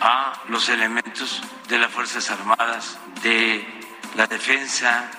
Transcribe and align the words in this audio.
a 0.00 0.42
los 0.48 0.68
elementos 0.68 1.42
de 1.68 1.78
las 1.78 1.90
Fuerzas 1.90 2.30
Armadas, 2.30 2.98
de 3.22 3.66
la 4.16 4.26
defensa, 4.26 5.10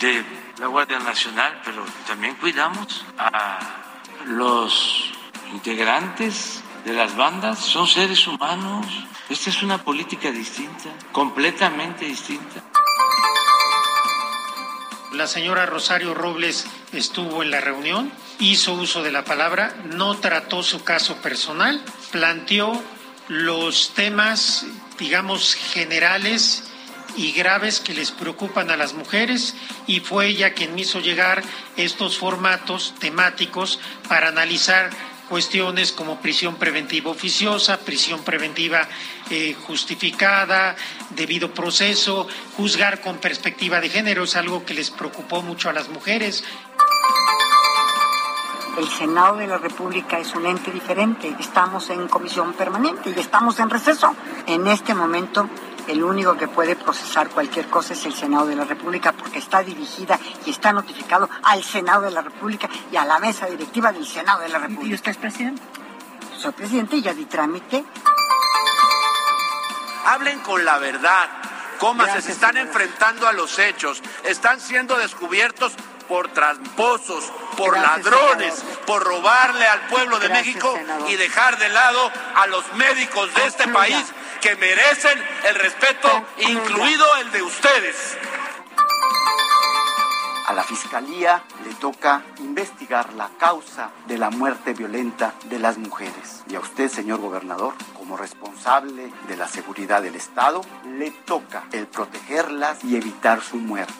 de 0.00 0.24
la 0.58 0.66
Guardia 0.66 0.98
Nacional, 0.98 1.60
pero 1.64 1.84
también 2.06 2.34
cuidamos 2.36 3.04
a 3.18 3.58
los 4.26 5.12
integrantes 5.52 6.62
de 6.84 6.92
las 6.92 7.16
bandas, 7.16 7.58
son 7.58 7.86
seres 7.86 8.26
humanos. 8.26 8.86
Esta 9.28 9.50
es 9.50 9.62
una 9.62 9.82
política 9.82 10.30
distinta, 10.30 10.90
completamente 11.12 12.04
distinta. 12.04 12.62
La 15.12 15.26
señora 15.26 15.64
Rosario 15.64 16.12
Robles 16.12 16.66
estuvo 16.92 17.42
en 17.42 17.50
la 17.50 17.60
reunión, 17.60 18.12
hizo 18.40 18.74
uso 18.74 19.02
de 19.02 19.12
la 19.12 19.24
palabra, 19.24 19.74
no 19.84 20.16
trató 20.16 20.62
su 20.62 20.82
caso 20.82 21.16
personal, 21.18 21.82
planteó 22.10 22.82
los 23.28 23.94
temas, 23.94 24.66
digamos, 24.98 25.54
generales 25.54 26.64
y 27.16 27.32
graves 27.32 27.80
que 27.80 27.94
les 27.94 28.10
preocupan 28.10 28.70
a 28.70 28.76
las 28.76 28.92
mujeres 28.92 29.54
y 29.86 30.00
fue 30.00 30.28
ella 30.28 30.52
quien 30.52 30.74
me 30.74 30.82
hizo 30.82 31.00
llegar 31.00 31.42
estos 31.76 32.18
formatos 32.18 32.94
temáticos 32.98 33.78
para 34.08 34.28
analizar 34.28 34.90
cuestiones 35.28 35.92
como 35.92 36.20
prisión 36.20 36.56
preventiva 36.56 37.10
oficiosa, 37.10 37.80
prisión 37.80 38.22
preventiva 38.24 38.88
eh, 39.30 39.56
justificada, 39.66 40.76
debido 41.10 41.54
proceso, 41.54 42.28
juzgar 42.56 43.00
con 43.00 43.18
perspectiva 43.18 43.80
de 43.80 43.88
género, 43.88 44.24
es 44.24 44.36
algo 44.36 44.64
que 44.64 44.74
les 44.74 44.90
preocupó 44.90 45.42
mucho 45.42 45.70
a 45.70 45.72
las 45.72 45.88
mujeres. 45.88 46.44
El 48.76 48.88
Senado 48.88 49.36
de 49.36 49.46
la 49.46 49.58
República 49.58 50.18
es 50.18 50.34
un 50.34 50.46
ente 50.46 50.72
diferente. 50.72 51.34
Estamos 51.38 51.90
en 51.90 52.08
comisión 52.08 52.54
permanente 52.54 53.14
y 53.14 53.20
estamos 53.20 53.60
en 53.60 53.70
receso. 53.70 54.14
En 54.46 54.66
este 54.66 54.94
momento, 54.94 55.48
el 55.86 56.02
único 56.02 56.36
que 56.36 56.48
puede 56.48 56.74
procesar 56.74 57.28
cualquier 57.28 57.68
cosa 57.68 57.92
es 57.92 58.04
el 58.04 58.14
Senado 58.14 58.46
de 58.46 58.56
la 58.56 58.64
República 58.64 59.12
porque 59.12 59.38
está 59.38 59.62
dirigida 59.62 60.18
y 60.44 60.50
está 60.50 60.72
notificado 60.72 61.28
al 61.44 61.62
Senado 61.62 62.02
de 62.02 62.10
la 62.10 62.22
República 62.22 62.68
y 62.90 62.96
a 62.96 63.04
la 63.04 63.20
mesa 63.20 63.46
directiva 63.46 63.92
del 63.92 64.06
Senado 64.06 64.40
de 64.40 64.48
la 64.48 64.58
República. 64.58 64.90
¿Y 64.90 64.94
usted 64.94 65.12
es 65.12 65.18
presidente? 65.18 65.62
Soy 66.36 66.52
presidente 66.52 66.96
y 66.96 67.02
ya 67.02 67.14
di 67.14 67.26
trámite. 67.26 67.84
Hablen 70.06 70.40
con 70.40 70.64
la 70.64 70.78
verdad. 70.78 71.28
Cómo 71.78 72.04
se 72.06 72.32
están 72.32 72.56
enfrentando 72.56 73.28
a 73.28 73.32
los 73.32 73.56
hechos. 73.58 74.02
Están 74.24 74.58
siendo 74.58 74.96
descubiertos 74.96 75.74
por 76.08 76.28
tramposos, 76.28 77.24
por 77.56 77.72
Gracias, 77.74 78.04
ladrones, 78.04 78.54
senador. 78.54 78.78
por 78.86 79.04
robarle 79.04 79.66
al 79.66 79.80
pueblo 79.88 80.18
de 80.18 80.28
Gracias, 80.28 80.46
México 80.46 80.72
senador. 80.76 81.10
y 81.10 81.16
dejar 81.16 81.58
de 81.58 81.68
lado 81.68 82.10
a 82.36 82.46
los 82.46 82.72
médicos 82.74 83.32
de 83.34 83.46
este 83.46 83.68
país 83.68 84.04
que 84.40 84.56
merecen 84.56 85.22
el 85.48 85.54
respeto, 85.54 86.08
Concluya. 86.10 86.48
incluido 86.50 87.16
el 87.16 87.32
de 87.32 87.42
ustedes. 87.42 88.16
A 90.46 90.52
la 90.52 90.62
Fiscalía 90.62 91.42
le 91.66 91.72
toca 91.76 92.22
investigar 92.38 93.14
la 93.14 93.30
causa 93.38 93.90
de 94.06 94.18
la 94.18 94.28
muerte 94.28 94.74
violenta 94.74 95.32
de 95.44 95.58
las 95.58 95.78
mujeres. 95.78 96.42
Y 96.50 96.54
a 96.56 96.60
usted, 96.60 96.90
señor 96.90 97.20
gobernador, 97.20 97.72
como 97.96 98.18
responsable 98.18 99.10
de 99.26 99.36
la 99.38 99.48
seguridad 99.48 100.02
del 100.02 100.16
Estado, 100.16 100.60
le 100.98 101.10
toca 101.10 101.64
el 101.72 101.86
protegerlas 101.86 102.84
y 102.84 102.94
evitar 102.96 103.40
su 103.42 103.56
muerte. 103.56 103.94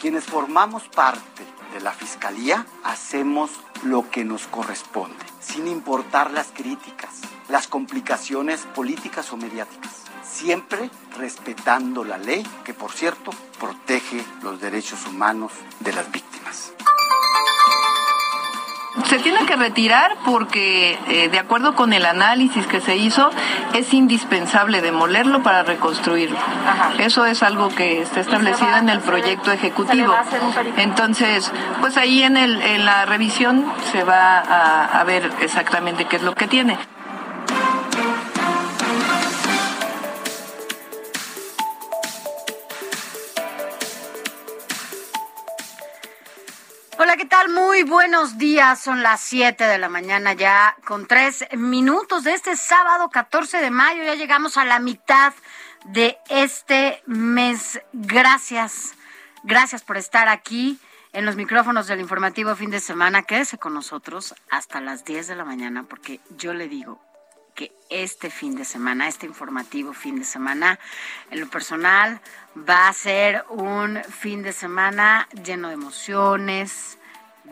Quienes 0.00 0.24
formamos 0.24 0.88
parte 0.88 1.44
de 1.72 1.80
la 1.80 1.92
Fiscalía 1.92 2.66
hacemos 2.84 3.50
lo 3.82 4.10
que 4.10 4.24
nos 4.24 4.46
corresponde, 4.46 5.24
sin 5.40 5.66
importar 5.66 6.30
las 6.30 6.48
críticas, 6.48 7.20
las 7.48 7.66
complicaciones 7.66 8.60
políticas 8.74 9.32
o 9.32 9.36
mediáticas 9.36 10.06
siempre 10.36 10.90
respetando 11.16 12.04
la 12.04 12.18
ley, 12.18 12.46
que 12.64 12.74
por 12.74 12.92
cierto 12.92 13.30
protege 13.58 14.22
los 14.42 14.60
derechos 14.60 15.06
humanos 15.06 15.52
de 15.80 15.92
las 15.92 16.10
víctimas. 16.10 16.72
Se 19.04 19.18
tiene 19.18 19.44
que 19.44 19.56
retirar 19.56 20.16
porque, 20.24 20.98
eh, 21.08 21.28
de 21.28 21.38
acuerdo 21.38 21.74
con 21.74 21.92
el 21.92 22.06
análisis 22.06 22.66
que 22.66 22.80
se 22.80 22.96
hizo, 22.96 23.30
es 23.74 23.92
indispensable 23.92 24.80
demolerlo 24.80 25.42
para 25.42 25.62
reconstruirlo. 25.62 26.38
Eso 26.98 27.26
es 27.26 27.42
algo 27.42 27.68
que 27.68 28.02
está 28.02 28.20
establecido 28.20 28.76
en 28.76 28.88
el 28.88 29.00
proyecto 29.00 29.52
ejecutivo. 29.52 30.14
Entonces, 30.78 31.52
pues 31.80 31.96
ahí 31.96 32.22
en, 32.22 32.36
el, 32.36 32.60
en 32.62 32.84
la 32.84 33.04
revisión 33.04 33.64
se 33.92 34.02
va 34.02 34.38
a, 34.38 35.00
a 35.00 35.04
ver 35.04 35.30
exactamente 35.40 36.06
qué 36.06 36.16
es 36.16 36.22
lo 36.22 36.34
que 36.34 36.48
tiene. 36.48 36.78
Hola, 47.06 47.16
¿qué 47.16 47.24
tal? 47.24 47.50
Muy 47.50 47.84
buenos 47.84 48.36
días. 48.36 48.80
Son 48.80 49.00
las 49.00 49.20
7 49.20 49.62
de 49.62 49.78
la 49.78 49.88
mañana 49.88 50.32
ya 50.32 50.76
con 50.84 51.06
tres 51.06 51.46
minutos 51.56 52.24
de 52.24 52.34
este 52.34 52.56
sábado 52.56 53.10
14 53.10 53.58
de 53.58 53.70
mayo. 53.70 54.02
Ya 54.02 54.16
llegamos 54.16 54.56
a 54.56 54.64
la 54.64 54.80
mitad 54.80 55.32
de 55.84 56.18
este 56.28 57.04
mes. 57.06 57.80
Gracias. 57.92 58.96
Gracias 59.44 59.84
por 59.84 59.98
estar 59.98 60.28
aquí 60.28 60.80
en 61.12 61.24
los 61.24 61.36
micrófonos 61.36 61.86
del 61.86 62.00
informativo 62.00 62.56
fin 62.56 62.72
de 62.72 62.80
semana. 62.80 63.22
Quédese 63.22 63.56
con 63.56 63.72
nosotros 63.72 64.34
hasta 64.50 64.80
las 64.80 65.04
10 65.04 65.28
de 65.28 65.36
la 65.36 65.44
mañana 65.44 65.84
porque 65.84 66.18
yo 66.36 66.54
le 66.54 66.66
digo 66.66 67.00
que 67.56 67.72
este 67.88 68.30
fin 68.30 68.54
de 68.54 68.64
semana, 68.64 69.08
este 69.08 69.26
informativo 69.26 69.92
fin 69.92 70.18
de 70.18 70.24
semana, 70.24 70.78
en 71.30 71.40
lo 71.40 71.48
personal, 71.48 72.20
va 72.56 72.86
a 72.86 72.92
ser 72.92 73.44
un 73.48 74.00
fin 74.04 74.42
de 74.42 74.52
semana 74.52 75.26
lleno 75.42 75.68
de 75.68 75.74
emociones, 75.74 76.95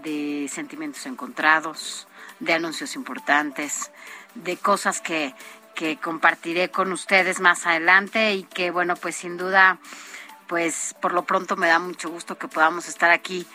de 0.05 0.49
sentimientos 0.49 1.07
encontrados, 1.07 2.07
de 2.39 2.53
anuncios 2.53 2.95
importantes, 2.95 3.91
de 4.35 4.57
cosas 4.57 5.01
que, 5.01 5.35
que 5.75 5.97
compartiré 5.97 6.71
con 6.71 6.93
ustedes 6.93 7.41
más 7.41 7.67
adelante 7.67 8.35
y 8.35 8.45
que, 8.45 8.71
bueno, 8.71 8.95
pues 8.95 9.17
sin 9.17 9.37
duda, 9.37 9.79
pues 10.47 10.95
por 11.01 11.13
lo 11.13 11.25
pronto 11.25 11.57
me 11.57 11.67
da 11.67 11.79
mucho 11.79 12.11
gusto 12.11 12.39
que 12.39 12.47
podamos 12.47 12.87
estar 12.87 13.11
aquí 13.11 13.47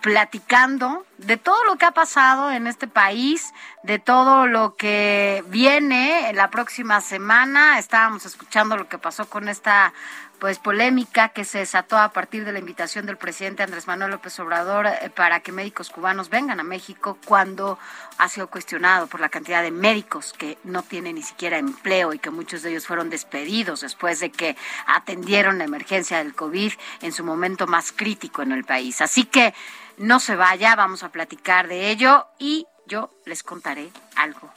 platicando 0.00 1.04
de 1.18 1.36
todo 1.36 1.64
lo 1.64 1.76
que 1.76 1.86
ha 1.86 1.90
pasado 1.90 2.52
en 2.52 2.66
este 2.66 2.86
país, 2.86 3.52
de 3.82 3.98
todo 3.98 4.46
lo 4.46 4.76
que 4.76 5.44
viene 5.48 6.30
en 6.30 6.36
la 6.36 6.50
próxima 6.50 7.00
semana. 7.00 7.78
Estábamos 7.78 8.24
escuchando 8.24 8.76
lo 8.76 8.88
que 8.88 8.98
pasó 8.98 9.28
con 9.28 9.48
esta 9.48 9.92
pues 10.38 10.58
polémica 10.58 11.30
que 11.30 11.44
se 11.44 11.58
desató 11.58 11.98
a 11.98 12.12
partir 12.12 12.44
de 12.44 12.52
la 12.52 12.58
invitación 12.58 13.06
del 13.06 13.16
presidente 13.16 13.62
Andrés 13.62 13.86
Manuel 13.86 14.12
López 14.12 14.38
Obrador 14.40 14.86
eh, 14.86 15.10
para 15.14 15.40
que 15.40 15.52
médicos 15.52 15.90
cubanos 15.90 16.30
vengan 16.30 16.60
a 16.60 16.64
México 16.64 17.18
cuando 17.24 17.78
ha 18.18 18.28
sido 18.28 18.48
cuestionado 18.48 19.06
por 19.06 19.20
la 19.20 19.28
cantidad 19.28 19.62
de 19.62 19.70
médicos 19.70 20.32
que 20.32 20.58
no 20.64 20.82
tienen 20.82 21.16
ni 21.16 21.22
siquiera 21.22 21.58
empleo 21.58 22.12
y 22.12 22.18
que 22.18 22.30
muchos 22.30 22.62
de 22.62 22.70
ellos 22.70 22.86
fueron 22.86 23.10
despedidos 23.10 23.80
después 23.80 24.20
de 24.20 24.30
que 24.30 24.56
atendieron 24.86 25.58
la 25.58 25.64
emergencia 25.64 26.18
del 26.18 26.34
COVID 26.34 26.72
en 27.02 27.12
su 27.12 27.24
momento 27.24 27.66
más 27.66 27.92
crítico 27.92 28.42
en 28.42 28.52
el 28.52 28.64
país. 28.64 29.00
Así 29.00 29.24
que 29.24 29.54
no 29.96 30.20
se 30.20 30.36
vaya, 30.36 30.76
vamos 30.76 31.02
a 31.02 31.10
platicar 31.10 31.66
de 31.66 31.90
ello 31.90 32.26
y 32.38 32.66
yo 32.86 33.10
les 33.24 33.42
contaré 33.42 33.90
algo 34.16 34.52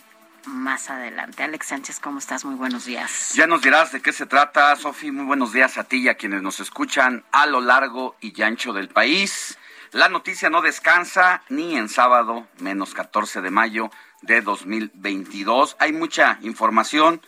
más 0.46 0.90
adelante. 0.90 1.44
Alex 1.44 1.68
Sánchez, 1.68 2.00
¿cómo 2.00 2.20
estás? 2.20 2.46
Muy 2.46 2.56
buenos 2.56 2.86
días. 2.86 3.34
Ya 3.36 3.48
nos 3.48 3.62
dirás 3.62 3.92
de 3.92 4.02
qué 4.02 4.14
se 4.14 4.26
trata, 4.26 4.76
Sofi. 4.76 5.12
Muy 5.12 5.26
buenos 5.26 5.54
días 5.54 5.78
a 5.78 5.84
ti 5.84 5.98
y 5.98 6.10
a 6.10 6.16
quienes 6.16 6.42
nos 6.42 6.60
escuchan 6.60 7.24
a 7.32 7.46
lo 7.46 7.62
largo 7.62 8.16
y 8.22 8.42
ancho 8.42 8.74
del 8.74 8.90
país. 8.90 9.58
La 9.92 10.08
noticia 10.08 10.50
no 10.50 10.62
descansa 10.62 11.44
ni 11.50 11.76
en 11.76 11.90
sábado, 11.90 12.48
menos 12.60 12.94
14 12.94 13.42
de 13.42 13.52
mayo 13.52 13.92
de 14.22 14.42
2022. 14.42 15.76
Hay 15.80 15.92
mucha 15.92 16.38
información. 16.42 17.22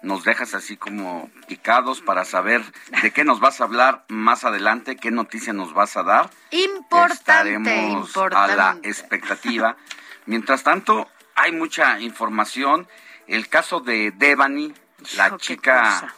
Nos 0.00 0.24
dejas 0.24 0.54
así 0.54 0.76
como 0.76 1.28
picados 1.48 2.00
para 2.00 2.24
saber 2.24 2.62
de 3.02 3.10
qué 3.10 3.24
nos 3.24 3.40
vas 3.40 3.60
a 3.60 3.64
hablar 3.64 4.04
más 4.08 4.44
adelante, 4.44 4.96
qué 4.96 5.10
noticia 5.10 5.52
nos 5.52 5.74
vas 5.74 5.96
a 5.96 6.04
dar. 6.04 6.30
Importante. 6.50 7.54
Estaremos 7.54 8.16
a 8.16 8.46
la 8.46 8.78
expectativa. 8.84 9.76
Mientras 10.24 10.62
tanto, 10.62 11.08
hay 11.38 11.52
mucha 11.52 12.00
información. 12.00 12.88
El 13.26 13.48
caso 13.48 13.80
de 13.80 14.10
Devani, 14.10 14.74
la 15.16 15.36
chica 15.36 16.14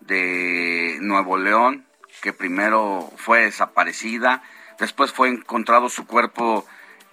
de 0.00 0.98
Nuevo 1.00 1.38
León, 1.38 1.86
que 2.20 2.32
primero 2.32 3.12
fue 3.16 3.44
desaparecida, 3.44 4.42
después 4.78 5.12
fue 5.12 5.28
encontrado 5.28 5.88
su 5.88 6.06
cuerpo 6.06 6.66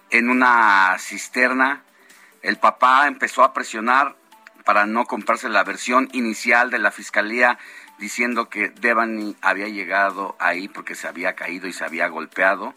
en 0.10 0.30
una 0.30 0.98
cisterna. 1.00 1.84
El 2.42 2.58
papá 2.58 3.08
empezó 3.08 3.44
a 3.44 3.54
presionar 3.54 4.16
para 4.66 4.86
no 4.86 5.06
comprarse 5.06 5.48
la 5.48 5.64
versión 5.64 6.10
inicial 6.14 6.72
de 6.72 6.80
la 6.80 6.92
fiscalía 6.92 7.60
diciendo 8.00 8.50
que 8.50 8.70
Devani 8.70 9.36
había 9.42 9.68
llegado 9.68 10.36
ahí 10.40 10.68
porque 10.68 10.96
se 10.96 11.08
había 11.08 11.34
caído 11.36 11.68
y 11.68 11.74
se 11.74 11.86
había 11.86 12.08
golpeado. 12.08 12.74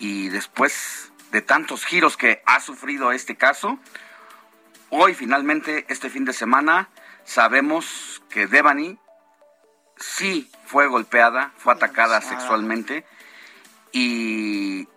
Y 0.00 0.28
después 0.30 1.12
de 1.30 1.42
tantos 1.42 1.84
giros 1.84 2.16
que 2.16 2.42
ha 2.46 2.58
sufrido 2.60 3.12
este 3.12 3.36
caso, 3.36 3.78
hoy 4.90 5.14
finalmente, 5.14 5.84
este 5.88 6.10
fin 6.10 6.24
de 6.24 6.32
semana, 6.32 6.88
sabemos 7.24 8.22
que 8.28 8.46
Devani 8.46 8.98
sí 9.96 10.50
fue 10.64 10.86
golpeada, 10.86 11.52
fue 11.56 11.72
atacada 11.72 12.20
sexualmente 12.20 13.04
y 13.92 14.88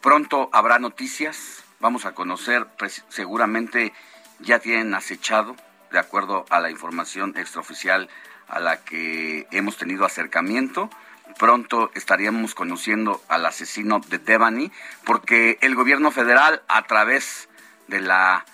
pronto 0.00 0.50
habrá 0.52 0.78
noticias. 0.78 1.64
Vamos 1.80 2.06
a 2.06 2.12
conocer, 2.12 2.66
pues, 2.78 3.04
seguramente 3.08 3.92
ya 4.40 4.58
tienen 4.58 4.94
acechado, 4.94 5.56
de 5.90 5.98
acuerdo 5.98 6.44
a 6.50 6.60
la 6.60 6.70
información 6.70 7.34
extraoficial 7.36 8.08
a 8.48 8.58
la 8.60 8.84
que 8.84 9.46
hemos 9.50 9.76
tenido 9.76 10.04
acercamiento. 10.04 10.90
Pronto 11.38 11.90
estaríamos 11.94 12.54
conociendo 12.54 13.22
al 13.28 13.46
asesino 13.46 14.00
de 14.00 14.18
Devani, 14.18 14.72
porque 15.04 15.58
el 15.60 15.74
gobierno 15.74 16.10
federal, 16.10 16.62
a 16.68 16.82
través 16.82 17.48
de 17.88 18.00
la 18.00 18.44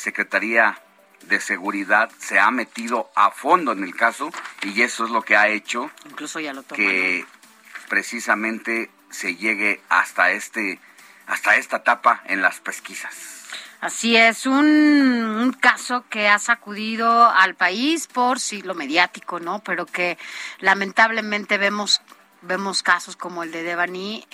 Secretaría 0.00 0.80
de 1.26 1.40
Seguridad, 1.40 2.10
se 2.18 2.40
ha 2.40 2.50
metido 2.50 3.10
a 3.14 3.30
fondo 3.30 3.72
en 3.72 3.84
el 3.84 3.94
caso 3.94 4.30
y 4.62 4.82
eso 4.82 5.04
es 5.04 5.10
lo 5.10 5.22
que 5.22 5.36
ha 5.36 5.48
hecho 5.48 5.90
Incluso 6.08 6.40
ya 6.40 6.54
lo 6.54 6.62
que 6.62 7.26
precisamente 7.88 8.90
se 9.10 9.36
llegue 9.36 9.80
hasta 9.88 10.30
este 10.30 10.80
hasta 11.26 11.56
esta 11.56 11.76
etapa 11.76 12.22
en 12.26 12.42
las 12.42 12.58
pesquisas. 12.58 13.14
Así 13.80 14.16
es, 14.16 14.46
un, 14.46 15.56
caso 15.60 16.04
que 16.10 16.28
ha 16.28 16.38
sacudido 16.38 17.30
al 17.30 17.54
país 17.54 18.08
por 18.08 18.40
sí 18.40 18.62
lo 18.62 18.74
mediático, 18.74 19.40
¿no? 19.40 19.60
Pero 19.60 19.86
que 19.86 20.18
lamentablemente 20.58 21.56
vemos 21.56 22.00
vemos 22.42 22.82
casos 22.82 23.16
como 23.16 23.42
el 23.42 23.52
de 23.52 23.62
Devani 23.62 24.26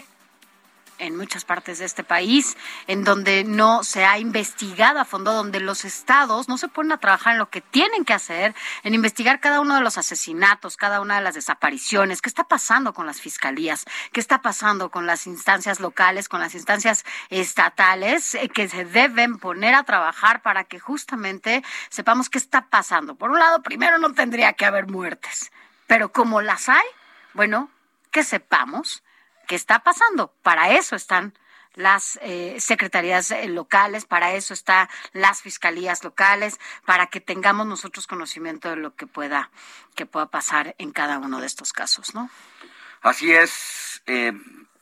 en 0.98 1.16
muchas 1.16 1.44
partes 1.44 1.78
de 1.78 1.84
este 1.84 2.04
país, 2.04 2.56
en 2.86 3.04
donde 3.04 3.44
no 3.44 3.84
se 3.84 4.04
ha 4.04 4.18
investigado 4.18 4.98
a 4.98 5.04
fondo, 5.04 5.32
donde 5.32 5.60
los 5.60 5.84
estados 5.84 6.48
no 6.48 6.58
se 6.58 6.68
ponen 6.68 6.92
a 6.92 6.98
trabajar 6.98 7.34
en 7.34 7.38
lo 7.38 7.50
que 7.50 7.60
tienen 7.60 8.04
que 8.04 8.14
hacer, 8.14 8.54
en 8.82 8.94
investigar 8.94 9.40
cada 9.40 9.60
uno 9.60 9.74
de 9.74 9.80
los 9.80 9.98
asesinatos, 9.98 10.76
cada 10.76 11.00
una 11.00 11.16
de 11.16 11.22
las 11.22 11.34
desapariciones, 11.34 12.22
qué 12.22 12.28
está 12.28 12.44
pasando 12.44 12.94
con 12.94 13.06
las 13.06 13.20
fiscalías, 13.20 13.84
qué 14.12 14.20
está 14.20 14.42
pasando 14.42 14.90
con 14.90 15.06
las 15.06 15.26
instancias 15.26 15.80
locales, 15.80 16.28
con 16.28 16.40
las 16.40 16.54
instancias 16.54 17.04
estatales, 17.30 18.34
eh, 18.34 18.48
que 18.48 18.68
se 18.68 18.84
deben 18.84 19.38
poner 19.38 19.74
a 19.74 19.84
trabajar 19.84 20.42
para 20.42 20.64
que 20.64 20.78
justamente 20.78 21.62
sepamos 21.88 22.30
qué 22.30 22.38
está 22.38 22.66
pasando. 22.68 23.14
Por 23.14 23.30
un 23.30 23.38
lado, 23.38 23.62
primero 23.62 23.98
no 23.98 24.12
tendría 24.12 24.52
que 24.54 24.64
haber 24.64 24.86
muertes, 24.86 25.52
pero 25.86 26.12
como 26.12 26.40
las 26.40 26.68
hay, 26.68 26.86
bueno, 27.34 27.70
que 28.10 28.24
sepamos 28.24 29.02
qué 29.46 29.54
está 29.54 29.80
pasando. 29.80 30.32
Para 30.42 30.72
eso 30.72 30.96
están 30.96 31.32
las 31.76 32.18
eh, 32.22 32.56
secretarías 32.58 33.30
eh, 33.30 33.48
locales, 33.48 34.06
para 34.06 34.32
eso 34.34 34.54
están 34.54 34.88
las 35.12 35.42
fiscalías 35.42 36.02
locales, 36.02 36.58
para 36.84 37.06
que 37.06 37.20
tengamos 37.20 37.66
nosotros 37.66 38.06
conocimiento 38.06 38.70
de 38.70 38.76
lo 38.76 38.94
que 38.96 39.06
pueda, 39.06 39.50
que 39.94 40.06
pueda 40.06 40.26
pasar 40.26 40.74
en 40.78 40.90
cada 40.90 41.18
uno 41.18 41.40
de 41.40 41.46
estos 41.46 41.72
casos, 41.72 42.14
¿no? 42.14 42.30
Así 43.02 43.32
es. 43.32 44.02
Eh, 44.06 44.32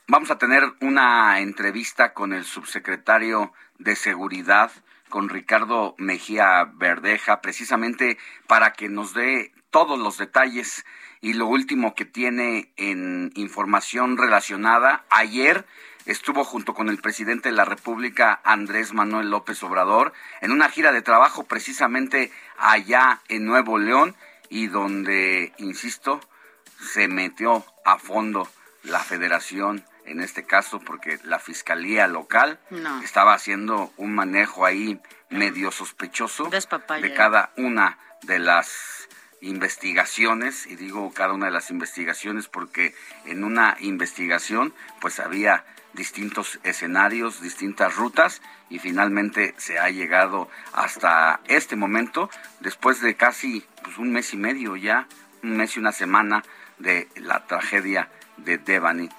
vamos 0.07 0.31
a 0.31 0.37
tener 0.37 0.63
una 0.79 1.39
entrevista 1.39 2.13
con 2.13 2.33
el 2.33 2.45
subsecretario 2.45 3.53
de 3.77 3.95
Seguridad, 3.95 4.71
con 5.09 5.29
Ricardo 5.29 5.95
Mejía 5.97 6.63
Verdeja, 6.73 7.41
precisamente 7.41 8.17
para 8.47 8.73
que 8.73 8.89
nos 8.89 9.13
dé 9.13 9.53
todos 9.69 9.99
los 9.99 10.17
detalles 10.17 10.85
y 11.21 11.33
lo 11.33 11.47
último 11.47 11.95
que 11.95 12.05
tiene 12.05 12.71
en 12.77 13.31
información 13.35 14.17
relacionada, 14.17 15.05
ayer 15.09 15.65
estuvo 16.05 16.43
junto 16.43 16.73
con 16.73 16.89
el 16.89 16.99
presidente 16.99 17.49
de 17.49 17.55
la 17.55 17.65
República, 17.65 18.39
Andrés 18.43 18.93
Manuel 18.93 19.29
López 19.29 19.61
Obrador, 19.63 20.13
en 20.41 20.51
una 20.51 20.69
gira 20.69 20.91
de 20.91 21.01
trabajo 21.01 21.43
precisamente 21.43 22.31
allá 22.57 23.21
en 23.27 23.45
Nuevo 23.45 23.79
León 23.79 24.15
y 24.49 24.67
donde, 24.67 25.53
insisto, 25.57 26.21
se 26.79 27.07
metió 27.07 27.65
a 27.83 27.97
fondo 27.97 28.47
la 28.83 28.99
federación 28.99 29.83
en 30.05 30.21
este 30.21 30.45
caso 30.45 30.79
porque 30.79 31.19
la 31.23 31.39
fiscalía 31.39 32.07
local 32.07 32.59
estaba 33.03 33.33
haciendo 33.33 33.91
un 33.97 34.13
manejo 34.13 34.65
ahí 34.65 34.99
medio 35.29 35.71
sospechoso 35.71 36.49
de 36.49 37.13
cada 37.13 37.51
una 37.57 37.97
de 38.21 38.39
las 38.39 39.09
investigaciones, 39.41 40.65
y 40.67 40.75
digo 40.75 41.11
cada 41.13 41.33
una 41.33 41.47
de 41.47 41.51
las 41.51 41.69
investigaciones 41.69 42.47
porque 42.47 42.93
en 43.25 43.43
una 43.43 43.77
investigación 43.79 44.73
pues 44.99 45.19
había 45.19 45.65
distintos 45.93 46.59
escenarios, 46.63 47.41
distintas 47.41 47.95
rutas 47.95 48.41
y 48.69 48.79
finalmente 48.79 49.53
se 49.57 49.79
ha 49.79 49.89
llegado 49.89 50.49
hasta 50.73 51.39
este 51.47 51.75
momento, 51.75 52.29
después 52.59 53.01
de 53.01 53.15
casi 53.15 53.65
pues, 53.83 53.97
un 53.97 54.11
mes 54.11 54.33
y 54.33 54.37
medio 54.37 54.75
ya, 54.75 55.07
un 55.43 55.57
mes 55.57 55.75
y 55.75 55.79
una 55.79 55.91
semana 55.91 56.43
de 56.77 57.07
la 57.15 57.45
tragedia 57.45 58.09
de 58.37 58.57
Devani. 58.57 59.09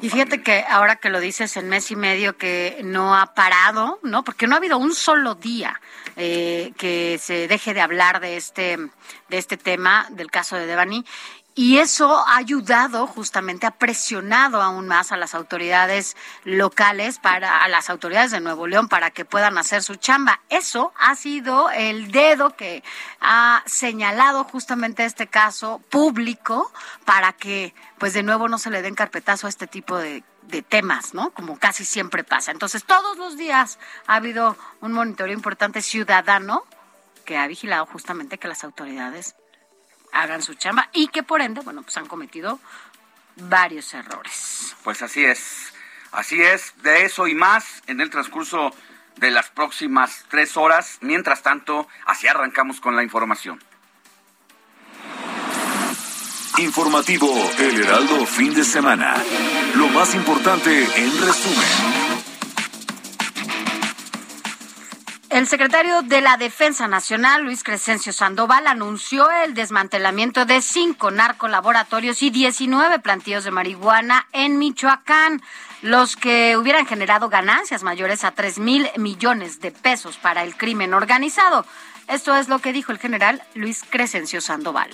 Y, 0.00 0.08
fíjate 0.08 0.42
que 0.42 0.64
ahora 0.68 0.96
que 0.96 1.10
lo 1.10 1.18
dices 1.18 1.56
en 1.56 1.68
mes 1.68 1.90
y 1.90 1.96
medio 1.96 2.36
que 2.36 2.80
no 2.84 3.16
ha 3.16 3.34
parado, 3.34 3.98
¿no? 4.02 4.22
Porque 4.22 4.46
no 4.46 4.54
ha 4.54 4.58
habido 4.58 4.78
un 4.78 4.94
solo 4.94 5.34
día 5.34 5.80
eh, 6.16 6.72
que 6.76 7.18
se 7.20 7.48
deje 7.48 7.74
de 7.74 7.80
hablar 7.80 8.20
de 8.20 8.36
este, 8.36 8.76
de 8.76 9.38
este 9.38 9.56
tema, 9.56 10.06
del 10.10 10.30
caso 10.30 10.56
de 10.56 10.66
Devani. 10.66 11.04
Y 11.54 11.78
eso 11.78 12.26
ha 12.26 12.36
ayudado 12.36 13.06
justamente, 13.06 13.66
ha 13.66 13.72
presionado 13.72 14.62
aún 14.62 14.88
más 14.88 15.12
a 15.12 15.18
las 15.18 15.34
autoridades 15.34 16.16
locales, 16.44 17.18
para, 17.18 17.62
a 17.62 17.68
las 17.68 17.90
autoridades 17.90 18.30
de 18.30 18.40
Nuevo 18.40 18.66
León 18.66 18.88
para 18.88 19.10
que 19.10 19.26
puedan 19.26 19.58
hacer 19.58 19.82
su 19.82 19.96
chamba. 19.96 20.40
Eso 20.48 20.94
ha 20.98 21.14
sido 21.14 21.70
el 21.70 22.10
dedo 22.10 22.56
que 22.56 22.82
ha 23.20 23.62
señalado 23.66 24.44
justamente 24.44 25.04
este 25.04 25.26
caso 25.26 25.82
público 25.90 26.72
para 27.04 27.34
que, 27.34 27.74
pues 27.98 28.14
de 28.14 28.22
nuevo, 28.22 28.48
no 28.48 28.56
se 28.56 28.70
le 28.70 28.80
den 28.80 28.94
carpetazo 28.94 29.46
a 29.46 29.50
este 29.50 29.66
tipo 29.66 29.98
de, 29.98 30.24
de 30.52 30.62
temas, 30.62 31.14
¿no? 31.14 31.30
Como 31.30 31.58
casi 31.58 31.84
siempre 31.84 32.22
pasa. 32.22 32.52
Entonces, 32.52 32.84
todos 32.84 33.18
los 33.18 33.36
días 33.36 33.78
ha 34.06 34.16
habido 34.16 34.56
un 34.80 34.92
monitoreo 34.92 35.34
importante 35.34 35.82
ciudadano 35.82 36.64
que 37.24 37.38
ha 37.38 37.46
vigilado 37.48 37.86
justamente 37.86 38.38
que 38.38 38.48
las 38.48 38.62
autoridades 38.62 39.34
hagan 40.12 40.42
su 40.42 40.54
chamba 40.54 40.88
y 40.92 41.08
que 41.08 41.22
por 41.22 41.40
ende, 41.40 41.62
bueno, 41.62 41.82
pues 41.82 41.96
han 41.96 42.06
cometido 42.06 42.60
varios 43.36 43.94
errores. 43.94 44.76
Pues 44.84 45.00
así 45.02 45.24
es, 45.24 45.72
así 46.12 46.40
es, 46.42 46.74
de 46.82 47.06
eso 47.06 47.26
y 47.26 47.34
más 47.34 47.82
en 47.86 48.00
el 48.00 48.10
transcurso 48.10 48.72
de 49.16 49.30
las 49.30 49.48
próximas 49.48 50.26
tres 50.28 50.56
horas. 50.58 50.98
Mientras 51.00 51.42
tanto, 51.42 51.88
así 52.04 52.28
arrancamos 52.28 52.80
con 52.80 52.94
la 52.94 53.02
información. 53.02 53.58
Informativo 56.62 57.28
El 57.58 57.80
Heraldo 57.80 58.24
Fin 58.24 58.54
de 58.54 58.62
Semana. 58.62 59.16
Lo 59.74 59.88
más 59.88 60.14
importante 60.14 60.70
en 60.70 61.20
resumen. 61.20 61.68
El 65.28 65.48
secretario 65.48 66.02
de 66.02 66.20
la 66.20 66.36
Defensa 66.36 66.86
Nacional, 66.86 67.42
Luis 67.42 67.64
Crescencio 67.64 68.12
Sandoval, 68.12 68.68
anunció 68.68 69.28
el 69.44 69.54
desmantelamiento 69.54 70.44
de 70.44 70.62
cinco 70.62 71.10
narcolaboratorios 71.10 72.22
y 72.22 72.30
19 72.30 73.00
plantíos 73.00 73.42
de 73.42 73.50
marihuana 73.50 74.28
en 74.32 74.58
Michoacán, 74.58 75.42
los 75.80 76.14
que 76.14 76.56
hubieran 76.56 76.86
generado 76.86 77.28
ganancias 77.28 77.82
mayores 77.82 78.22
a 78.22 78.30
3 78.30 78.60
mil 78.60 78.88
millones 78.98 79.58
de 79.60 79.72
pesos 79.72 80.16
para 80.16 80.44
el 80.44 80.56
crimen 80.56 80.94
organizado. 80.94 81.66
Esto 82.06 82.36
es 82.36 82.48
lo 82.48 82.60
que 82.60 82.72
dijo 82.72 82.92
el 82.92 82.98
general 82.98 83.42
Luis 83.54 83.82
Crescencio 83.90 84.40
Sandoval 84.40 84.90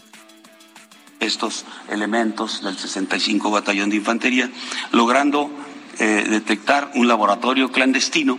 estos 1.20 1.64
elementos 1.88 2.62
del 2.62 2.78
65 2.78 3.50
Batallón 3.50 3.90
de 3.90 3.96
Infantería, 3.96 4.50
logrando 4.92 5.50
eh, 5.98 6.26
detectar 6.28 6.90
un 6.94 7.08
laboratorio 7.08 7.70
clandestino 7.72 8.38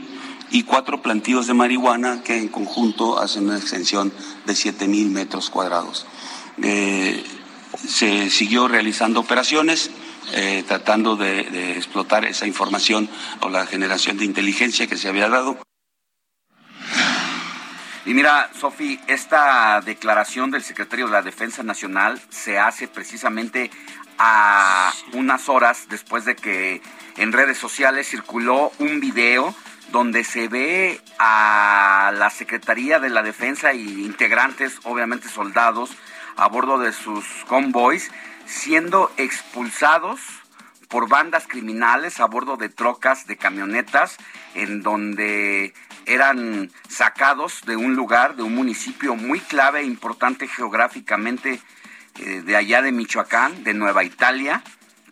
y 0.52 0.64
cuatro 0.64 1.02
plantíos 1.02 1.48
de 1.48 1.54
marihuana 1.54 2.24
que 2.24 2.38
en 2.38 2.48
conjunto 2.48 3.20
hacen 3.20 3.46
una 3.46 3.58
extensión 3.58 4.12
de 4.46 4.56
7 4.56 4.88
mil 4.88 5.10
metros 5.10 5.50
cuadrados. 5.50 6.06
Eh, 6.62 7.24
se 7.88 8.30
siguió 8.30 8.68
realizando 8.68 9.20
operaciones 9.20 9.92
eh, 10.34 10.64
tratando 10.68 11.16
de, 11.16 11.78
explotar 11.78 12.24
esa 12.26 12.46
información 12.46 13.10
o 13.42 13.50
la 13.50 13.66
generación 13.66 14.18
de 14.18 14.26
inteligencia 14.26 14.86
que 14.86 14.98
se 14.98 15.08
había 15.08 15.28
dado. 15.28 15.58
Y 18.06 18.14
mira, 18.14 18.50
Sofi, 18.54 19.00
esta 19.08 19.82
declaración 19.82 20.52
del 20.52 20.64
secretario 20.64 21.08
de 21.08 21.12
la 21.12 21.22
Defensa 21.22 21.64
Nacional 21.64 22.20
se 22.30 22.58
hace 22.58 22.88
precisamente 22.88 23.70
a 24.18 24.92
unas 25.14 25.50
horas 25.50 25.88
después 25.90 26.26
de 26.26 26.36
que 26.36 26.82
en 27.18 27.34
redes 27.34 27.58
sociales 27.58 28.08
circuló 28.08 28.72
un 28.80 29.00
video 29.00 29.54
donde 29.92 30.24
se 30.24 30.48
ve 30.48 31.02
a 31.20 32.12
la 32.16 32.30
Secretaría 32.30 33.00
de 33.00 33.10
la 33.10 33.22
Defensa 33.22 33.74
y 33.74 34.06
integrantes, 34.06 34.80
obviamente 34.84 35.28
soldados, 35.28 35.92
a 36.38 36.48
bordo 36.48 36.80
de 36.80 36.94
sus 36.94 37.26
convoys, 37.48 38.12
siendo 38.46 39.12
expulsados 39.18 40.22
por 40.88 41.08
bandas 41.08 41.48
criminales 41.48 42.20
a 42.20 42.26
bordo 42.26 42.58
de 42.58 42.70
trocas, 42.70 43.28
de 43.28 43.38
camionetas, 43.38 44.18
en 44.56 44.82
donde 44.82 45.74
eran 46.06 46.72
sacados 46.88 47.62
de 47.66 47.76
un 47.76 47.96
lugar, 47.96 48.36
de 48.36 48.44
un 48.44 48.56
municipio 48.56 49.16
muy 49.16 49.40
clave 49.40 49.82
e 49.82 49.86
importante 49.86 50.48
geográficamente 50.48 51.60
eh, 52.20 52.42
de 52.42 52.56
allá 52.56 52.82
de 52.82 52.92
Michoacán, 52.92 53.64
de 53.64 53.74
Nueva 53.74 54.04
Italia, 54.04 54.64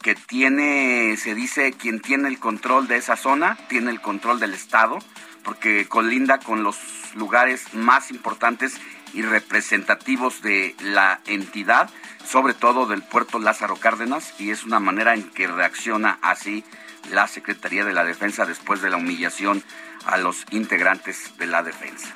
que 0.01 0.15
tiene, 0.15 1.17
se 1.17 1.36
dice, 1.36 1.74
quien 1.74 2.01
tiene 2.01 2.27
el 2.27 2.39
control 2.39 2.88
de 2.88 2.98
esa 2.98 3.15
zona, 3.15 3.58
tiene 3.67 3.91
el 3.91 4.01
control 4.01 4.39
del 4.39 4.53
Estado, 4.53 5.00
porque 5.44 5.88
colinda 5.88 6.39
con 6.39 6.63
los 6.63 6.77
lugares 7.15 7.74
más 7.74 8.12
importantes 8.12 8.75
y 9.13 9.22
representativos 9.22 10.41
de 10.41 10.75
la 10.82 11.22
entidad, 11.25 11.89
sobre 12.25 12.53
todo 12.53 12.86
del 12.86 13.03
puerto 13.03 13.39
Lázaro 13.39 13.77
Cárdenas, 13.77 14.34
y 14.39 14.51
es 14.51 14.65
una 14.65 14.79
manera 14.79 15.13
en 15.13 15.24
que 15.29 15.48
reacciona 15.48 16.20
así 16.22 16.63
la 17.12 17.27
Secretaría 17.27 17.86
de 17.86 17.94
la 17.94 18.03
Defensa 18.03 18.46
después 18.46 18.82
de 18.82 18.89
la 18.89 18.98
humillación 18.98 19.63
a 20.07 20.17
los 20.17 20.45
integrantes 20.51 21.37
de 21.37 21.45
la 21.45 21.63
defensa. 21.63 22.15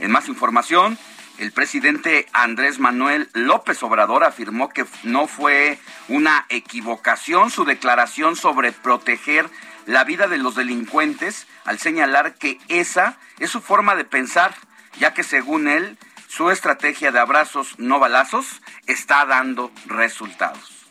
En 0.00 0.10
más 0.10 0.28
información, 0.28 0.98
el 1.38 1.52
presidente 1.52 2.26
Andrés 2.32 2.78
Manuel 2.78 3.28
López 3.34 3.82
Obrador 3.82 4.24
afirmó 4.24 4.68
que 4.68 4.84
no 5.02 5.26
fue 5.26 5.78
una 6.08 6.46
equivocación 6.48 7.50
su 7.50 7.64
declaración 7.64 8.36
sobre 8.36 8.72
proteger 8.72 9.48
la 9.86 10.04
vida 10.04 10.26
de 10.28 10.38
los 10.38 10.54
delincuentes 10.54 11.46
al 11.64 11.78
señalar 11.78 12.34
que 12.34 12.58
esa 12.68 13.18
es 13.38 13.50
su 13.50 13.60
forma 13.60 13.94
de 13.96 14.04
pensar, 14.04 14.54
ya 14.98 15.14
que 15.14 15.22
según 15.22 15.68
él, 15.68 15.98
su 16.28 16.50
estrategia 16.50 17.12
de 17.12 17.18
abrazos 17.18 17.78
no 17.78 17.98
balazos 17.98 18.62
está 18.86 19.24
dando 19.26 19.70
resultados. 19.86 20.86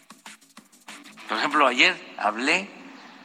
Por 1.27 1.37
ejemplo, 1.37 1.65
ayer 1.67 1.95
hablé 2.17 2.69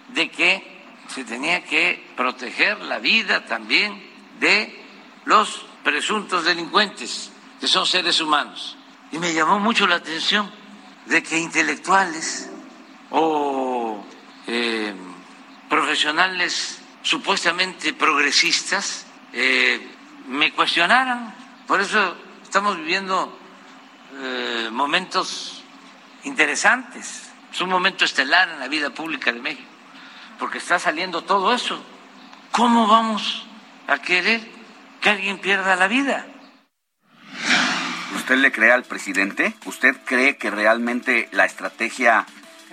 de 0.09 0.31
que 0.31 0.76
se 1.09 1.25
tenía 1.25 1.65
que 1.65 2.05
proteger 2.17 2.81
la 2.83 2.99
vida 2.99 3.45
también 3.45 4.03
de 4.41 4.85
los 5.25 5.67
presuntos 5.83 6.45
delincuentes, 6.45 7.31
que 7.61 7.67
son 7.67 7.87
seres 7.87 8.21
humanos. 8.21 8.77
Y 9.13 9.19
me 9.19 9.33
llamó 9.33 9.59
mucho 9.59 9.87
la 9.87 9.97
atención 9.97 10.51
de 11.07 11.23
que 11.23 11.39
intelectuales 11.39 12.51
o 13.11 14.05
eh, 14.47 14.95
profesionales 15.69 16.81
supuestamente 17.03 17.93
progresistas 17.93 19.07
eh, 19.33 19.81
me 20.29 20.53
cuestionaran. 20.53 21.35
Por 21.67 21.81
eso 21.81 22.17
estamos 22.43 22.77
viviendo 22.77 23.39
eh, 24.21 24.69
momentos 24.73 25.63
interesantes. 26.25 27.31
Es 27.53 27.61
un 27.61 27.71
momento 27.71 28.05
estelar 28.05 28.49
en 28.51 28.61
la 28.61 28.69
vida 28.69 28.91
pública 28.91 29.33
de 29.33 29.41
México, 29.41 29.69
porque 30.39 30.59
está 30.59 30.79
saliendo 30.79 31.23
todo 31.23 31.55
eso. 31.55 31.83
¿Cómo 32.53 32.87
vamos 32.87 33.47
a 33.87 33.99
querer 33.99 34.41
que 35.01 35.11
alguien 35.11 35.39
pierda 35.39 35.77
la 35.77 35.89
vida. 35.89 36.27
¿Usted 38.15 38.37
le 38.37 38.53
cree 38.53 38.73
al 38.73 38.85
presidente? 38.85 39.55
¿Usted 39.65 39.97
cree 40.05 40.37
que 40.37 40.51
realmente 40.51 41.29
la 41.33 41.45
estrategia 41.45 42.27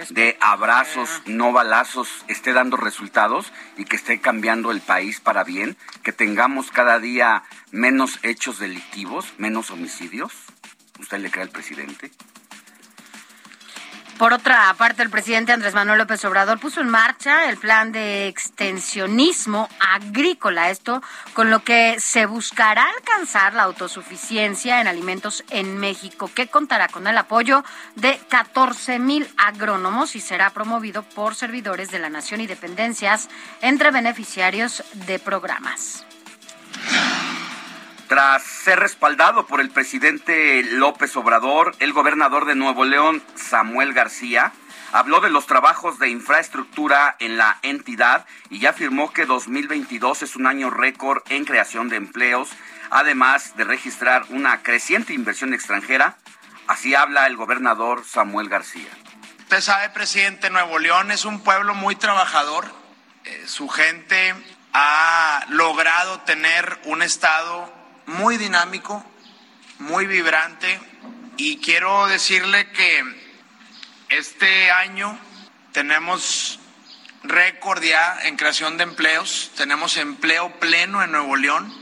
de 0.09 0.37
abrazos, 0.41 1.21
no 1.25 1.51
balazos, 1.51 2.09
esté 2.27 2.53
dando 2.53 2.77
resultados 2.77 3.53
y 3.77 3.85
que 3.85 3.95
esté 3.95 4.19
cambiando 4.19 4.71
el 4.71 4.81
país 4.81 5.19
para 5.19 5.43
bien? 5.43 5.77
¿Que 6.01 6.11
tengamos 6.11 6.71
cada 6.71 6.99
día 6.99 7.43
menos 7.71 8.19
hechos 8.23 8.57
delictivos, 8.57 9.33
menos 9.37 9.69
homicidios? 9.69 10.33
¿Usted 10.99 11.19
le 11.19 11.29
cree 11.29 11.43
al 11.43 11.49
presidente? 11.49 12.11
Por 14.23 14.31
otra 14.31 14.73
parte, 14.77 15.03
el 15.03 15.09
presidente 15.09 15.51
Andrés 15.51 15.73
Manuel 15.73 15.97
López 15.97 16.23
Obrador 16.23 16.57
puso 16.57 16.79
en 16.79 16.87
marcha 16.87 17.49
el 17.49 17.57
plan 17.57 17.91
de 17.91 18.29
extensionismo 18.29 19.67
agrícola, 19.81 20.69
esto 20.69 21.03
con 21.33 21.49
lo 21.49 21.65
que 21.65 21.99
se 21.99 22.25
buscará 22.25 22.85
alcanzar 22.89 23.53
la 23.53 23.63
autosuficiencia 23.63 24.79
en 24.79 24.87
alimentos 24.87 25.43
en 25.49 25.77
México, 25.77 26.31
que 26.33 26.47
contará 26.47 26.87
con 26.87 27.05
el 27.05 27.17
apoyo 27.17 27.65
de 27.95 28.17
14 28.29 28.97
mil 28.97 29.27
agrónomos 29.35 30.15
y 30.15 30.21
será 30.21 30.51
promovido 30.51 31.03
por 31.03 31.35
servidores 31.35 31.91
de 31.91 31.99
la 31.99 32.09
Nación 32.09 32.39
y 32.39 32.47
dependencias 32.47 33.27
entre 33.59 33.91
beneficiarios 33.91 34.85
de 35.05 35.19
programas. 35.19 36.05
Tras 38.13 38.43
ser 38.43 38.79
respaldado 38.79 39.47
por 39.47 39.59
el 39.59 39.71
presidente 39.71 40.61
López 40.61 41.17
Obrador, 41.17 41.75
el 41.79 41.93
gobernador 41.93 42.45
de 42.45 42.53
Nuevo 42.53 42.85
León, 42.85 43.23
Samuel 43.33 43.91
García, 43.91 44.51
habló 44.91 45.19
de 45.19 45.31
los 45.31 45.47
trabajos 45.47 45.97
de 45.97 46.09
infraestructura 46.09 47.15
en 47.17 47.37
la 47.37 47.57
entidad 47.63 48.27
y 48.51 48.59
ya 48.59 48.69
afirmó 48.69 49.11
que 49.11 49.25
2022 49.25 50.21
es 50.21 50.35
un 50.35 50.45
año 50.45 50.69
récord 50.69 51.23
en 51.29 51.43
creación 51.43 51.89
de 51.89 51.95
empleos, 51.95 52.51
además 52.91 53.57
de 53.57 53.63
registrar 53.63 54.25
una 54.29 54.61
creciente 54.61 55.13
inversión 55.13 55.51
extranjera. 55.55 56.17
Así 56.67 56.93
habla 56.93 57.25
el 57.25 57.35
gobernador 57.35 58.05
Samuel 58.05 58.47
García. 58.47 58.91
Usted 59.39 59.61
sabe, 59.61 59.89
presidente, 59.89 60.51
Nuevo 60.51 60.77
León 60.77 61.09
es 61.09 61.25
un 61.25 61.41
pueblo 61.41 61.73
muy 61.73 61.95
trabajador. 61.95 62.65
Eh, 63.25 63.45
su 63.47 63.67
gente 63.69 64.35
ha 64.71 65.45
logrado 65.49 66.19
tener 66.19 66.79
un 66.83 67.01
estado 67.01 67.81
muy 68.05 68.37
dinámico, 68.37 69.03
muy 69.79 70.05
vibrante 70.05 70.79
y 71.37 71.57
quiero 71.57 72.07
decirle 72.07 72.69
que 72.71 73.03
este 74.09 74.71
año 74.71 75.17
tenemos 75.71 76.59
récord 77.23 77.81
ya 77.81 78.19
en 78.23 78.35
creación 78.35 78.77
de 78.77 78.83
empleos, 78.83 79.51
tenemos 79.55 79.97
empleo 79.97 80.51
pleno 80.59 81.03
en 81.03 81.11
Nuevo 81.11 81.35
León, 81.35 81.73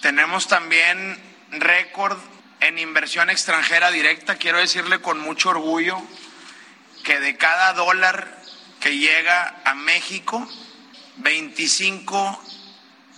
tenemos 0.00 0.46
también 0.48 1.18
récord 1.50 2.18
en 2.60 2.78
inversión 2.78 3.30
extranjera 3.30 3.90
directa. 3.90 4.36
Quiero 4.36 4.58
decirle 4.58 5.00
con 5.00 5.18
mucho 5.18 5.50
orgullo 5.50 6.00
que 7.02 7.20
de 7.20 7.36
cada 7.36 7.72
dólar 7.72 8.38
que 8.80 8.96
llega 8.98 9.60
a 9.64 9.74
México, 9.74 10.48
25 11.16 12.42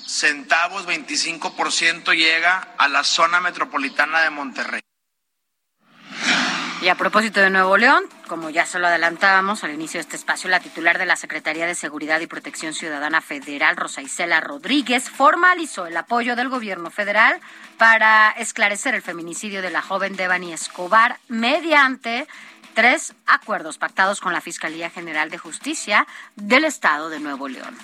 centavos, 0.06 0.86
25% 0.86 2.14
llega 2.14 2.68
a 2.78 2.88
la 2.88 3.04
zona 3.04 3.40
metropolitana 3.40 4.22
de 4.22 4.30
Monterrey. 4.30 4.80
Y 6.82 6.88
a 6.88 6.94
propósito 6.94 7.40
de 7.40 7.48
Nuevo 7.48 7.78
León, 7.78 8.04
como 8.28 8.50
ya 8.50 8.66
se 8.66 8.78
lo 8.78 8.86
adelantábamos 8.86 9.64
al 9.64 9.72
inicio 9.72 9.98
de 9.98 10.02
este 10.02 10.16
espacio, 10.16 10.50
la 10.50 10.60
titular 10.60 10.98
de 10.98 11.06
la 11.06 11.16
Secretaría 11.16 11.66
de 11.66 11.74
Seguridad 11.74 12.20
y 12.20 12.26
Protección 12.26 12.74
Ciudadana 12.74 13.22
Federal, 13.22 13.76
Rosa 13.76 14.02
Isela 14.02 14.40
Rodríguez, 14.40 15.08
formalizó 15.08 15.86
el 15.86 15.96
apoyo 15.96 16.36
del 16.36 16.50
gobierno 16.50 16.90
federal 16.90 17.40
para 17.78 18.30
esclarecer 18.32 18.94
el 18.94 19.02
feminicidio 19.02 19.62
de 19.62 19.70
la 19.70 19.80
joven 19.80 20.16
Devani 20.16 20.52
Escobar 20.52 21.18
mediante 21.28 22.28
tres 22.74 23.14
acuerdos 23.26 23.78
pactados 23.78 24.20
con 24.20 24.34
la 24.34 24.42
Fiscalía 24.42 24.90
General 24.90 25.30
de 25.30 25.38
Justicia 25.38 26.06
del 26.36 26.66
Estado 26.66 27.08
de 27.08 27.20
Nuevo 27.20 27.48
León. 27.48 27.76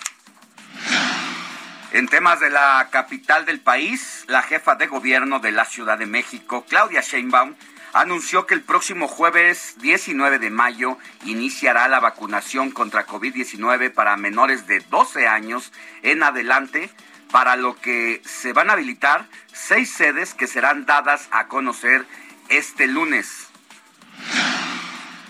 En 1.93 2.09
temas 2.09 2.41
de 2.41 2.49
la 2.49 2.89
capital 2.91 3.45
del 3.45 3.61
país, 3.61 4.25
la 4.27 4.41
jefa 4.41 4.77
de 4.77 4.87
gobierno 4.87 5.41
de 5.41 5.53
la 5.53 5.67
Ciudad 5.67 5.99
de 5.99 6.07
México, 6.07 6.65
Claudia 6.67 7.03
Sheinbaum, 7.03 7.55
anunció 7.93 8.47
que 8.47 8.55
el 8.55 8.63
próximo 8.63 9.09
jueves 9.09 9.75
19 9.81 10.39
de 10.39 10.49
mayo 10.49 10.97
iniciará 11.27 11.89
la 11.89 12.01
vacunación 12.01 12.71
contra 12.71 13.07
COVID-19 13.07 13.93
para 13.93 14.17
menores 14.17 14.67
de 14.67 14.81
12 14.81 15.29
años 15.29 15.71
en 16.03 16.23
adelante, 16.23 16.89
para 17.31 17.57
lo 17.57 17.79
que 17.79 18.23
se 18.25 18.55
van 18.55 18.71
a 18.71 18.73
habilitar 18.73 19.27
seis 19.53 19.93
sedes 19.93 20.33
que 20.33 20.47
serán 20.47 20.87
dadas 20.87 21.29
a 21.31 21.49
conocer 21.49 22.07
este 22.49 22.87
lunes. 22.87 23.49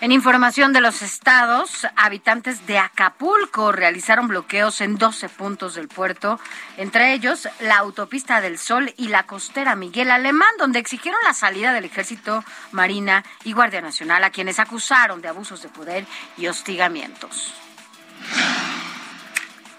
En 0.03 0.11
información 0.11 0.73
de 0.73 0.81
los 0.81 1.01
estados, 1.01 1.87
habitantes 1.95 2.67
de 2.67 2.77
Acapulco 2.77 3.71
realizaron 3.71 4.27
bloqueos 4.27 4.81
en 4.81 4.99
12 4.99 5.29
puntos 5.29 5.77
del 5.77 5.87
puerto, 5.87 6.41
entre 6.77 7.13
ellos 7.13 7.49
la 7.61 7.77
autopista 7.77 8.41
del 8.41 8.59
Sol 8.59 8.93
y 8.97 9.07
la 9.07 9.27
costera 9.29 9.77
Miguel 9.77 10.11
Alemán, 10.11 10.51
donde 10.59 10.81
exigieron 10.81 11.21
la 11.23 11.35
salida 11.35 11.73
del 11.73 11.85
Ejército, 11.85 12.45
Marina 12.73 13.23
y 13.45 13.53
Guardia 13.53 13.81
Nacional, 13.81 14.25
a 14.25 14.31
quienes 14.31 14.59
acusaron 14.59 15.23
de 15.23 15.29
abusos 15.29 15.63
de 15.63 15.69
poder 15.69 16.05
y 16.37 16.49
hostigamientos. 16.49 17.55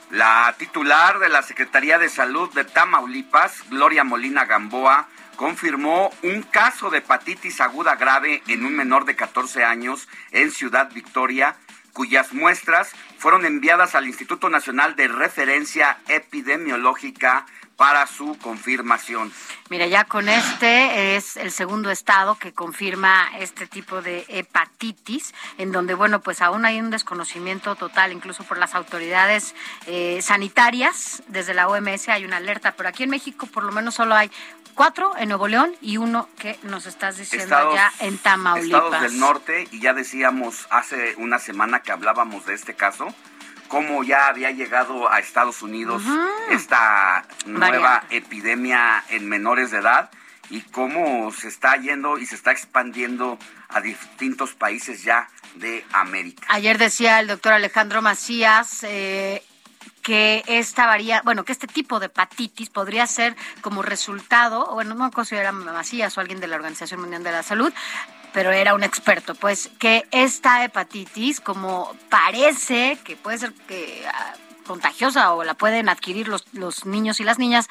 La 0.10 0.56
titular 0.58 1.20
de 1.20 1.28
la 1.28 1.42
Secretaría 1.42 1.98
de 1.98 2.08
Salud 2.08 2.50
de 2.54 2.64
Tamaulipas, 2.64 3.70
Gloria 3.70 4.06
Molina 4.06 4.46
Gamboa, 4.46 5.10
confirmó 5.36 6.12
un 6.24 6.42
caso 6.44 6.90
de 6.90 7.00
hepatitis 7.00 7.62
aguda 7.62 7.96
grave 7.96 8.42
en 8.48 8.66
un 8.66 8.76
menor 8.76 9.06
de 9.06 9.16
14 9.16 9.64
años 9.64 10.08
en 10.32 10.52
Ciudad 10.52 10.92
Victoria, 10.94 11.56
cuyas 11.94 12.34
muestras 12.34 12.92
fueron 13.18 13.46
enviadas 13.46 13.96
al 13.96 14.08
Instituto 14.08 14.50
Nacional 14.50 14.96
de 14.96 15.08
Referencia 15.08 15.98
Epidemiológica 16.08 17.46
para 17.76 18.06
su 18.06 18.38
confirmación. 18.38 19.32
Mira, 19.70 19.88
ya 19.88 20.06
con 20.06 20.30
este 20.30 21.16
es 21.16 21.38
el 21.38 21.52
segundo 21.52 21.90
estado 21.90 22.36
que 22.36 22.54
confirma 22.54 23.30
este 23.40 23.66
tipo 23.68 24.02
de 24.02 24.26
hepatitis, 24.28 25.34
en 25.58 25.72
donde, 25.72 25.96
bueno, 25.96 26.22
pues 26.22 26.42
aún 26.42 26.66
hay 26.66 26.80
un 26.80 26.92
desconocimiento 26.92 27.76
total, 27.76 28.12
incluso 28.12 28.44
por 28.44 28.58
las 28.58 28.76
autoridades 28.76 29.56
eh, 29.88 30.20
sanitarias. 30.22 31.24
Desde 31.28 31.54
la 31.54 31.68
OMS 31.68 32.10
hay 32.10 32.26
una 32.26 32.38
alerta, 32.38 32.74
pero 32.74 32.90
aquí 32.90 33.04
en 33.04 33.10
México 33.10 33.48
por 33.48 33.64
lo 33.64 33.72
menos 33.72 33.96
solo 33.96 34.16
hay 34.16 34.30
cuatro 34.74 35.16
en 35.18 35.30
Nuevo 35.30 35.48
León 35.48 35.76
y 35.82 35.98
uno 35.98 36.30
que 36.38 36.60
nos 36.64 36.86
estás 36.86 37.18
diciendo 37.18 37.74
ya 37.74 37.92
en 38.00 38.18
Tamaulipas. 38.18 38.84
Estados 38.84 39.02
del 39.02 39.20
norte, 39.20 39.68
y 39.72 39.80
ya 39.80 39.94
decíamos 39.94 40.68
hace 40.70 41.16
una 41.18 41.40
semana 41.40 41.82
que 41.82 41.92
hablábamos 41.92 42.46
de 42.46 42.54
este 42.54 42.74
caso, 42.76 43.08
cómo 43.68 44.04
ya 44.04 44.28
había 44.28 44.52
llegado 44.52 45.12
a 45.12 45.20
Estados 45.20 45.62
Unidos 45.62 46.04
esta 46.52 47.26
nueva 47.46 48.04
epidemia 48.10 49.04
en 49.10 49.28
menores 49.28 49.72
de 49.72 49.80
edad 49.80 50.12
y 50.50 50.62
cómo 50.62 51.32
se 51.32 51.48
está 51.48 51.78
yendo 51.78 52.18
y 52.18 52.26
se 52.26 52.36
está 52.36 52.52
expandiendo 52.52 53.40
a 53.70 53.82
distintos 53.82 54.54
países 54.54 55.04
ya 55.04 55.30
de 55.56 55.86
América. 55.92 56.46
Ayer 56.50 56.78
decía 56.78 57.20
el 57.20 57.28
doctor 57.28 57.54
Alejandro 57.54 58.02
Macías, 58.02 58.84
eh, 58.84 59.44
que 60.04 60.44
esta 60.48 60.86
varía, 60.86 61.22
bueno, 61.24 61.46
que 61.46 61.54
este 61.54 61.66
tipo 61.66 62.00
de 62.00 62.08
hepatitis 62.08 62.70
podría 62.70 63.08
ser 63.08 63.36
como 63.62 63.82
resultado, 63.82 64.72
bueno, 64.74 64.94
no 64.94 65.10
considera 65.12 65.52
Macías 65.52 66.18
o 66.18 66.22
alguien 66.22 66.40
de 66.40 66.48
la 66.48 66.58
Organización 66.58 67.00
Mundial 67.00 67.24
de 67.24 67.32
la 67.32 67.42
Salud, 67.42 67.74
pero 68.34 68.52
era 68.52 68.74
un 68.74 68.84
experto, 68.84 69.34
pues 69.36 69.72
que 69.80 70.06
esta 70.12 70.64
hepatitis, 70.66 71.40
como 71.40 71.96
parece 72.10 72.98
que 73.04 73.16
puede 73.16 73.38
ser 73.38 73.54
que 73.54 74.06
ah, 74.14 74.34
contagiosa 74.64 75.34
o 75.34 75.44
la 75.44 75.54
pueden 75.54 75.90
adquirir 75.90 76.28
los, 76.28 76.46
los 76.54 76.86
niños 76.86 77.20
y 77.20 77.24
las 77.24 77.40
niñas 77.40 77.70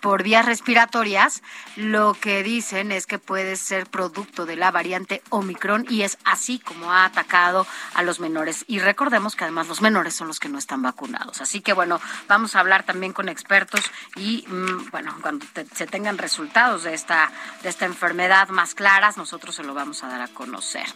por 0.00 0.22
vías 0.22 0.44
respiratorias, 0.44 1.42
lo 1.76 2.14
que 2.14 2.42
dicen 2.42 2.92
es 2.92 3.06
que 3.06 3.18
puede 3.18 3.56
ser 3.56 3.86
producto 3.86 4.46
de 4.46 4.56
la 4.56 4.70
variante 4.70 5.22
Omicron 5.30 5.86
y 5.88 6.02
es 6.02 6.18
así 6.24 6.58
como 6.58 6.92
ha 6.92 7.04
atacado 7.04 7.66
a 7.94 8.02
los 8.02 8.20
menores. 8.20 8.64
Y 8.66 8.78
recordemos 8.78 9.36
que 9.36 9.44
además 9.44 9.68
los 9.68 9.80
menores 9.80 10.14
son 10.14 10.28
los 10.28 10.40
que 10.40 10.48
no 10.48 10.58
están 10.58 10.82
vacunados. 10.82 11.40
Así 11.40 11.60
que 11.60 11.72
bueno, 11.72 12.00
vamos 12.28 12.56
a 12.56 12.60
hablar 12.60 12.84
también 12.84 13.12
con 13.12 13.28
expertos 13.28 13.82
y 14.16 14.44
mm, 14.48 14.90
bueno, 14.90 15.16
cuando 15.20 15.46
se 15.74 15.86
tengan 15.86 16.18
resultados 16.18 16.84
de 16.84 16.94
esta, 16.94 17.30
de 17.62 17.68
esta 17.68 17.86
enfermedad 17.86 18.48
más 18.48 18.74
claras, 18.74 19.16
nosotros 19.16 19.54
se 19.54 19.64
lo 19.64 19.74
vamos 19.74 20.02
a 20.04 20.08
dar 20.08 20.22
a 20.22 20.28
conocer. 20.28 20.86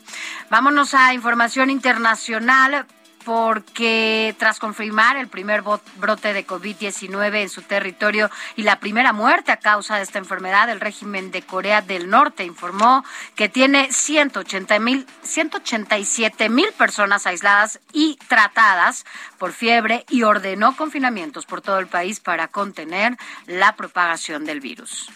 Vámonos 0.51 0.95
a 0.95 1.15
información 1.15 1.71
internacional 1.71 2.87
porque 3.25 4.35
tras 4.39 4.59
confirmar 4.59 5.17
el 5.17 5.29
primer 5.29 5.63
brote 5.63 6.33
de 6.33 6.47
COVID-19 6.47 7.43
en 7.43 7.49
su 7.49 7.63
territorio 7.63 8.31
y 8.57 8.63
la 8.63 8.81
primera 8.81 9.13
muerte 9.13 9.53
a 9.53 9.59
causa 9.59 9.97
de 9.97 10.03
esta 10.03 10.19
enfermedad, 10.19 10.71
el 10.71 10.81
régimen 10.81 11.31
de 11.31 11.43
Corea 11.43 11.83
del 11.83 12.09
Norte 12.09 12.45
informó 12.45 13.05
que 13.35 13.49
tiene 13.49 13.93
180 13.93 14.79
mil, 14.79 15.07
187 15.23 16.49
mil 16.49 16.73
personas 16.73 17.27
aisladas 17.27 17.81
y 17.93 18.19
tratadas 18.29 19.05
por 19.39 19.53
fiebre 19.53 20.05
y 20.09 20.23
ordenó 20.23 20.77
confinamientos 20.77 21.47
por 21.47 21.61
todo 21.61 21.79
el 21.79 21.87
país 21.87 22.21
para 22.21 22.49
contener 22.49 23.17
la 23.47 23.77
propagación 23.77 24.45
del 24.45 24.61
virus. 24.61 25.11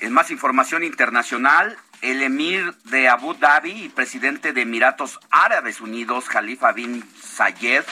En 0.00 0.12
más 0.12 0.30
información 0.30 0.84
internacional, 0.84 1.76
el 2.06 2.22
emir 2.22 2.72
de 2.84 3.08
Abu 3.08 3.34
Dhabi 3.34 3.72
y 3.72 3.88
presidente 3.88 4.52
de 4.52 4.62
Emiratos 4.62 5.18
Árabes 5.28 5.80
Unidos, 5.80 6.26
Khalifa 6.26 6.70
bin 6.70 7.02
Zayed, 7.20 7.82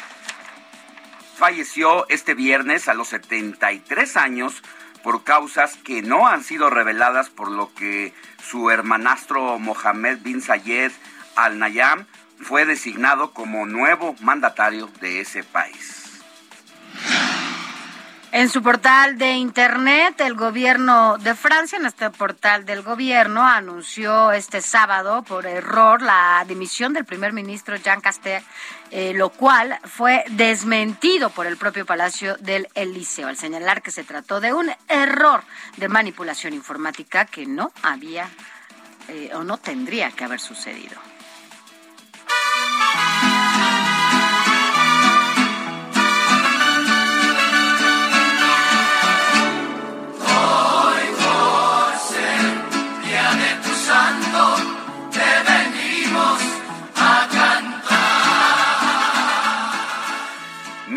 falleció 1.37 2.09
este 2.09 2.35
viernes 2.35 2.87
a 2.89 2.95
los 2.95 3.09
73 3.09 4.17
años 4.17 4.63
por 5.03 5.25
causas 5.25 5.77
que 5.79 6.03
no 6.03 6.29
han 6.29 6.45
sido 6.45 6.71
reveladas, 6.71 7.29
por 7.29 7.51
lo 7.51 7.75
que 7.75 8.15
su 8.49 8.71
hermanastro 8.71 9.59
Mohammed 9.59 10.19
bin 10.21 10.41
Zayed 10.41 10.93
Al 11.35 11.59
Nayam 11.59 12.07
fue 12.41 12.67
designado 12.67 13.33
como 13.33 13.67
nuevo 13.67 14.15
mandatario 14.21 14.89
de 15.01 15.23
ese 15.23 15.43
país. 15.43 16.23
En 18.35 18.49
su 18.49 18.65
portal 18.65 19.17
de 19.17 19.35
internet, 19.35 20.21
el 20.21 20.35
gobierno 20.35 21.19
de 21.19 21.37
Francia, 21.37 21.79
en 21.79 21.87
este 21.87 22.11
portal 22.11 22.67
del 22.67 22.83
gobierno, 22.83 23.47
anunció 23.47 24.33
este 24.33 24.61
sábado 24.61 25.23
por 25.23 25.47
error 25.47 26.03
la 26.03 26.45
dimisión 26.45 26.93
del 26.93 27.05
primer 27.05 27.33
ministro 27.33 27.77
Jean 27.77 28.01
Castex, 28.01 28.45
eh, 28.91 29.13
lo 29.15 29.29
cual 29.29 29.79
fue 29.85 30.25
desmentido 30.31 31.31
por 31.31 31.47
el 31.47 31.57
propio 31.57 31.87
Palacio 31.87 32.35
del 32.41 32.67
Eliseo, 32.75 33.29
al 33.29 33.37
señalar 33.37 33.83
que 33.83 33.93
se 33.93 34.03
trató 34.03 34.41
de 34.41 34.53
un 34.53 34.69
error 34.89 35.45
de 35.77 35.87
manipulación 35.87 36.55
informática 36.55 37.27
que 37.27 37.47
no 37.47 37.71
había 37.85 38.29
eh, 39.11 39.31
o 39.35 39.45
no 39.45 39.59
tendría 39.59 40.11
que 40.11 40.25
haber 40.25 40.41
sucedido. 40.41 41.14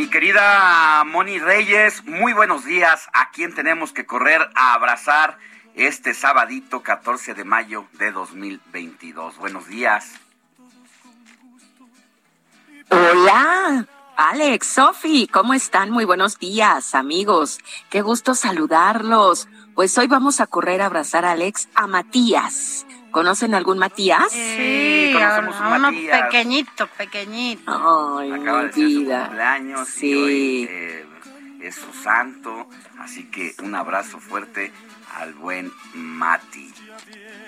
Querida 0.09 1.03
Moni 1.05 1.39
Reyes, 1.39 2.03
muy 2.05 2.33
buenos 2.33 2.65
días. 2.65 3.07
¿A 3.13 3.29
quién 3.31 3.53
tenemos 3.53 3.91
que 3.91 4.05
correr 4.05 4.49
a 4.55 4.73
abrazar 4.73 5.37
este 5.75 6.13
sabadito 6.13 6.81
14 6.81 7.33
de 7.33 7.43
mayo 7.43 7.85
de 7.93 8.11
2022? 8.11 9.37
Buenos 9.37 9.67
días. 9.67 10.13
Hola, 12.89 13.85
Alex, 14.15 14.67
Sofi, 14.67 15.27
¿cómo 15.27 15.53
están? 15.53 15.91
Muy 15.91 16.05
buenos 16.05 16.39
días, 16.39 16.95
amigos. 16.95 17.59
Qué 17.89 18.01
gusto 18.01 18.33
saludarlos. 18.33 19.47
Pues 19.75 19.97
hoy 19.97 20.07
vamos 20.07 20.39
a 20.39 20.47
correr 20.47 20.81
a 20.81 20.87
abrazar 20.87 21.25
a 21.25 21.31
Alex, 21.31 21.67
a 21.75 21.85
Matías. 21.85 22.86
¿Conocen 23.17 23.55
algún 23.55 23.79
Matías? 23.79 24.31
Sí, 24.31 25.09
conocemos 25.11 25.55
a 25.55 25.75
uno 25.75 25.89
pequeñito, 25.89 26.85
pequeñito. 26.85 28.19
Ay, 28.19 28.31
Acaba 28.31 28.65
de 28.65 28.73
ser 28.73 28.91
su 28.91 29.05
cumpleaños 29.05 29.87
sí. 29.87 30.11
y 30.11 30.13
hoy 30.13 30.67
eh, 30.69 31.05
es 31.61 31.73
su 31.73 31.91
santo, 31.93 32.69
así 32.99 33.23
que 33.31 33.55
un 33.63 33.73
abrazo 33.73 34.19
fuerte 34.19 34.71
al 35.15 35.33
buen 35.33 35.71
Mati. 35.95 36.71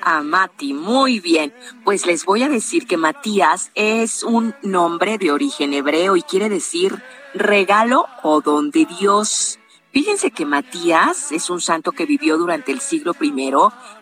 A 0.02 0.24
Mati, 0.24 0.74
muy 0.74 1.20
bien. 1.20 1.54
Pues 1.84 2.08
les 2.08 2.26
voy 2.26 2.42
a 2.42 2.50
decir 2.50 2.88
que 2.88 2.98
Matías 2.98 3.70
es 3.76 4.24
un 4.24 4.56
nombre 4.64 5.20
de 5.20 5.32
origen 5.32 5.76
hebreo 5.76 6.16
y 6.16 6.24
quiere 6.24 6.50
decir 6.50 7.00
regalo 7.36 8.08
o 8.24 8.42
don 8.42 8.72
de 8.72 8.88
Dios. 9.00 9.60
Fíjense 9.92 10.30
que 10.32 10.46
Matías 10.46 11.32
es 11.32 11.50
un 11.50 11.62
santo 11.62 11.92
que 11.92 12.06
vivió 12.06 12.38
durante 12.38 12.72
el 12.72 12.80
siglo 12.80 13.16
I 13.20 13.34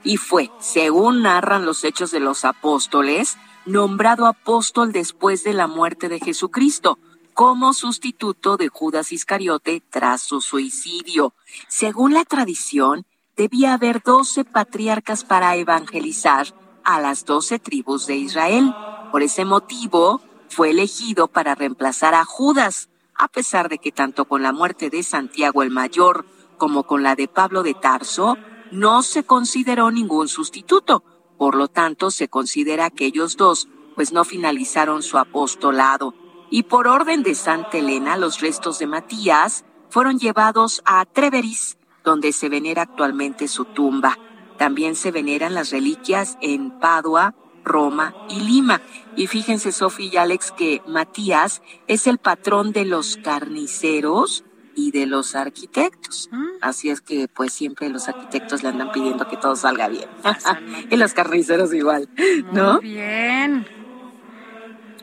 y 0.04 0.18
fue, 0.18 0.52
según 0.60 1.22
narran 1.24 1.66
los 1.66 1.84
hechos 1.86 2.12
de 2.12 2.20
los 2.20 2.44
apóstoles, 2.44 3.38
nombrado 3.66 4.26
apóstol 4.26 4.92
después 4.92 5.44
de 5.44 5.54
la 5.54 5.68
muerte 5.68 6.10
de 6.10 6.20
Jesucristo, 6.20 7.00
como 7.34 7.74
sustituto 7.74 8.58
de 8.58 8.68
Judas 8.68 9.12
Iscariote 9.12 9.82
tras 9.90 10.22
su 10.22 10.42
suicidio. 10.42 11.34
Según 11.68 12.14
la 12.14 12.26
tradición, 12.26 13.06
debía 13.38 13.74
haber 13.74 14.02
doce 14.04 14.44
patriarcas 14.44 15.24
para 15.24 15.56
evangelizar 15.56 16.48
a 16.84 17.00
las 17.00 17.26
doce 17.26 17.60
tribus 17.60 18.08
de 18.08 18.16
Israel. 18.16 18.74
Por 19.12 19.22
ese 19.22 19.46
motivo, 19.46 20.22
fue 20.50 20.72
elegido 20.72 21.28
para 21.28 21.56
reemplazar 21.56 22.16
a 22.16 22.26
Judas, 22.26 22.90
a 23.18 23.28
pesar 23.28 23.70
de 23.70 23.80
que 23.80 23.92
tanto 23.92 24.26
con 24.26 24.44
la 24.44 24.52
muerte 24.52 24.90
de 24.90 25.04
Santiago 25.04 25.64
el 25.64 25.72
Mayor 25.72 26.26
como 26.58 26.84
con 26.84 27.04
la 27.04 27.16
de 27.16 27.28
Pablo 27.28 27.64
de 27.64 27.74
Tarso, 27.74 28.38
no 28.72 29.02
se 29.02 29.24
consideró 29.24 29.92
ningún 29.92 30.28
sustituto. 30.28 31.04
Por 31.38 31.56
lo 31.56 31.68
tanto, 31.68 32.12
se 32.12 32.28
considera 32.28 32.90
que 32.90 33.06
ellos 33.06 33.38
dos 33.38 33.68
pues 33.96 34.12
no 34.12 34.26
finalizaron 34.26 35.02
su 35.02 35.18
apostolado. 35.18 36.14
Y 36.50 36.64
por 36.64 36.88
orden 36.88 37.24
de 37.24 37.36
Santa 37.36 37.78
Elena, 37.78 38.18
los 38.18 38.40
restos 38.40 38.80
de 38.80 38.88
Matías 38.88 39.66
fueron 39.90 40.20
llevados 40.20 40.82
a 40.86 41.06
Treveris, 41.06 41.78
donde 42.04 42.32
se 42.32 42.50
venera 42.50 42.84
actualmente 42.84 43.48
su 43.48 43.66
tumba. 43.66 44.18
También 44.58 44.96
se 44.96 45.12
veneran 45.12 45.54
las 45.54 45.72
reliquias 45.72 46.38
en 46.42 46.80
Padua, 46.80 47.36
Roma 47.64 48.16
y 48.30 48.40
Lima. 48.42 48.82
Y 49.18 49.26
fíjense, 49.26 49.72
Sofía 49.72 50.10
y 50.14 50.18
Alex, 50.18 50.52
que 50.52 50.84
Matías 50.86 51.64
es 51.88 52.06
el 52.06 52.20
patrón 52.20 52.72
de 52.72 52.86
los 52.86 53.18
carniceros 53.18 54.46
y 54.76 54.92
de 54.92 55.08
los 55.08 55.34
arquitectos. 55.34 56.30
Mm. 56.32 56.46
Así 56.62 56.92
es 56.92 57.02
que 57.02 57.28
pues 57.28 57.52
siempre 57.52 57.90
los 57.90 58.08
arquitectos 58.08 58.62
le 58.62 58.70
andan 58.70 58.92
pidiendo 58.92 59.28
que 59.28 59.36
todo 59.36 59.56
salga 59.56 59.88
bien. 59.88 60.08
y 60.92 60.98
los 60.98 61.16
carniceros 61.16 61.74
igual, 61.74 62.08
¿no? 62.54 62.76
Muy 62.76 62.84
bien. 62.84 63.68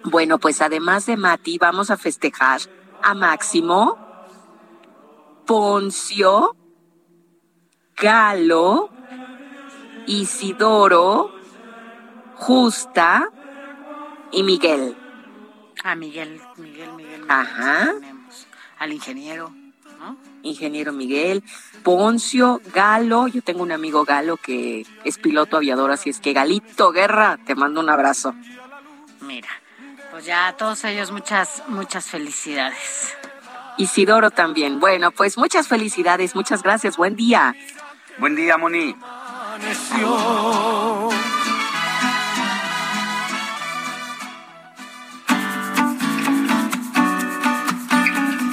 Bueno, 0.04 0.38
pues 0.38 0.62
además 0.62 1.06
de 1.06 1.16
Mati, 1.16 1.58
vamos 1.58 1.90
a 1.90 1.96
festejar 1.96 2.60
a 3.02 3.14
Máximo, 3.14 3.98
Poncio, 5.44 6.54
Galo, 7.96 8.90
Isidoro, 10.06 11.34
Justa 12.36 13.32
y 14.32 14.42
Miguel. 14.42 14.96
A 15.82 15.94
Miguel, 15.94 16.40
Miguel, 16.56 16.92
Miguel. 16.94 17.24
Ajá. 17.28 17.92
Al 18.78 18.92
ingeniero, 18.92 19.50
¿no? 19.98 20.16
Ingeniero 20.42 20.92
Miguel, 20.92 21.42
Poncio, 21.82 22.60
Galo. 22.72 23.28
Yo 23.28 23.42
tengo 23.42 23.62
un 23.62 23.72
amigo 23.72 24.04
Galo 24.04 24.36
que 24.36 24.86
es 25.04 25.18
piloto 25.18 25.56
aviador, 25.56 25.90
así 25.90 26.10
es 26.10 26.20
que 26.20 26.32
Galito 26.32 26.92
Guerra, 26.92 27.38
te 27.44 27.54
mando 27.54 27.80
un 27.80 27.90
abrazo. 27.90 28.34
Mira. 29.20 29.48
Pues 30.14 30.26
ya 30.26 30.46
a 30.46 30.56
todos 30.56 30.84
ellos 30.84 31.10
muchas, 31.10 31.64
muchas 31.66 32.06
felicidades. 32.06 33.16
Isidoro 33.78 34.30
también. 34.30 34.78
Bueno, 34.78 35.10
pues 35.10 35.36
muchas 35.36 35.66
felicidades, 35.66 36.36
muchas 36.36 36.62
gracias. 36.62 36.96
Buen 36.96 37.16
día. 37.16 37.56
Buen 38.18 38.36
día, 38.36 38.56
Moni. 38.56 38.94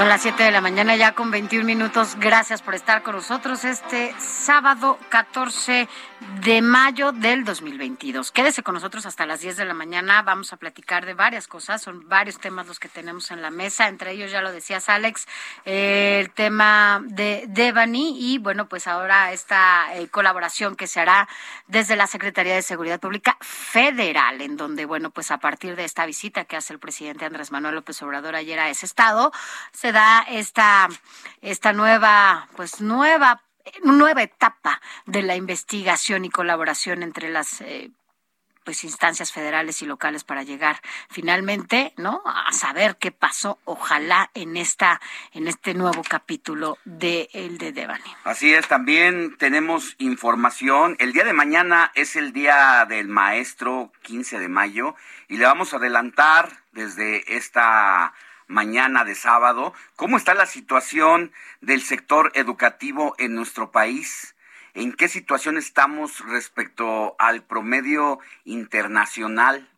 Son 0.00 0.08
las 0.08 0.22
7 0.22 0.44
de 0.44 0.50
la 0.50 0.62
mañana 0.62 0.96
ya 0.96 1.12
con 1.12 1.30
21 1.30 1.66
minutos. 1.66 2.16
Gracias 2.18 2.62
por 2.62 2.74
estar 2.74 3.02
con 3.02 3.16
nosotros 3.16 3.66
este 3.66 4.14
sábado 4.18 4.98
14 5.10 5.86
de 6.42 6.62
mayo 6.62 7.12
del 7.12 7.44
2022. 7.44 8.32
Quédese 8.32 8.62
con 8.62 8.74
nosotros 8.74 9.04
hasta 9.04 9.26
las 9.26 9.40
10 9.40 9.58
de 9.58 9.64
la 9.66 9.74
mañana. 9.74 10.22
Vamos 10.22 10.54
a 10.54 10.56
platicar 10.56 11.04
de 11.04 11.12
varias 11.12 11.46
cosas. 11.46 11.82
Son 11.82 12.08
varios 12.08 12.38
temas 12.38 12.66
los 12.66 12.78
que 12.78 12.88
tenemos 12.88 13.30
en 13.30 13.42
la 13.42 13.50
mesa. 13.50 13.88
Entre 13.88 14.12
ellos, 14.12 14.30
ya 14.30 14.40
lo 14.40 14.52
decías, 14.52 14.88
Alex, 14.88 15.26
el 15.66 16.30
tema 16.30 17.02
de 17.04 17.44
Devani 17.48 18.16
y, 18.18 18.38
bueno, 18.38 18.68
pues 18.68 18.86
ahora 18.86 19.32
esta 19.32 19.94
eh, 19.94 20.08
colaboración 20.08 20.76
que 20.76 20.86
se 20.86 21.00
hará 21.00 21.28
desde 21.66 21.96
la 21.96 22.06
Secretaría 22.06 22.54
de 22.54 22.62
Seguridad 22.62 23.00
Pública 23.00 23.36
Federal, 23.40 24.40
en 24.40 24.56
donde, 24.56 24.86
bueno, 24.86 25.10
pues 25.10 25.30
a 25.30 25.38
partir 25.38 25.76
de 25.76 25.84
esta 25.84 26.06
visita 26.06 26.46
que 26.46 26.56
hace 26.56 26.72
el 26.72 26.78
presidente 26.78 27.26
Andrés 27.26 27.50
Manuel 27.50 27.74
López 27.74 28.00
Obrador 28.02 28.34
ayer 28.34 28.58
a 28.58 28.70
ese 28.70 28.86
estado, 28.86 29.30
se 29.72 29.89
da 29.92 30.24
esta, 30.28 30.88
esta 31.40 31.72
nueva, 31.72 32.48
pues 32.56 32.80
nueva 32.80 33.42
nueva 33.82 34.22
etapa 34.22 34.80
de 35.06 35.22
la 35.22 35.36
investigación 35.36 36.24
y 36.24 36.30
colaboración 36.30 37.02
entre 37.02 37.30
las 37.30 37.60
eh, 37.60 37.90
pues 38.64 38.84
instancias 38.84 39.32
federales 39.32 39.80
y 39.82 39.86
locales 39.86 40.24
para 40.24 40.42
llegar 40.42 40.80
finalmente, 41.08 41.94
¿no? 41.96 42.22
A 42.24 42.52
saber 42.52 42.96
qué 42.98 43.10
pasó, 43.10 43.58
ojalá 43.64 44.30
en 44.34 44.56
esta 44.56 45.00
en 45.32 45.48
este 45.48 45.74
nuevo 45.74 46.02
capítulo 46.08 46.78
de 46.84 47.30
el 47.32 47.58
de 47.58 47.72
Devani. 47.72 48.14
Así 48.24 48.52
es, 48.52 48.68
también 48.68 49.36
tenemos 49.38 49.96
información. 49.98 50.96
El 50.98 51.12
día 51.12 51.24
de 51.24 51.32
mañana 51.32 51.90
es 51.94 52.16
el 52.16 52.32
día 52.32 52.84
del 52.88 53.08
maestro 53.08 53.92
15 54.02 54.38
de 54.38 54.48
mayo 54.48 54.94
y 55.28 55.38
le 55.38 55.46
vamos 55.46 55.72
a 55.72 55.78
adelantar 55.78 56.50
desde 56.72 57.36
esta 57.36 58.12
mañana 58.50 59.04
de 59.04 59.14
sábado. 59.14 59.72
¿Cómo 59.96 60.16
está 60.16 60.34
la 60.34 60.46
situación 60.46 61.32
del 61.60 61.82
sector 61.82 62.32
educativo 62.34 63.14
en 63.18 63.34
nuestro 63.34 63.70
país? 63.70 64.34
¿En 64.74 64.92
qué 64.92 65.08
situación 65.08 65.56
estamos 65.56 66.20
respecto 66.26 67.16
al 67.18 67.42
promedio 67.42 68.18
internacional? 68.44 69.68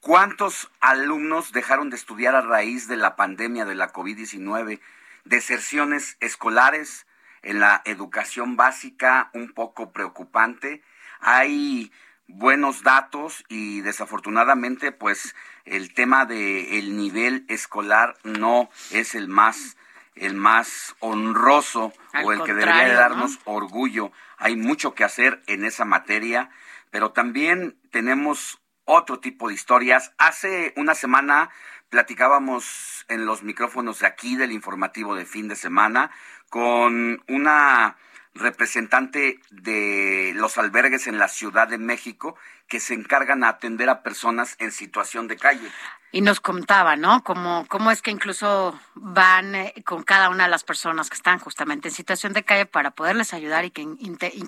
¿Cuántos 0.00 0.70
alumnos 0.80 1.52
dejaron 1.52 1.90
de 1.90 1.96
estudiar 1.96 2.36
a 2.36 2.42
raíz 2.42 2.86
de 2.86 2.96
la 2.96 3.16
pandemia 3.16 3.64
de 3.64 3.74
la 3.74 3.92
COVID-19? 3.92 4.80
Deserciones 5.24 6.16
escolares 6.20 7.06
en 7.42 7.60
la 7.60 7.82
educación 7.84 8.56
básica, 8.56 9.30
un 9.32 9.52
poco 9.52 9.92
preocupante. 9.92 10.82
Hay 11.20 11.90
buenos 12.28 12.82
datos 12.82 13.44
y 13.48 13.80
desafortunadamente 13.80 14.92
pues 14.92 15.34
el 15.66 15.92
tema 15.92 16.24
de 16.24 16.78
el 16.78 16.96
nivel 16.96 17.44
escolar 17.48 18.16
no 18.24 18.70
es 18.90 19.14
el 19.14 19.28
más 19.28 19.76
el 20.14 20.34
más 20.34 20.96
honroso 21.00 21.92
o 22.24 22.32
el 22.32 22.42
que 22.42 22.54
debería 22.54 22.94
darnos 22.94 23.38
orgullo. 23.44 24.12
Hay 24.38 24.56
mucho 24.56 24.94
que 24.94 25.04
hacer 25.04 25.42
en 25.46 25.64
esa 25.66 25.84
materia, 25.84 26.48
pero 26.90 27.12
también 27.12 27.76
tenemos 27.90 28.58
otro 28.86 29.20
tipo 29.20 29.48
de 29.48 29.54
historias. 29.54 30.14
Hace 30.16 30.72
una 30.76 30.94
semana 30.94 31.50
platicábamos 31.90 33.04
en 33.08 33.26
los 33.26 33.42
micrófonos 33.42 33.98
de 33.98 34.06
aquí 34.06 34.36
del 34.36 34.52
informativo 34.52 35.14
de 35.14 35.26
fin 35.26 35.48
de 35.48 35.56
semana 35.56 36.10
con 36.48 37.22
una 37.28 37.96
representante 38.38 39.40
de 39.50 40.32
los 40.36 40.58
albergues 40.58 41.06
en 41.06 41.18
la 41.18 41.28
Ciudad 41.28 41.68
de 41.68 41.78
México 41.78 42.36
que 42.68 42.80
se 42.80 42.94
encargan 42.94 43.44
a 43.44 43.48
atender 43.48 43.88
a 43.88 44.02
personas 44.02 44.56
en 44.58 44.72
situación 44.72 45.28
de 45.28 45.36
calle. 45.36 45.70
Y 46.12 46.20
nos 46.20 46.40
contaba, 46.40 46.96
¿no? 46.96 47.22
Cómo, 47.24 47.66
cómo 47.68 47.90
es 47.90 48.00
que 48.00 48.10
incluso 48.10 48.78
van 48.94 49.54
eh, 49.54 49.74
con 49.84 50.02
cada 50.02 50.30
una 50.30 50.44
de 50.44 50.50
las 50.50 50.64
personas 50.64 51.10
que 51.10 51.16
están 51.16 51.38
justamente 51.38 51.88
en 51.88 51.94
situación 51.94 52.32
de 52.32 52.42
calle 52.42 52.66
para 52.66 52.90
poderles 52.90 53.34
ayudar 53.34 53.64
y 53.64 53.70
que, 53.70 53.86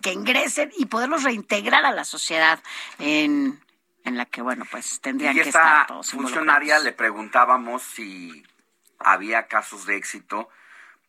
que 0.03 0.13
ingresen 0.13 0.73
y 0.77 0.87
poderlos 0.87 1.25
reintegrar 1.25 1.85
a 1.85 1.93
la 1.93 2.05
sociedad 2.05 2.61
en, 2.99 3.61
en 4.05 4.17
la 4.17 4.25
que, 4.25 4.41
bueno, 4.41 4.65
pues 4.71 5.01
tendrían 5.01 5.35
que 5.35 5.43
estar 5.43 5.87
todos. 5.87 6.11
funcionaria 6.11 6.79
le 6.79 6.93
preguntábamos 6.93 7.83
si 7.83 8.45
había 8.99 9.47
casos 9.47 9.87
de 9.87 9.97
éxito 9.97 10.49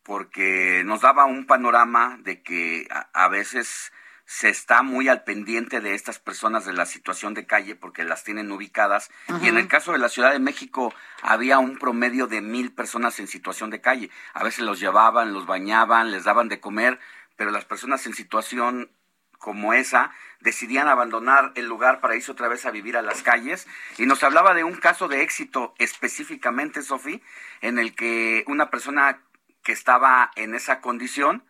porque 0.03 0.83
nos 0.85 1.01
daba 1.01 1.25
un 1.25 1.45
panorama 1.45 2.17
de 2.21 2.41
que 2.41 2.87
a, 3.13 3.27
veces 3.27 3.91
se 4.25 4.49
está 4.49 4.83
muy 4.83 5.07
al 5.07 5.23
pendiente 5.23 5.81
de 5.81 5.93
estas 5.93 6.19
personas 6.19 6.65
de 6.65 6.73
la 6.73 6.85
situación 6.85 7.33
de 7.33 7.45
calle 7.45 7.75
porque 7.75 8.03
las 8.03 8.23
tienen 8.23 8.51
ubicadas. 8.51 9.09
Y 9.41 9.47
en 9.47 9.57
el 9.57 9.67
caso 9.67 9.91
de 9.91 9.97
la 9.97 10.09
Ciudad 10.09 10.31
de 10.31 10.39
México 10.39 10.93
había 11.21 11.59
un 11.59 11.77
promedio 11.77 12.27
de 12.27 12.41
mil 12.41 12.71
personas 12.71 13.19
en 13.19 13.27
situación 13.27 13.69
de 13.69 13.81
calle. 13.81 14.09
A 14.33 14.43
veces 14.43 14.65
los 14.65 14.79
llevaban, 14.79 15.33
los 15.33 15.45
bañaban, 15.45 16.11
les 16.11 16.23
daban 16.23 16.47
de 16.47 16.59
comer, 16.59 16.99
pero 17.35 17.51
las 17.51 17.65
personas 17.65 18.05
en 18.05 18.13
situación 18.13 18.91
como 19.39 19.73
esa 19.73 20.11
decidían 20.41 20.87
abandonar 20.87 21.53
el 21.55 21.65
lugar 21.65 22.01
para 22.01 22.15
irse 22.15 22.31
otra 22.31 22.47
vez 22.47 22.65
a 22.65 22.71
vivir 22.71 22.97
a 22.97 23.01
las 23.01 23.23
calles. 23.23 23.67
Y 23.97 24.05
nos 24.05 24.23
hablaba 24.23 24.53
de 24.53 24.63
un 24.63 24.75
caso 24.75 25.07
de 25.07 25.23
éxito 25.23 25.73
específicamente, 25.79 26.81
Sofi, 26.81 27.23
en 27.61 27.79
el 27.79 27.95
que 27.95 28.43
una 28.47 28.69
persona 28.69 29.21
que 29.63 29.71
estaba 29.71 30.31
en 30.35 30.55
esa 30.55 30.81
condición, 30.81 31.45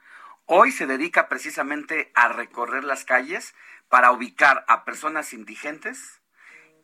hoy 0.46 0.72
se 0.72 0.88
dedica 0.88 1.30
precisamente 1.30 2.12
a 2.16 2.28
recorrer 2.28 2.84
las 2.84 3.06
calles 3.06 3.54
para 3.88 4.12
ubicar 4.12 4.66
a 4.68 4.86
personas 4.86 5.34
indigentes 5.34 6.19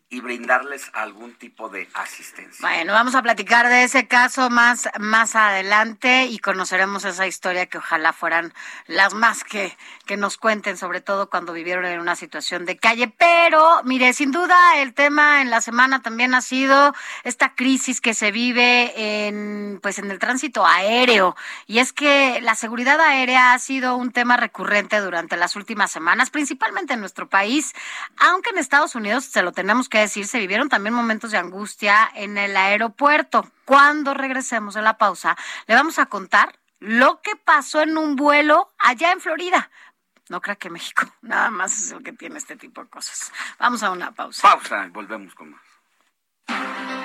y 0.07 0.21
brindarles 0.21 0.91
algún 0.93 1.33
tipo 1.33 1.67
de 1.67 1.89
asistencia. 1.95 2.61
Bueno, 2.61 2.93
vamos 2.93 3.15
a 3.15 3.23
platicar 3.23 3.67
de 3.67 3.83
ese 3.83 4.07
caso 4.07 4.51
más, 4.51 4.87
más 4.99 5.35
adelante 5.35 6.25
y 6.25 6.37
conoceremos 6.37 7.05
esa 7.05 7.25
historia 7.25 7.65
que 7.65 7.79
ojalá 7.79 8.13
fueran 8.13 8.53
las 8.85 9.15
más 9.15 9.43
que, 9.43 9.75
que 10.05 10.15
nos 10.15 10.37
cuenten, 10.37 10.77
sobre 10.77 11.01
todo 11.01 11.29
cuando 11.31 11.53
vivieron 11.53 11.85
en 11.85 11.99
una 11.99 12.15
situación 12.15 12.65
de 12.65 12.77
calle. 12.77 13.07
Pero, 13.07 13.81
mire, 13.83 14.13
sin 14.13 14.31
duda 14.31 14.77
el 14.77 14.93
tema 14.93 15.41
en 15.41 15.49
la 15.49 15.59
semana 15.61 16.03
también 16.03 16.35
ha 16.35 16.41
sido 16.41 16.93
esta 17.23 17.55
crisis 17.55 17.99
que 17.99 18.13
se 18.13 18.31
vive 18.31 19.27
en, 19.27 19.79
pues, 19.81 19.97
en 19.97 20.11
el 20.11 20.19
tránsito 20.19 20.67
aéreo. 20.67 21.35
Y 21.65 21.79
es 21.79 21.93
que 21.93 22.39
la 22.41 22.53
seguridad 22.53 23.01
aérea 23.01 23.53
ha 23.53 23.59
sido 23.59 23.95
un 23.95 24.11
tema 24.11 24.37
recurrente 24.37 24.99
durante 24.99 25.35
las 25.35 25.55
últimas 25.55 25.91
semanas, 25.91 26.29
principalmente 26.29 26.93
en 26.93 26.99
nuestro 26.99 27.27
país, 27.27 27.73
aunque 28.19 28.51
en 28.51 28.59
Estados 28.59 28.93
Unidos 28.93 29.25
se 29.25 29.41
lo 29.41 29.51
tenemos 29.51 29.89
que 29.89 29.94
decir, 30.01 30.27
se 30.27 30.39
vivieron 30.39 30.69
también 30.69 30.93
momentos 30.93 31.31
de 31.31 31.37
angustia 31.37 32.09
en 32.15 32.37
el 32.37 32.55
aeropuerto. 32.55 33.49
Cuando 33.65 34.13
regresemos 34.13 34.73
de 34.73 34.81
la 34.81 34.97
pausa, 34.97 35.37
le 35.67 35.75
vamos 35.75 35.99
a 35.99 36.05
contar 36.07 36.59
lo 36.79 37.21
que 37.21 37.35
pasó 37.35 37.81
en 37.81 37.97
un 37.97 38.15
vuelo 38.15 38.73
allá 38.79 39.11
en 39.11 39.21
Florida. 39.21 39.69
No 40.29 40.41
crea 40.41 40.55
que 40.55 40.69
México 40.69 41.03
nada 41.21 41.51
más 41.51 41.73
es 41.77 41.91
el 41.91 42.03
que 42.03 42.13
tiene 42.13 42.37
este 42.37 42.55
tipo 42.55 42.81
de 42.81 42.89
cosas. 42.89 43.31
Vamos 43.59 43.83
a 43.83 43.91
una 43.91 44.11
pausa. 44.11 44.41
Pausa, 44.41 44.87
volvemos 44.91 45.33
con 45.35 45.51
más. 45.51 47.04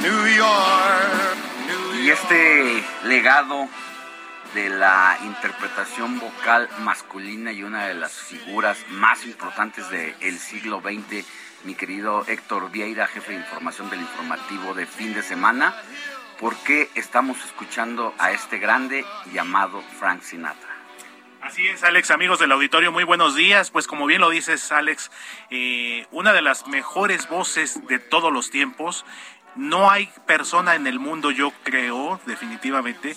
New 0.00 0.26
York. 0.26 1.36
y 2.00 2.10
este 2.10 2.84
legado 3.04 3.68
de 4.54 4.70
la 4.70 5.18
interpretación 5.24 6.20
vocal 6.20 6.68
masculina 6.80 7.52
y 7.52 7.64
una 7.64 7.86
de 7.86 7.94
las 7.94 8.12
figuras 8.12 8.78
más 8.90 9.24
importantes 9.24 9.90
del 9.90 10.38
siglo 10.38 10.80
XX, 10.80 11.26
mi 11.64 11.74
querido 11.74 12.24
Héctor 12.28 12.70
Vieira, 12.70 13.08
jefe 13.08 13.32
de 13.32 13.38
información 13.38 13.90
del 13.90 14.00
informativo 14.00 14.72
de 14.74 14.86
fin 14.86 15.12
de 15.12 15.22
semana, 15.22 15.74
¿por 16.38 16.56
qué 16.58 16.88
estamos 16.94 17.44
escuchando 17.44 18.14
a 18.18 18.30
este 18.30 18.58
grande 18.58 19.04
llamado 19.32 19.82
Frank 19.98 20.22
Sinatra? 20.22 20.78
Así 21.40 21.66
es, 21.66 21.84
Alex, 21.84 22.10
amigos 22.10 22.40
del 22.40 22.52
auditorio, 22.52 22.92
muy 22.92 23.04
buenos 23.04 23.34
días. 23.36 23.70
Pues 23.70 23.86
como 23.86 24.06
bien 24.06 24.20
lo 24.20 24.28
dices, 24.28 24.70
Alex, 24.72 25.10
eh, 25.50 26.06
una 26.10 26.32
de 26.32 26.42
las 26.42 26.66
mejores 26.66 27.28
voces 27.28 27.86
de 27.86 27.98
todos 27.98 28.32
los 28.32 28.50
tiempos. 28.50 29.06
No 29.58 29.90
hay 29.90 30.08
persona 30.24 30.76
en 30.76 30.86
el 30.86 31.00
mundo, 31.00 31.32
yo 31.32 31.52
creo, 31.64 32.20
definitivamente, 32.26 33.16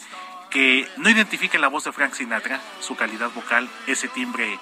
que 0.50 0.90
no 0.98 1.08
identifique 1.08 1.60
la 1.60 1.68
voz 1.68 1.84
de 1.84 1.92
Frank 1.92 2.16
Sinatra, 2.16 2.60
su 2.80 2.96
calidad 2.96 3.30
vocal, 3.30 3.70
ese 3.86 4.08
timbre 4.08 4.58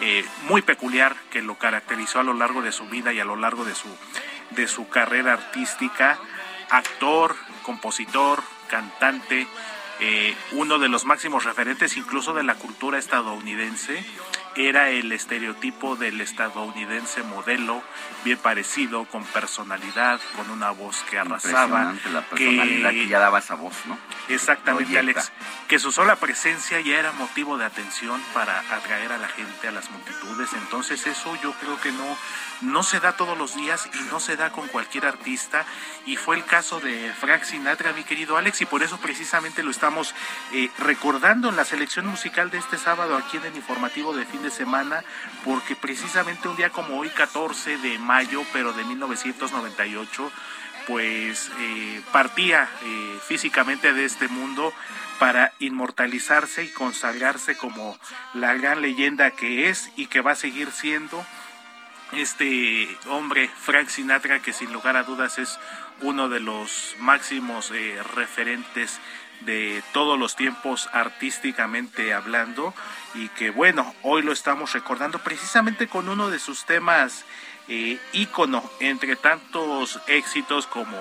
eh, 0.00 0.24
muy 0.48 0.60
peculiar 0.60 1.14
que 1.30 1.40
lo 1.40 1.56
caracterizó 1.56 2.18
a 2.18 2.24
lo 2.24 2.34
largo 2.34 2.62
de 2.62 2.72
su 2.72 2.88
vida 2.88 3.12
y 3.12 3.20
a 3.20 3.24
lo 3.24 3.36
largo 3.36 3.64
de 3.64 3.76
su, 3.76 3.88
de 4.50 4.66
su 4.66 4.88
carrera 4.88 5.34
artística. 5.34 6.18
Actor, 6.68 7.36
compositor, 7.62 8.42
cantante, 8.68 9.46
eh, 10.00 10.34
uno 10.52 10.80
de 10.80 10.88
los 10.88 11.04
máximos 11.04 11.44
referentes 11.44 11.96
incluso 11.96 12.34
de 12.34 12.42
la 12.42 12.56
cultura 12.56 12.98
estadounidense 12.98 14.04
era 14.56 14.90
el 14.90 15.12
estereotipo 15.12 15.96
del 15.96 16.20
estadounidense 16.20 17.22
modelo, 17.22 17.82
bien 18.24 18.38
parecido, 18.38 19.04
con 19.04 19.24
personalidad, 19.24 20.20
con 20.36 20.50
una 20.50 20.70
voz 20.70 21.02
que 21.08 21.18
arrasaba. 21.18 21.94
la 22.12 22.22
personalidad 22.22 22.90
que, 22.90 23.06
ya 23.06 23.18
daba 23.18 23.38
esa 23.38 23.54
voz, 23.54 23.74
¿no? 23.86 23.98
Exactamente, 24.28 24.98
Alex. 24.98 25.32
Que 25.68 25.78
su 25.78 25.92
sola 25.92 26.16
presencia 26.16 26.80
ya 26.80 26.98
era 26.98 27.12
motivo 27.12 27.58
de 27.58 27.64
atención 27.64 28.20
para 28.34 28.60
atraer 28.74 29.12
a 29.12 29.18
la 29.18 29.28
gente, 29.28 29.68
a 29.68 29.72
las 29.72 29.90
multitudes. 29.90 30.52
Entonces 30.54 31.06
eso 31.06 31.36
yo 31.42 31.52
creo 31.54 31.80
que 31.80 31.92
no, 31.92 32.16
no 32.60 32.82
se 32.82 33.00
da 33.00 33.16
todos 33.16 33.36
los 33.36 33.54
días 33.54 33.88
y 33.94 34.02
no 34.10 34.20
se 34.20 34.36
da 34.36 34.50
con 34.50 34.68
cualquier 34.68 35.06
artista. 35.06 35.64
Y 36.06 36.16
fue 36.16 36.36
el 36.36 36.44
caso 36.44 36.80
de 36.80 37.12
Frank 37.18 37.44
Sinatra, 37.44 37.92
mi 37.92 38.04
querido 38.04 38.36
Alex, 38.36 38.60
y 38.60 38.66
por 38.66 38.82
eso 38.82 38.98
precisamente 38.98 39.62
lo 39.62 39.70
estamos 39.70 40.14
eh, 40.52 40.70
recordando 40.78 41.48
en 41.48 41.56
la 41.56 41.64
selección 41.64 42.06
musical 42.06 42.50
de 42.50 42.58
este 42.58 42.78
sábado 42.78 43.16
aquí 43.16 43.36
en 43.36 43.44
el 43.44 43.56
informativo 43.56 44.14
de 44.14 44.26
fin 44.26 44.42
de 44.42 44.50
semana, 44.50 45.04
porque 45.44 45.76
precisamente 45.76 46.48
un 46.48 46.56
día 46.56 46.70
como 46.70 46.98
hoy, 46.98 47.08
14 47.10 47.78
de 47.78 47.98
mayo, 47.98 48.42
pero 48.52 48.72
de 48.72 48.84
1998, 48.84 50.32
pues 50.86 51.50
eh, 51.58 52.02
partía 52.12 52.68
eh, 52.82 53.18
físicamente 53.26 53.92
de 53.92 54.04
este 54.04 54.28
mundo 54.28 54.72
para 55.18 55.52
inmortalizarse 55.58 56.64
y 56.64 56.72
consagrarse 56.72 57.56
como 57.56 57.96
la 58.32 58.54
gran 58.54 58.80
leyenda 58.80 59.30
que 59.30 59.68
es 59.68 59.90
y 59.94 60.06
que 60.06 60.22
va 60.22 60.32
a 60.32 60.36
seguir 60.36 60.72
siendo 60.72 61.24
este 62.12 62.88
hombre, 63.08 63.48
Frank 63.48 63.88
Sinatra, 63.88 64.40
que 64.40 64.52
sin 64.52 64.72
lugar 64.72 64.96
a 64.96 65.04
dudas 65.04 65.38
es 65.38 65.58
uno 66.02 66.28
de 66.28 66.40
los 66.40 66.96
máximos 66.98 67.70
eh, 67.70 67.98
referentes 68.14 69.00
de 69.40 69.82
todos 69.92 70.18
los 70.18 70.36
tiempos 70.36 70.88
artísticamente 70.92 72.12
hablando 72.12 72.74
y 73.14 73.28
que 73.30 73.50
bueno, 73.50 73.94
hoy 74.02 74.22
lo 74.22 74.32
estamos 74.32 74.72
recordando 74.72 75.18
precisamente 75.20 75.88
con 75.88 76.08
uno 76.08 76.30
de 76.30 76.38
sus 76.38 76.64
temas 76.64 77.24
eh, 77.68 77.98
ícono 78.12 78.68
entre 78.80 79.16
tantos 79.16 80.00
éxitos 80.06 80.66
como, 80.66 80.98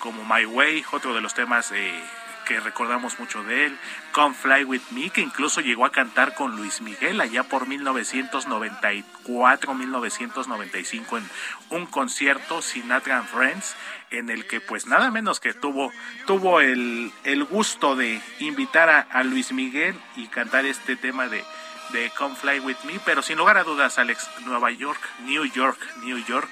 como 0.00 0.24
My 0.24 0.44
Way, 0.44 0.84
otro 0.92 1.14
de 1.14 1.20
los 1.20 1.34
temas 1.34 1.70
eh, 1.72 2.02
que 2.46 2.60
recordamos 2.60 3.18
mucho 3.18 3.42
de 3.42 3.66
él, 3.66 3.78
Come 4.12 4.34
Fly 4.34 4.64
With 4.64 4.80
Me, 4.92 5.10
que 5.10 5.20
incluso 5.20 5.60
llegó 5.60 5.84
a 5.84 5.92
cantar 5.92 6.34
con 6.34 6.56
Luis 6.56 6.80
Miguel 6.80 7.20
allá 7.20 7.42
por 7.42 7.66
1994, 7.66 9.74
1995 9.74 11.18
en 11.18 11.28
un 11.70 11.86
concierto 11.86 12.62
Sinatra 12.62 13.18
and 13.18 13.28
Friends, 13.28 13.74
en 14.10 14.30
el 14.30 14.46
que 14.46 14.60
pues 14.60 14.86
nada 14.86 15.10
menos 15.10 15.40
que 15.40 15.52
tuvo, 15.52 15.90
tuvo 16.26 16.60
el, 16.60 17.10
el 17.24 17.42
gusto 17.44 17.96
de 17.96 18.22
invitar 18.38 18.88
a, 18.88 19.00
a 19.00 19.24
Luis 19.24 19.52
Miguel 19.52 20.00
y 20.14 20.28
cantar 20.28 20.66
este 20.66 20.94
tema 20.96 21.28
de, 21.28 21.42
de 21.90 22.10
Come 22.16 22.36
Fly 22.36 22.60
With 22.60 22.76
Me, 22.84 23.00
pero 23.04 23.22
sin 23.22 23.38
lugar 23.38 23.58
a 23.58 23.64
dudas, 23.64 23.98
Alex, 23.98 24.30
Nueva 24.44 24.70
York, 24.70 25.00
New 25.24 25.44
York, 25.46 25.80
New 26.04 26.24
York 26.24 26.48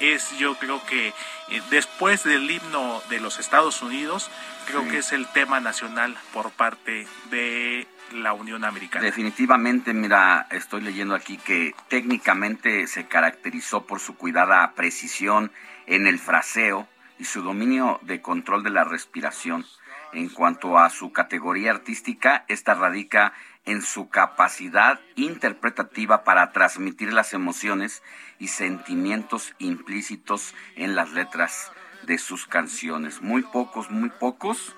es 0.00 0.36
yo 0.38 0.56
creo 0.56 0.84
que 0.86 1.08
eh, 1.08 1.62
después 1.70 2.24
del 2.24 2.50
himno 2.50 3.02
de 3.08 3.20
los 3.20 3.38
Estados 3.38 3.82
Unidos, 3.82 4.30
creo 4.66 4.88
que 4.88 4.98
es 4.98 5.12
el 5.12 5.26
tema 5.28 5.60
nacional 5.60 6.16
por 6.32 6.50
parte 6.50 7.06
de 7.30 7.86
la 8.12 8.32
Unión 8.32 8.64
Americana. 8.64 9.04
Definitivamente, 9.04 9.92
mira, 9.92 10.46
estoy 10.50 10.80
leyendo 10.80 11.14
aquí 11.14 11.36
que 11.36 11.74
técnicamente 11.88 12.86
se 12.86 13.06
caracterizó 13.06 13.86
por 13.86 14.00
su 14.00 14.16
cuidada 14.16 14.72
precisión 14.74 15.52
en 15.86 16.06
el 16.06 16.18
fraseo 16.18 16.88
y 17.18 17.24
su 17.24 17.42
dominio 17.42 18.00
de 18.02 18.20
control 18.20 18.62
de 18.62 18.70
la 18.70 18.84
respiración. 18.84 19.64
En 20.12 20.28
cuanto 20.28 20.76
a 20.76 20.90
su 20.90 21.12
categoría 21.12 21.70
artística, 21.70 22.44
esta 22.48 22.74
radica 22.74 23.32
en 23.70 23.82
su 23.82 24.08
capacidad 24.08 24.98
interpretativa 25.14 26.24
para 26.24 26.50
transmitir 26.50 27.12
las 27.12 27.32
emociones 27.32 28.02
y 28.40 28.48
sentimientos 28.48 29.54
implícitos 29.60 30.56
en 30.74 30.96
las 30.96 31.12
letras 31.12 31.70
de 32.02 32.18
sus 32.18 32.46
canciones. 32.48 33.22
Muy 33.22 33.42
pocos, 33.42 33.88
muy 33.88 34.10
pocos, 34.10 34.74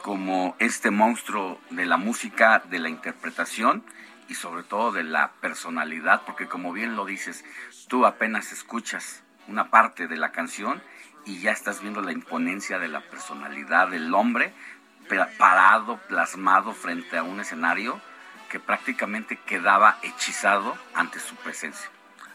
como 0.00 0.54
este 0.60 0.92
monstruo 0.92 1.60
de 1.70 1.86
la 1.86 1.96
música, 1.96 2.62
de 2.70 2.78
la 2.78 2.88
interpretación 2.88 3.84
y 4.28 4.36
sobre 4.36 4.62
todo 4.62 4.92
de 4.92 5.02
la 5.02 5.32
personalidad, 5.40 6.22
porque 6.24 6.46
como 6.46 6.72
bien 6.72 6.94
lo 6.94 7.06
dices, 7.06 7.44
tú 7.88 8.06
apenas 8.06 8.52
escuchas 8.52 9.24
una 9.48 9.70
parte 9.70 10.06
de 10.06 10.16
la 10.16 10.30
canción 10.30 10.80
y 11.26 11.40
ya 11.40 11.50
estás 11.50 11.80
viendo 11.80 12.00
la 12.00 12.12
imponencia 12.12 12.78
de 12.78 12.86
la 12.86 13.00
personalidad 13.00 13.88
del 13.88 14.14
hombre 14.14 14.54
parado, 15.38 15.98
plasmado 16.08 16.72
frente 16.72 17.16
a 17.16 17.22
un 17.22 17.40
escenario 17.40 18.00
que 18.48 18.60
prácticamente 18.60 19.36
quedaba 19.36 19.98
hechizado 20.02 20.76
ante 20.94 21.18
su 21.18 21.34
presencia. 21.36 21.90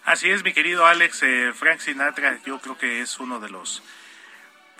Así 0.06 0.30
es, 0.30 0.44
mi 0.44 0.54
querido 0.54 0.86
Alex, 0.86 1.24
eh, 1.24 1.52
Frank 1.54 1.80
Sinatra, 1.80 2.40
yo 2.44 2.60
creo 2.60 2.78
que 2.78 3.02
es 3.02 3.20
uno 3.20 3.40
de 3.40 3.50
los, 3.50 3.84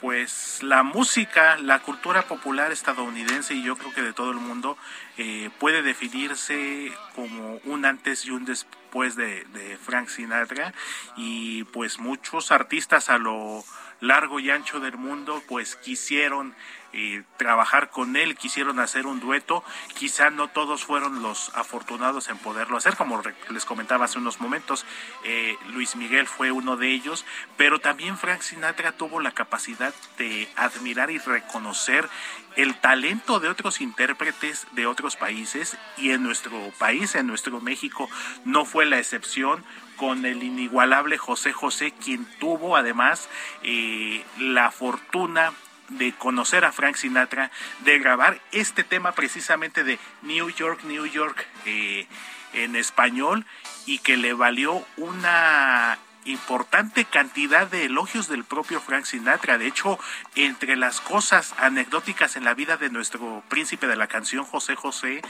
pues 0.02 0.64
la 0.64 0.82
música, 0.84 1.58
la 1.58 1.80
cultura 1.80 2.24
popular 2.24 2.72
estadounidense 2.72 3.54
y 3.54 3.64
yo 3.64 3.78
creo 3.78 3.94
que 3.94 4.02
de 4.02 4.14
todo 4.14 4.32
el 4.32 4.38
mundo 4.38 4.78
eh, 5.18 5.50
puede 5.60 5.82
definirse 5.82 6.92
como 7.16 7.60
un 7.66 7.86
antes 7.86 8.26
y 8.26 8.32
un 8.32 8.46
después 8.46 9.16
de, 9.16 9.44
de 9.54 9.78
Frank 9.78 10.08
Sinatra 10.08 10.74
y 11.16 11.64
pues 11.66 12.00
muchos 12.00 12.52
artistas 12.52 13.10
a 13.10 13.18
lo 13.18 13.64
largo 14.02 14.40
y 14.40 14.50
ancho 14.50 14.80
del 14.80 14.98
mundo 14.98 15.44
pues 15.48 15.76
quisieron 15.76 16.56
eh, 16.94 17.24
trabajar 17.38 17.90
con 17.90 18.16
él, 18.16 18.36
quisieron 18.36 18.80
hacer 18.80 19.06
un 19.06 19.20
dueto, 19.20 19.64
quizá 19.96 20.30
no 20.30 20.48
todos 20.48 20.84
fueron 20.84 21.22
los 21.22 21.52
afortunados 21.56 22.30
en 22.30 22.38
poderlo 22.38 22.78
hacer, 22.78 22.96
como 22.96 23.22
les 23.50 23.66
comentaba 23.66 24.06
hace 24.06 24.18
unos 24.18 24.42
momentos, 24.42 24.86
eh, 25.24 25.56
Luis 25.68 25.96
Miguel 25.96 26.28
fue 26.28 26.52
uno 26.52 26.78
de 26.78 26.92
ellos, 26.92 27.26
pero 27.58 27.80
también 27.80 28.18
Frank 28.18 28.42
Sinatra 28.42 28.92
tuvo 28.92 29.20
la 29.20 29.32
capacidad 29.32 29.94
de 30.18 30.50
admirar 30.56 31.12
y 31.12 31.18
reconocer 31.20 32.10
el 32.56 32.76
talento 32.76 33.40
de 33.40 33.50
otros 33.50 33.82
intérpretes 33.82 34.68
de 34.72 34.86
otros 34.86 35.16
países 35.16 35.78
y 35.98 36.12
en 36.12 36.24
nuestro 36.24 36.72
país, 36.78 37.16
en 37.16 37.28
nuestro 37.28 37.62
México, 37.62 38.10
no 38.46 38.66
fue 38.66 38.86
la 38.86 39.00
excepción. 39.00 39.64
Con 39.96 40.26
el 40.26 40.44
inigualable 40.44 41.18
José 41.18 41.52
José, 41.52 41.92
quien 41.92 42.26
tuvo 42.40 42.78
además 42.78 43.28
eh, 43.64 44.24
la 44.38 44.72
fortuna 44.72 45.52
de 45.90 46.14
conocer 46.14 46.66
a 46.66 46.72
Frank 46.72 46.96
Sinatra, 46.96 47.52
de 47.84 48.00
grabar 48.00 48.42
este 48.52 48.84
tema 48.84 49.14
precisamente 49.14 49.84
de 49.84 50.00
New 50.22 50.50
York, 50.50 50.84
New 50.84 51.06
York 51.06 51.46
eh, 51.66 52.08
en 52.54 52.76
español 52.76 53.46
y 53.86 54.00
que 54.00 54.18
le 54.18 54.34
valió 54.34 54.86
una 54.98 55.98
importante 56.26 57.06
cantidad 57.06 57.68
de 57.68 57.86
elogios 57.86 58.28
del 58.28 58.44
propio 58.44 58.82
Frank 58.82 59.06
Sinatra. 59.06 59.58
De 59.58 59.68
hecho, 59.68 60.00
entre 60.36 60.76
las 60.76 61.02
cosas 61.02 61.54
anecdóticas 61.58 62.36
en 62.36 62.44
la 62.44 62.54
vida 62.54 62.78
de 62.78 62.90
nuestro 62.90 63.44
príncipe 63.50 63.88
de 63.88 63.96
la 63.96 64.08
canción 64.08 64.44
José 64.44 64.76
José 64.76 65.22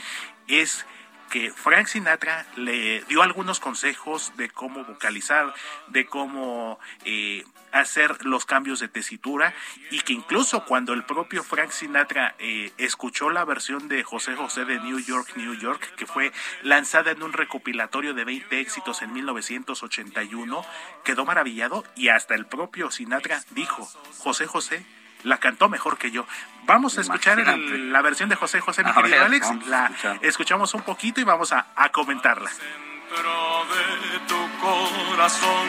es 0.46 0.84
que 1.30 1.50
Frank 1.52 1.86
Sinatra 1.86 2.44
le 2.56 3.02
dio 3.04 3.22
algunos 3.22 3.60
consejos 3.60 4.32
de 4.36 4.50
cómo 4.50 4.84
vocalizar, 4.84 5.54
de 5.88 6.04
cómo 6.04 6.78
eh, 7.04 7.44
hacer 7.72 8.24
los 8.26 8.44
cambios 8.44 8.80
de 8.80 8.88
tesitura 8.88 9.54
y 9.90 10.00
que 10.00 10.12
incluso 10.12 10.64
cuando 10.64 10.92
el 10.92 11.04
propio 11.04 11.42
Frank 11.44 11.70
Sinatra 11.70 12.34
eh, 12.38 12.72
escuchó 12.78 13.30
la 13.30 13.44
versión 13.44 13.88
de 13.88 14.02
José 14.02 14.34
José 14.34 14.64
de 14.64 14.80
New 14.80 14.98
York, 14.98 15.32
New 15.36 15.54
York, 15.54 15.94
que 15.96 16.06
fue 16.06 16.32
lanzada 16.62 17.12
en 17.12 17.22
un 17.22 17.32
recopilatorio 17.32 18.12
de 18.12 18.24
20 18.24 18.60
éxitos 18.60 19.02
en 19.02 19.12
1981, 19.12 20.64
quedó 21.04 21.24
maravillado 21.24 21.84
y 21.94 22.08
hasta 22.08 22.34
el 22.34 22.46
propio 22.46 22.90
Sinatra 22.90 23.40
dijo, 23.52 23.88
José 24.18 24.46
José 24.46 24.84
la 25.24 25.38
cantó 25.38 25.68
mejor 25.68 25.98
que 25.98 26.10
yo. 26.10 26.26
Vamos 26.64 26.98
a 26.98 27.00
escuchar 27.00 27.38
la 27.38 28.02
versión 28.02 28.28
de 28.28 28.36
José 28.36 28.60
José, 28.60 28.84
mi 28.84 28.92
querido 28.92 29.24
Alex. 29.24 29.48
La 29.66 29.90
escuchamos 30.20 30.74
un 30.74 30.82
poquito 30.82 31.20
y 31.20 31.24
vamos 31.24 31.52
a, 31.52 31.66
a 31.74 31.88
comentarla. 31.90 32.50
Dentro 32.50 33.66
de 33.66 34.18
tu 34.28 34.40
corazón, 34.60 35.68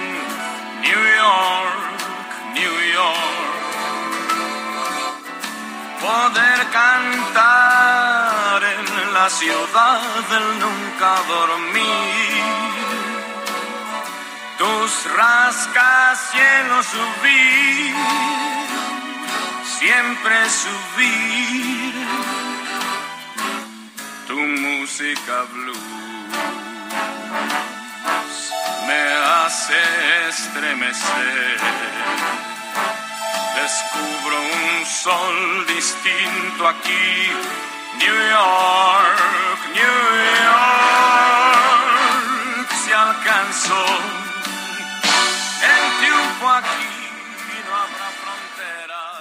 New 0.81 0.91
York, 0.91 2.53
New 2.53 2.93
York. 2.93 3.51
Poder 6.01 6.67
cantar 6.71 8.63
en 8.63 9.13
la 9.13 9.29
ciudad 9.29 10.01
del 10.29 10.59
nunca 10.59 11.15
dormir. 11.27 12.41
Tus 14.57 14.91
rascacielos 15.15 16.85
subir 16.85 17.95
siempre 19.81 20.37
subir 20.63 21.93
tu 24.27 24.37
música 24.37 25.35
blues. 25.53 25.79
Me 28.87 29.01
hace 29.33 29.79
estremecer. 30.29 31.57
Descubro 33.59 34.37
un 34.39 34.85
sol 34.85 35.65
distinto 35.65 36.67
aquí. 36.67 37.31
New 37.97 38.17
York 38.35 39.31
New 39.73 40.01
York. 40.49 41.89
Se 42.85 42.93
alcanzó. 42.93 43.83
El 45.73 45.83
triunfo 45.99 46.49
aquí 46.49 46.90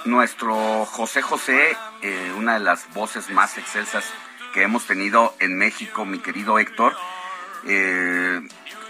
nuestro 0.05 0.85
José 0.85 1.21
José, 1.21 1.77
eh, 2.01 2.33
una 2.37 2.55
de 2.55 2.59
las 2.61 2.91
voces 2.93 3.29
más 3.29 3.57
excelsas 3.57 4.05
que 4.53 4.63
hemos 4.63 4.85
tenido 4.85 5.35
en 5.39 5.57
México, 5.57 6.05
mi 6.05 6.19
querido 6.19 6.59
Héctor, 6.59 6.95
eh, 7.65 8.41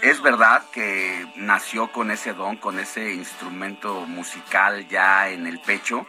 es 0.02 0.22
verdad 0.22 0.64
que 0.72 1.26
nació 1.36 1.92
con 1.92 2.10
ese 2.10 2.32
don, 2.32 2.56
con 2.56 2.78
ese 2.78 3.12
instrumento 3.12 4.00
musical 4.06 4.88
ya 4.88 5.28
en 5.28 5.46
el 5.46 5.60
pecho, 5.60 6.06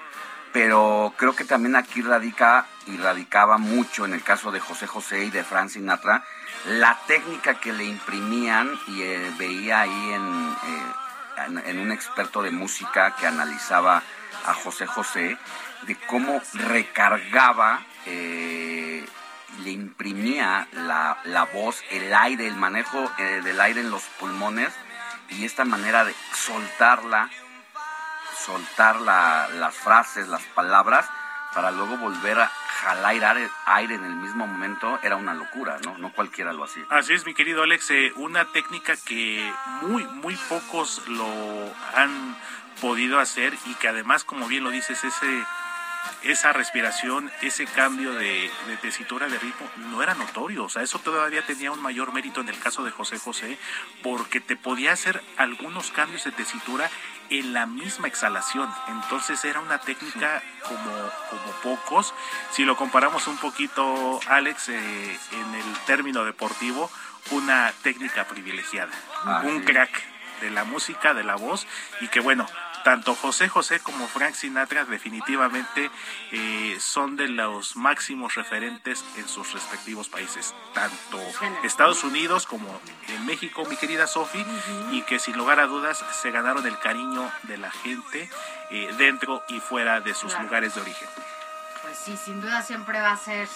pero 0.51 1.13
creo 1.17 1.35
que 1.35 1.45
también 1.45 1.75
aquí 1.75 2.01
radica 2.01 2.65
y 2.87 2.97
radicaba 2.97 3.57
mucho 3.57 4.05
en 4.05 4.13
el 4.13 4.23
caso 4.23 4.51
de 4.51 4.59
José 4.59 4.87
José 4.87 5.25
y 5.25 5.29
de 5.29 5.43
Frank 5.43 5.69
Sinatra, 5.69 6.23
la 6.65 6.97
técnica 7.07 7.55
que 7.55 7.73
le 7.73 7.83
imprimían 7.83 8.71
y 8.87 9.01
eh, 9.01 9.31
veía 9.37 9.81
ahí 9.81 10.11
en, 10.13 11.61
en, 11.65 11.79
un 11.79 11.91
experto 11.91 12.41
de 12.41 12.51
música 12.51 13.15
que 13.15 13.27
analizaba 13.27 14.01
a 14.45 14.53
José 14.53 14.85
José, 14.85 15.37
de 15.83 15.95
cómo 16.07 16.41
recargaba 16.53 17.81
eh, 18.05 19.05
le 19.63 19.71
imprimía 19.71 20.67
la, 20.71 21.17
la, 21.25 21.45
voz, 21.45 21.81
el 21.91 22.13
aire, 22.13 22.47
el 22.47 22.55
manejo 22.55 23.11
eh, 23.17 23.41
del 23.43 23.59
aire 23.61 23.81
en 23.81 23.91
los 23.91 24.03
pulmones 24.19 24.73
y 25.29 25.45
esta 25.45 25.65
manera 25.65 26.05
de 26.05 26.13
soltarla, 26.33 27.29
soltar 28.45 29.01
la, 29.01 29.47
las 29.53 29.75
frases, 29.75 30.27
las 30.27 30.43
palabras, 30.43 31.09
para 31.53 31.71
luego 31.71 31.97
volver 31.97 32.39
a 32.39 32.51
jalar 32.81 33.37
aire, 33.65 33.95
en 33.95 34.03
el 34.03 34.15
mismo 34.15 34.47
momento, 34.47 34.99
era 35.03 35.15
una 35.15 35.33
locura, 35.33 35.77
¿no? 35.83 35.97
No 35.97 36.11
cualquiera 36.11 36.51
lo 36.51 36.63
hacía. 36.63 36.83
Así 36.89 37.13
es, 37.13 37.25
mi 37.25 37.33
querido 37.33 37.63
Alex, 37.63 37.91
eh, 37.91 38.11
una 38.15 38.45
técnica 38.45 38.95
que 39.05 39.51
muy, 39.81 40.03
muy 40.03 40.35
pocos 40.49 41.07
lo 41.07 41.27
han 41.95 42.35
podido 42.83 43.21
hacer 43.21 43.53
y 43.65 43.75
que 43.75 43.87
además, 43.87 44.25
como 44.25 44.45
bien 44.45 44.65
lo 44.65 44.69
dices, 44.69 45.05
ese 45.05 45.45
esa 46.23 46.51
respiración, 46.51 47.31
ese 47.41 47.65
cambio 47.65 48.13
de, 48.13 48.51
tesitura 48.81 49.29
de 49.29 49.39
ritmo 49.39 49.69
no 49.89 50.03
era 50.03 50.13
notorio. 50.15 50.65
O 50.65 50.69
sea, 50.69 50.81
eso 50.81 50.99
todavía 50.99 51.45
tenía 51.45 51.71
un 51.71 51.81
mayor 51.81 52.11
mérito 52.11 52.41
en 52.41 52.49
el 52.49 52.59
caso 52.59 52.83
de 52.83 52.91
José 52.91 53.19
José, 53.19 53.57
porque 54.01 54.41
te 54.41 54.57
podía 54.57 54.91
hacer 54.91 55.21
algunos 55.37 55.91
cambios 55.91 56.25
de 56.25 56.33
tesitura 56.33 56.89
en 57.29 57.53
la 57.53 57.65
misma 57.65 58.09
exhalación. 58.09 58.69
Entonces 58.89 59.43
era 59.45 59.61
una 59.61 59.79
técnica 59.79 60.43
como, 60.67 61.09
como 61.29 61.51
pocos. 61.63 62.13
Si 62.51 62.65
lo 62.65 62.75
comparamos 62.75 63.27
un 63.27 63.37
poquito, 63.37 64.19
Alex, 64.27 64.69
eh, 64.69 65.19
en 65.31 65.55
el 65.55 65.77
término 65.85 66.25
deportivo, 66.25 66.91
una 67.31 67.71
técnica 67.81 68.25
privilegiada. 68.25 68.91
Ah, 69.23 69.41
un 69.45 69.61
crack 69.61 70.13
de 70.41 70.51
la 70.51 70.65
música, 70.65 71.13
de 71.13 71.23
la 71.23 71.35
voz, 71.35 71.65
y 72.01 72.09
que 72.09 72.19
bueno, 72.19 72.45
tanto 72.83 73.15
José 73.15 73.49
José 73.49 73.79
como 73.79 74.07
Frank 74.07 74.33
Sinatra 74.33 74.85
definitivamente 74.85 75.89
eh, 76.31 76.77
son 76.79 77.15
de 77.15 77.27
los 77.27 77.75
máximos 77.75 78.35
referentes 78.35 79.03
en 79.17 79.27
sus 79.27 79.53
respectivos 79.53 80.09
países, 80.09 80.53
tanto 80.73 81.19
Estados 81.63 82.03
Unidos 82.03 82.45
como 82.45 82.79
en 83.07 83.25
México, 83.25 83.63
mi 83.69 83.75
querida 83.75 84.07
Sofi, 84.07 84.45
y 84.91 85.01
que 85.03 85.19
sin 85.19 85.37
lugar 85.37 85.59
a 85.59 85.67
dudas 85.67 86.03
se 86.21 86.31
ganaron 86.31 86.65
el 86.65 86.77
cariño 86.79 87.31
de 87.43 87.57
la 87.57 87.71
gente 87.71 88.29
eh, 88.71 88.93
dentro 88.97 89.43
y 89.49 89.59
fuera 89.59 90.01
de 90.01 90.13
sus 90.13 90.37
lugares 90.39 90.75
de 90.75 90.81
origen. 90.81 91.07
Pues 91.81 91.97
sí, 91.97 92.17
sin 92.17 92.41
duda 92.41 92.61
siempre 92.61 92.99
va 92.99 93.11
a 93.11 93.17
ser... 93.17 93.47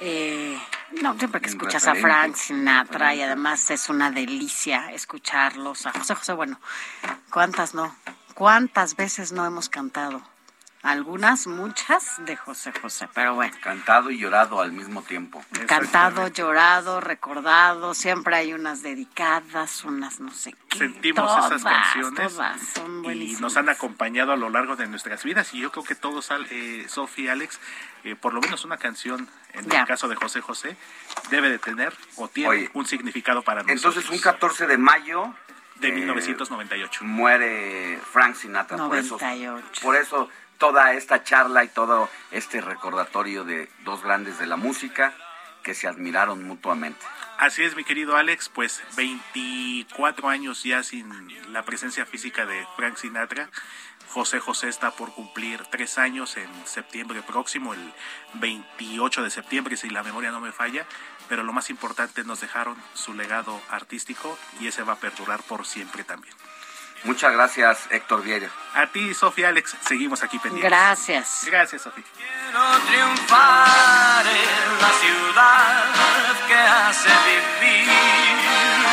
Eh, 0.00 0.56
no, 1.02 1.18
siempre 1.18 1.40
que 1.40 1.48
escuchas 1.48 1.86
a 1.88 1.94
Frank 1.96 2.36
Sinatra 2.36 3.14
y 3.14 3.22
además 3.22 3.68
es 3.70 3.88
una 3.88 4.10
delicia 4.10 4.92
escucharlos. 4.92 5.86
A 5.86 5.92
José 5.92 6.14
José, 6.14 6.32
bueno, 6.34 6.60
¿cuántas 7.30 7.74
no? 7.74 7.94
¿Cuántas 8.38 8.94
veces 8.94 9.32
no 9.32 9.44
hemos 9.44 9.68
cantado? 9.68 10.22
Algunas, 10.84 11.48
muchas 11.48 12.24
de 12.24 12.36
José 12.36 12.70
José, 12.80 13.08
pero 13.12 13.34
bueno. 13.34 13.52
Cantado 13.60 14.12
y 14.12 14.18
llorado 14.18 14.60
al 14.60 14.70
mismo 14.70 15.02
tiempo. 15.02 15.44
Cantado, 15.66 16.28
llorado, 16.28 17.00
recordado, 17.00 17.94
siempre 17.94 18.36
hay 18.36 18.52
unas 18.52 18.80
dedicadas, 18.84 19.84
unas 19.84 20.20
no 20.20 20.30
sé 20.30 20.54
qué. 20.68 20.78
Sentimos 20.78 21.46
esas 21.46 21.64
canciones 21.64 22.38
y 23.12 23.36
nos 23.40 23.56
han 23.56 23.70
acompañado 23.70 24.30
a 24.30 24.36
lo 24.36 24.50
largo 24.50 24.76
de 24.76 24.86
nuestras 24.86 25.24
vidas 25.24 25.52
y 25.52 25.58
yo 25.58 25.72
creo 25.72 25.82
que 25.82 25.96
todos, 25.96 26.30
eh, 26.50 26.86
Sofía 26.88 27.24
y 27.24 27.28
Alex, 27.30 27.58
eh, 28.04 28.14
por 28.14 28.34
lo 28.34 28.40
menos 28.40 28.64
una 28.64 28.76
canción, 28.76 29.28
en 29.54 29.64
el 29.64 29.84
caso 29.84 30.06
de 30.06 30.14
José 30.14 30.42
José, 30.42 30.76
debe 31.30 31.50
de 31.50 31.58
tener 31.58 31.92
o 32.14 32.28
tiene 32.28 32.70
un 32.74 32.86
significado 32.86 33.42
para 33.42 33.64
nosotros. 33.64 33.96
Entonces, 33.96 34.10
un 34.10 34.20
14 34.20 34.68
de 34.68 34.78
mayo 34.78 35.34
de 35.80 35.92
1998. 35.92 37.04
Muere 37.04 37.98
Frank 38.10 38.34
Sinatra. 38.34 38.76
Por 38.76 38.96
eso, 38.96 39.18
por 39.82 39.96
eso 39.96 40.28
toda 40.58 40.92
esta 40.94 41.22
charla 41.22 41.64
y 41.64 41.68
todo 41.68 42.08
este 42.30 42.60
recordatorio 42.60 43.44
de 43.44 43.70
dos 43.84 44.02
grandes 44.02 44.38
de 44.38 44.46
la 44.46 44.56
música 44.56 45.14
que 45.62 45.74
se 45.74 45.86
admiraron 45.86 46.44
mutuamente. 46.44 47.04
Así 47.38 47.62
es, 47.62 47.76
mi 47.76 47.84
querido 47.84 48.16
Alex, 48.16 48.48
pues 48.48 48.82
24 48.96 50.28
años 50.28 50.64
ya 50.64 50.82
sin 50.82 51.08
la 51.52 51.62
presencia 51.64 52.04
física 52.04 52.46
de 52.46 52.66
Frank 52.76 52.96
Sinatra. 52.96 53.48
José 54.08 54.40
José 54.40 54.68
está 54.68 54.90
por 54.90 55.12
cumplir 55.12 55.62
tres 55.70 55.98
años 55.98 56.36
en 56.36 56.48
septiembre 56.64 57.22
próximo, 57.22 57.74
el 57.74 57.92
28 58.34 59.22
de 59.22 59.30
septiembre, 59.30 59.76
si 59.76 59.90
la 59.90 60.02
memoria 60.02 60.30
no 60.30 60.40
me 60.40 60.50
falla 60.50 60.86
pero 61.28 61.42
lo 61.42 61.52
más 61.52 61.70
importante 61.70 62.24
nos 62.24 62.40
dejaron 62.40 62.76
su 62.94 63.14
legado 63.14 63.60
artístico 63.70 64.38
y 64.60 64.68
ese 64.68 64.82
va 64.82 64.94
a 64.94 64.96
perdurar 64.96 65.42
por 65.42 65.66
siempre 65.66 66.04
también. 66.04 66.34
Muchas 67.04 67.32
gracias, 67.32 67.86
Héctor 67.90 68.22
Vieira. 68.22 68.50
A 68.74 68.88
ti, 68.88 69.14
Sofía 69.14 69.48
Alex, 69.48 69.76
seguimos 69.86 70.22
aquí 70.22 70.38
pendientes. 70.38 70.70
Gracias. 70.70 71.42
Gracias, 71.46 71.82
Sofía. 71.82 72.04
Quiero 72.16 72.78
triunfar 72.88 74.26
en 74.26 74.82
la 74.82 74.90
ciudad 74.90 76.46
que 76.48 76.54
hace 76.54 77.10
vivir. 77.60 78.87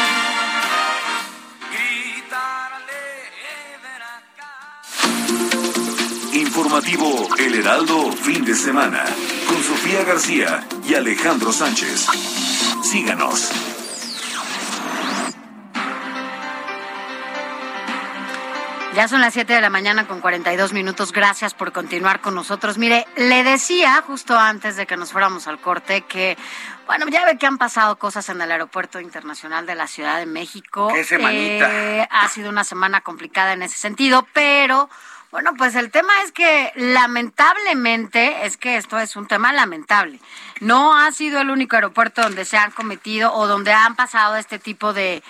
Informativo 6.56 7.28
El 7.38 7.54
Heraldo, 7.54 8.14
fin 8.14 8.46
de 8.46 8.56
semana 8.56 9.04
con 9.46 9.62
Sofía 9.62 10.06
García 10.06 10.66
y 10.88 10.94
Alejandro 10.94 11.52
Sánchez. 11.52 12.08
Síganos. 12.82 13.52
Ya 18.96 19.10
son 19.10 19.20
las 19.20 19.34
7 19.34 19.52
de 19.52 19.60
la 19.60 19.70
mañana 19.70 20.08
con 20.08 20.22
42 20.22 20.72
minutos. 20.72 21.12
Gracias 21.12 21.54
por 21.54 21.74
continuar 21.74 22.22
con 22.22 22.34
nosotros. 22.36 22.78
Mire, 22.78 23.06
le 23.18 23.44
decía 23.44 24.02
justo 24.08 24.40
antes 24.40 24.78
de 24.78 24.88
que 24.88 24.96
nos 24.96 25.12
fuéramos 25.12 25.48
al 25.48 25.60
corte 25.60 26.04
que, 26.04 26.38
bueno, 26.88 27.06
ya 27.10 27.26
ve 27.26 27.38
que 27.38 27.48
han 27.48 27.58
pasado 27.58 27.98
cosas 27.98 28.30
en 28.30 28.40
el 28.40 28.50
Aeropuerto 28.50 29.02
Internacional 29.02 29.66
de 29.66 29.76
la 29.76 29.88
Ciudad 29.88 30.20
de 30.20 30.26
México. 30.26 30.88
¿Qué 30.94 31.04
semanita? 31.04 31.68
Eh, 31.70 32.08
ha 32.10 32.30
sido 32.30 32.50
una 32.50 32.64
semana 32.64 33.02
complicada 33.02 33.52
en 33.52 33.62
ese 33.62 33.76
sentido, 33.76 34.26
pero 34.32 34.90
bueno, 35.36 35.54
pues 35.58 35.76
el 35.76 35.92
tema 35.92 36.14
es 36.24 36.32
que 36.32 36.72
lamentablemente, 36.76 38.46
es 38.46 38.56
que 38.56 38.78
esto 38.78 38.98
es 38.98 39.18
un 39.18 39.28
tema 39.28 39.52
lamentable. 39.52 40.18
No 40.62 40.98
ha 40.98 41.12
sido 41.12 41.42
el 41.42 41.50
único 41.50 41.76
aeropuerto 41.76 42.22
donde 42.22 42.46
se 42.46 42.56
han 42.56 42.72
cometido 42.72 43.34
o 43.34 43.46
donde 43.46 43.74
han 43.74 43.98
pasado 43.98 44.38
este 44.38 44.60
tipo 44.60 44.94
de 44.94 45.22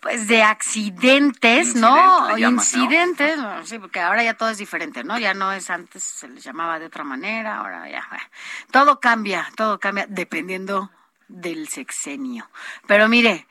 pues 0.00 0.26
de 0.26 0.42
accidentes, 0.42 1.76
¿no? 1.76 2.36
Incidentes, 2.36 3.38
sí, 3.62 3.78
porque 3.78 4.00
ahora 4.00 4.24
ya 4.24 4.34
todo 4.34 4.50
es 4.50 4.58
diferente, 4.58 5.04
¿no? 5.04 5.16
Ya 5.16 5.32
no 5.32 5.52
es 5.52 5.70
antes 5.70 6.02
se 6.02 6.26
les 6.26 6.42
llamaba 6.42 6.80
de 6.80 6.86
otra 6.86 7.04
manera, 7.04 7.58
ahora 7.58 7.88
ya 7.88 8.04
todo 8.72 8.98
cambia, 8.98 9.48
todo 9.54 9.78
cambia 9.78 10.06
dependiendo 10.08 10.90
del 11.28 11.68
sexenio. 11.68 12.50
Pero 12.88 13.08
mire, 13.08 13.46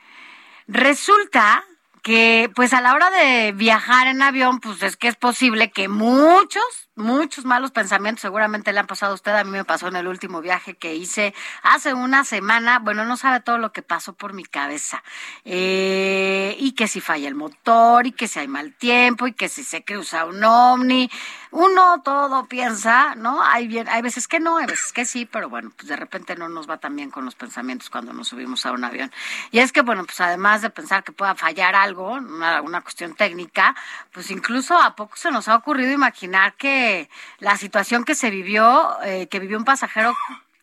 resulta 0.68 1.64
que 2.02 2.52
pues 2.56 2.74
a 2.74 2.82
la 2.82 2.94
hora 2.94 3.10
de 3.12 3.52
viajar 3.52 4.08
en 4.08 4.22
avión, 4.22 4.60
pues 4.60 4.82
es 4.84 4.98
que 4.98 5.08
es 5.08 5.16
posible 5.16 5.72
que 5.72 5.88
muchos 5.88 6.64
muchos 6.96 7.46
malos 7.46 7.72
pensamientos 7.72 8.22
seguramente 8.22 8.72
le 8.74 8.80
han 8.80 8.88
pasado 8.88 9.14
a 9.14 9.16
usted. 9.16 9.34
A 9.34 9.44
mí 9.44 9.52
me 9.52 9.66
pasó 9.66 9.88
en 9.88 9.96
el 9.96 10.08
último 10.08 10.42
viaje 10.42 10.76
que 10.76 10.96
hice 10.96 11.34
hace 11.64 11.94
una 11.94 12.24
semana. 12.24 12.80
Bueno, 12.80 13.06
no 13.06 13.18
sabe 13.18 13.40
todo 13.40 13.58
lo 13.58 13.72
que 13.72 13.82
pasó 13.82 14.14
por 14.14 14.34
mi 14.34 14.44
cabeza. 14.44 15.04
Eh, 15.44 16.56
y 16.60 16.74
que 16.74 16.88
si 16.88 17.02
falla 17.02 17.28
el 17.28 17.36
motor, 17.36 18.08
y 18.08 18.12
que 18.12 18.28
si 18.28 18.40
hay 18.40 18.48
mal 18.48 18.74
tiempo, 18.74 19.28
y 19.28 19.34
que 19.34 19.50
si 19.50 19.64
se 19.64 19.84
cruza 19.84 20.26
un 20.26 20.44
ovni. 20.44 21.10
Uno 21.52 22.02
todo 22.02 22.46
piensa, 22.46 23.14
¿no? 23.16 23.44
Hay, 23.44 23.68
bien, 23.68 23.90
hay 23.90 24.02
veces 24.02 24.30
que 24.30 24.40
no, 24.40 24.58
hay 24.58 24.68
veces 24.68 24.94
que 24.94 25.04
sí, 25.04 25.26
pero 25.26 25.50
bueno, 25.50 25.70
pues 25.76 25.90
de 25.90 25.98
repente 25.98 26.38
no 26.38 26.48
nos 26.48 26.70
va 26.70 26.78
tan 26.78 26.96
bien 26.96 27.12
con 27.12 27.26
los 27.26 27.36
pensamientos 27.36 27.90
cuando 27.90 28.14
nos 28.14 28.30
subimos 28.30 28.66
a 28.66 28.72
un 28.72 28.86
avión. 28.86 29.12
Y 29.52 29.60
es 29.60 29.74
que, 29.74 29.82
bueno, 29.82 30.06
pues 30.06 30.22
además 30.22 30.62
de 30.62 30.70
pensar 30.70 31.04
que 31.04 31.12
pueda 31.12 31.36
fallar 31.36 31.76
algo, 31.76 32.14
una, 32.14 32.82
cuestión 32.82 33.16
técnica, 33.16 33.76
pues 34.14 34.32
incluso 34.32 34.78
a 34.78 34.96
poco 34.96 35.18
se 35.18 35.30
nos 35.30 35.50
ha 35.50 35.56
ocurrido 35.58 35.92
imaginar 35.92 36.54
que 36.54 37.10
la 37.40 37.58
situación 37.58 38.06
que 38.06 38.16
se 38.16 38.30
vivió, 38.30 38.98
eh, 39.04 39.28
que 39.28 39.40
vivió 39.40 39.58
un 39.58 39.66
pasajero 39.66 40.16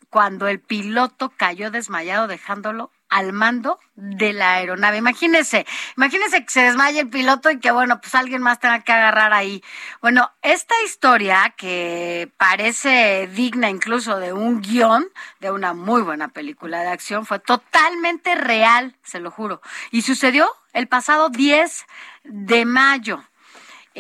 cuando 0.09 0.49
el 0.49 0.59
piloto 0.59 1.33
cayó 1.37 1.71
desmayado 1.71 2.27
dejándolo 2.29 2.91
al 3.09 3.33
mando 3.33 3.79
de 3.95 4.33
la 4.33 4.55
aeronave. 4.55 4.99
Imagínense, 4.99 5.67
imagínense 5.97 6.45
que 6.45 6.51
se 6.51 6.63
desmaye 6.63 7.01
el 7.01 7.09
piloto 7.09 7.51
y 7.51 7.59
que 7.59 7.71
bueno, 7.71 8.01
pues 8.01 8.15
alguien 8.15 8.43
más 8.43 8.61
tenga 8.61 8.81
que 8.81 8.93
agarrar 8.93 9.33
ahí. 9.33 9.63
Bueno, 10.01 10.31
esta 10.43 10.75
historia 10.85 11.55
que 11.57 12.31
parece 12.37 13.29
digna 13.29 13.71
incluso 13.71 14.19
de 14.19 14.33
un 14.33 14.61
guion 14.61 15.07
de 15.41 15.51
una 15.51 15.75
muy 15.75 16.03
buena 16.03 16.29
película 16.29 16.81
de 16.81 16.89
acción 16.89 17.27
fue 17.27 17.39
totalmente 17.39 18.35
real, 18.35 18.97
se 19.03 19.21
lo 19.21 19.31
juro. 19.31 19.61
Y 19.91 20.03
sucedió 20.03 20.49
el 20.73 20.87
pasado 20.87 21.29
10 21.31 21.87
de 22.25 22.65
mayo. 22.65 23.25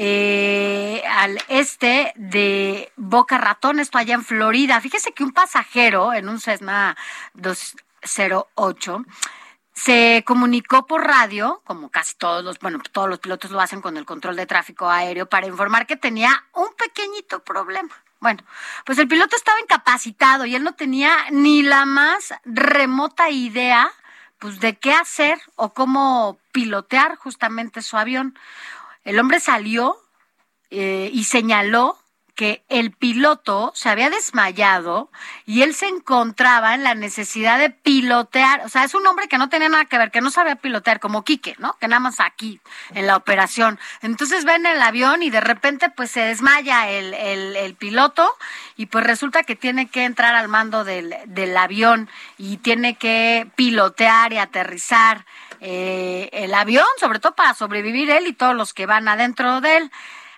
Eh, 0.00 1.02
al 1.10 1.42
este 1.48 2.12
de 2.14 2.92
Boca 2.94 3.36
Ratón, 3.36 3.80
esto 3.80 3.98
allá 3.98 4.14
en 4.14 4.24
Florida. 4.24 4.80
Fíjese 4.80 5.12
que 5.12 5.24
un 5.24 5.32
pasajero 5.32 6.12
en 6.12 6.28
un 6.28 6.38
Cessna 6.38 6.96
208 8.02 9.04
se 9.78 10.24
comunicó 10.26 10.86
por 10.86 11.06
radio, 11.06 11.62
como 11.64 11.88
casi 11.88 12.14
todos 12.14 12.44
los, 12.44 12.58
bueno, 12.58 12.80
todos 12.90 13.08
los 13.08 13.20
pilotos 13.20 13.52
lo 13.52 13.60
hacen 13.60 13.80
con 13.80 13.96
el 13.96 14.04
control 14.04 14.34
de 14.34 14.44
tráfico 14.44 14.90
aéreo, 14.90 15.28
para 15.28 15.46
informar 15.46 15.86
que 15.86 15.96
tenía 15.96 16.44
un 16.52 16.68
pequeñito 16.74 17.44
problema. 17.44 17.94
Bueno, 18.18 18.42
pues 18.84 18.98
el 18.98 19.06
piloto 19.06 19.36
estaba 19.36 19.60
incapacitado 19.60 20.44
y 20.44 20.56
él 20.56 20.64
no 20.64 20.74
tenía 20.74 21.12
ni 21.30 21.62
la 21.62 21.84
más 21.84 22.34
remota 22.44 23.30
idea 23.30 23.92
pues 24.38 24.58
de 24.58 24.76
qué 24.76 24.92
hacer 24.92 25.40
o 25.54 25.72
cómo 25.72 26.38
pilotear 26.50 27.16
justamente 27.16 27.80
su 27.80 27.96
avión. 27.96 28.36
El 29.04 29.18
hombre 29.20 29.38
salió 29.38 29.96
eh, 30.70 31.10
y 31.12 31.24
señaló 31.24 31.98
que 32.38 32.62
el 32.68 32.92
piloto 32.92 33.72
se 33.74 33.88
había 33.88 34.10
desmayado 34.10 35.10
y 35.44 35.62
él 35.62 35.74
se 35.74 35.88
encontraba 35.88 36.72
en 36.72 36.84
la 36.84 36.94
necesidad 36.94 37.58
de 37.58 37.70
pilotear. 37.70 38.64
O 38.64 38.68
sea, 38.68 38.84
es 38.84 38.94
un 38.94 39.04
hombre 39.08 39.26
que 39.26 39.38
no 39.38 39.48
tenía 39.48 39.68
nada 39.68 39.86
que 39.86 39.98
ver, 39.98 40.12
que 40.12 40.20
no 40.20 40.30
sabía 40.30 40.54
pilotear, 40.54 41.00
como 41.00 41.24
Quique, 41.24 41.56
¿no? 41.58 41.76
Que 41.80 41.88
nada 41.88 41.98
más 41.98 42.20
aquí, 42.20 42.60
en 42.94 43.08
la 43.08 43.16
operación. 43.16 43.80
Entonces 44.02 44.44
ven 44.44 44.66
el 44.66 44.80
avión 44.80 45.24
y 45.24 45.30
de 45.30 45.40
repente 45.40 45.90
pues 45.90 46.12
se 46.12 46.20
desmaya 46.20 46.88
el, 46.88 47.12
el, 47.12 47.74
piloto 47.74 48.32
y 48.76 48.86
pues 48.86 49.04
resulta 49.04 49.42
que 49.42 49.56
tiene 49.56 49.88
que 49.88 50.04
entrar 50.04 50.36
al 50.36 50.46
mando 50.46 50.84
del, 50.84 51.16
del 51.26 51.56
avión 51.56 52.08
y 52.38 52.58
tiene 52.58 52.94
que 52.94 53.50
pilotear 53.56 54.32
y 54.32 54.38
aterrizar 54.38 55.26
eh, 55.60 56.28
el 56.32 56.54
avión, 56.54 56.86
sobre 57.00 57.18
todo 57.18 57.34
para 57.34 57.52
sobrevivir 57.54 58.10
él 58.10 58.28
y 58.28 58.32
todos 58.32 58.54
los 58.54 58.72
que 58.72 58.86
van 58.86 59.08
adentro 59.08 59.60
de 59.60 59.78
él. 59.78 59.90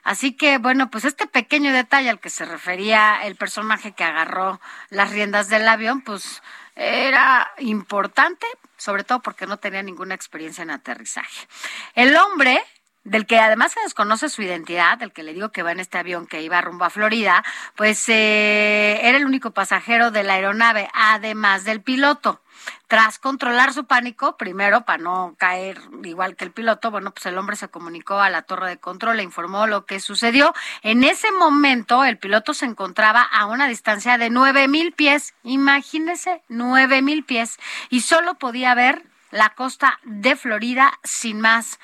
Así 0.02 0.32
que, 0.32 0.58
bueno, 0.58 0.90
pues 0.90 1.04
este 1.04 1.26
pequeño 1.26 1.72
detalle 1.72 2.10
al 2.10 2.20
que 2.20 2.30
se 2.30 2.44
refería 2.44 3.20
el 3.22 3.36
personaje 3.36 3.92
que 3.92 4.04
agarró 4.04 4.60
las 4.88 5.10
riendas 5.10 5.48
del 5.48 5.68
avión, 5.68 6.02
pues 6.02 6.42
era 6.76 7.50
importante, 7.58 8.46
sobre 8.76 9.04
todo 9.04 9.20
porque 9.20 9.46
no 9.46 9.58
tenía 9.58 9.82
ninguna 9.82 10.14
experiencia 10.14 10.62
en 10.62 10.70
aterrizaje. 10.70 11.46
El 11.94 12.16
hombre 12.16 12.62
del 13.04 13.26
que 13.26 13.38
además 13.38 13.72
se 13.72 13.80
desconoce 13.80 14.28
su 14.28 14.42
identidad, 14.42 14.98
del 14.98 15.12
que 15.12 15.22
le 15.22 15.32
digo 15.32 15.50
que 15.50 15.62
va 15.62 15.72
en 15.72 15.80
este 15.80 15.98
avión 15.98 16.26
que 16.26 16.42
iba 16.42 16.60
rumbo 16.60 16.84
a 16.84 16.90
Florida, 16.90 17.42
pues 17.76 18.08
eh, 18.08 19.00
era 19.02 19.16
el 19.16 19.24
único 19.24 19.52
pasajero 19.52 20.10
de 20.10 20.22
la 20.22 20.34
aeronave, 20.34 20.88
además 20.92 21.64
del 21.64 21.82
piloto. 21.82 22.42
Tras 22.88 23.18
controlar 23.18 23.72
su 23.72 23.86
pánico, 23.86 24.36
primero 24.36 24.84
para 24.84 25.02
no 25.02 25.34
caer 25.38 25.80
igual 26.04 26.36
que 26.36 26.44
el 26.44 26.50
piloto, 26.50 26.90
bueno, 26.90 27.12
pues 27.12 27.24
el 27.24 27.38
hombre 27.38 27.56
se 27.56 27.68
comunicó 27.68 28.20
a 28.20 28.28
la 28.28 28.42
torre 28.42 28.68
de 28.68 28.78
control, 28.78 29.16
le 29.16 29.22
informó 29.22 29.66
lo 29.66 29.86
que 29.86 29.98
sucedió. 29.98 30.52
En 30.82 31.02
ese 31.02 31.32
momento, 31.32 32.04
el 32.04 32.18
piloto 32.18 32.52
se 32.52 32.66
encontraba 32.66 33.22
a 33.22 33.46
una 33.46 33.66
distancia 33.66 34.18
de 34.18 34.28
nueve 34.28 34.68
mil 34.68 34.92
pies, 34.92 35.34
imagínese, 35.42 36.42
nueve 36.48 37.00
mil 37.00 37.24
pies, 37.24 37.58
y 37.88 38.00
solo 38.02 38.34
podía 38.34 38.74
ver 38.74 39.04
la 39.30 39.50
costa 39.50 39.98
de 40.04 40.36
Florida 40.36 40.92
sin 41.02 41.40
más 41.40 41.78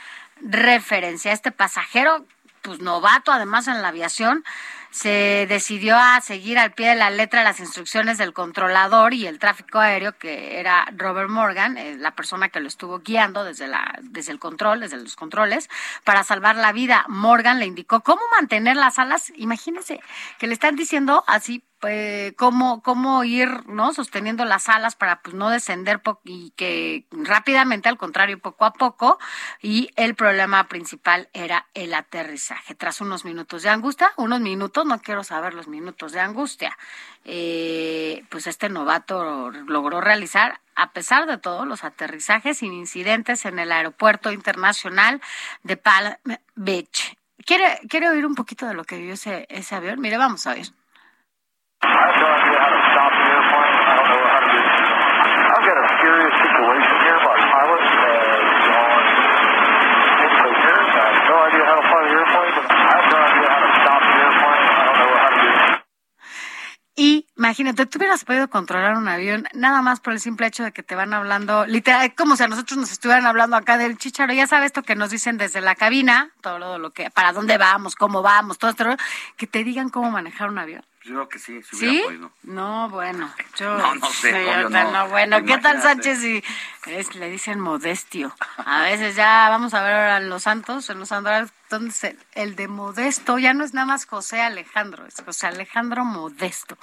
referencia. 0.47 1.32
Este 1.32 1.53
pasajero, 1.53 2.24
pues 2.62 2.80
novato 2.80 3.32
además 3.32 3.68
en 3.68 3.82
la 3.82 3.88
aviación, 3.88 4.44
se 4.90 5.47
decidió 5.47 5.94
a 5.97 6.22
seguir 6.22 6.59
al 6.59 6.72
pie 6.72 6.88
de 6.88 6.94
la 6.94 7.11
letra 7.11 7.44
las 7.44 7.61
instrucciones 7.61 8.16
del 8.16 8.32
controlador 8.32 9.12
y 9.12 9.26
el 9.26 9.38
tráfico 9.38 9.78
aéreo, 9.78 10.16
que 10.16 10.59
era 10.59 10.86
Robert 10.97 11.28
Morgan, 11.28 11.76
eh, 11.76 11.97
la 11.99 12.12
persona 12.12 12.49
que 12.49 12.61
lo 12.61 12.68
estuvo 12.68 13.01
guiando 13.01 13.44
desde, 13.44 13.68
la, 13.68 13.99
desde 14.01 14.32
el 14.32 14.38
control, 14.38 14.80
desde 14.80 14.97
los 14.97 15.14
controles, 15.14 15.68
para 16.05 16.24
salvar 16.24 16.57
la 16.57 16.72
vida. 16.72 17.05
Morgan 17.09 17.59
le 17.59 17.66
indicó 17.66 18.01
cómo 18.01 18.22
mantener 18.32 18.76
las 18.76 18.99
alas. 18.99 19.32
Imagínense 19.36 20.01
que 20.38 20.47
le 20.47 20.55
están 20.55 20.76
diciendo 20.76 21.24
así 21.26 21.62
pues, 21.81 22.33
cómo, 22.37 22.83
cómo 22.83 23.22
ir 23.24 23.66
¿no? 23.66 23.93
sosteniendo 23.93 24.45
las 24.45 24.68
alas 24.68 24.97
para 24.97 25.20
pues, 25.22 25.35
no 25.35 25.51
descender 25.51 26.01
y 26.24 26.51
que 26.57 27.07
rápidamente, 27.11 27.89
al 27.89 27.99
contrario, 27.99 28.39
poco 28.39 28.64
a 28.64 28.72
poco. 28.72 29.18
Y 29.61 29.91
el 29.97 30.14
problema 30.14 30.68
principal 30.68 31.29
era 31.33 31.66
el 31.74 31.95
aterrizaje. 31.95 32.74
Tras 32.74 33.01
unos 33.01 33.24
minutos 33.24 33.62
de 33.62 33.68
angustia, 33.68 34.12
unos 34.16 34.41
minutos, 34.41 34.87
no 34.87 35.01
quiero 35.01 35.24
saber 35.24 35.55
los 35.55 35.68
minutos 35.68 36.12
de 36.12 36.20
angustia, 36.20 36.77
eh, 37.24 38.24
pues 38.31 38.47
este 38.47 38.68
novato 38.68 39.51
logró 39.51 40.01
realizar 40.01 40.61
a 40.77 40.93
pesar 40.93 41.27
de 41.27 41.39
todo, 41.39 41.64
los 41.64 41.85
aterrizajes 41.85 42.59
sin 42.59 42.74
incidentes 42.74 43.47
en 43.47 43.59
el 43.59 43.72
aeropuerto 43.72 44.31
internacional 44.31 45.22
de 45.62 45.79
Palm 45.79 46.16
Beach. 46.55 47.16
¿Quiere, 47.47 47.81
quiere 47.89 48.11
oír 48.11 48.27
un 48.27 48.35
poquito 48.35 48.66
de 48.66 48.74
lo 48.74 48.85
que 48.85 48.99
vivió 48.99 49.14
ese, 49.14 49.47
ese 49.49 49.74
avión? 49.74 50.01
Mire, 50.01 50.18
vamos 50.18 50.47
a 50.47 50.55
ver. 50.55 50.66
Y 66.99 67.27
imagínate, 67.37 67.85
tú 67.85 67.99
hubieras 67.99 68.24
podido 68.24 68.49
controlar 68.49 68.97
un 68.97 69.07
avión 69.07 69.47
nada 69.53 69.83
más 69.83 70.01
por 70.01 70.14
el 70.14 70.20
simple 70.20 70.47
hecho 70.47 70.64
de 70.64 70.72
que 70.72 70.83
te 70.83 70.95
van 70.95 71.12
hablando, 71.12 71.66
literal, 71.66 72.14
como 72.14 72.37
si 72.37 72.43
a 72.43 72.49
nosotros 72.49 72.79
nos 72.79 72.91
estuvieran 72.91 73.27
hablando 73.27 73.55
acá 73.55 73.77
del 73.77 73.99
chicharo. 73.99 74.33
Ya 74.33 74.47
sabes 74.47 74.66
esto 74.66 74.83
que 74.83 74.95
nos 74.95 75.11
dicen 75.11 75.37
desde 75.37 75.61
la 75.61 75.74
cabina, 75.74 76.31
todo 76.41 76.59
lo, 76.59 76.79
lo 76.79 76.93
que, 76.93 77.11
para 77.11 77.33
dónde 77.33 77.59
vamos, 77.59 77.97
cómo 77.97 78.22
vamos, 78.22 78.57
todo 78.57 78.70
esto, 78.70 78.97
que 79.37 79.47
te 79.47 79.62
digan 79.62 79.91
cómo 79.91 80.11
manejar 80.11 80.49
un 80.49 80.59
avión. 80.59 80.87
Yo 81.07 81.15
creo 81.15 81.29
que 81.29 81.39
sí, 81.39 81.63
si 81.63 81.77
¿Sí? 81.77 82.03
Podido. 82.05 82.33
No, 82.43 82.91
bueno, 82.91 83.33
yo 83.57 83.79
no, 83.79 83.95
no 83.95 84.11
sé, 84.11 84.69
no. 84.69 85.09
bueno, 85.09 85.45
¿qué 85.45 85.57
tal 85.59 85.81
Sánchez 85.81 86.25
y 86.25 86.43
le 87.15 87.31
dicen 87.31 87.61
modestio? 87.61 88.35
A 88.57 88.83
veces 88.83 89.15
ya 89.15 89.47
vamos 89.49 89.73
a 89.73 89.85
ver 89.85 89.95
ahora 89.95 90.17
en 90.17 90.29
los 90.29 90.43
santos, 90.43 90.91
en 90.91 90.99
los 90.99 91.11
santos, 91.11 91.53
entonces 91.71 92.17
el 92.33 92.57
de 92.57 92.67
modesto 92.67 93.39
ya 93.39 93.55
no 93.55 93.65
es 93.65 93.73
nada 93.73 93.87
más 93.87 94.05
José 94.05 94.43
Alejandro, 94.43 95.07
es 95.07 95.23
José 95.25 95.47
Alejandro 95.47 96.05
Modesto. 96.05 96.77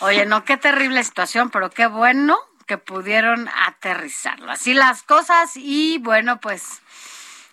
Oye, 0.00 0.26
no, 0.26 0.44
qué 0.44 0.58
terrible 0.58 1.02
situación, 1.02 1.48
pero 1.48 1.70
qué 1.70 1.86
bueno 1.86 2.36
que 2.66 2.76
pudieron 2.76 3.48
aterrizarlo. 3.48 4.50
Así 4.50 4.74
las 4.74 5.02
cosas 5.02 5.52
y 5.56 5.96
bueno, 6.00 6.38
pues 6.38 6.82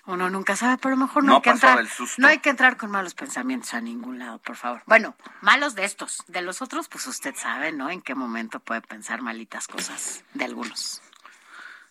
uno 0.05 0.29
nunca 0.29 0.55
sabe, 0.55 0.77
pero 0.77 0.97
mejor 0.97 1.23
no, 1.23 1.35
hay 1.35 1.41
que 1.41 1.49
entrar. 1.51 1.85
No 2.17 2.27
hay 2.27 2.39
que 2.39 2.49
entrar 2.49 2.77
con 2.77 2.91
malos 2.91 3.13
pensamientos 3.13 3.73
a 3.73 3.81
ningún 3.81 4.19
lado, 4.19 4.39
por 4.39 4.55
favor. 4.55 4.81
Bueno, 4.85 5.15
malos 5.41 5.75
de 5.75 5.85
estos. 5.85 6.23
De 6.27 6.41
los 6.41 6.61
otros, 6.61 6.87
pues 6.87 7.05
usted 7.07 7.35
sabe, 7.35 7.71
¿no? 7.71 7.89
En 7.89 8.01
qué 8.01 8.15
momento 8.15 8.59
puede 8.59 8.81
pensar 8.81 9.21
malitas 9.21 9.67
cosas 9.67 10.23
de 10.33 10.45
algunos. 10.45 11.01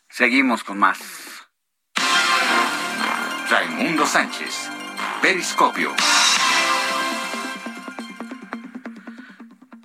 Seguimos 0.08 0.64
con 0.64 0.78
más. 0.78 0.98
Raimundo 3.48 4.06
Sánchez, 4.06 4.70
Periscopio. 5.22 5.94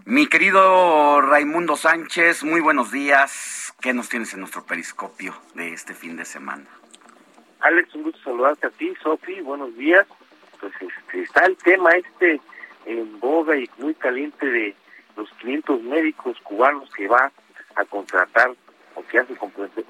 Mi 0.05 0.27
querido 0.27 1.21
Raimundo 1.21 1.75
Sánchez, 1.75 2.43
muy 2.43 2.61
buenos 2.61 2.91
días. 2.91 3.73
¿Qué 3.81 3.93
nos 3.93 4.09
tienes 4.09 4.33
en 4.33 4.41
nuestro 4.41 4.63
periscopio 4.63 5.35
de 5.55 5.73
este 5.73 5.93
fin 5.93 6.15
de 6.15 6.25
semana? 6.25 6.65
Alex, 7.65 7.95
un 7.95 8.03
gusto 8.03 8.19
saludarte 8.23 8.67
a 8.67 8.69
ti, 8.69 8.93
Sofi, 9.01 9.41
buenos 9.41 9.75
días. 9.75 10.05
Pues 10.59 10.71
este, 10.79 11.21
está 11.23 11.45
el 11.45 11.57
tema 11.57 11.89
este 11.93 12.39
en 12.85 13.19
boga 13.19 13.57
y 13.57 13.67
muy 13.79 13.95
caliente 13.95 14.45
de 14.45 14.75
los 15.17 15.27
500 15.41 15.81
médicos 15.81 16.37
cubanos 16.43 16.87
que 16.91 17.07
va 17.07 17.31
a 17.75 17.85
contratar 17.85 18.51
o 18.93 19.03
que 19.07 19.17
ya 19.17 19.25
se 19.25 19.35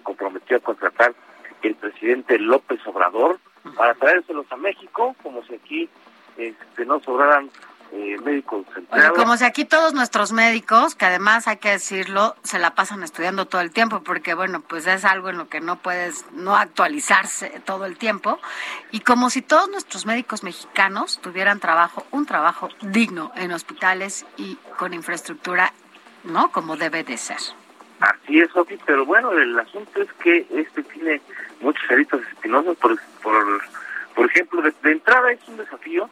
comprometió 0.04 0.56
a 0.56 0.62
contratar 0.62 1.14
el 1.64 1.76
presidente 1.76 2.40
López 2.40 2.80
Obrador 2.88 3.40
para 3.76 3.94
traérselos 3.96 4.50
a 4.54 4.56
México, 4.56 5.14
como 5.22 5.44
si 5.44 5.56
aquí 5.56 5.90
este, 6.38 6.86
no 6.86 7.02
sobraran 7.02 7.50
eh, 7.96 8.18
médicos 8.24 8.66
como 9.16 9.38
si 9.38 9.46
aquí 9.46 9.64
todos 9.64 9.94
nuestros 9.94 10.34
médicos, 10.34 10.96
que 10.96 11.06
además 11.06 11.48
hay 11.48 11.58
que 11.58 11.70
decirlo, 11.70 12.36
se 12.44 12.60
la 12.60 12.76
pasan 12.76 13.04
estudiando 13.04 13.46
todo 13.46 13.62
el 13.62 13.72
tiempo, 13.72 14.04
porque 14.04 14.34
bueno, 14.34 14.62
pues 14.62 14.86
es 14.88 15.06
algo 15.06 15.30
en 15.30 15.38
lo 15.38 15.48
que 15.48 15.62
no 15.62 15.78
puedes 15.78 16.26
no 16.34 16.56
actualizarse 16.56 17.62
todo 17.66 17.86
el 17.86 17.98
tiempo, 17.98 18.40
y 18.92 19.00
como 19.00 19.30
si 19.30 19.42
todos 19.42 19.70
nuestros 19.70 20.06
médicos 20.06 20.44
mexicanos 20.44 21.20
tuvieran 21.22 21.60
trabajo, 21.60 22.06
un 22.12 22.26
trabajo 22.26 22.70
digno 22.82 23.32
en 23.36 23.52
hospitales 23.54 24.26
y 24.38 24.56
con 24.78 24.94
infraestructura, 24.94 25.72
¿no? 26.26 26.52
Como 26.52 26.76
debe 26.76 27.04
de 27.04 27.18
ser. 27.18 27.38
Así 28.02 28.40
es, 28.40 28.52
Sofi, 28.52 28.78
pero 28.86 29.06
bueno, 29.06 29.32
el 29.32 29.58
asunto 29.58 30.02
es 30.02 30.12
que 30.22 30.46
este 30.52 30.84
tiene 30.84 31.22
muchos 31.62 31.90
heritos 31.90 32.22
espinosos, 32.28 32.76
por, 32.78 33.00
por, 33.24 33.64
por 34.14 34.26
ejemplo, 34.26 34.62
de, 34.62 34.92
entrada 34.92 35.32
es 35.32 35.40
un 35.48 35.58
desafío 35.58 36.10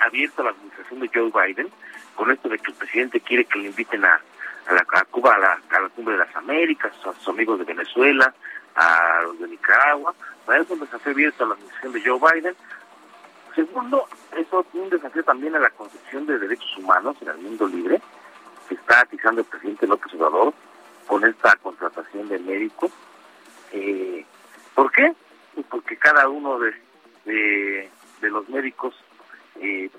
abierto 0.00 0.42
a 0.42 0.46
la 0.46 0.50
administración 0.50 1.00
de 1.00 1.10
Joe 1.12 1.30
Biden, 1.30 1.70
con 2.14 2.30
esto 2.30 2.48
de 2.48 2.58
que 2.58 2.70
el 2.70 2.76
presidente 2.76 3.20
quiere 3.20 3.44
que 3.44 3.58
le 3.58 3.68
inviten 3.68 4.04
a, 4.04 4.20
a, 4.66 4.72
la, 4.74 4.84
Cuba 5.10 5.34
a 5.34 5.38
la, 5.38 5.60
a 5.70 5.80
la 5.80 5.88
cumbre 5.90 6.14
de 6.14 6.24
las 6.24 6.34
Américas, 6.36 6.92
a 7.04 7.12
sus 7.14 7.28
amigos 7.28 7.58
de 7.58 7.64
Venezuela, 7.64 8.32
a 8.74 9.22
los 9.24 9.38
de 9.38 9.48
Nicaragua, 9.48 10.14
para 10.46 10.62
eso 10.62 10.74
es 10.74 10.80
un 10.80 10.86
desafío 10.86 11.12
abierto 11.12 11.44
a 11.44 11.48
la 11.48 11.54
administración 11.54 11.92
de 11.92 12.02
Joe 12.04 12.32
Biden. 12.32 12.56
Segundo, 13.54 14.08
eso 14.36 14.60
es 14.60 14.66
un 14.74 14.90
desafío 14.90 15.22
también 15.24 15.54
a 15.56 15.58
la 15.58 15.70
concepción 15.70 16.26
de 16.26 16.38
derechos 16.38 16.76
humanos 16.76 17.16
en 17.20 17.28
el 17.28 17.38
mundo 17.38 17.66
libre, 17.68 18.00
que 18.68 18.74
está 18.74 19.00
atizando 19.00 19.40
el 19.40 19.46
presidente 19.46 19.86
López 19.86 20.12
Obrador, 20.14 20.54
con 21.06 21.24
esta 21.24 21.56
contratación 21.56 22.28
de 22.28 22.38
médicos. 22.38 22.92
Eh, 23.72 24.24
¿Por 24.74 24.92
qué? 24.92 25.12
Pues 25.54 25.66
porque 25.68 25.96
cada 25.96 26.28
uno 26.28 26.58
de, 26.58 26.72
de, 27.24 27.90
los 28.30 28.48
médicos 28.48 28.94
eh, 29.60 29.90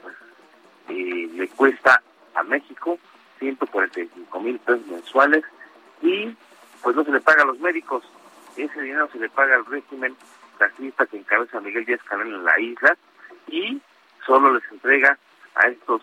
eh, 0.90 1.30
le 1.34 1.48
cuesta 1.50 2.02
a 2.36 2.44
México 2.44 2.98
145 3.40 4.40
mil 4.40 4.60
pesos 4.60 4.86
mensuales 4.88 5.44
y 6.02 6.36
pues 6.82 6.96
no 6.96 7.04
se 7.04 7.12
le 7.12 7.22
paga 7.22 7.44
a 7.44 7.46
los 7.46 7.60
médicos. 7.60 8.04
Ese 8.58 8.82
dinero 8.82 9.10
se 9.12 9.20
le 9.20 9.30
paga 9.30 9.56
al 9.56 9.66
régimen 9.66 10.16
racista 10.60 11.06
que 11.06 11.18
encabeza 11.18 11.60
Miguel 11.60 11.86
Díaz 11.86 12.02
Canel 12.04 12.28
en 12.28 12.44
la 12.44 12.60
isla 12.60 12.98
y 13.48 13.82
solo 14.26 14.54
les 14.54 14.64
entrega 14.72 15.18
a 15.56 15.68
estos 15.68 16.02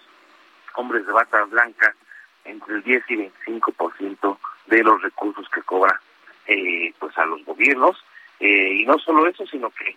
hombres 0.75 1.07
de 1.07 1.13
bata 1.13 1.45
blanca 1.45 1.95
entre 2.45 2.77
el 2.77 2.83
10 2.83 3.05
y 3.09 3.17
25% 3.17 4.39
de 4.67 4.83
los 4.83 5.03
recursos 5.03 5.49
que 5.51 5.63
cobra 5.63 6.01
eh, 6.47 6.93
pues 6.99 7.17
a 7.19 7.27
los 7.27 7.45
gobiernos 7.45 8.03
eh, 8.41 8.75
y 8.75 8.87
no 8.87 8.99
solo 8.99 9.27
eso 9.27 9.47
sino 9.47 9.71
que 9.71 9.97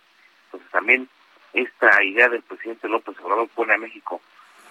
pues 0.50 0.62
también 0.70 1.08
esta 1.52 2.02
idea 2.02 2.28
del 2.28 2.42
presidente 2.42 2.88
López 2.88 3.18
Obrador 3.20 3.48
pone 3.48 3.74
a 3.74 3.78
México 3.78 4.20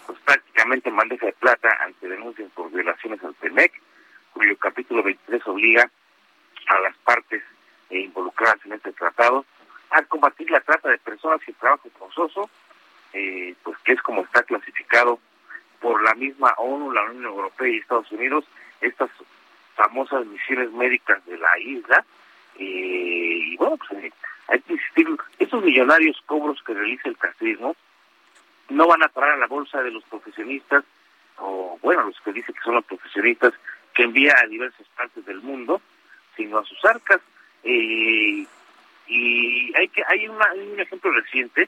pues 0.08 0.20
prácticamente 0.20 0.90
en 0.90 0.96
bandeja 0.96 1.28
de 1.28 1.34
plata 1.34 1.78
ante 1.82 2.08
denuncias 2.08 2.50
por 2.54 2.72
violaciones 2.72 3.24
al 3.24 3.36
TEMEC 3.36 3.72
cuyo 4.34 4.58
capítulo 4.58 5.04
23 5.04 5.48
obliga 5.48 5.90
a 6.68 6.80
las 6.80 6.96
partes 6.98 7.44
eh, 7.90 8.00
involucradas 8.00 8.66
en 8.66 8.74
este 8.74 8.94
tratado 8.94 9.46
a 9.92 10.02
combatir 10.04 10.50
la 10.50 10.62
trata 10.62 10.90
de 10.90 10.98
personas 10.98 11.42
y 11.46 11.52
el 11.52 11.58
trabajo 11.58 11.90
forzoso 12.00 12.50
pues 13.64 13.78
que 13.84 13.92
es 13.94 14.02
como 14.02 14.22
está 14.24 14.44
clasificado 14.44 15.20
por 15.80 16.02
la 16.04 16.14
misma 16.14 16.54
ONU, 16.58 16.92
la 16.92 17.04
Unión 17.04 17.26
Europea 17.26 17.68
y 17.68 17.78
Estados 17.78 18.12
Unidos, 18.12 18.46
estas 18.80 19.10
famosas 19.76 20.26
misiones 20.28 20.72
médicas 20.72 21.26
de 21.26 21.38
la 21.38 21.60
isla. 21.60 22.06
Eh, 22.58 23.40
y 23.52 23.58
bueno, 23.58 23.78
pues 23.78 24.04
eh, 24.04 24.14
hay 24.52 24.60
que 24.62 24.74
insistir, 24.74 25.08
esos 25.40 25.64
millonarios 25.64 26.22
cobros 26.26 26.62
que 26.64 26.74
realiza 26.74 27.08
el 27.08 27.18
castrismo 27.18 27.76
no 28.70 28.88
van 28.88 29.02
a 29.04 29.08
parar 29.08 29.32
a 29.32 29.38
la 29.38 29.48
bolsa 29.48 29.82
de 29.82 29.92
los 29.92 30.04
profesionistas, 30.04 30.84
o 31.38 31.80
bueno, 31.82 32.04
los 32.04 32.20
que 32.22 32.34
dicen 32.34 32.54
que 32.54 32.62
son 32.62 32.76
los 32.76 32.86
profesionistas 32.86 33.54
que 33.94 34.04
envía 34.04 34.36
a 34.38 34.48
diversas 34.48 34.88
partes 34.90 35.26
del 35.26 35.42
mundo, 35.42 35.82
sino 36.36 36.60
a 36.60 36.66
sus 36.66 36.84
arcas. 36.86 37.22
Eh, 37.64 38.46
y 39.08 39.76
hay 39.76 39.88
que 39.90 40.04
hay, 40.08 40.28
un 40.28 40.80
ejemplo 40.80 41.12
reciente, 41.12 41.68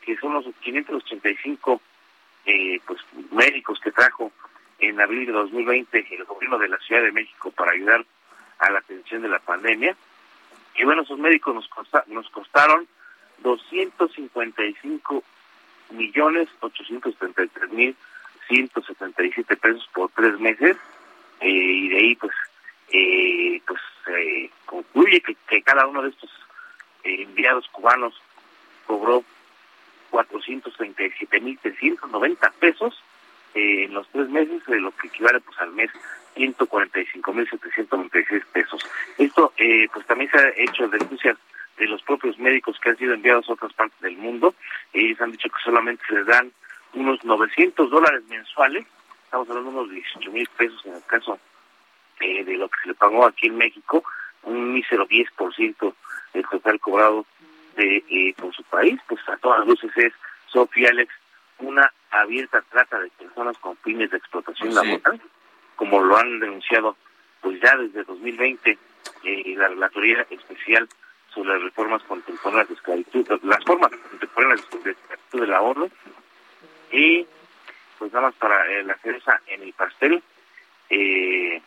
que 0.00 0.16
son 0.16 0.34
los 0.34 0.46
585 0.60 1.80
eh, 2.44 2.80
pues 2.86 3.00
médicos 3.30 3.78
que 3.80 3.92
trajo 3.92 4.32
en 4.78 5.00
abril 5.00 5.26
de 5.26 5.32
2020 5.32 6.06
el 6.10 6.24
gobierno 6.24 6.58
de 6.58 6.68
la 6.68 6.78
Ciudad 6.78 7.02
de 7.02 7.12
México 7.12 7.50
para 7.52 7.72
ayudar 7.72 8.04
a 8.58 8.70
la 8.70 8.80
atención 8.80 9.22
de 9.22 9.28
la 9.28 9.38
pandemia. 9.38 9.96
Y 10.82 10.84
bueno, 10.84 11.02
esos 11.02 11.18
médicos 11.20 11.54
nos, 11.54 11.70
nos 12.08 12.28
costaron 12.30 12.88
255 13.38 15.22
millones 15.90 16.48
833 16.58 17.70
mil 17.70 17.94
177 18.48 19.56
pesos 19.58 19.88
por 19.94 20.10
tres 20.10 20.40
meses. 20.40 20.76
Eh, 21.40 21.48
y 21.48 21.88
de 21.88 21.96
ahí 21.96 22.16
pues 22.16 22.32
eh, 22.92 23.62
pues 23.64 23.80
concluye 24.66 25.20
que, 25.20 25.36
que, 25.48 25.62
cada 25.62 25.86
uno 25.86 26.02
de 26.02 26.08
estos 26.08 26.30
eh, 27.04 27.22
enviados 27.22 27.68
cubanos 27.68 28.20
cobró 28.84 29.22
437.390 30.10 32.52
pesos 32.54 33.00
eh, 33.54 33.84
en 33.84 33.94
los 33.94 34.08
tres 34.08 34.28
meses, 34.30 34.66
de 34.66 34.80
lo 34.80 34.90
que 34.96 35.06
equivale 35.06 35.38
pues 35.40 35.60
al 35.60 35.70
mes 35.74 35.92
145.796 36.36 38.44
pesos. 38.52 38.80
Esto 39.18 39.52
eh, 39.56 39.88
pues 39.92 40.06
también 40.06 40.30
se 40.30 40.38
ha 40.38 40.48
hecho 40.56 40.86
denuncias 40.88 41.36
de 41.76 41.86
los 41.86 42.02
propios 42.02 42.38
médicos 42.38 42.78
que 42.80 42.90
han 42.90 42.96
sido 42.96 43.14
enviados 43.14 43.48
a 43.48 43.54
otras 43.54 43.72
partes 43.72 44.00
del 44.00 44.16
mundo. 44.16 44.54
Ellos 44.92 45.20
han 45.20 45.32
dicho 45.32 45.48
que 45.48 45.62
solamente 45.64 46.04
se 46.06 46.14
les 46.14 46.26
dan 46.26 46.52
unos 46.94 47.24
900 47.24 47.90
dólares 47.90 48.22
mensuales, 48.28 48.86
estamos 49.24 49.48
hablando 49.48 49.70
de 49.70 49.78
unos 49.78 49.90
18 49.90 50.30
mil 50.30 50.48
pesos 50.56 50.84
en 50.84 50.94
el 50.94 51.04
caso 51.04 51.38
eh, 52.20 52.44
de 52.44 52.56
lo 52.56 52.68
que 52.68 52.80
se 52.82 52.88
le 52.88 52.94
pagó 52.94 53.26
aquí 53.26 53.46
en 53.46 53.56
México, 53.56 54.04
un 54.42 54.74
mísero 54.74 55.08
10% 55.08 55.94
del 56.34 56.48
total 56.48 56.80
cobrado 56.80 57.24
de 57.76 58.04
eh, 58.08 58.34
por 58.36 58.54
su 58.54 58.62
país, 58.64 59.00
pues 59.08 59.20
a 59.28 59.36
todas 59.38 59.66
luces 59.66 59.90
es, 59.96 60.12
Sofía 60.46 60.90
Alex, 60.90 61.12
una 61.58 61.90
abierta 62.10 62.62
trata 62.70 63.00
de 63.00 63.08
personas 63.10 63.56
con 63.58 63.76
fines 63.78 64.10
de 64.10 64.18
explotación 64.18 64.74
laboral, 64.74 65.20
como 65.82 66.00
lo 66.00 66.16
han 66.16 66.38
denunciado 66.38 66.96
pues 67.40 67.60
ya 67.60 67.76
desde 67.76 68.04
2020 68.04 68.78
eh, 69.24 69.54
la 69.56 69.66
Relatoría 69.66 70.24
Especial 70.30 70.88
sobre 71.34 71.54
las 71.54 71.62
reformas 71.62 72.00
contemporáneas 72.04 72.68
de 72.68 72.74
esclavitud, 72.74 73.26
las 73.42 73.64
formas 73.64 73.90
contemporáneas 73.90 74.60
de 74.70 74.92
esclavitud 74.92 75.40
de 75.40 75.46
la 75.48 75.60
ONU, 75.60 75.90
y 76.92 77.26
pues 77.98 78.12
nada 78.12 78.28
más 78.28 78.34
para 78.36 78.64
eh, 78.70 78.84
la 78.84 78.96
cereza 78.98 79.40
en 79.48 79.62
el 79.62 79.72
pastel, 79.72 80.22
eh, 80.88 81.60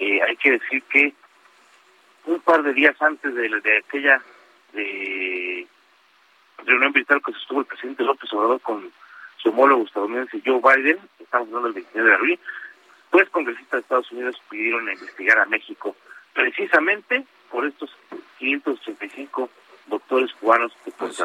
eh, 0.00 0.22
hay 0.22 0.36
que 0.36 0.50
decir 0.50 0.82
que 0.90 1.14
un 2.26 2.40
par 2.40 2.64
de 2.64 2.72
días 2.72 3.00
antes 3.00 3.32
de, 3.36 3.84
aquella 3.86 4.20
de 4.72 5.64
reunión 6.64 6.92
virtual 6.92 7.22
que 7.24 7.34
sostuvo 7.34 7.60
el 7.60 7.66
presidente 7.66 8.02
López 8.02 8.32
Obrador 8.32 8.60
con 8.62 8.90
su 9.42 9.48
homólogo 9.50 9.84
estadounidense 9.84 10.40
Joe 10.44 10.60
Biden, 10.60 10.98
estamos 11.18 11.48
hablando 11.48 11.72
del 11.72 11.74
29 11.74 12.08
de 12.08 12.16
abril, 12.16 12.40
pues 13.10 13.28
congresistas 13.30 13.72
de 13.72 13.80
Estados 13.80 14.12
Unidos 14.12 14.40
pidieron 14.48 14.90
investigar 14.90 15.38
a 15.38 15.46
México 15.46 15.96
precisamente 16.32 17.24
por 17.50 17.66
estos 17.66 17.90
585 18.38 19.50
doctores 19.86 20.32
cubanos 20.34 20.72
que 20.84 20.92
pues 20.92 21.22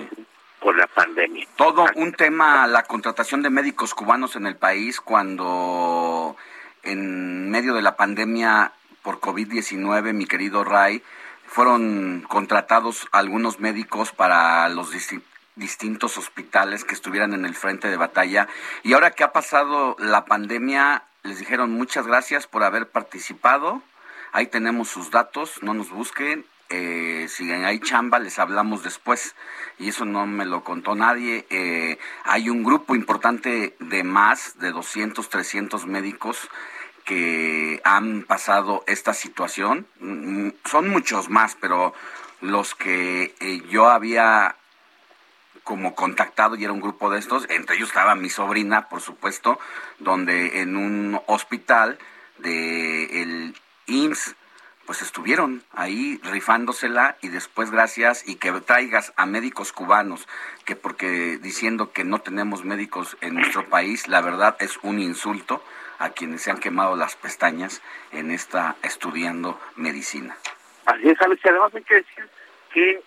por 0.60 0.76
la 0.76 0.88
pandemia. 0.88 1.48
Todo 1.56 1.86
un 1.96 2.14
tema, 2.14 2.68
la 2.68 2.84
contratación 2.84 3.44
de 3.44 3.50
médicos 3.50 3.94
cubanos 3.94 4.36
en 4.36 4.48
el 4.48 4.58
país 4.58 5.00
cuando 5.00 6.36
en 6.84 7.50
medio 7.52 7.74
de 7.74 7.82
la 7.82 7.96
pandemia 7.96 8.74
por 9.04 9.20
COVID-19, 9.20 10.14
mi 10.14 10.26
querido 10.26 10.64
Ray, 10.64 11.04
fueron 11.46 12.26
contratados 12.28 13.08
algunos 13.12 13.60
médicos 13.60 14.12
para 14.12 14.68
los 14.70 14.92
distintos 15.58 16.18
hospitales 16.18 16.86
que 16.86 16.96
estuvieran 16.96 17.34
en 17.34 17.46
el 17.46 17.56
frente 17.56 17.90
de 17.90 17.98
batalla. 17.98 18.48
Y 18.84 18.94
ahora 18.94 19.12
que 19.12 19.24
ha 19.24 19.34
pasado 19.34 19.96
la 20.00 20.26
pandemia, 20.26 21.04
les 21.24 21.40
dijeron 21.40 21.72
muchas 21.72 22.08
gracias 22.08 22.48
por 22.48 22.64
haber 22.64 22.88
participado. 22.88 23.82
Ahí 24.32 24.48
tenemos 24.48 24.88
sus 24.88 25.12
datos, 25.12 25.62
no 25.62 25.74
nos 25.74 25.90
busquen. 25.90 26.46
Eh, 26.70 27.28
si 27.30 27.52
hay 27.52 27.80
chamba, 27.80 28.20
les 28.20 28.40
hablamos 28.40 28.84
después. 28.84 29.36
Y 29.80 29.90
eso 29.90 30.06
no 30.06 30.26
me 30.28 30.46
lo 30.46 30.64
contó 30.64 30.96
nadie. 30.96 31.46
Eh, 31.50 31.98
hay 32.24 32.50
un 32.50 32.64
grupo 32.64 32.96
importante 32.96 33.76
de 33.80 34.04
más 34.04 34.60
de 34.60 34.72
200, 34.72 35.28
300 35.30 35.86
médicos 35.86 36.50
que 37.06 37.82
han 37.86 38.24
pasado 38.24 38.84
esta 38.86 39.14
situación. 39.14 39.88
Mm, 40.00 40.50
son 40.66 40.90
muchos 40.90 41.30
más, 41.30 41.56
pero 41.60 41.94
los 42.42 42.76
que 42.76 43.34
eh, 43.40 43.64
yo 43.70 43.90
había 43.90 44.56
como 45.68 45.96
contactado 45.96 46.56
y 46.56 46.64
era 46.64 46.72
un 46.72 46.80
grupo 46.80 47.10
de 47.10 47.20
estos, 47.20 47.46
entre 47.50 47.76
ellos 47.76 47.90
estaba 47.90 48.16
mi 48.16 48.30
sobrina, 48.30 48.88
por 48.88 49.02
supuesto, 49.02 49.60
donde 50.00 50.62
en 50.62 50.78
un 50.78 51.20
hospital 51.26 51.98
de 52.38 53.22
el 53.22 53.54
IMSS 53.88 54.36
pues 54.86 55.02
estuvieron 55.02 55.64
ahí 55.74 56.22
rifándosela 56.24 57.18
y 57.22 57.28
después 57.28 57.70
gracias 57.70 58.26
y 58.26 58.36
que 58.36 58.54
traigas 58.62 59.12
a 59.18 59.26
médicos 59.26 59.74
cubanos 59.74 60.26
que 60.64 60.78
porque 60.78 61.38
diciendo 61.38 61.92
que 61.92 62.06
no 62.06 62.20
tenemos 62.20 62.64
médicos 62.64 63.18
en 63.20 63.34
nuestro 63.34 63.68
país, 63.68 64.08
la 64.08 64.22
verdad 64.22 64.56
es 64.62 64.80
un 64.84 65.02
insulto 65.02 65.62
a 66.00 66.12
quienes 66.12 66.44
se 66.44 66.52
han 66.52 66.62
quemado 66.62 66.96
las 66.96 67.18
pestañas 67.18 67.82
en 68.14 68.32
esta 68.32 68.78
estudiando 68.84 69.60
medicina. 69.76 70.38
Así 70.86 71.10
es, 71.10 71.22
Alex. 71.22 71.42
Además 71.44 71.76
hay 71.76 71.84
que 71.84 71.96
decir 71.96 72.30
que 72.74 73.02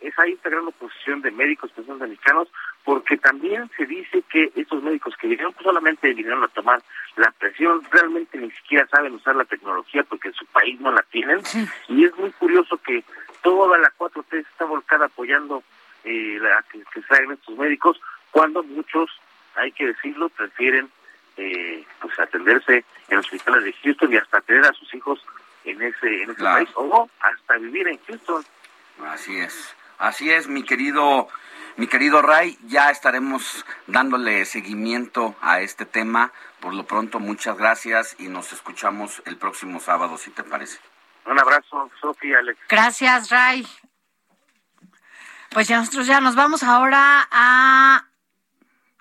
esa 0.00 0.24
esta 0.24 0.50
gran 0.50 0.66
oposición 0.66 1.22
de 1.22 1.30
médicos 1.30 1.70
pensionistas 1.72 2.08
mexicanos, 2.08 2.48
porque 2.84 3.16
también 3.16 3.70
se 3.76 3.86
dice 3.86 4.22
que 4.30 4.52
estos 4.56 4.82
médicos 4.82 5.14
que 5.16 5.28
vinieron 5.28 5.52
pues 5.52 5.64
solamente 5.64 6.12
vinieron 6.12 6.42
a 6.44 6.48
tomar 6.48 6.82
la 7.16 7.30
presión, 7.32 7.82
realmente 7.90 8.38
ni 8.38 8.50
siquiera 8.50 8.86
saben 8.88 9.14
usar 9.14 9.36
la 9.36 9.44
tecnología 9.44 10.04
porque 10.04 10.28
en 10.28 10.34
su 10.34 10.46
país 10.46 10.80
no 10.80 10.92
la 10.92 11.02
tienen. 11.10 11.40
Y 11.88 12.04
es 12.04 12.16
muy 12.16 12.30
curioso 12.32 12.76
que 12.78 13.04
toda 13.42 13.78
la 13.78 13.92
4T 13.96 14.38
está 14.38 14.64
volcada 14.64 15.06
apoyando 15.06 15.62
eh, 16.04 16.38
la, 16.40 16.62
que, 16.70 16.82
que 16.92 17.02
salgan 17.02 17.32
estos 17.32 17.56
médicos, 17.56 18.00
cuando 18.30 18.62
muchos, 18.62 19.10
hay 19.54 19.72
que 19.72 19.86
decirlo, 19.86 20.28
prefieren 20.28 20.90
eh, 21.36 21.84
pues 22.00 22.18
atenderse 22.18 22.84
en 23.08 23.18
hospitales 23.18 23.64
de 23.64 23.72
Houston 23.72 24.12
y 24.12 24.16
hasta 24.16 24.40
tener 24.42 24.64
a 24.64 24.72
sus 24.72 24.92
hijos 24.94 25.24
en 25.64 25.80
ese, 25.82 26.22
en 26.22 26.30
ese 26.30 26.42
país 26.42 26.68
o 26.74 27.08
hasta 27.20 27.56
vivir 27.58 27.88
en 27.88 27.98
Houston. 28.06 28.44
Así 29.06 29.36
es, 29.38 29.74
así 29.98 30.30
es, 30.30 30.48
mi 30.48 30.62
querido, 30.62 31.28
mi 31.76 31.86
querido 31.86 32.22
Ray, 32.22 32.58
ya 32.66 32.90
estaremos 32.90 33.64
dándole 33.86 34.44
seguimiento 34.44 35.34
a 35.40 35.60
este 35.60 35.86
tema. 35.86 36.32
Por 36.60 36.74
lo 36.74 36.86
pronto, 36.86 37.20
muchas 37.20 37.56
gracias 37.56 38.16
y 38.18 38.28
nos 38.28 38.52
escuchamos 38.52 39.22
el 39.26 39.36
próximo 39.36 39.80
sábado, 39.80 40.16
si 40.16 40.30
te 40.30 40.42
parece. 40.42 40.78
Un 41.26 41.38
abrazo, 41.38 41.90
Sofía, 42.00 42.38
Alex. 42.38 42.58
Gracias, 42.68 43.30
Ray. 43.30 43.66
Pues 45.50 45.68
ya 45.68 45.78
nosotros 45.78 46.06
ya 46.06 46.20
nos 46.20 46.34
vamos 46.34 46.62
ahora 46.62 47.28
a 47.30 48.06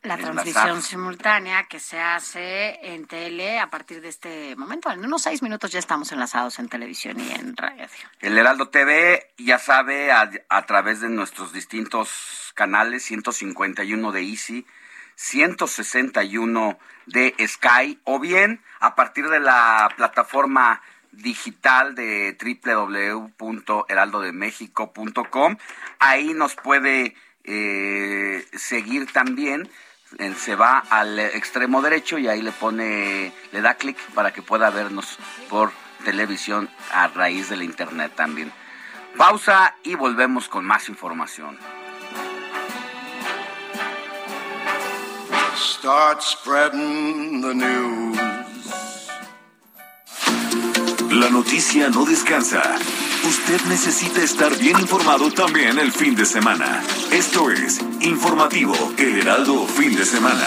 la 0.04 0.18
transmisión 0.18 0.82
simultánea 0.82 1.64
que 1.64 1.80
se 1.80 2.00
hace 2.00 2.94
en 2.94 3.08
tele 3.08 3.60
a 3.60 3.70
partir 3.70 4.02
de 4.02 4.10
este 4.10 4.56
momento. 4.58 4.92
En 4.92 5.04
unos 5.04 5.22
seis 5.22 5.42
minutos 5.42 5.72
ya 5.72 5.80
estamos 5.80 6.12
enlazados 6.12 6.60
en 6.60 6.68
televisión 6.68 7.20
y 7.20 7.32
en 7.32 7.56
radio. 7.56 7.88
El 8.20 8.38
Heraldo 8.38 8.70
TV, 8.70 9.32
ya 9.38 9.60
sabe, 9.60 10.12
a, 10.12 10.30
a 10.50 10.66
través 10.66 11.00
de 11.00 11.10
nuestros 11.10 11.54
distintos 11.54 12.52
canales, 12.54 13.04
151 13.04 14.12
de 14.12 14.22
Easy, 14.22 14.68
161 15.16 16.78
de 17.06 17.34
Sky, 17.48 18.00
o 18.04 18.20
bien 18.20 18.62
a 18.80 18.96
partir 18.96 19.30
de 19.30 19.40
la 19.40 19.90
plataforma 19.96 20.82
digital 21.14 21.96
de 21.96 22.36
www.heraldodemexico.com. 23.40 25.58
Ahí 26.00 26.34
nos 26.34 26.56
puede 26.56 27.16
eh, 27.46 28.46
seguir 28.54 29.12
también 29.12 29.70
se 30.38 30.56
va 30.56 30.80
al 30.90 31.20
extremo 31.20 31.82
derecho 31.82 32.18
y 32.18 32.28
ahí 32.28 32.42
le 32.42 32.52
pone, 32.52 33.34
le 33.52 33.62
da 33.62 33.76
clic 33.76 33.98
para 34.14 34.32
que 34.32 34.42
pueda 34.42 34.70
vernos 34.70 35.18
por 35.50 35.72
televisión 36.04 36.70
a 36.92 37.08
raíz 37.08 37.50
de 37.50 37.58
la 37.58 37.64
internet 37.64 38.14
también. 38.16 38.52
Pausa 39.18 39.76
y 39.84 39.96
volvemos 39.96 40.48
con 40.48 40.66
más 40.66 40.90
información. 40.90 41.58
Start 45.56 46.22
spreading 46.22 47.42
the 47.42 47.54
news. 47.54 48.18
La 51.12 51.30
noticia 51.30 51.90
no 51.90 52.06
descansa. 52.06 52.62
Usted 53.26 53.62
necesita 53.70 54.22
estar 54.22 54.58
bien 54.58 54.78
informado 54.80 55.32
también 55.32 55.80
el 55.80 55.94
fin 55.94 56.14
de 56.14 56.26
semana. 56.26 56.84
Esto 57.10 57.50
es 57.52 57.80
Informativo 58.02 58.74
El 58.98 59.20
Heraldo 59.20 59.66
Fin 59.66 59.96
de 59.96 60.06
Semana. 60.06 60.46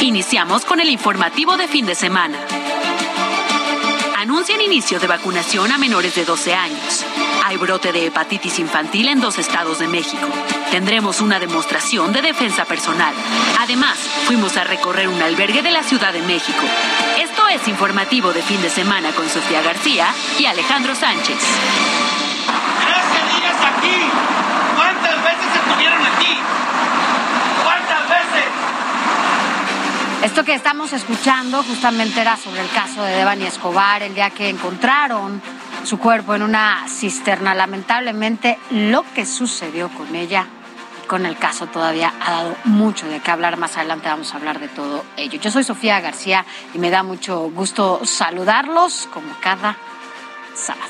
Iniciamos 0.00 0.66
con 0.66 0.80
el 0.80 0.90
informativo 0.90 1.56
de 1.56 1.68
fin 1.68 1.86
de 1.86 1.94
semana. 1.94 2.38
Anuncian 4.18 4.60
inicio 4.60 5.00
de 5.00 5.06
vacunación 5.06 5.72
a 5.72 5.78
menores 5.78 6.14
de 6.14 6.26
12 6.26 6.54
años. 6.54 7.06
Hay 7.44 7.56
brote 7.56 7.92
de 7.92 8.06
hepatitis 8.06 8.58
infantil 8.58 9.08
en 9.08 9.20
dos 9.20 9.38
estados 9.38 9.78
de 9.78 9.88
México. 9.88 10.26
Tendremos 10.70 11.20
una 11.20 11.38
demostración 11.38 12.12
de 12.12 12.22
defensa 12.22 12.64
personal. 12.64 13.12
Además, 13.58 13.98
fuimos 14.26 14.56
a 14.56 14.64
recorrer 14.64 15.08
un 15.08 15.20
albergue 15.20 15.62
de 15.62 15.70
la 15.70 15.82
Ciudad 15.82 16.12
de 16.12 16.22
México. 16.22 16.62
Esto 17.18 17.48
es 17.48 17.66
informativo 17.68 18.32
de 18.32 18.42
fin 18.42 18.60
de 18.62 18.70
semana 18.70 19.10
con 19.12 19.28
Sofía 19.28 19.62
García 19.62 20.06
y 20.38 20.46
Alejandro 20.46 20.94
Sánchez. 20.94 21.38
¡Tres 22.80 23.40
días 23.40 23.56
aquí! 23.64 23.96
¿Cuántas 24.76 25.24
veces 25.24 25.56
estuvieron 25.64 26.02
aquí? 26.06 26.38
¿Cuántas 27.64 28.08
veces? 28.08 28.44
Esto 30.22 30.44
que 30.44 30.54
estamos 30.54 30.92
escuchando 30.92 31.62
justamente 31.62 32.20
era 32.20 32.36
sobre 32.36 32.60
el 32.60 32.70
caso 32.70 33.02
de 33.02 33.16
Devani 33.16 33.46
Escobar, 33.46 34.02
el 34.02 34.14
día 34.14 34.30
que 34.30 34.48
encontraron 34.48 35.42
su 35.84 35.98
cuerpo 35.98 36.34
en 36.34 36.42
una 36.42 36.86
cisterna. 36.88 37.54
Lamentablemente, 37.54 38.58
lo 38.70 39.04
que 39.14 39.26
sucedió 39.26 39.88
con 39.90 40.14
ella 40.14 40.46
con 41.06 41.26
el 41.26 41.36
caso 41.36 41.66
todavía 41.66 42.14
ha 42.20 42.30
dado 42.30 42.56
mucho 42.64 43.08
de 43.08 43.18
qué 43.18 43.32
hablar. 43.32 43.56
Más 43.56 43.76
adelante 43.76 44.08
vamos 44.08 44.32
a 44.32 44.36
hablar 44.36 44.60
de 44.60 44.68
todo 44.68 45.04
ello. 45.16 45.40
Yo 45.40 45.50
soy 45.50 45.64
Sofía 45.64 46.00
García 46.00 46.46
y 46.72 46.78
me 46.78 46.88
da 46.88 47.02
mucho 47.02 47.50
gusto 47.50 48.00
saludarlos 48.04 49.08
como 49.12 49.34
cada 49.40 49.76
sábado. 50.54 50.86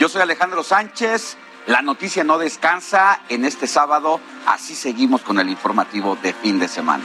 Yo 0.00 0.08
soy 0.08 0.22
Alejandro 0.22 0.64
Sánchez. 0.64 1.36
La 1.66 1.80
noticia 1.80 2.24
no 2.24 2.38
descansa 2.38 3.20
en 3.28 3.44
este 3.44 3.68
sábado. 3.68 4.20
Así 4.46 4.74
seguimos 4.74 5.20
con 5.20 5.38
el 5.38 5.48
informativo 5.48 6.16
de 6.20 6.32
fin 6.32 6.58
de 6.58 6.66
semana. 6.66 7.04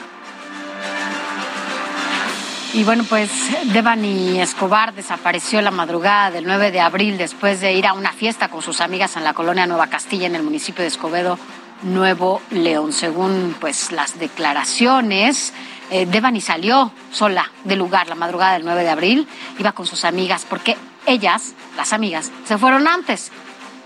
Y 2.75 2.83
bueno, 2.83 3.05
pues 3.07 3.31
Devani 3.71 4.41
Escobar 4.41 4.93
desapareció 4.93 5.61
la 5.61 5.71
madrugada 5.71 6.29
del 6.29 6.43
9 6.43 6.71
de 6.71 6.81
abril 6.81 7.17
después 7.17 7.61
de 7.61 7.71
ir 7.71 7.87
a 7.87 7.93
una 7.93 8.11
fiesta 8.11 8.49
con 8.49 8.61
sus 8.61 8.81
amigas 8.81 9.15
en 9.15 9.23
la 9.23 9.33
colonia 9.33 9.65
Nueva 9.65 9.87
Castilla, 9.87 10.27
en 10.27 10.35
el 10.35 10.43
municipio 10.43 10.81
de 10.81 10.89
Escobedo, 10.89 11.39
Nuevo 11.83 12.41
León. 12.51 12.91
Según 12.91 13.55
pues 13.61 13.93
las 13.93 14.19
declaraciones, 14.19 15.53
eh, 15.89 16.05
Devani 16.05 16.41
salió 16.41 16.91
sola 17.13 17.49
del 17.63 17.79
lugar 17.79 18.09
la 18.09 18.15
madrugada 18.15 18.55
del 18.55 18.65
9 18.65 18.83
de 18.83 18.89
abril, 18.89 19.27
iba 19.57 19.71
con 19.71 19.85
sus 19.85 20.03
amigas 20.03 20.45
porque 20.49 20.75
ellas, 21.05 21.53
las 21.77 21.93
amigas, 21.93 22.29
se 22.43 22.57
fueron 22.57 22.89
antes. 22.89 23.31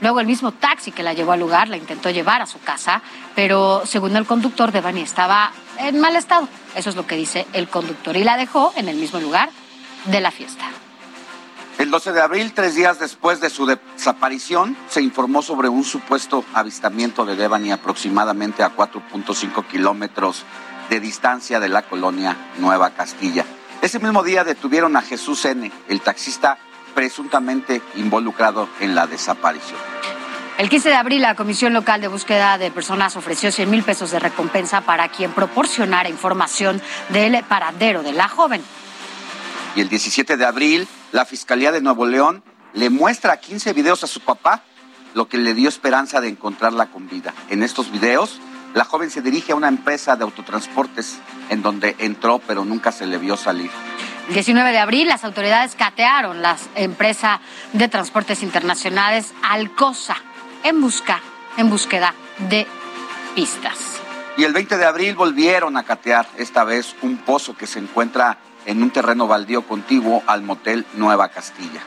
Luego 0.02 0.20
el 0.20 0.26
mismo 0.26 0.52
taxi 0.52 0.92
que 0.92 1.04
la 1.04 1.14
llevó 1.14 1.34
al 1.34 1.42
lugar 1.42 1.68
la 1.68 1.78
intentó 1.78 2.10
llevar 2.10 2.42
a 2.42 2.48
su 2.48 2.60
casa, 2.60 3.04
pero 3.36 3.84
según 3.86 4.16
el 4.16 4.26
conductor, 4.26 4.72
Devani 4.72 5.02
estaba 5.02 5.52
en 5.78 6.00
mal 6.00 6.16
estado. 6.16 6.48
Eso 6.80 6.92
es 6.92 6.96
lo 6.96 7.06
que 7.06 7.18
dice 7.18 7.46
el 7.52 7.68
conductor 7.68 8.16
y 8.16 8.24
la 8.24 8.38
dejó 8.38 8.72
en 8.78 8.88
el 8.88 8.96
mismo 8.96 9.20
lugar 9.20 9.50
de 10.06 10.22
la 10.22 10.32
fiesta. 10.32 10.64
El 11.78 11.92
12 11.92 12.14
de 12.14 12.22
abril, 12.22 12.54
tres 12.54 12.74
días 12.74 13.00
después 13.00 13.42
de 13.42 13.50
su 13.50 13.66
desaparición, 13.66 14.78
se 14.88 15.02
informó 15.02 15.42
sobre 15.42 15.68
un 15.68 15.84
supuesto 15.84 16.46
avistamiento 16.54 17.26
de 17.26 17.36
Devani 17.36 17.74
aproximadamente 17.74 18.64
a 18.64 18.74
4.5 18.74 19.68
kilómetros 19.68 20.46
de 20.90 21.02
distancia 21.02 21.60
de 21.60 21.68
la 21.68 21.82
colonia 21.82 22.38
Nueva 22.60 22.92
Castilla. 22.92 23.44
Ese 23.82 24.00
mismo 24.00 24.24
día 24.24 24.46
detuvieron 24.46 24.96
a 24.96 25.02
Jesús 25.02 25.44
N., 25.44 25.70
el 25.90 26.00
taxista 26.00 26.60
presuntamente 26.96 27.82
involucrado 27.98 28.70
en 28.80 28.96
la 28.96 29.06
desaparición. 29.06 29.99
El 30.60 30.68
15 30.68 30.90
de 30.90 30.96
abril, 30.96 31.22
la 31.22 31.36
Comisión 31.36 31.72
Local 31.72 32.02
de 32.02 32.10
Búsqueda 32.10 32.58
de 32.58 32.70
Personas 32.70 33.16
ofreció 33.16 33.50
100 33.50 33.70
mil 33.70 33.82
pesos 33.82 34.12
de 34.12 34.20
recompensa 34.20 34.82
para 34.82 35.08
quien 35.08 35.32
proporcionara 35.32 36.10
información 36.10 36.82
del 37.08 37.42
paradero 37.46 38.04
de 38.04 38.12
la 38.12 38.28
joven. 38.28 38.62
Y 39.78 39.80
el 39.80 39.88
17 39.88 40.36
de 40.36 40.46
abril, 40.46 40.86
la 41.14 41.24
Fiscalía 41.24 41.72
de 41.72 41.80
Nuevo 41.80 42.06
León 42.06 42.44
le 42.74 42.90
muestra 42.90 43.40
15 43.40 43.72
videos 43.72 44.04
a 44.04 44.08
su 44.08 44.20
papá, 44.20 44.64
lo 45.14 45.30
que 45.30 45.38
le 45.38 45.54
dio 45.54 45.70
esperanza 45.70 46.20
de 46.20 46.28
encontrarla 46.28 46.88
con 46.88 47.08
vida. 47.08 47.34
En 47.50 47.64
estos 47.64 47.90
videos, 47.90 48.42
la 48.74 48.84
joven 48.84 49.10
se 49.12 49.22
dirige 49.22 49.54
a 49.54 49.56
una 49.56 49.70
empresa 49.70 50.18
de 50.18 50.26
autotransportes 50.26 51.20
en 51.50 51.62
donde 51.62 51.96
entró 52.00 52.40
pero 52.46 52.66
nunca 52.66 52.92
se 52.92 53.08
le 53.08 53.18
vio 53.18 53.38
salir. 53.38 53.72
El 54.28 54.34
19 54.34 54.74
de 54.74 54.80
abril, 54.80 55.08
las 55.08 55.24
autoridades 55.24 55.76
catearon 55.76 56.42
la 56.42 56.58
empresa 56.76 57.40
de 57.72 57.88
transportes 57.88 58.44
internacionales 58.44 59.34
Alcosa 59.42 60.18
en 60.64 60.82
busca, 60.82 61.22
en 61.58 61.70
búsqueda 61.70 62.14
de 62.50 62.68
pistas. 63.36 64.02
Y 64.38 64.44
el 64.44 64.54
20 64.54 64.78
de 64.78 64.86
abril 64.86 65.16
volvieron 65.16 65.76
a 65.78 65.84
catear, 65.84 66.28
esta 66.38 66.64
vez 66.64 66.96
un 67.02 67.18
pozo 67.18 67.58
que 67.58 67.68
se 67.68 67.80
encuentra 67.80 68.38
en 68.66 68.82
un 68.82 68.90
terreno 68.90 69.28
baldío 69.28 69.64
contiguo 69.64 70.24
al 70.28 70.44
motel 70.44 70.86
Nueva 70.94 71.30
Castilla. 71.30 71.82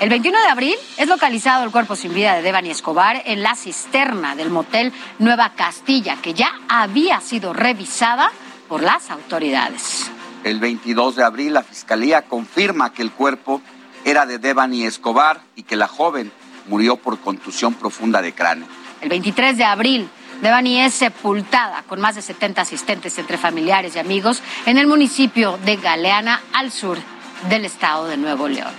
El 0.00 0.08
21 0.08 0.36
de 0.40 0.48
abril 0.48 0.74
es 0.96 1.06
localizado 1.06 1.62
el 1.62 1.70
cuerpo 1.70 1.94
sin 1.94 2.12
vida 2.12 2.34
de 2.34 2.42
Devani 2.42 2.70
Escobar 2.70 3.22
en 3.24 3.42
la 3.42 3.54
cisterna 3.54 4.34
del 4.34 4.50
motel 4.50 4.92
Nueva 5.20 5.52
Castilla, 5.54 6.16
que 6.20 6.34
ya 6.34 6.52
había 6.68 7.20
sido 7.20 7.52
revisada 7.52 8.32
por 8.68 8.82
las 8.82 9.10
autoridades. 9.10 10.10
El 10.42 10.58
22 10.58 11.14
de 11.14 11.22
abril 11.22 11.54
la 11.54 11.62
fiscalía 11.62 12.22
confirma 12.22 12.92
que 12.92 13.02
el 13.02 13.12
cuerpo 13.12 13.62
era 14.04 14.26
de 14.26 14.38
Devani 14.38 14.84
Escobar 14.84 15.40
y 15.54 15.62
que 15.62 15.76
la 15.76 15.86
joven 15.86 16.32
murió 16.66 16.96
por 16.96 17.18
contusión 17.20 17.74
profunda 17.74 18.22
de 18.22 18.32
cráneo. 18.34 18.66
El 19.00 19.08
23 19.08 19.56
de 19.56 19.64
abril, 19.64 20.08
Devani 20.42 20.80
es 20.80 20.94
sepultada 20.94 21.82
con 21.84 22.00
más 22.00 22.14
de 22.14 22.22
70 22.22 22.62
asistentes 22.62 23.18
entre 23.18 23.38
familiares 23.38 23.96
y 23.96 23.98
amigos 23.98 24.42
en 24.66 24.78
el 24.78 24.86
municipio 24.86 25.58
de 25.64 25.76
Galeana, 25.76 26.40
al 26.52 26.70
sur 26.70 26.98
del 27.48 27.64
estado 27.64 28.06
de 28.06 28.16
Nuevo 28.16 28.48
León. 28.48 28.72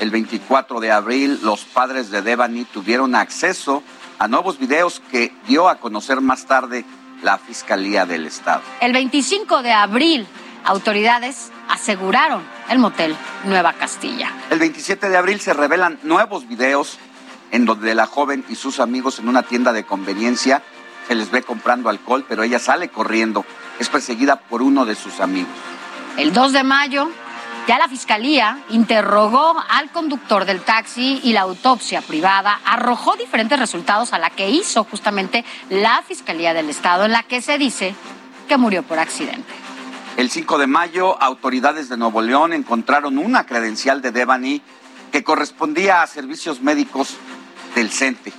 El 0.00 0.10
24 0.10 0.80
de 0.80 0.92
abril, 0.92 1.40
los 1.42 1.64
padres 1.64 2.10
de 2.10 2.20
Devani 2.20 2.64
tuvieron 2.64 3.14
acceso 3.14 3.82
a 4.18 4.28
nuevos 4.28 4.58
videos 4.58 5.00
que 5.10 5.32
dio 5.46 5.68
a 5.68 5.76
conocer 5.76 6.20
más 6.20 6.46
tarde 6.46 6.84
la 7.22 7.38
Fiscalía 7.38 8.04
del 8.04 8.26
Estado. 8.26 8.62
El 8.80 8.92
25 8.92 9.62
de 9.62 9.72
abril, 9.72 10.26
autoridades 10.64 11.50
aseguraron 11.68 12.42
el 12.68 12.78
motel 12.78 13.16
Nueva 13.44 13.72
Castilla. 13.72 14.32
El 14.50 14.58
27 14.58 15.08
de 15.08 15.16
abril 15.16 15.40
se 15.40 15.54
revelan 15.54 15.98
nuevos 16.02 16.46
videos 16.46 16.98
en 17.50 17.64
donde 17.64 17.94
la 17.94 18.06
joven 18.06 18.44
y 18.48 18.54
sus 18.54 18.80
amigos 18.80 19.18
en 19.18 19.28
una 19.28 19.42
tienda 19.42 19.72
de 19.72 19.84
conveniencia 19.84 20.62
se 21.06 21.14
les 21.14 21.30
ve 21.30 21.42
comprando 21.42 21.88
alcohol, 21.88 22.24
pero 22.28 22.42
ella 22.42 22.58
sale 22.58 22.88
corriendo. 22.88 23.44
Es 23.78 23.88
perseguida 23.88 24.36
por 24.36 24.62
uno 24.62 24.84
de 24.84 24.94
sus 24.94 25.20
amigos. 25.20 25.52
El 26.16 26.32
2 26.32 26.52
de 26.52 26.62
mayo, 26.64 27.08
ya 27.68 27.78
la 27.78 27.88
fiscalía 27.88 28.60
interrogó 28.70 29.54
al 29.68 29.90
conductor 29.90 30.44
del 30.44 30.62
taxi 30.62 31.20
y 31.22 31.32
la 31.32 31.42
autopsia 31.42 32.00
privada 32.00 32.60
arrojó 32.64 33.16
diferentes 33.16 33.58
resultados 33.58 34.12
a 34.12 34.18
la 34.18 34.30
que 34.30 34.48
hizo 34.50 34.84
justamente 34.84 35.44
la 35.68 36.02
Fiscalía 36.06 36.54
del 36.54 36.70
Estado, 36.70 37.04
en 37.04 37.12
la 37.12 37.22
que 37.24 37.42
se 37.42 37.58
dice 37.58 37.94
que 38.48 38.56
murió 38.56 38.82
por 38.82 38.98
accidente. 38.98 39.52
El 40.16 40.30
5 40.30 40.58
de 40.58 40.66
mayo, 40.66 41.20
autoridades 41.20 41.88
de 41.88 41.96
Nuevo 41.98 42.22
León 42.22 42.52
encontraron 42.52 43.18
una 43.18 43.44
credencial 43.44 44.00
de 44.00 44.12
Devani 44.12 44.62
que 45.12 45.24
correspondía 45.24 46.02
a 46.02 46.06
servicios 46.06 46.62
médicos 46.62 47.16
del 47.76 47.90
CENTE. 47.90 48.32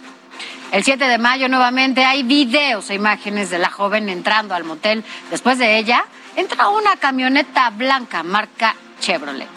El 0.72 0.84
7 0.84 1.08
de 1.08 1.18
mayo 1.18 1.48
nuevamente 1.48 2.04
hay 2.04 2.24
videos 2.24 2.90
e 2.90 2.96
imágenes 2.96 3.50
de 3.50 3.60
la 3.60 3.70
joven 3.70 4.10
entrando 4.10 4.54
al 4.54 4.66
motel. 4.66 5.06
Después 5.30 5.60
de 5.60 5.78
ella, 5.78 6.04
entra 6.36 6.68
una 6.70 6.98
camioneta 6.98 7.70
blanca 7.70 8.24
marca 8.24 8.76
Chevrolet. 9.00 9.48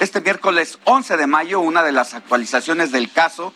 Este 0.00 0.20
miércoles 0.20 0.78
11 0.84 1.16
de 1.16 1.26
mayo, 1.26 1.60
una 1.60 1.82
de 1.82 1.92
las 1.92 2.14
actualizaciones 2.14 2.90
del 2.90 3.10
caso 3.12 3.54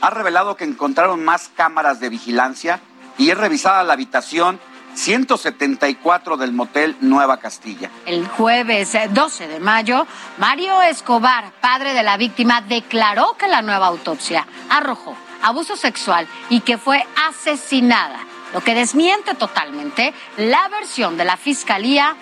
ha 0.00 0.10
revelado 0.10 0.56
que 0.56 0.64
encontraron 0.64 1.24
más 1.24 1.50
cámaras 1.54 2.00
de 2.00 2.08
vigilancia 2.08 2.80
y 3.16 3.30
es 3.30 3.38
revisada 3.38 3.84
la 3.84 3.92
habitación 3.92 4.58
174 4.94 6.36
del 6.36 6.52
motel 6.52 6.96
Nueva 7.00 7.38
Castilla. 7.38 7.90
El 8.06 8.26
jueves 8.28 8.96
12 9.10 9.48
de 9.48 9.60
mayo, 9.60 10.06
Mario 10.38 10.80
Escobar, 10.82 11.52
padre 11.60 11.94
de 11.94 12.02
la 12.02 12.16
víctima, 12.16 12.60
declaró 12.62 13.36
que 13.38 13.48
la 13.48 13.62
nueva 13.62 13.88
autopsia 13.88 14.46
arrojó 14.70 15.16
abuso 15.42 15.76
sexual 15.76 16.26
y 16.48 16.60
que 16.60 16.78
fue 16.78 17.04
asesinada, 17.28 18.20
lo 18.52 18.62
que 18.62 18.74
desmiente 18.74 19.34
totalmente 19.34 20.14
la 20.38 20.68
versión 20.68 21.16
de 21.16 21.24
la 21.24 21.36
fiscalía 21.36 22.16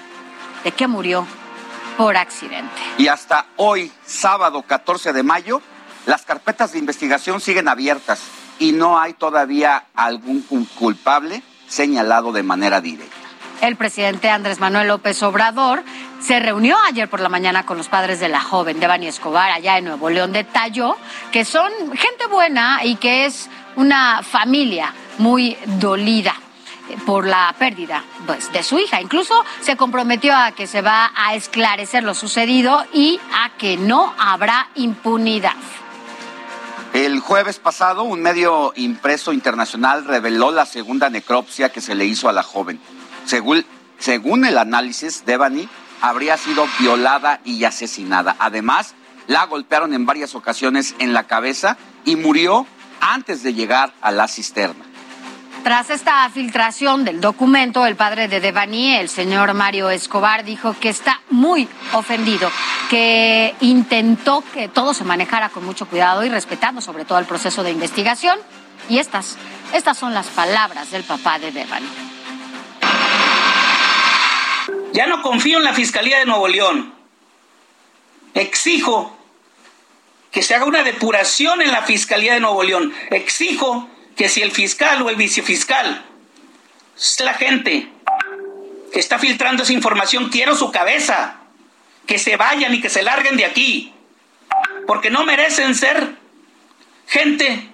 de 0.64 0.73
que 0.73 0.89
murió 0.89 1.27
por 1.97 2.16
accidente. 2.16 2.75
Y 2.99 3.07
hasta 3.09 3.47
hoy, 3.57 3.93
sábado 4.05 4.62
14 4.62 5.12
de 5.12 5.23
mayo, 5.23 5.62
las 6.07 6.25
carpetas 6.25 6.73
de 6.73 6.81
investigación 6.81 7.41
siguen 7.41 7.68
abiertas 7.68 8.23
y 8.59 8.73
no 8.73 8.99
hay 8.99 9.12
todavía 9.12 9.85
algún 9.95 10.43
culpable 10.75 11.43
señalado 11.73 12.33
de 12.33 12.43
manera 12.43 12.81
directa. 12.81 13.16
El 13.62 13.77
presidente 13.77 14.29
Andrés 14.29 14.61
Manuel 14.61 14.89
López 14.89 15.23
Obrador 15.23 15.83
se 16.20 16.39
reunió 16.41 16.77
ayer 16.89 17.09
por 17.09 17.20
la 17.20 17.29
mañana 17.29 17.64
con 17.64 17.79
los 17.79 17.89
padres 17.89 18.20
de 18.20 18.29
la 18.29 18.41
joven 18.41 18.81
Devani 18.81 19.07
Escobar 19.07 19.51
allá 19.51 19.79
en 19.79 19.85
Nuevo 19.85 20.11
León. 20.11 20.33
Detalló 20.33 20.97
que 21.31 21.45
son 21.45 21.70
gente 21.97 22.27
buena 22.27 22.81
y 22.85 22.97
que 22.97 23.25
es 23.25 23.49
una 23.77 24.23
familia 24.23 24.93
muy 25.18 25.57
dolida 25.79 26.35
por 27.07 27.27
la 27.27 27.55
pérdida 27.59 28.05
pues, 28.27 28.53
de 28.53 28.62
su 28.62 28.79
hija. 28.79 29.01
Incluso 29.01 29.35
se 29.61 29.77
comprometió 29.77 30.37
a 30.37 30.53
que 30.53 30.66
se 30.66 30.83
va 30.83 31.11
a 31.14 31.35
esclarecer 31.35 32.03
lo 32.03 32.14
sucedido 32.14 32.85
y 32.93 33.20
a 33.33 33.57
que 33.57 33.77
no 33.77 34.12
habrá 34.18 34.68
impunidad. 34.75 35.55
El 36.93 37.20
jueves 37.20 37.59
pasado, 37.59 38.03
un 38.03 38.20
medio 38.20 38.74
impreso 38.76 39.32
internacional 39.32 40.05
reveló 40.05 40.51
la 40.51 40.66
segunda 40.66 41.09
necropsia 41.09 41.72
que 41.72 41.80
se 41.80 41.95
le 41.95 42.05
hizo 42.05 42.28
a 42.28 42.34
la 42.34 42.43
joven. 42.43 42.78
Según, 43.24 44.45
el 44.45 44.59
análisis, 44.59 45.24
Devani 45.24 45.70
habría 46.03 46.36
sido 46.36 46.66
violada 46.78 47.40
y 47.45 47.64
asesinada. 47.64 48.36
Además, 48.38 48.95
la 49.26 49.47
golpearon 49.47 49.95
en 49.95 50.05
varias 50.05 50.34
ocasiones 50.34 50.95
en 50.99 51.14
la 51.14 51.26
cabeza 51.26 51.78
y 52.05 52.16
murió 52.16 52.66
antes 53.01 53.43
de 53.43 53.55
llegar 53.55 53.95
a 54.03 54.11
la 54.11 54.28
cisterna. 54.28 54.84
Tras 55.63 55.91
esta 55.91 56.29
filtración 56.31 57.05
del 57.05 57.21
documento, 57.21 57.87
el 57.87 57.95
padre 57.95 58.27
de 58.27 58.41
Devani, 58.41 58.97
el 58.97 59.09
señor 59.09 59.55
Mario 59.55 59.91
Escobar, 59.91 60.45
dijo 60.45 60.75
que 60.81 60.89
está 60.89 61.21
muy 61.31 61.69
ofendido, 61.93 62.51
que 62.91 63.55
intentó 63.61 64.43
que 64.53 64.67
todo 64.67 64.93
se 64.93 65.05
manejara 65.05 65.51
con 65.51 65.65
mucho 65.65 65.87
cuidado 65.87 66.25
y 66.25 66.29
respetando 66.29 66.81
sobre 66.81 67.05
todo 67.05 67.21
el 67.21 67.27
proceso 67.27 67.63
de 67.63 67.71
investigación. 67.71 68.37
Y 68.89 68.99
estas, 68.99 69.37
estas 69.73 69.97
son 69.97 70.13
las 70.13 70.27
palabras 70.29 70.91
del 70.91 71.05
papá 71.05 71.39
de 71.39 71.53
Devani. 71.53 71.87
Ya 74.93 75.07
no 75.07 75.23
confío 75.23 75.59
en 75.59 75.65
la 75.65 75.75
Fiscalía 75.75 76.19
de 76.19 76.27
Nuevo 76.27 76.49
León. 76.49 76.93
Exijo 78.35 79.17
que 80.33 80.43
se 80.43 80.57
haga 80.57 80.65
una 80.65 80.83
depuración 80.83 81.63
en 81.63 81.71
la 81.71 81.83
Fiscalía 81.83 82.35
de 82.35 82.41
Nuevo 82.41 82.65
León. 82.65 82.93
Exijo 83.11 83.89
que 84.17 84.29
si 84.29 84.43
el 84.43 84.53
fiscal 84.53 85.03
o 85.03 85.11
el 85.11 85.17
vicefiscal 85.17 86.05
es 86.97 87.21
la 87.21 87.35
gente 87.35 87.89
que 88.93 89.01
está 89.01 89.19
filtrando 89.19 89.63
esa 89.63 89.73
información, 89.73 90.29
quiero 90.29 90.55
su 90.55 90.71
cabeza, 90.71 91.37
que 92.07 92.19
se 92.19 92.37
vayan 92.37 92.75
y 92.75 92.81
que 92.81 92.91
se 92.91 93.03
larguen 93.03 93.37
de 93.37 93.47
aquí, 93.47 93.93
porque 94.87 95.11
no 95.11 95.25
merecen 95.25 95.75
ser 95.75 96.17
gente 97.07 97.71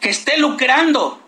que 0.00 0.10
esté 0.10 0.38
lucrando 0.38 1.20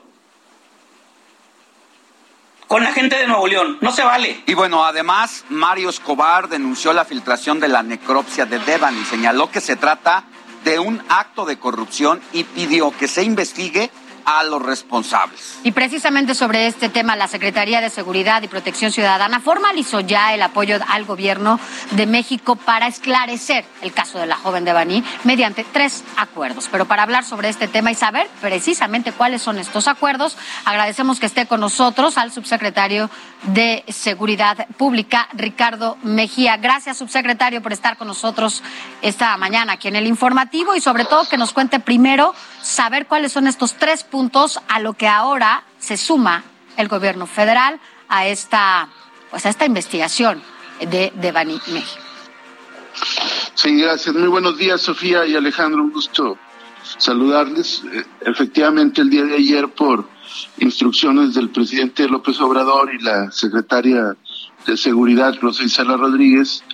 con 2.67 2.83
la 2.83 2.93
gente 2.93 3.19
de 3.19 3.27
Nuevo 3.27 3.47
León. 3.47 3.79
No 3.83 3.93
se 3.93 4.03
vale. 4.03 4.43
Y 4.47 4.55
bueno, 4.55 4.85
además, 4.85 5.45
Mario 5.51 5.91
Escobar 5.91 6.49
denunció 6.49 6.93
la 6.95 7.05
filtración 7.05 7.61
de 7.61 7.69
la 7.69 7.83
necropsia 7.83 8.47
de 8.47 8.59
Devan 8.61 8.99
y 8.99 9.05
señaló 9.05 9.51
que 9.51 9.61
se 9.61 9.77
trata 9.77 10.25
de 10.65 10.79
un 10.79 11.03
acto 11.09 11.45
de 11.45 11.59
corrupción 11.59 12.23
y 12.33 12.45
pidió 12.45 12.97
que 12.97 13.09
se 13.09 13.25
investigue 13.25 13.91
a 14.25 14.43
los 14.45 14.63
responsables. 14.63 15.59
Y 15.63 15.73
precisamente 15.73 16.35
sobre 16.35 16.67
este 16.67 16.89
tema, 16.89 17.17
la 17.17 17.29
Secretaría 17.29 17.81
de 17.81 17.91
Seguridad 17.91 18.43
y 18.43 18.49
Protección 18.49 18.93
Ciudadana 18.93 19.41
formalizó 19.41 20.01
ya 20.01 20.35
el 20.35 20.43
apoyo 20.43 20.79
al 20.89 21.05
gobierno 21.05 21.59
de 21.93 22.07
México 22.07 22.57
para 22.57 22.87
esclarecer 22.87 23.65
el 23.81 23.93
caso 23.93 24.19
de 24.19 24.27
la 24.27 24.37
joven 24.37 24.65
de 24.65 24.73
Baní 24.73 25.05
mediante 25.25 25.65
tres 25.65 26.05
acuerdos. 26.17 26.69
Pero 26.71 26.87
para 26.87 27.03
hablar 27.03 27.25
sobre 27.25 27.49
este 27.49 27.69
tema 27.69 27.91
y 27.91 27.95
saber 27.95 28.29
precisamente 28.41 29.13
cuáles 29.13 29.43
son 29.43 29.59
estos 29.59 29.89
acuerdos, 29.89 30.37
agradecemos 30.65 31.21
que 31.21 31.27
esté 31.27 31.47
con 31.47 31.61
nosotros 31.61 32.19
al 32.19 32.33
subsecretario 32.33 33.11
de 33.45 33.85
Seguridad 33.89 34.67
Pública, 34.77 35.29
Ricardo 35.33 35.97
Mejía. 36.03 36.57
Gracias, 36.57 36.99
subsecretario, 36.99 37.63
por 37.63 37.73
estar 37.73 37.97
con 37.97 38.09
nosotros 38.09 38.63
esta 39.03 39.37
mañana 39.37 39.75
aquí 39.75 39.89
en 39.89 39.97
el 39.97 40.07
informativo 40.07 40.75
y 40.75 40.81
sobre 40.81 41.05
todo 41.05 41.29
que 41.29 41.37
nos 41.37 41.53
cuente 41.53 41.81
primero 41.81 42.35
saber 42.63 43.07
cuáles 43.07 43.33
son 43.33 43.47
estos 43.47 43.75
tres 43.75 44.05
puntos 44.05 44.61
a 44.69 44.81
lo 44.81 44.95
que 44.95 45.09
ahora 45.09 45.65
se 45.79 45.97
suma 45.97 46.45
el 46.77 46.89
gobierno 46.89 47.27
federal 47.27 47.81
a 48.09 48.27
esta, 48.27 48.89
pues 49.31 49.47
a 49.47 49.49
esta 49.49 49.67
investigación 49.67 50.43
de, 50.81 51.13
de 51.15 51.33
Bani 51.33 51.61
México. 51.69 52.03
Sí, 53.55 53.77
gracias. 53.77 54.15
Muy 54.15 54.29
buenos 54.29 54.59
días, 54.59 54.81
Sofía 54.81 55.27
y 55.27 55.37
Alejandro. 55.37 55.83
Un 55.83 55.93
gusto 55.93 56.39
saludarles. 56.99 57.83
Eh, 57.93 58.05
efectivamente, 58.23 59.01
el 59.01 59.11
día 59.11 59.25
de 59.25 59.37
ayer, 59.37 59.69
por 59.69 60.09
instrucciones 60.59 61.35
del 61.35 61.51
presidente 61.51 62.09
López 62.09 62.41
Obrador 62.41 62.93
y 62.95 63.03
la 63.03 63.31
secretaria 63.31 64.17
de 64.67 64.77
Seguridad, 64.77 65.37
Rosa 65.41 65.65
Isela 65.65 65.97
Rodríguez, 65.97 66.65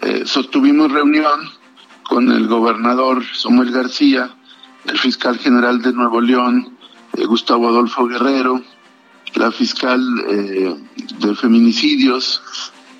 eh, 0.00 0.22
sostuvimos 0.24 0.90
reunión 0.90 1.50
con 2.04 2.30
el 2.30 2.46
gobernador 2.46 3.24
Samuel 3.34 3.70
García, 3.70 4.34
el 4.84 4.98
fiscal 4.98 5.38
general 5.38 5.80
de 5.82 5.92
Nuevo 5.92 6.20
León, 6.20 6.76
eh, 7.14 7.24
Gustavo 7.24 7.68
Adolfo 7.68 8.06
Guerrero, 8.06 8.62
la 9.34 9.50
fiscal 9.50 10.00
eh, 10.28 10.74
de 11.18 11.34
feminicidios 11.34 12.42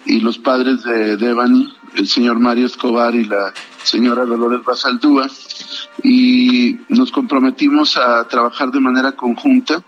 y 0.06 0.20
los 0.20 0.38
padres 0.38 0.82
de 0.82 1.16
Devani, 1.16 1.72
el 1.94 2.08
señor 2.08 2.38
Mario 2.38 2.66
Escobar 2.66 3.14
y 3.14 3.24
la 3.24 3.52
señora 3.82 4.24
Dolores 4.24 4.64
Basaldúa, 4.64 5.28
y 6.02 6.78
nos 6.88 7.10
comprometimos 7.10 7.96
a 7.96 8.26
trabajar 8.28 8.70
de 8.70 8.80
manera 8.80 9.12
conjunta, 9.12 9.82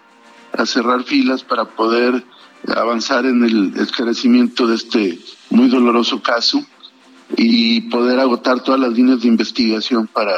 a 0.56 0.66
cerrar 0.66 1.02
filas 1.04 1.42
para 1.42 1.64
poder 1.64 2.24
avanzar 2.76 3.26
en 3.26 3.44
el 3.44 3.74
esclarecimiento 3.76 4.66
de 4.66 4.76
este 4.76 5.18
muy 5.50 5.68
doloroso 5.68 6.22
caso 6.22 6.64
y 7.36 7.82
poder 7.82 8.20
agotar 8.20 8.60
todas 8.60 8.80
las 8.80 8.92
líneas 8.92 9.22
de 9.22 9.28
investigación 9.28 10.06
para 10.06 10.32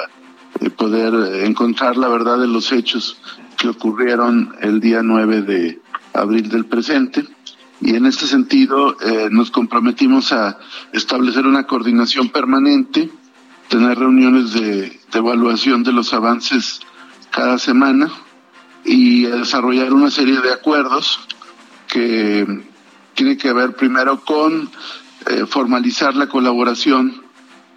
poder 0.76 1.44
encontrar 1.44 1.96
la 1.96 2.08
verdad 2.08 2.38
de 2.38 2.46
los 2.46 2.72
hechos 2.72 3.18
que 3.56 3.68
ocurrieron 3.68 4.54
el 4.60 4.80
día 4.80 5.02
9 5.02 5.42
de 5.42 5.80
abril 6.12 6.48
del 6.48 6.66
presente. 6.66 7.24
y 7.80 7.94
en 7.94 8.06
este 8.06 8.26
sentido 8.26 8.96
eh, 9.00 9.28
nos 9.30 9.50
comprometimos 9.50 10.32
a 10.32 10.58
establecer 10.92 11.46
una 11.46 11.66
coordinación 11.66 12.30
permanente, 12.30 13.10
tener 13.68 13.98
reuniones 13.98 14.54
de, 14.54 14.98
evaluación 15.12 15.82
de 15.82 15.92
los 15.92 16.12
avances 16.12 16.80
cada 17.30 17.58
semana 17.58 18.10
y 18.84 19.22
desarrollar 19.22 19.94
una 19.94 20.10
serie 20.10 20.40
de 20.40 20.52
acuerdos 20.52 21.20
que 21.88 22.46
tiene 23.14 23.38
que 23.38 23.52
ver 23.54 23.74
primero 23.76 24.20
con 24.20 24.70
eh, 25.26 25.46
formalizar 25.46 26.14
la 26.14 26.28
colaboración 26.28 27.25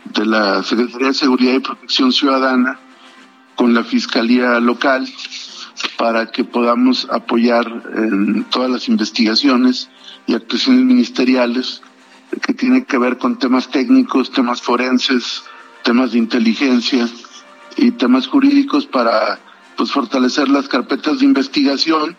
de 0.06 0.26
la 0.26 0.64
Secretaría 0.64 1.08
de 1.08 1.14
Seguridad 1.14 1.54
y 1.54 1.60
Protección 1.60 2.12
Ciudadana 2.12 2.80
con 3.56 3.74
la 3.74 3.84
Fiscalía 3.84 4.60
Local 4.60 5.08
para 5.98 6.32
que 6.32 6.44
podamos 6.44 7.08
apoyar 7.12 7.66
en 7.96 8.46
todas 8.46 8.70
las 8.70 8.88
investigaciones 8.88 9.90
y 10.28 10.34
actuaciones 10.34 10.84
ministeriales 10.86 11.82
que 12.42 12.54
tienen 12.54 12.86
que 12.86 12.98
ver 12.98 13.18
con 13.18 13.40
temas 13.40 13.70
técnicos, 13.70 14.32
temas 14.32 14.62
forenses, 14.62 15.44
temas 15.84 16.12
de 16.12 16.20
inteligencia 16.20 17.08
y 17.78 17.92
temas 17.92 18.28
jurídicos 18.28 18.86
para 18.86 19.40
pues 19.76 19.92
fortalecer 19.92 20.50
las 20.50 20.68
carpetas 20.68 21.20
de 21.20 21.26
investigación, 21.26 22.16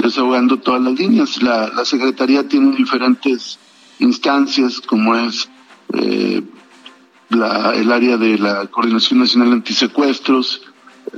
desahogando 0.00 0.58
todas 0.58 0.82
las 0.82 0.92
líneas. 0.94 1.42
La, 1.42 1.68
la 1.68 1.84
Secretaría 1.84 2.46
tiene 2.46 2.76
diferentes 2.76 3.58
instancias, 3.98 4.80
como 4.80 5.16
es 5.16 5.48
eh, 5.94 6.42
la, 7.32 7.72
el 7.74 7.90
área 7.90 8.16
de 8.16 8.38
la 8.38 8.66
Coordinación 8.66 9.20
Nacional 9.20 9.52
Antisecuestros, 9.52 10.62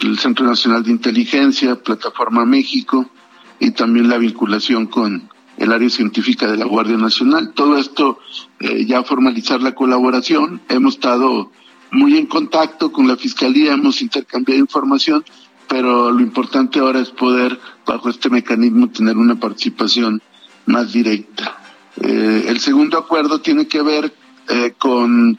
el 0.01 0.19
Centro 0.19 0.47
Nacional 0.47 0.83
de 0.83 0.91
Inteligencia, 0.91 1.77
Plataforma 1.77 2.45
México 2.45 3.11
y 3.59 3.73
también 3.73 4.09
la 4.09 4.19
vinculación 4.19 4.87
con 4.87 5.29
el 5.57 5.73
área 5.73 5.89
científica 5.91 6.51
de 6.51 6.57
la 6.57 6.65
Guardia 6.65 6.97
Nacional. 6.97 7.53
Todo 7.55 7.79
esto 7.79 8.19
eh, 8.61 8.85
ya 8.87 9.03
formalizar 9.03 9.62
la 9.62 9.75
colaboración. 9.75 10.61
Hemos 10.69 10.95
estado 10.95 11.51
muy 11.91 12.17
en 12.17 12.27
contacto 12.27 12.91
con 12.91 13.07
la 13.07 13.17
Fiscalía, 13.17 13.73
hemos 13.73 14.03
intercambiado 14.03 14.61
información, 14.61 15.25
pero 15.69 16.11
lo 16.11 16.21
importante 16.21 16.81
ahora 16.81 17.01
es 17.01 17.11
poder, 17.11 17.59
bajo 17.87 18.09
este 18.09 18.31
mecanismo, 18.31 18.89
tener 18.89 19.17
una 19.17 19.37
participación 19.37 20.21
más 20.67 20.93
directa. 20.93 21.59
Eh, 22.01 22.47
el 22.49 22.59
segundo 22.59 22.99
acuerdo 22.99 23.41
tiene 23.41 23.69
que 23.69 23.81
ver 23.83 24.12
eh, 24.49 24.74
con 24.76 25.38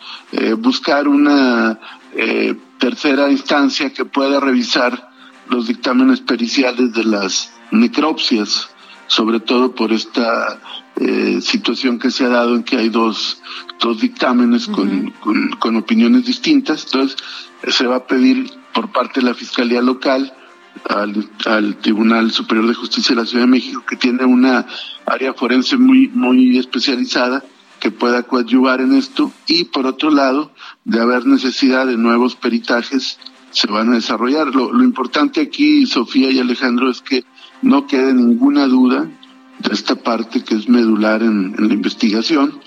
buscar 0.58 1.08
una 1.08 1.80
tercera 2.80 3.30
instancia 3.32 3.91
que 3.93 4.06
pueda 4.06 4.39
revisar 4.39 5.10
los 5.49 5.68
dictámenes 5.68 6.22
periciales 6.22 6.93
de 6.93 7.03
las 7.03 7.51
necropsias, 7.72 8.70
sobre 9.08 9.39
todo 9.39 9.76
por 9.76 9.91
esta 9.91 10.60
eh, 10.97 11.39
situación 11.41 11.99
que 11.99 12.12
se 12.12 12.26
ha 12.26 12.30
dado 12.30 12.56
en 12.56 12.64
que 12.64 12.78
hay 12.78 12.89
dos, 12.89 13.41
dos 13.80 14.01
dictámenes 14.01 14.68
con, 14.68 15.14
con, 15.60 15.76
opiniones 15.76 16.26
distintas. 16.26 16.86
Entonces, 16.86 17.18
se 17.68 17.88
va 17.88 17.97
a 17.97 18.08
pedir 18.08 18.49
por 18.74 18.91
parte 18.91 19.20
de 19.20 19.28
la 19.28 19.34
Fiscalía 19.34 19.82
Local 19.82 20.34
al, 20.89 21.30
al, 21.45 21.78
Tribunal 21.78 22.32
Superior 22.32 22.68
de 22.68 22.74
Justicia 22.74 23.16
de 23.16 23.22
la 23.22 23.28
Ciudad 23.28 23.43
de 23.43 23.51
México, 23.51 23.84
que 23.88 23.95
tiene 23.95 24.26
una 24.26 24.66
área 25.06 25.34
forense 25.34 25.78
muy, 25.78 26.08
muy 26.10 26.58
especializada, 26.58 27.43
que 27.86 27.92
pueda 27.92 28.24
coadyuvar 28.24 28.82
en 28.82 28.96
esto 28.96 29.32
y 29.46 29.66
por 29.66 29.86
otro 29.86 30.10
lado, 30.10 30.52
de 30.86 31.00
haber 31.00 31.28
necesidad 31.28 31.86
de 31.86 31.98
nuevos 31.98 32.36
peritajes, 32.36 33.20
se 33.52 33.68
van 33.68 33.92
a 33.92 33.94
desarrollar. 33.94 34.48
Lo, 34.48 34.84
importante 34.84 35.40
aquí, 35.40 35.86
Sofía 35.86 36.32
y 36.32 36.40
Alejandro, 36.40 36.90
es 36.90 37.04
que 37.04 37.26
no 37.62 37.86
quede 37.86 38.12
ninguna 38.12 38.66
duda 38.66 39.08
de 39.60 39.72
esta 39.72 39.94
parte 39.94 40.44
que 40.44 40.56
es 40.56 40.68
medular 40.68 41.22
en, 41.22 41.54
la 41.60 41.72
investigación. 41.76 42.60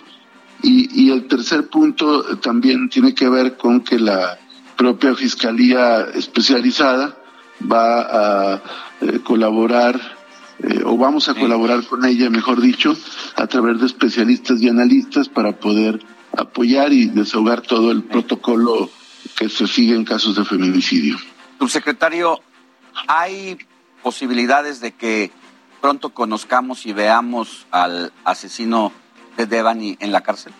Y, 0.62 0.88
y, 1.06 1.10
el 1.10 1.26
tercer 1.26 1.68
punto 1.68 2.36
también 2.36 2.88
tiene 2.88 3.12
que 3.12 3.28
ver 3.28 3.56
con 3.56 3.80
que 3.80 3.98
la 3.98 4.38
propia 4.76 5.16
Fiscalía 5.16 6.02
Especializada 6.14 7.18
va 7.60 8.54
a 8.54 8.62
eh, 9.00 9.18
colaborar 9.24 10.17
eh, 10.62 10.82
o 10.84 10.96
vamos 10.96 11.28
a 11.28 11.34
colaborar 11.34 11.84
con 11.84 12.04
ella, 12.04 12.30
mejor 12.30 12.60
dicho, 12.60 12.96
a 13.36 13.46
través 13.46 13.80
de 13.80 13.86
especialistas 13.86 14.60
y 14.60 14.68
analistas 14.68 15.28
para 15.28 15.52
poder 15.52 16.00
apoyar 16.36 16.92
y 16.92 17.06
desahogar 17.06 17.60
todo 17.60 17.90
el 17.92 18.02
protocolo 18.02 18.90
que 19.36 19.48
se 19.48 19.66
sigue 19.66 19.94
en 19.94 20.04
casos 20.04 20.36
de 20.36 20.44
feminicidio. 20.44 21.16
Subsecretario, 21.58 22.40
¿hay 23.06 23.58
posibilidades 24.02 24.80
de 24.80 24.92
que 24.92 25.30
pronto 25.80 26.10
conozcamos 26.10 26.86
y 26.86 26.92
veamos 26.92 27.66
al 27.70 28.12
asesino 28.24 28.92
de 29.36 29.46
Devani 29.46 29.96
en 30.00 30.12
la 30.12 30.22
cárcel? 30.22 30.52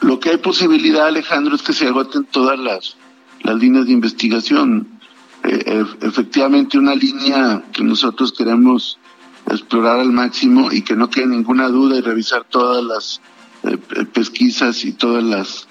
Lo 0.00 0.20
que 0.20 0.30
hay 0.30 0.38
posibilidad, 0.38 1.06
Alejandro, 1.06 1.54
es 1.54 1.62
que 1.62 1.72
se 1.72 1.86
agoten 1.86 2.24
todas 2.24 2.58
las, 2.58 2.96
las 3.42 3.56
líneas 3.56 3.86
de 3.86 3.92
investigación. 3.92 4.93
Eh, 5.44 5.84
efectivamente 6.00 6.78
una 6.78 6.94
línea 6.94 7.62
que 7.72 7.84
nosotros 7.84 8.32
queremos 8.32 8.98
explorar 9.50 10.00
al 10.00 10.10
máximo 10.10 10.72
y 10.72 10.80
que 10.80 10.96
no 10.96 11.10
quede 11.10 11.26
ninguna 11.26 11.68
duda 11.68 11.96
y 11.96 12.00
revisar 12.00 12.44
todas 12.44 12.82
las 12.82 13.20
eh, 13.64 13.76
pesquisas 14.06 14.84
y 14.86 14.92
todas 14.92 15.22
las 15.22 15.68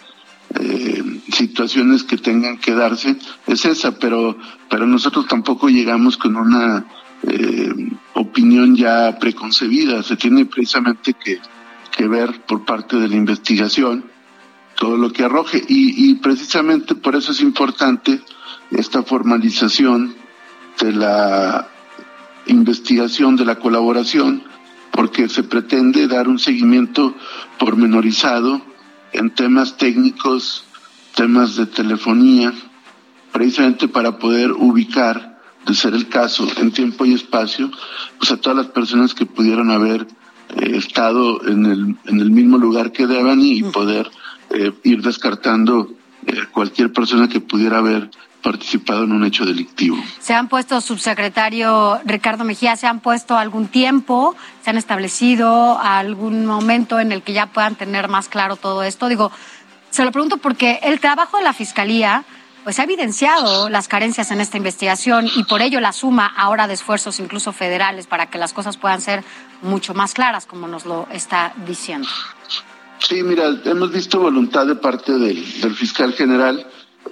eh, 0.60 1.22
situaciones 1.32 2.04
que 2.04 2.18
tengan 2.18 2.60
que 2.60 2.76
darse 2.76 3.16
es 3.48 3.66
esa, 3.66 3.98
pero 3.98 4.38
pero 4.70 4.86
nosotros 4.86 5.28
tampoco 5.28 5.70
llegamos 5.70 6.18
con 6.18 6.36
una 6.36 6.86
opinión 8.16 8.76
ya 8.76 9.18
preconcebida, 9.18 10.04
se 10.04 10.18
tiene 10.18 10.46
precisamente 10.46 11.14
que, 11.14 11.40
que 11.96 12.08
ver 12.08 12.42
por 12.46 12.66
parte 12.66 12.98
de 12.98 13.08
la 13.08 13.16
investigación 13.16 14.04
todo 14.84 14.98
lo 14.98 15.14
que 15.14 15.24
arroje. 15.24 15.64
Y, 15.66 16.10
y 16.10 16.16
precisamente 16.16 16.94
por 16.94 17.16
eso 17.16 17.32
es 17.32 17.40
importante 17.40 18.20
esta 18.70 19.02
formalización 19.02 20.14
de 20.78 20.92
la 20.92 21.70
investigación, 22.48 23.38
de 23.38 23.46
la 23.46 23.60
colaboración, 23.60 24.44
porque 24.92 25.30
se 25.30 25.44
pretende 25.44 26.10
dar 26.10 26.28
un 26.28 26.38
seguimiento 26.38 27.16
pormenorizado 27.58 28.62
en 29.14 29.34
temas 29.34 29.78
técnicos, 29.78 30.66
temas 31.16 31.56
de 31.56 31.66
telefonía, 31.66 32.54
precisamente 33.32 33.88
para 33.88 34.20
poder 34.20 34.52
ubicar, 34.52 35.40
de 35.66 35.76
ser 35.76 35.94
el 35.94 36.10
caso, 36.10 36.46
en 36.58 36.74
tiempo 36.74 37.06
y 37.06 37.14
espacio, 37.14 37.72
pues 38.18 38.34
a 38.34 38.38
todas 38.38 38.58
las 38.58 38.68
personas 38.68 39.14
que 39.14 39.26
pudieran 39.26 39.72
haber 39.72 40.02
eh, 40.58 40.76
estado 40.76 41.42
en 41.48 41.66
el, 41.68 41.96
en 42.04 42.20
el 42.20 42.32
mismo 42.32 42.58
lugar 42.58 42.92
que 42.92 43.08
deban 43.08 43.40
y 43.40 43.64
poder 43.64 44.12
eh, 44.54 44.72
ir 44.84 45.02
descartando 45.02 45.90
eh, 46.26 46.34
cualquier 46.52 46.94
persona 46.94 47.28
que 47.28 47.40
pudiera 47.40 47.80
haber 47.80 48.10
participado 48.44 49.06
en 49.06 49.14
un 49.14 49.24
hecho 49.24 49.46
delictivo. 49.46 49.98
¿Se 50.20 50.34
han 50.34 50.48
puesto, 50.50 50.80
subsecretario 50.82 52.00
Ricardo 52.06 52.44
Mejía, 52.44 52.76
se 52.76 52.86
han 52.86 53.00
puesto 53.00 53.38
algún 53.38 53.68
tiempo, 53.68 54.36
se 54.62 54.70
han 54.70 54.78
establecido 54.78 55.80
algún 55.80 56.46
momento 56.46 57.00
en 57.00 57.12
el 57.12 57.24
que 57.24 57.34
ya 57.34 57.48
puedan 57.48 57.76
tener 57.76 58.10
más 58.10 58.28
claro 58.28 58.56
todo 58.56 58.84
esto? 58.84 59.08
Digo, 59.08 59.32
se 59.90 60.04
lo 60.04 60.12
pregunto 60.12 60.38
porque 60.38 60.80
el 60.84 61.00
trabajo 61.00 61.38
de 61.38 61.44
la 61.44 61.54
Fiscalía 61.54 62.26
pues 62.64 62.80
ha 62.80 62.84
evidenciado 62.84 63.70
las 63.70 63.88
carencias 63.88 64.32
en 64.32 64.40
esta 64.40 64.58
investigación 64.58 65.28
y 65.36 65.44
por 65.44 65.62
ello 65.62 65.80
la 65.80 65.92
suma 65.92 66.32
ahora 66.36 66.68
de 66.68 66.74
esfuerzos 66.76 67.20
incluso 67.20 67.52
federales 67.52 68.08
para 68.08 68.28
que 68.28 68.38
las 68.38 68.54
cosas 68.54 68.78
puedan 68.78 69.02
ser 69.02 69.24
mucho 69.62 69.94
más 69.94 70.14
claras, 70.14 70.46
como 70.46 70.68
nos 70.68 70.86
lo 70.86 71.08
está 71.12 71.54
diciendo. 71.66 72.08
Sí, 73.08 73.22
mira, 73.22 73.60
hemos 73.66 73.92
visto 73.92 74.18
voluntad 74.18 74.66
de 74.66 74.76
parte 74.76 75.12
del, 75.12 75.44
fiscal 75.76 76.14
general 76.14 76.66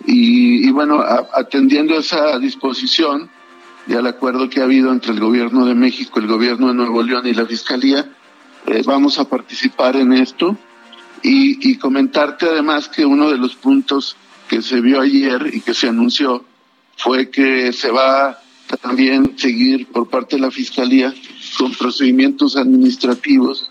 y, 0.05 0.71
bueno, 0.71 1.03
atendiendo 1.33 1.97
esa 1.97 2.39
disposición 2.39 3.29
y 3.87 3.95
al 3.95 4.07
acuerdo 4.07 4.49
que 4.49 4.61
ha 4.61 4.63
habido 4.63 4.89
entre 4.93 5.11
el 5.11 5.19
gobierno 5.19 5.65
de 5.65 5.75
México, 5.75 6.19
el 6.19 6.27
gobierno 6.27 6.69
de 6.69 6.75
Nuevo 6.75 7.03
León 7.03 7.27
y 7.27 7.33
la 7.33 7.45
Fiscalía, 7.45 8.09
eh, 8.67 8.83
vamos 8.85 9.19
a 9.19 9.25
participar 9.25 9.97
en 9.97 10.13
esto 10.13 10.55
y, 11.23 11.75
comentarte 11.75 12.45
además 12.47 12.87
que 12.87 13.05
uno 13.05 13.29
de 13.29 13.37
los 13.37 13.55
puntos 13.55 14.15
que 14.47 14.61
se 14.61 14.79
vio 14.79 15.01
ayer 15.01 15.51
y 15.53 15.59
que 15.59 15.73
se 15.73 15.89
anunció 15.89 16.45
fue 16.95 17.29
que 17.29 17.73
se 17.73 17.91
va 17.91 18.39
también 18.81 19.37
seguir 19.37 19.87
por 19.87 20.09
parte 20.09 20.37
de 20.37 20.43
la 20.43 20.51
Fiscalía 20.51 21.13
con 21.57 21.73
procedimientos 21.73 22.55
administrativos 22.55 23.70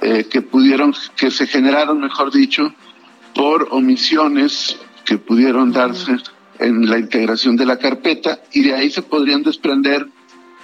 eh, 0.00 0.24
que 0.30 0.42
pudieron, 0.42 0.94
que 1.16 1.30
se 1.30 1.46
generaron, 1.46 2.00
mejor 2.00 2.32
dicho, 2.32 2.72
por 3.34 3.68
omisiones 3.70 4.78
que 5.04 5.18
pudieron 5.18 5.72
darse 5.72 6.16
en 6.58 6.88
la 6.88 6.98
integración 6.98 7.56
de 7.56 7.66
la 7.66 7.78
carpeta 7.78 8.40
y 8.52 8.62
de 8.62 8.74
ahí 8.74 8.90
se 8.90 9.02
podrían 9.02 9.42
desprender, 9.42 10.06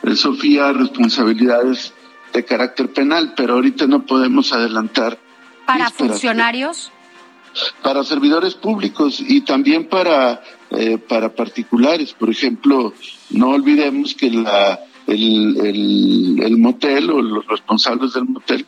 eh, 0.03 0.17
Sofía, 0.17 0.73
responsabilidades 0.73 1.93
de 2.33 2.45
carácter 2.45 2.93
penal, 2.93 3.35
pero 3.37 3.55
ahorita 3.55 3.87
no 3.87 4.05
podemos 4.05 4.53
adelantar. 4.53 5.19
¿Para 5.67 5.91
funcionarios? 5.91 6.91
Para 7.83 8.03
servidores 8.03 8.55
públicos 8.55 9.21
y 9.21 9.43
también 9.43 9.89
para, 9.89 10.43
eh, 10.71 10.99
para 10.99 11.35
particulares. 11.35 12.13
Por 12.13 12.29
ejemplo, 12.29 12.93
no 13.31 13.51
olvidemos 13.51 14.15
que 14.15 14.31
la 14.31 14.81
el, 15.07 16.41
el, 16.43 16.59
motel 16.59 17.11
o 17.11 17.21
los 17.21 17.47
responsables 17.47 18.15
del 18.15 18.25
motel 18.25 18.67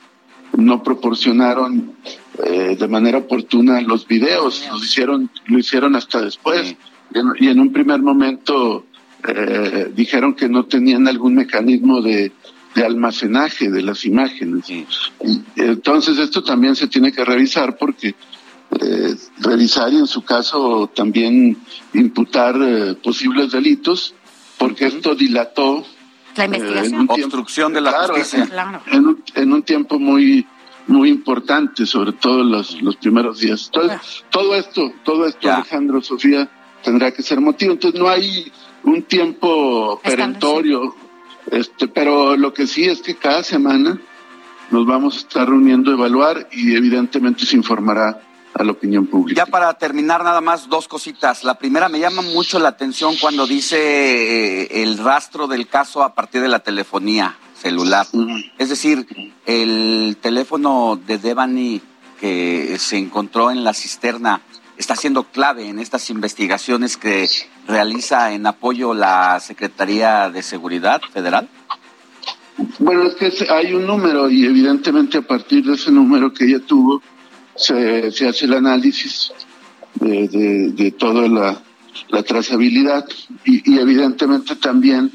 no 0.57 0.83
proporcionaron 0.83 1.95
eh, 2.45 2.77
de 2.79 2.89
manera 2.89 3.19
oportuna 3.19 3.81
los 3.81 4.07
videos, 4.07 4.67
los 4.71 4.85
hicieron, 4.85 5.31
lo 5.47 5.59
hicieron 5.59 5.97
hasta 5.97 6.21
después. 6.21 6.77
Y, 7.39 7.49
en, 7.49 7.61
un 7.61 7.73
primer 7.73 8.03
momento 8.03 8.85
eh, 9.27 9.91
dijeron 9.95 10.35
que 10.35 10.49
no 10.49 10.65
tenían 10.65 11.07
algún 11.09 11.35
mecanismo 11.35 12.03
de, 12.03 12.33
de 12.77 12.85
almacenaje 12.85 13.71
de 13.71 13.83
las 13.83 14.05
imágenes. 14.05 14.69
Y, 14.71 14.87
entonces 15.57 16.19
esto 16.19 16.45
también 16.45 16.77
se 16.77 16.87
tiene 16.87 17.11
que 17.11 17.25
revisar 17.25 17.77
porque 17.79 18.15
eh, 18.81 19.15
revisar 19.39 19.93
y 19.93 19.97
en 19.97 20.07
su 20.07 20.23
caso 20.23 20.91
también 20.95 21.57
imputar 21.95 22.57
eh, 22.61 22.95
posibles 22.95 23.53
delitos 23.53 24.15
porque 24.59 24.87
esto 24.87 25.15
dilató 25.15 25.87
la 26.37 26.45
eh, 26.45 26.47
investigación. 26.47 27.07
Obstrucción 27.09 27.73
de 27.73 27.81
la 27.81 27.93
justicia. 27.93 28.49
En, 28.87 29.07
un, 29.07 29.25
en, 29.35 29.53
un, 29.53 29.63
tiempo 29.63 29.99
muy 29.99 30.47
muy 30.87 31.09
importante, 31.09 31.85
sobre 31.85 32.13
todo 32.13 32.45
los, 32.45 32.81
los 32.81 32.97
primeros 32.97 33.41
días. 33.41 33.71
Entonces, 33.73 34.25
todo 34.31 34.55
esto, 34.55 34.93
todo 35.05 35.27
esto, 35.27 35.51
Alejandro, 35.51 36.01
Sofía, 36.01 36.49
tendrá 36.83 37.11
que 37.11 37.23
ser 37.23 37.41
motivo. 37.41 37.73
Entonces, 37.73 38.01
no 38.01 38.09
hay 38.09 38.53
un 38.85 39.03
tiempo 39.03 40.01
perentorio, 40.03 40.95
este, 41.51 41.89
pero 41.89 42.37
lo 42.37 42.53
que 42.53 42.67
sí 42.67 42.85
es 42.85 43.03
que 43.03 43.17
cada 43.17 43.43
semana 43.43 43.99
nos 44.71 44.87
vamos 44.87 45.17
a 45.17 45.19
estar 45.19 45.49
reuniendo, 45.49 45.93
evaluar 45.93 46.49
y 46.53 46.75
evidentemente 46.77 47.47
se 47.47 47.57
informará 47.57 48.21
a 48.59 48.65
la 48.65 48.73
opinión 48.73 49.07
pública. 49.07 49.45
Ya 49.45 49.51
para 49.51 49.73
terminar, 49.75 50.25
nada 50.25 50.41
más 50.41 50.69
dos 50.69 50.89
cositas. 50.89 51.45
La 51.45 51.55
primera, 51.55 51.89
me 51.89 51.99
llama 51.99 52.23
mucho 52.23 52.59
la 52.59 52.71
atención 52.71 53.17
cuando 53.21 53.47
dice 53.47 53.77
eh, 53.79 54.83
el 54.83 54.99
rastro 54.99 55.47
del 55.47 55.67
caso 55.69 56.03
a 56.03 56.15
partir 56.15 56.41
de 56.43 56.49
la 56.49 56.61
telefonía 56.61 57.37
celular. 57.55 58.07
Es 58.59 58.69
decir, 58.69 59.07
el 59.47 60.17
teléfono 60.21 60.99
de 61.07 61.19
Devani 61.19 61.81
que 62.21 62.77
se 62.79 62.97
encontró 62.97 63.51
en 63.51 63.65
la 63.65 63.75
cisterna 63.75 64.41
está 64.77 64.95
siendo 64.95 65.25
clave 65.25 65.69
en 65.69 65.79
estas 65.79 66.11
investigaciones 66.11 66.97
que 66.97 67.29
realiza 67.67 68.33
en 68.33 68.47
apoyo 68.47 68.95
la 68.95 69.41
Secretaría 69.41 70.31
de 70.31 70.43
Seguridad 70.43 71.01
Federal. 71.13 71.49
Bueno, 72.79 73.05
es 73.05 73.15
que 73.15 73.53
hay 73.53 73.75
un 73.75 73.87
número 73.87 74.31
y 74.31 74.47
evidentemente 74.47 75.19
a 75.19 75.23
partir 75.23 75.65
de 75.65 75.75
ese 75.75 75.91
número 75.91 76.33
que 76.33 76.45
ella 76.45 76.61
tuvo, 76.67 77.03
se, 77.57 78.11
se 78.13 78.29
hace 78.29 78.47
el 78.47 78.55
análisis 78.55 79.33
de, 79.95 80.29
de, 80.73 80.91
toda 80.93 81.29
la, 81.29 81.61
la 82.09 82.23
trazabilidad 82.23 83.07
y, 83.45 83.73
y, 83.73 83.79
evidentemente 83.79 84.57
también 84.57 85.13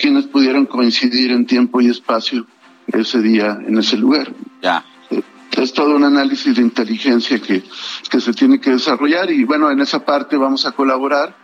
quienes 0.00 0.26
pudieron 0.26 0.66
coincidir 0.66 1.32
en 1.32 1.46
tiempo 1.46 1.80
y 1.80 1.88
espacio 1.88 2.46
ese 2.86 3.20
día 3.20 3.58
en 3.66 3.78
ese 3.78 3.96
lugar. 3.96 4.32
Ya. 4.62 4.84
Es 5.56 5.72
todo 5.72 5.96
un 5.96 6.04
análisis 6.04 6.54
de 6.54 6.62
inteligencia 6.62 7.38
que, 7.40 7.62
que 8.08 8.20
se 8.20 8.32
tiene 8.32 8.60
que 8.60 8.70
desarrollar 8.70 9.30
y 9.30 9.44
bueno, 9.44 9.70
en 9.70 9.80
esa 9.80 10.04
parte 10.04 10.36
vamos 10.36 10.64
a 10.64 10.72
colaborar 10.72 11.36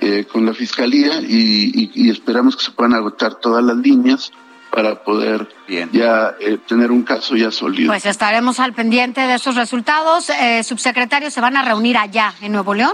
eh, 0.00 0.26
con 0.30 0.44
la 0.44 0.54
Fiscalía 0.54 1.20
y, 1.20 1.70
y, 1.72 1.90
y 1.94 2.10
esperamos 2.10 2.56
que 2.56 2.64
se 2.64 2.72
puedan 2.72 2.94
agotar 2.94 3.36
todas 3.36 3.64
las 3.64 3.76
líneas 3.76 4.32
para 4.70 5.02
poder 5.02 5.48
ya 5.92 6.34
eh, 6.40 6.58
tener 6.66 6.90
un 6.90 7.02
caso 7.02 7.36
ya 7.36 7.50
sólido. 7.50 7.90
Pues 7.90 8.06
estaremos 8.06 8.60
al 8.60 8.74
pendiente 8.74 9.22
de 9.22 9.34
esos 9.34 9.56
resultados. 9.56 10.30
Eh, 10.30 10.62
subsecretarios, 10.62 11.32
¿se 11.32 11.40
van 11.40 11.56
a 11.56 11.62
reunir 11.62 11.96
allá 11.96 12.34
en 12.40 12.52
Nuevo 12.52 12.74
León? 12.74 12.92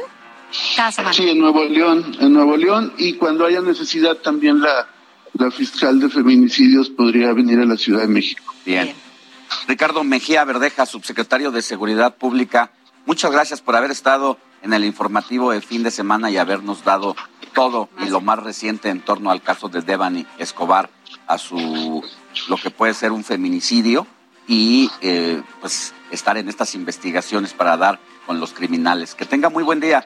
Cada 0.77 0.93
semana. 0.93 1.13
Sí, 1.13 1.29
en 1.29 1.39
Nuevo 1.39 1.65
León, 1.65 2.17
en 2.21 2.33
Nuevo 2.33 2.57
León 2.57 2.93
y 2.97 3.15
cuando 3.15 3.45
haya 3.45 3.61
necesidad 3.61 4.17
también 4.19 4.61
la, 4.61 4.89
la 5.33 5.51
fiscal 5.51 5.99
de 5.99 6.09
feminicidios 6.09 6.91
podría 6.91 7.33
venir 7.33 7.59
a 7.59 7.65
la 7.65 7.77
Ciudad 7.77 8.03
de 8.03 8.09
México. 8.09 8.55
Bien. 8.65 8.95
Ricardo 9.67 10.05
Mejía 10.05 10.45
Verdeja, 10.45 10.87
subsecretario 10.87 11.51
de 11.51 11.63
Seguridad 11.63 12.17
Pública, 12.17 12.71
muchas 13.07 13.31
gracias 13.31 13.61
por 13.61 13.77
haber 13.77 13.91
estado 13.91 14.39
en 14.63 14.73
el 14.73 14.85
informativo 14.85 15.51
de 15.51 15.61
fin 15.61 15.83
de 15.83 15.91
semana 15.91 16.31
y 16.31 16.39
habernos 16.39 16.85
dado 16.85 17.17
todo 17.55 17.89
y 18.05 18.09
lo 18.09 18.21
más 18.21 18.39
reciente 18.41 18.89
en 18.89 19.01
torno 19.01 19.31
al 19.31 19.43
caso 19.43 19.69
de 19.69 19.83
Devani 19.83 20.27
Escobar 20.39 20.91
a 21.27 21.39
su 21.39 22.05
lo 22.49 22.57
que 22.57 22.71
puede 22.71 22.95
ser 22.95 23.13
un 23.13 23.25
feminicidio 23.25 24.07
y 24.47 24.91
eh, 25.01 25.43
pues 25.61 25.95
estar 26.11 26.37
en 26.37 26.49
estas 26.49 26.75
investigaciones 26.75 27.53
para 27.53 27.77
dar 27.77 27.99
con 28.27 28.41
los 28.41 28.53
criminales. 28.53 29.15
Que 29.15 29.25
tenga 29.25 29.49
muy 29.49 29.63
buen 29.63 29.81
día. 29.81 30.05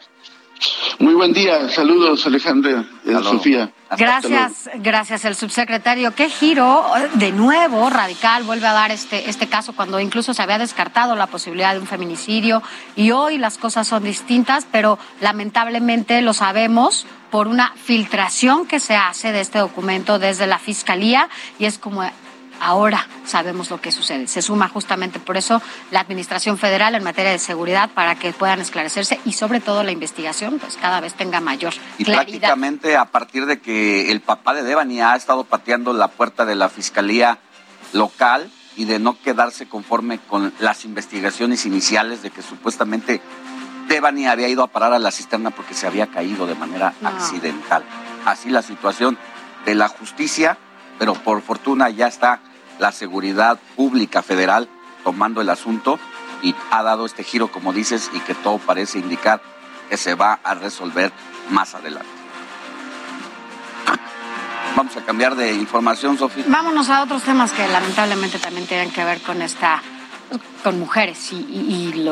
Muy 0.99 1.15
buen 1.15 1.33
día, 1.33 1.69
saludos 1.69 2.27
Alejandra, 2.27 2.85
eh, 3.07 3.13
Sofía. 3.23 3.71
Gracias, 3.97 4.69
gracias 4.77 5.25
el 5.25 5.35
subsecretario. 5.35 6.15
Qué 6.15 6.29
giro 6.29 6.85
de 7.15 7.33
nuevo 7.33 7.89
radical 7.89 8.43
vuelve 8.43 8.67
a 8.67 8.73
dar 8.73 8.91
este 8.91 9.31
este 9.31 9.47
caso 9.47 9.73
cuando 9.73 10.01
incluso 10.01 10.35
se 10.35 10.43
había 10.43 10.59
descartado 10.59 11.17
la 11.17 11.27
posibilidad 11.27 11.73
de 11.73 11.81
un 11.81 11.87
feminicidio 11.87 12.63
y 12.97 13.13
hoy 13.13 13.39
las 13.39 13.57
cosas 13.57 13.87
son 13.87 14.05
distintas, 14.05 14.67
pero 14.71 14.99
lamentablemente 15.21 16.21
lo 16.21 16.35
sabemos 16.35 17.07
por 17.31 17.49
una 17.49 17.73
filtración 17.77 18.67
que 18.67 18.81
se 18.81 18.97
hace 18.97 19.33
de 19.33 19.41
este 19.41 19.59
documento 19.59 20.19
desde 20.19 20.47
la 20.47 20.59
fiscalía 20.59 21.29
y 21.59 21.67
es 21.67 21.79
como 21.79 22.03
ahora 22.61 23.07
sabemos 23.25 23.71
lo 23.71 23.81
que 23.81 23.93
sucede. 23.93 24.27
Se 24.27 24.43
suma 24.43 24.69
justamente 24.69 25.19
por 25.19 25.37
eso 25.37 25.61
la 25.91 26.01
Administración 26.01 26.59
Federal 26.59 26.95
en 26.95 27.05
materia 27.05 27.31
de 27.31 27.39
seguridad 27.39 27.91
para 27.91 28.15
que 28.17 28.33
puedan 28.33 28.61
esclarecerse 28.61 29.21
y 29.25 29.33
sobre 29.33 29.61
todo 29.61 29.83
la 29.83 29.93
investigación 29.93 30.59
pues 30.59 30.77
cada 30.81 31.01
vez 31.01 31.15
tenga 31.15 31.41
mayor 31.41 31.75
y 31.99 32.05
prácticamente 32.05 32.97
a 32.97 33.07
partir 33.07 33.47
de 33.47 33.61
que 33.61 34.11
el 34.11 34.21
papá 34.21 34.55
de 34.55 34.63
Devani 34.63 35.01
ha 35.01 35.17
estado 35.17 35.45
pateando 35.45 35.93
la 35.93 36.09
puerta 36.09 36.45
de 36.45 36.55
la 36.55 36.69
Fiscalía 36.69 37.39
local 37.93 38.51
y 38.77 38.85
de 38.85 38.99
no 38.99 39.21
quedarse 39.21 39.69
conforme 39.69 40.19
con 40.19 40.53
las 40.61 40.85
investigaciones 40.85 41.67
iniciales 41.67 42.23
de 42.23 42.31
que 42.31 42.43
supuestamente 42.43 43.21
Devani 43.89 44.27
había 44.27 44.49
ido 44.49 44.63
a 44.63 44.69
parar 44.69 44.93
a 44.93 44.99
la 44.99 45.11
cisterna 45.11 45.51
porque 45.51 45.75
se 45.75 45.87
había 45.87 46.09
caído 46.09 46.47
de 46.47 46.55
manera 46.55 46.95
accidental. 47.03 47.83
Así 48.25 48.51
la 48.51 48.63
situación 48.63 49.19
de 49.65 49.75
la 49.75 49.89
justicia, 49.89 50.59
pero 50.99 51.15
por 51.15 51.43
fortuna 51.43 51.91
ya 51.91 52.07
está 52.07 52.41
la 52.79 52.93
seguridad 52.93 53.59
pública 53.77 54.23
federal 54.23 54.69
tomando 55.05 55.41
el 55.41 55.51
asunto 55.51 55.99
y 56.43 56.55
ha 56.71 56.83
dado 56.83 57.07
este 57.07 57.25
giro, 57.25 57.51
como 57.51 57.73
dices, 57.73 58.11
y 58.13 58.21
que 58.21 58.35
todo 58.35 58.59
parece 58.59 58.99
indicar 58.99 59.41
que 59.89 59.97
se 59.97 60.15
va 60.15 60.39
a 60.45 60.55
resolver 60.55 61.13
más 61.51 61.75
adelante. 61.75 62.09
Vamos 64.77 64.97
a 64.97 65.05
cambiar 65.05 65.35
de 65.35 65.55
información, 65.55 66.17
Sofía. 66.17 66.45
Vámonos 66.47 66.89
a 66.89 67.03
otros 67.03 67.23
temas 67.23 67.53
que 67.53 67.67
lamentablemente 67.67 68.39
también 68.39 68.67
tienen 68.67 68.93
que 68.93 69.05
ver 69.05 69.21
con 69.23 69.43
esta 69.43 69.83
con 70.63 70.79
mujeres 70.79 71.33
y, 71.33 71.37
y, 71.37 72.05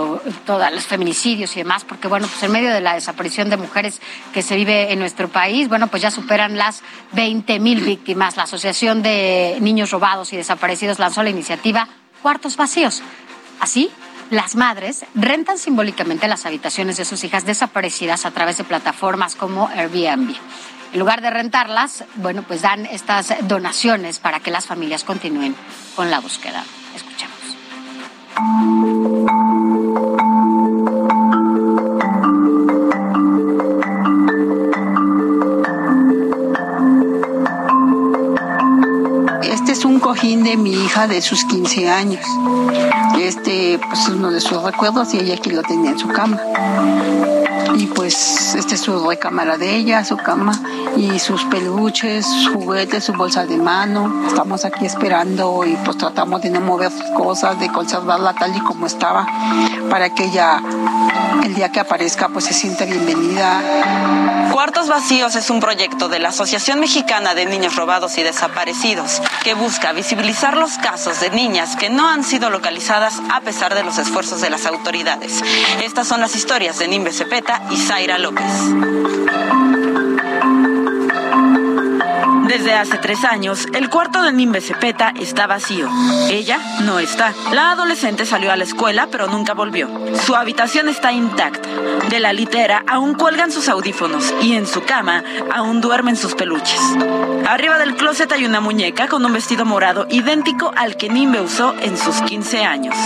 todos 0.45 0.73
los 0.73 0.87
feminicidios 0.87 1.57
y 1.57 1.61
demás, 1.61 1.85
porque 1.85 2.09
bueno, 2.09 2.27
pues 2.27 2.43
en 2.43 2.53
medio 2.53 2.73
de 2.73 2.81
la 2.81 2.95
desaparición 2.95 3.51
de 3.51 3.57
mujeres 3.57 4.01
que 4.33 4.43
se 4.43 4.57
vive 4.57 4.93
en 4.93 4.99
nuestro 4.99 5.29
país, 5.29 5.69
bueno, 5.69 5.89
pues 5.89 6.03
ya 6.03 6.11
superan 6.11 6.57
las 6.57 6.83
20 7.13 7.59
mil 7.61 7.81
víctimas. 7.81 8.37
La 8.37 8.45
Asociación 8.45 9.03
de 9.03 9.59
Niños 9.61 9.91
Robados 9.91 10.33
y 10.33 10.37
Desaparecidos 10.37 10.99
lanzó 10.99 11.23
la 11.23 11.31
iniciativa 11.31 11.89
Cuartos 12.23 12.57
Vacíos. 12.57 13.03
Así, 13.61 13.91
las 14.31 14.57
madres 14.57 15.05
rentan 15.15 15.59
simbólicamente 15.59 16.27
las 16.27 16.47
habitaciones 16.47 16.97
de 16.97 17.05
sus 17.05 17.23
hijas 17.25 17.47
desaparecidas 17.47 18.27
a 18.27 18.33
través 18.33 18.59
de 18.59 18.65
plataformas 18.65 19.37
como 19.37 19.69
Airbnb. 19.69 20.35
En 20.93 20.99
lugar 20.99 21.21
de 21.21 21.31
rentarlas, 21.31 22.05
bueno, 22.17 22.43
pues 22.43 22.63
dan 22.63 22.87
estas 22.87 23.35
donaciones 23.47 24.19
para 24.19 24.41
que 24.41 24.51
las 24.51 24.67
familias 24.67 25.05
continúen 25.05 25.55
con 25.95 26.11
la 26.11 26.21
búsqueda. 26.21 26.65
Escuchamos. 26.95 27.36
Este 39.43 39.73
es 39.73 39.85
un 39.85 40.01
cojín 40.01 40.45
de 40.45 40.57
mi 40.59 40.73
hija 40.73 41.07
de 41.09 41.23
sus 41.23 41.45
15 41.47 41.89
años. 41.89 42.21
Este, 43.19 43.79
pues 43.79 44.01
es 44.01 44.09
uno 44.11 44.31
de 44.31 44.41
sus 44.41 44.63
recuerdos 44.63 45.15
y 45.15 45.19
ella 45.21 45.35
aquí 45.35 45.51
lo 45.51 45.63
tenía 45.63 45.93
en 45.93 45.99
su 45.99 46.09
cama 46.09 46.39
y 47.75 47.87
pues 47.87 48.55
este 48.55 48.75
es 48.75 48.81
su 48.81 49.09
recámara 49.09 49.57
de 49.57 49.75
ella, 49.75 50.05
su 50.05 50.17
cama 50.17 50.53
y 50.97 51.19
sus 51.19 51.45
peluches, 51.45 52.27
sus 52.27 52.53
juguetes, 52.53 53.05
su 53.05 53.13
bolsa 53.13 53.47
de 53.47 53.57
mano. 53.57 54.27
Estamos 54.27 54.65
aquí 54.65 54.87
esperando 54.87 55.65
y 55.65 55.77
pues 55.85 55.99
tratamos 55.99 56.43
de 56.43 56.51
no 56.51 56.61
mover 56.61 56.93
cosas, 57.17 57.59
de 57.59 57.69
conservarla 57.71 58.35
tal 58.35 58.57
y 58.57 58.61
como 58.61 58.87
estaba 58.87 59.27
para 59.91 60.15
que 60.15 60.25
ella 60.25 60.63
el 61.45 61.55
día 61.55 61.71
que 61.71 61.81
aparezca 61.81 62.29
pues 62.29 62.47
se 62.47 62.55
sienta 62.55 62.85
bienvenida. 62.85 63.63
Cuartos 64.53 64.89
Vacíos 64.89 65.37
es 65.37 65.51
un 65.51 65.61
proyecto 65.61 66.09
de 66.09 66.19
la 66.19 66.31
Asociación 66.31 66.81
Mexicana 66.81 67.35
de 67.35 67.47
Niños 67.47 67.77
Robados 67.77 68.17
y 68.17 68.23
Desaparecidos 68.23 69.21
que 69.45 69.55
busca 69.55 69.93
visibilizar 69.93 70.57
los 70.57 70.79
casos 70.79 71.21
de 71.21 71.31
niñas 71.31 71.77
que 71.77 71.91
no 71.91 72.09
han 72.09 72.25
sido 72.25 72.49
localizadas 72.49 73.21
a 73.33 73.41
pesar 73.43 73.75
de 73.75 73.85
los 73.85 73.99
esfuerzos 73.99 74.41
de 74.41 74.51
las 74.51 74.67
autoridades. 74.67 75.43
Estas 75.83 76.09
son 76.09 76.21
las 76.21 76.35
historias 76.35 76.79
de 76.79 76.89
Nimbe 76.89 77.13
Cepeta 77.13 77.56
y 77.71 77.77
Zaira 77.77 78.19
López. 78.19 78.45
Desde 82.49 82.75
hace 82.75 82.97
tres 82.99 83.25
años, 83.25 83.67
el 83.75 83.91
cuarto 83.91 84.23
de 84.23 84.33
Nimbe 84.33 84.61
Cepeta 84.61 85.13
está 85.21 85.47
vacío. 85.47 85.89
Ella 86.31 86.59
no 86.85 86.99
está. 86.99 87.35
La 87.53 87.73
adolescente 87.73 88.25
salió 88.25 88.53
a 88.53 88.57
la 88.57 88.65
escuela, 88.65 89.09
pero 89.11 89.27
nunca 89.27 89.53
volvió. 89.53 89.91
Su 90.25 90.37
habitación 90.37 90.89
está 90.89 91.13
intacta. 91.13 91.69
De 92.09 92.21
la 92.21 92.33
litera 92.33 92.85
aún 92.87 93.15
cuelgan 93.15 93.53
sus 93.53 93.69
audífonos 93.69 94.33
y 94.41 94.55
en 94.55 94.67
su 94.67 94.83
cama 94.85 95.25
aún 95.53 95.81
duermen 95.81 96.17
sus 96.17 96.35
peluches. 96.35 96.81
Arriba 97.47 97.79
del 97.79 97.97
closet 97.97 98.31
hay 98.33 98.47
una 98.47 98.61
muñeca 98.61 99.09
con 99.09 99.25
un 99.25 99.33
vestido 99.33 99.65
morado 99.65 100.07
idéntico 100.09 100.73
al 100.77 100.97
que 100.97 101.09
Nimbe 101.09 101.41
usó 101.41 101.75
en 101.81 101.99
sus 101.99 102.23
15 102.23 102.65
años. 102.65 102.97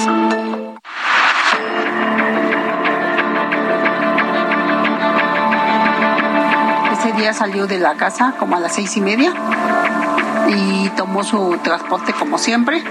Ese 7.00 7.12
día 7.12 7.32
salió 7.32 7.66
de 7.66 7.78
la 7.78 7.94
casa 7.94 8.34
como 8.38 8.56
a 8.56 8.60
las 8.60 8.74
seis 8.74 8.94
y 8.98 9.00
media 9.00 9.32
y 10.48 10.90
tomó 10.90 11.24
su 11.24 11.58
transporte 11.62 12.12
como 12.12 12.36
siempre. 12.36 12.84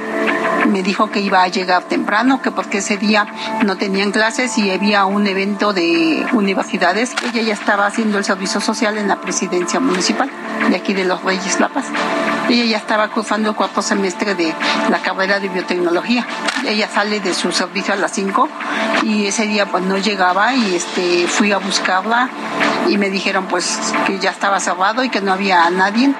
Me 0.67 0.81
dijo 0.81 1.11
que 1.11 1.19
iba 1.19 1.43
a 1.43 1.47
llegar 1.47 1.83
temprano, 1.83 2.41
que 2.41 2.49
porque 2.49 2.79
ese 2.79 2.97
día 2.97 3.27
no 3.63 3.77
tenían 3.77 4.11
clases 4.11 4.57
y 4.57 4.71
había 4.71 5.05
un 5.05 5.27
evento 5.27 5.73
de 5.73 6.25
universidades. 6.33 7.13
Ella 7.23 7.43
ya 7.43 7.53
estaba 7.53 7.85
haciendo 7.85 8.17
el 8.17 8.25
servicio 8.25 8.59
social 8.61 8.97
en 8.97 9.07
la 9.07 9.21
presidencia 9.21 9.79
municipal 9.79 10.27
de 10.67 10.75
aquí 10.75 10.95
de 10.95 11.05
los 11.05 11.23
Reyes 11.23 11.59
La 11.59 11.69
Paz. 11.69 11.85
Ella 12.49 12.65
ya 12.65 12.77
estaba 12.77 13.09
cursando 13.09 13.51
el 13.51 13.55
cuarto 13.55 13.83
semestre 13.83 14.33
de 14.33 14.55
la 14.89 14.97
carrera 15.03 15.39
de 15.39 15.49
biotecnología. 15.49 16.25
Ella 16.65 16.89
sale 16.91 17.19
de 17.19 17.35
su 17.35 17.51
servicio 17.51 17.93
a 17.93 17.97
las 17.97 18.11
5 18.13 18.49
y 19.03 19.27
ese 19.27 19.45
día 19.45 19.67
pues 19.67 19.83
no 19.83 19.99
llegaba 19.99 20.55
y 20.55 20.73
este 20.73 21.27
fui 21.27 21.51
a 21.51 21.59
buscarla 21.59 22.27
y 22.87 22.97
me 22.97 23.09
dijeron 23.09 23.47
pues 23.47 23.79
que 24.05 24.19
ya 24.19 24.31
estaba 24.31 24.59
cerrado 24.59 25.03
y 25.03 25.09
que 25.09 25.21
no 25.21 25.33
había 25.33 25.69
nadie. 25.69 26.13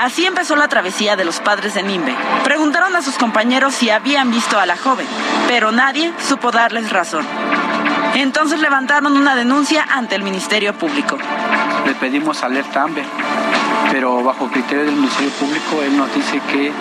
Así 0.00 0.26
empezó 0.26 0.56
la 0.56 0.68
travesía 0.68 1.16
de 1.16 1.24
los 1.24 1.40
padres 1.40 1.74
de 1.74 1.82
Nimbe. 1.82 2.14
Preguntaron 2.44 2.94
a 2.94 3.02
sus 3.02 3.16
compañeros 3.16 3.74
si 3.74 3.90
habían 3.90 4.30
visto 4.30 4.58
a 4.58 4.66
la 4.66 4.76
joven, 4.76 5.06
pero 5.48 5.72
nadie 5.72 6.12
supo 6.28 6.50
darles 6.50 6.90
razón. 6.90 7.26
Entonces 8.14 8.60
levantaron 8.60 9.16
una 9.16 9.34
denuncia 9.34 9.84
ante 9.90 10.14
el 10.14 10.22
Ministerio 10.22 10.74
Público. 10.74 11.18
Le 11.84 11.94
pedimos 11.94 12.42
alerta 12.42 12.82
Amber, 12.82 13.04
pero 13.94 14.24
bajo 14.24 14.48
criterio 14.48 14.86
del 14.86 14.96
Ministerio 14.96 15.30
Público 15.30 15.80
él 15.80 15.96
nos 15.96 16.12
dice 16.12 16.40
que 16.50 16.72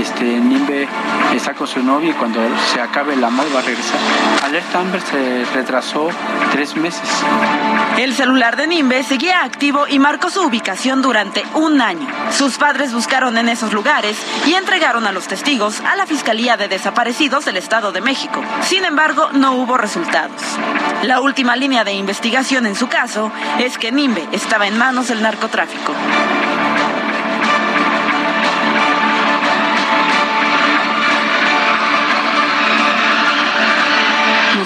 este, 0.00 0.22
Nimbe 0.22 0.86
está 1.34 1.54
con 1.54 1.66
su 1.66 1.82
novia 1.82 2.10
y 2.10 2.12
cuando 2.12 2.38
se 2.72 2.80
acabe 2.80 3.14
el 3.14 3.24
amor 3.24 3.46
va 3.52 3.58
a 3.58 3.62
regresar. 3.62 3.98
Alerta 4.44 4.78
Amber 4.78 5.00
se 5.00 5.44
retrasó 5.52 6.08
tres 6.52 6.76
meses. 6.76 7.02
El 7.98 8.14
celular 8.14 8.54
de 8.54 8.68
Nimbe 8.68 9.02
seguía 9.02 9.42
activo 9.42 9.88
y 9.88 9.98
marcó 9.98 10.30
su 10.30 10.40
ubicación 10.40 11.02
durante 11.02 11.42
un 11.54 11.80
año. 11.80 12.06
Sus 12.30 12.58
padres 12.58 12.92
buscaron 12.92 13.36
en 13.38 13.48
esos 13.48 13.72
lugares 13.72 14.16
y 14.46 14.54
entregaron 14.54 15.04
a 15.08 15.10
los 15.10 15.26
testigos 15.26 15.80
a 15.80 15.96
la 15.96 16.06
Fiscalía 16.06 16.56
de 16.56 16.68
Desaparecidos 16.68 17.44
del 17.44 17.56
Estado 17.56 17.90
de 17.90 18.02
México. 18.02 18.40
Sin 18.60 18.84
embargo, 18.84 19.30
no 19.32 19.54
hubo 19.54 19.78
resultados. 19.78 20.40
La 21.02 21.20
última 21.20 21.56
línea 21.56 21.82
de 21.82 21.94
investigación 21.94 22.66
en 22.66 22.76
su 22.76 22.86
caso 22.86 23.32
es 23.58 23.78
que 23.78 23.90
Nimbe 23.90 24.28
estaba 24.30 24.68
en 24.68 24.78
manos 24.78 25.08
del 25.08 25.22
narcotráfico. 25.22 25.92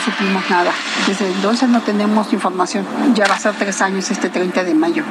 Supimos 0.06 0.48
nada. 0.48 0.72
Desde 1.06 1.26
entonces 1.26 1.68
no 1.68 1.82
tenemos 1.82 2.32
información. 2.32 2.86
Ya 3.14 3.26
va 3.26 3.34
a 3.34 3.38
ser 3.38 3.54
tres 3.54 3.82
años 3.82 4.10
este 4.10 4.30
30 4.30 4.62
de 4.62 4.74
mayo. 4.74 5.04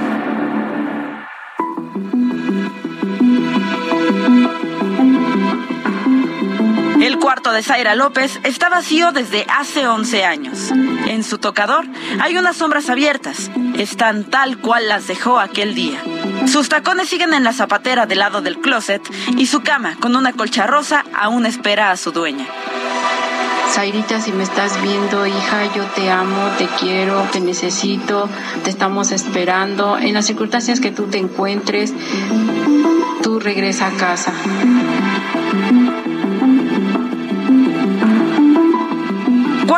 El 7.02 7.20
cuarto 7.20 7.52
de 7.52 7.62
Zaira 7.62 7.94
López 7.94 8.40
está 8.44 8.70
vacío 8.70 9.12
desde 9.12 9.46
hace 9.50 9.86
11 9.86 10.26
años. 10.26 10.72
En 10.72 11.24
su 11.24 11.38
tocador 11.40 11.86
hay 12.22 12.38
unas 12.38 12.56
sombras 12.56 12.90
abiertas. 12.90 13.52
Están 13.78 14.24
tal 14.24 14.58
cual 14.60 14.88
las 14.88 15.08
dejó 15.08 15.40
aquel 15.40 15.76
día. 15.76 16.02
Sus 16.48 16.70
tacones 16.70 17.10
siguen 17.10 17.34
en 17.34 17.44
la 17.44 17.52
zapatera 17.52 18.06
del 18.06 18.20
lado 18.20 18.42
del 18.42 18.60
closet 18.60 19.02
y 19.38 19.48
su 19.48 19.62
cama, 19.62 19.98
con 20.00 20.16
una 20.16 20.32
colcha 20.32 20.66
rosa, 20.66 21.04
aún 21.14 21.46
espera 21.46 21.92
a 21.92 21.98
su 21.98 22.12
dueña. 22.12 22.48
Zairita, 23.70 24.22
si 24.22 24.32
me 24.32 24.44
estás 24.44 24.82
viendo, 24.82 25.26
hija, 25.26 25.74
yo 25.76 25.84
te 25.96 26.10
amo, 26.10 26.50
te 26.58 26.68
quiero, 26.80 27.22
te 27.32 27.40
necesito, 27.40 28.30
te 28.64 28.70
estamos 28.70 29.12
esperando. 29.12 29.98
En 29.98 30.14
las 30.14 30.26
circunstancias 30.26 30.80
que 30.80 30.92
tú 30.92 31.08
te 31.08 31.18
encuentres, 31.18 31.94
tú 33.22 33.40
regresa 33.40 33.88
a 33.88 33.92
casa. 33.92 34.34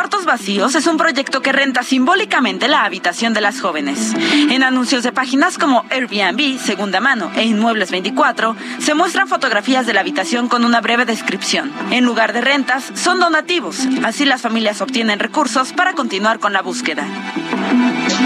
Cuartos 0.08 0.24
Vacíos 0.24 0.74
es 0.74 0.86
un 0.86 0.96
proyecto 0.96 1.42
que 1.42 1.52
renta 1.52 1.82
simbólicamente 1.82 2.66
la 2.66 2.84
habitación 2.84 3.34
de 3.34 3.42
las 3.42 3.60
jóvenes. 3.60 4.14
En 4.48 4.62
anuncios 4.62 5.02
de 5.02 5.12
páginas 5.12 5.58
como 5.58 5.84
Airbnb, 5.90 6.58
Segunda 6.58 6.98
Mano 6.98 7.30
e 7.36 7.44
Inmuebles 7.44 7.90
24, 7.90 8.56
se 8.78 8.94
muestran 8.94 9.28
fotografías 9.28 9.84
de 9.84 9.92
la 9.92 10.00
habitación 10.00 10.48
con 10.48 10.64
una 10.64 10.80
breve 10.80 11.04
descripción. 11.04 11.70
En 11.90 12.06
lugar 12.06 12.32
de 12.32 12.40
rentas, 12.40 12.90
son 12.94 13.20
donativos. 13.20 13.80
Así 14.02 14.24
las 14.24 14.40
familias 14.40 14.80
obtienen 14.80 15.18
recursos 15.18 15.74
para 15.74 15.92
continuar 15.92 16.38
con 16.38 16.54
la 16.54 16.62
búsqueda. 16.62 17.06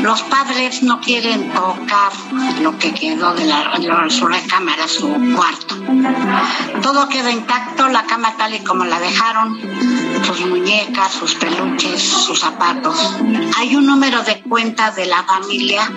Los 0.02 0.22
padres 0.22 0.84
no 0.84 1.00
quieren 1.00 1.52
tocar 1.52 2.12
lo 2.60 2.78
que 2.78 2.92
quedó 2.92 3.34
de 3.34 3.44
la, 3.44 3.76
de 3.78 4.10
su 4.10 4.28
recámara, 4.28 4.86
su 4.86 5.08
cuarto. 5.34 5.76
Todo 6.80 7.08
queda 7.08 7.32
intacto, 7.32 7.88
la 7.88 8.04
cama 8.04 8.34
tal 8.36 8.54
y 8.54 8.60
como 8.60 8.84
la 8.84 9.00
dejaron, 9.00 9.58
sus 10.24 10.40
muñecas, 10.46 11.12
sus 11.12 11.34
peluches, 11.34 12.02
sus 12.02 12.40
zapatos. 12.40 12.96
Hay 13.56 13.76
un 13.76 13.86
número 13.86 14.22
de 14.22 14.40
cuenta 14.42 14.90
de 14.90 15.06
la 15.06 15.22
familia, 15.24 15.90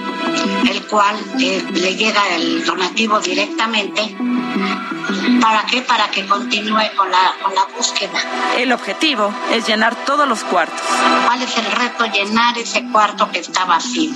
el 0.70 0.86
cual 0.88 1.16
eh, 1.40 1.64
le 1.74 1.96
llega 1.96 2.22
el 2.36 2.66
donativo 2.66 3.20
directamente. 3.20 4.16
¿Para 5.46 5.64
qué? 5.68 5.84
Para 5.84 6.10
que 6.10 6.26
continúe 6.26 6.96
con 6.98 7.12
la, 7.12 7.36
con 7.40 7.54
la 7.54 7.66
búsqueda. 7.78 8.20
El 8.58 8.72
objetivo 8.72 9.32
es 9.54 9.68
llenar 9.68 9.96
todos 10.04 10.28
los 10.28 10.44
cuartos. 10.44 10.82
¿Cuál 11.28 11.40
es 11.44 11.56
el 11.56 11.72
reto? 11.72 12.04
Llenar 12.08 12.58
ese 12.58 12.84
cuarto 12.92 13.30
que 13.30 13.42
está 13.42 13.64
vacío. 13.66 14.10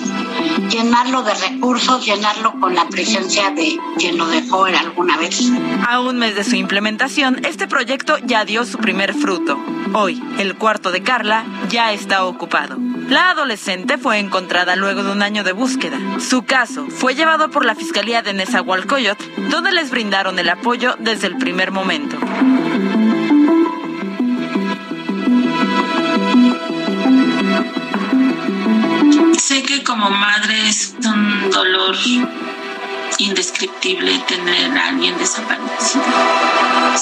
Llenarlo 0.72 1.22
de 1.22 1.35
recursos, 1.35 2.03
llenarlo 2.03 2.60
con 2.60 2.73
la 2.73 2.88
presencia 2.89 3.51
de 3.51 3.77
quien 3.99 4.18
lo 4.18 4.26
dejó 4.26 4.68
en 4.68 4.76
alguna 4.76 5.18
vez. 5.18 5.39
A 5.88 5.99
un 5.99 6.18
mes 6.18 6.34
de 6.34 6.43
su 6.43 6.56
implementación, 6.56 7.45
este 7.45 7.68
proyecto 7.68 8.18
ya 8.23 8.43
dio 8.43 8.65
su 8.65 8.80
primer 8.80 9.14
fruto. 9.14 9.60
Hoy, 9.93 10.23
el 10.39 10.56
cuarto 10.56 10.89
de 10.91 11.03
Carla 11.03 11.45
ya 11.69 11.91
está 11.91 12.26
ocupado. 12.26 12.77
La 13.10 13.31
adolescente 13.31 13.97
fue 13.97 14.19
encontrada 14.19 14.76
luego 14.76 15.01
de 15.01 15.11
un 15.11 15.23
año 15.23 15.43
de 15.43 15.51
búsqueda. 15.51 15.97
Su 16.19 16.43
caso 16.43 16.85
fue 16.89 17.15
llevado 17.15 17.49
por 17.49 17.65
la 17.65 17.73
Fiscalía 17.73 18.22
de 18.22 18.34
Nezahualcóyotl, 18.34 19.49
donde 19.49 19.72
les 19.72 19.89
brindaron 19.89 20.38
el 20.38 20.47
apoyo 20.47 20.95
desde 20.99 21.18
el 21.27 21.37
primer 21.37 21.71
momento. 21.71 22.17
Sé 29.37 29.63
que 29.63 29.83
como 29.83 30.09
madre 30.09 30.67
es 30.67 30.95
un 31.03 31.49
dolor 31.49 31.95
indescriptible 33.17 34.19
tener 34.27 34.77
a 34.77 34.89
alguien 34.89 35.17
desaparecido, 35.17 36.03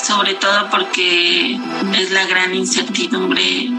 sobre 0.08 0.34
todo 0.36 0.70
porque 0.72 1.60
es 1.96 2.12
la 2.12 2.26
gran 2.26 2.56
incertidumbre 2.56 3.70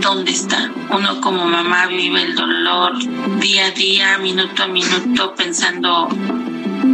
dónde 0.00 0.30
está. 0.30 0.70
Uno 0.90 1.20
como 1.20 1.46
mamá 1.46 1.86
vive 1.86 2.22
el 2.22 2.34
dolor 2.34 2.92
día 3.40 3.66
a 3.66 3.70
día, 3.70 4.18
minuto 4.18 4.62
a 4.62 4.66
minuto, 4.66 5.34
pensando 5.34 6.08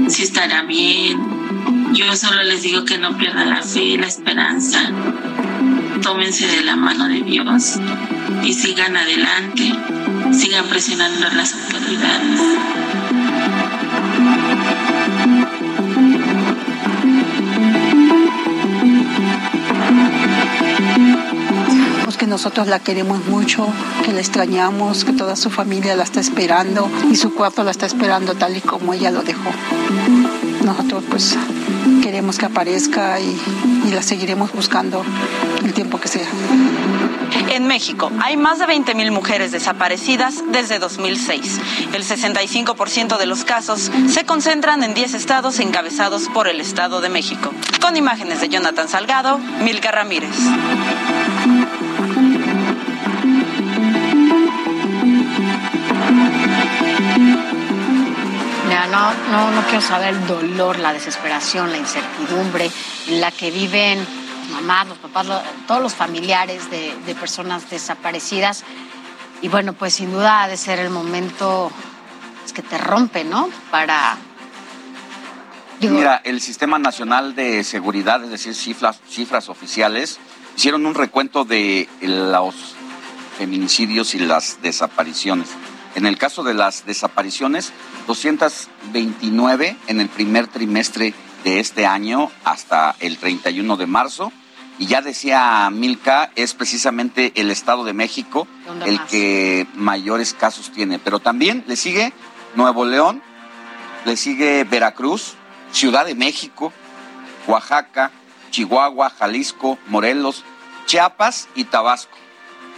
si 0.09 0.23
estará 0.23 0.62
bien. 0.62 1.76
Yo 1.97 2.14
solo 2.14 2.43
les 2.43 2.60
digo 2.60 2.85
que 2.85 2.98
no 2.98 3.16
pierdan 3.16 3.48
la 3.48 3.62
fe, 3.62 3.97
la 3.97 4.06
esperanza. 4.06 4.81
Tómense 6.02 6.47
de 6.47 6.62
la 6.62 6.77
mano 6.77 7.09
de 7.09 7.23
Dios 7.23 7.77
y 8.44 8.52
sigan 8.52 8.94
adelante, 8.94 9.73
sigan 10.31 10.66
presionando 10.66 11.27
a 11.27 11.35
las 11.35 11.55
autoridades. 11.55 12.40
Que 22.18 22.27
nosotros 22.27 22.66
la 22.66 22.78
queremos 22.78 23.27
mucho, 23.27 23.68
que 24.02 24.10
la 24.10 24.20
extrañamos, 24.20 25.05
que 25.05 25.12
toda 25.12 25.36
su 25.36 25.51
familia 25.51 25.94
la 25.97 26.02
está 26.02 26.18
esperando 26.18 26.90
y 27.10 27.16
su 27.16 27.35
cuarto 27.35 27.62
la 27.62 27.70
está 27.70 27.85
esperando 27.85 28.35
tal 28.35 28.56
y 28.56 28.62
como 28.62 28.94
ella 28.94 29.10
lo 29.10 29.23
dejó. 29.23 29.51
Nosotros 30.67 31.05
pues 31.09 31.39
queremos 32.03 32.39
que 32.39 32.47
aparezca 32.47 33.21
y, 33.21 33.41
y 33.87 33.93
la 33.93 34.03
seguiremos 34.03 34.53
buscando 34.53 35.05
el 35.65 35.73
tiempo 35.73 36.01
que 36.01 36.09
sea. 36.09 36.27
En 37.55 37.69
México 37.69 38.11
hay 38.21 38.37
más 38.37 38.59
de 38.59 38.67
20.000 38.67 39.13
mujeres 39.13 39.53
desaparecidas 39.53 40.43
desde 40.51 40.81
2006. 40.81 41.61
El 41.95 42.03
65% 42.03 43.17
de 43.17 43.27
los 43.27 43.45
casos 43.45 43.93
se 44.09 44.25
concentran 44.25 44.83
en 44.83 44.93
10 44.93 45.15
estados 45.15 45.61
encabezados 45.61 46.29
por 46.35 46.49
el 46.49 46.61
Estado 46.61 47.01
de 47.01 47.11
México. 47.11 47.53
Con 47.81 47.97
imágenes 47.97 48.41
de 48.41 48.49
Jonathan 48.49 48.89
Salgado, 48.89 49.39
Milka 49.39 49.93
Ramírez. 49.93 50.37
No, 58.87 59.15
no, 59.31 59.51
no 59.51 59.63
quiero 59.63 59.81
saber 59.81 60.15
el 60.15 60.27
dolor, 60.27 60.79
la 60.79 60.93
desesperación, 60.93 61.71
la 61.71 61.79
incertidumbre 61.79 62.71
en 63.09 63.21
la 63.21 63.31
que 63.31 63.51
viven 63.51 63.99
los 63.99 64.49
mamás, 64.49 64.89
los 64.89 64.99
papás, 64.99 65.27
todos 65.67 65.83
los 65.83 65.95
familiares 65.95 66.71
de, 66.71 67.15
personas 67.15 67.69
desaparecidas. 67.71 68.65
Y 69.43 69.49
bueno, 69.49 69.73
pues 69.73 69.95
sin 69.95 70.13
duda 70.13 70.45
ha 70.45 70.49
de 70.49 70.57
ser 70.57 70.79
el 70.79 70.91
momento 70.91 71.71
es 72.45 72.53
que 72.53 72.63
te 72.63 72.79
rompe, 72.79 73.25
¿no? 73.25 73.51
Para... 73.71 74.17
Mira, 75.81 76.23
el 76.25 76.41
Sistema 76.41 76.79
Nacional 76.79 77.35
de 77.35 77.63
Seguridad, 77.63 78.25
es 78.25 78.31
decir, 78.31 78.55
cifras, 78.55 78.99
cifras 79.09 79.51
oficiales, 79.51 80.19
hicieron 80.57 80.87
un 80.87 80.95
recuento 80.95 81.45
de 81.45 81.87
los 82.01 82.55
feminicidios 83.37 84.15
y 84.15 84.21
las 84.21 84.63
desapariciones. 84.63 85.49
En 85.97 86.05
el 86.05 86.18
caso 86.18 86.43
de 86.43 86.52
las 86.52 86.85
desapariciones, 86.85 87.73
229 88.06 89.78
en 89.86 90.01
el 90.02 90.10
primer 90.10 90.47
trimestre 90.47 91.14
de 91.43 91.59
este 91.59 91.86
año 91.86 92.31
hasta 92.44 92.94
el 93.01 93.16
31 93.16 93.78
de 93.78 93.86
marzo. 93.86 94.31
Y 94.78 94.89
ya 94.89 95.01
decía 95.01 95.70
Milka, 95.70 96.32
es 96.36 96.52
precisamente 96.52 97.32
el 97.36 97.51
Estado 97.51 97.82
de 97.82 97.94
México 97.94 98.47
el 98.85 99.01
que 99.06 99.66
mayores 99.74 100.35
casos 100.35 100.70
tiene. 100.70 100.98
Pero 100.98 101.18
también 101.18 101.64
le 101.66 101.77
sigue 101.77 102.12
Nuevo 102.56 102.85
León, 102.85 103.23
le 104.05 104.18
sigue 104.18 104.64
Veracruz, 104.64 105.32
Ciudad 105.73 106.05
de 106.05 106.14
México, 106.14 106.74
Oaxaca, 107.47 108.10
Chihuahua, 108.51 109.09
Jalisco, 109.09 109.78
Morelos, 109.86 110.44
Chiapas 110.85 111.48
y 111.55 111.64
Tabasco, 111.64 112.18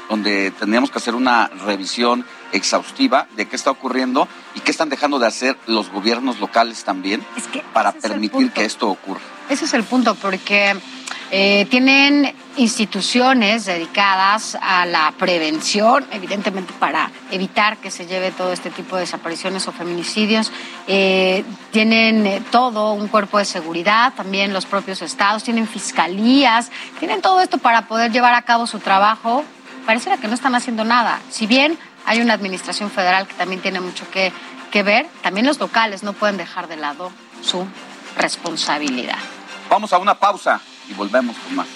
donde 0.08 0.52
tendríamos 0.52 0.92
que 0.92 0.98
hacer 0.98 1.16
una 1.16 1.48
revisión 1.48 2.24
exhaustiva 2.52 3.26
de 3.36 3.46
qué 3.46 3.56
está 3.56 3.70
ocurriendo 3.70 4.28
y 4.54 4.60
qué 4.60 4.70
están 4.70 4.88
dejando 4.88 5.18
de 5.18 5.26
hacer 5.26 5.56
los 5.66 5.90
gobiernos 5.90 6.40
locales 6.40 6.84
también 6.84 7.24
para 7.72 7.92
permitir 7.92 8.52
que 8.52 8.64
esto 8.64 8.88
ocurra. 8.88 9.20
Ese 9.48 9.64
es 9.64 9.74
el 9.74 9.84
punto, 9.84 10.14
porque 10.14 10.76
eh, 11.30 11.66
tienen 11.70 12.34
instituciones 12.56 13.66
dedicadas 13.66 14.56
a 14.60 14.86
la 14.86 15.12
prevención, 15.18 16.06
evidentemente 16.10 16.72
para 16.78 17.10
evitar 17.30 17.76
que 17.76 17.90
se 17.90 18.06
lleve 18.06 18.30
todo 18.30 18.52
este 18.52 18.70
tipo 18.70 18.96
de 18.96 19.02
desapariciones 19.02 19.68
o 19.68 19.72
feminicidios. 19.72 20.50
Eh, 20.86 21.44
tienen 21.70 22.26
eh, 22.26 22.42
todo 22.50 22.92
un 22.92 23.08
cuerpo 23.08 23.38
de 23.38 23.44
seguridad, 23.44 24.14
también 24.14 24.54
los 24.54 24.64
propios 24.64 25.02
estados, 25.02 25.44
tienen 25.44 25.68
fiscalías, 25.68 26.70
tienen 26.98 27.20
todo 27.20 27.40
esto 27.42 27.58
para 27.58 27.88
poder 27.88 28.10
llevar 28.10 28.34
a 28.34 28.42
cabo 28.42 28.66
su 28.66 28.78
trabajo. 28.78 29.44
Pareciera 29.84 30.18
que 30.18 30.28
no 30.28 30.34
están 30.34 30.54
haciendo 30.54 30.84
nada. 30.84 31.20
Si 31.30 31.46
bien 31.46 31.78
hay 32.08 32.20
una 32.20 32.34
administración 32.34 32.90
federal 32.90 33.28
que 33.28 33.34
también 33.34 33.60
tiene 33.60 33.80
mucho 33.80 34.10
que, 34.10 34.32
que 34.70 34.82
ver. 34.82 35.06
También 35.22 35.46
los 35.46 35.60
locales 35.60 36.02
no 36.02 36.14
pueden 36.14 36.38
dejar 36.38 36.66
de 36.66 36.76
lado 36.76 37.12
su 37.42 37.66
responsabilidad. 38.16 39.18
Vamos 39.68 39.92
a 39.92 39.98
una 39.98 40.18
pausa 40.18 40.60
y 40.88 40.94
volvemos 40.94 41.36
con 41.36 41.54
más. 41.54 41.68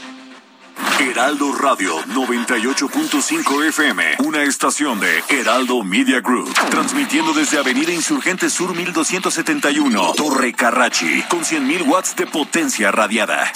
Heraldo 0.98 1.52
Radio 1.54 2.00
98.5 2.06 3.68
FM, 3.68 4.16
una 4.24 4.42
estación 4.42 4.98
de 5.00 5.22
Heraldo 5.28 5.82
Media 5.82 6.20
Group, 6.20 6.52
transmitiendo 6.70 7.32
desde 7.34 7.58
Avenida 7.58 7.92
Insurgente 7.92 8.48
Sur 8.48 8.74
1271, 8.74 10.14
Torre 10.14 10.52
Carrachi, 10.54 11.22
con 11.28 11.40
100.000 11.40 11.86
watts 11.86 12.16
de 12.16 12.26
potencia 12.26 12.90
radiada. 12.90 13.52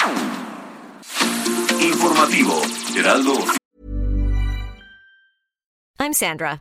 Informativo, 1.81 2.61
Heraldo. 2.95 3.47
I'm 5.99 6.13
Sandra, 6.13 6.61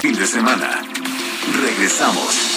Fin 0.00 0.14
de 0.14 0.26
semana. 0.26 0.82
Regresamos. 1.60 2.49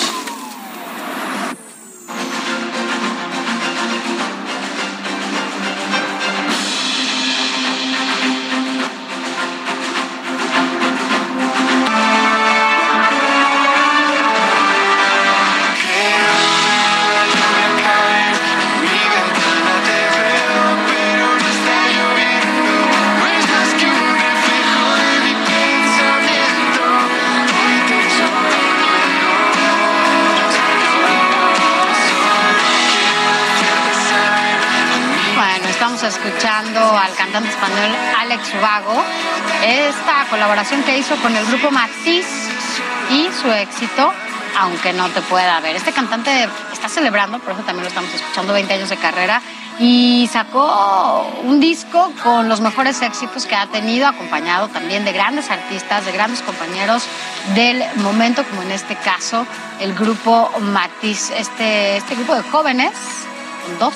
Ubago, 38.59 39.03
esta 39.63 40.25
colaboración 40.29 40.83
que 40.83 40.97
hizo 40.97 41.15
con 41.17 41.35
el 41.35 41.45
grupo 41.45 41.71
Matiz 41.71 42.25
y 43.09 43.29
su 43.41 43.51
éxito, 43.51 44.13
aunque 44.59 44.93
no 44.93 45.09
te 45.09 45.21
pueda 45.21 45.59
ver. 45.59 45.75
Este 45.75 45.91
cantante 45.91 46.47
está 46.71 46.87
celebrando, 46.87 47.39
por 47.39 47.53
eso 47.53 47.63
también 47.63 47.83
lo 47.83 47.89
estamos 47.89 48.13
escuchando, 48.13 48.53
20 48.53 48.73
años 48.73 48.89
de 48.89 48.97
carrera 48.97 49.41
y 49.79 50.29
sacó 50.31 51.27
un 51.43 51.59
disco 51.59 52.11
con 52.21 52.47
los 52.47 52.61
mejores 52.61 53.01
éxitos 53.01 53.45
que 53.45 53.55
ha 53.55 53.65
tenido, 53.67 54.07
acompañado 54.07 54.67
también 54.67 55.03
de 55.03 55.13
grandes 55.13 55.49
artistas, 55.49 56.05
de 56.05 56.11
grandes 56.11 56.41
compañeros 56.41 57.03
del 57.55 57.83
momento, 57.97 58.43
como 58.43 58.61
en 58.61 58.71
este 58.71 58.95
caso 58.95 59.47
el 59.79 59.93
grupo 59.95 60.51
Matiz, 60.59 61.31
este, 61.31 61.97
este 61.97 62.15
grupo 62.15 62.35
de 62.35 62.43
jóvenes, 62.43 62.93
dos 63.79 63.93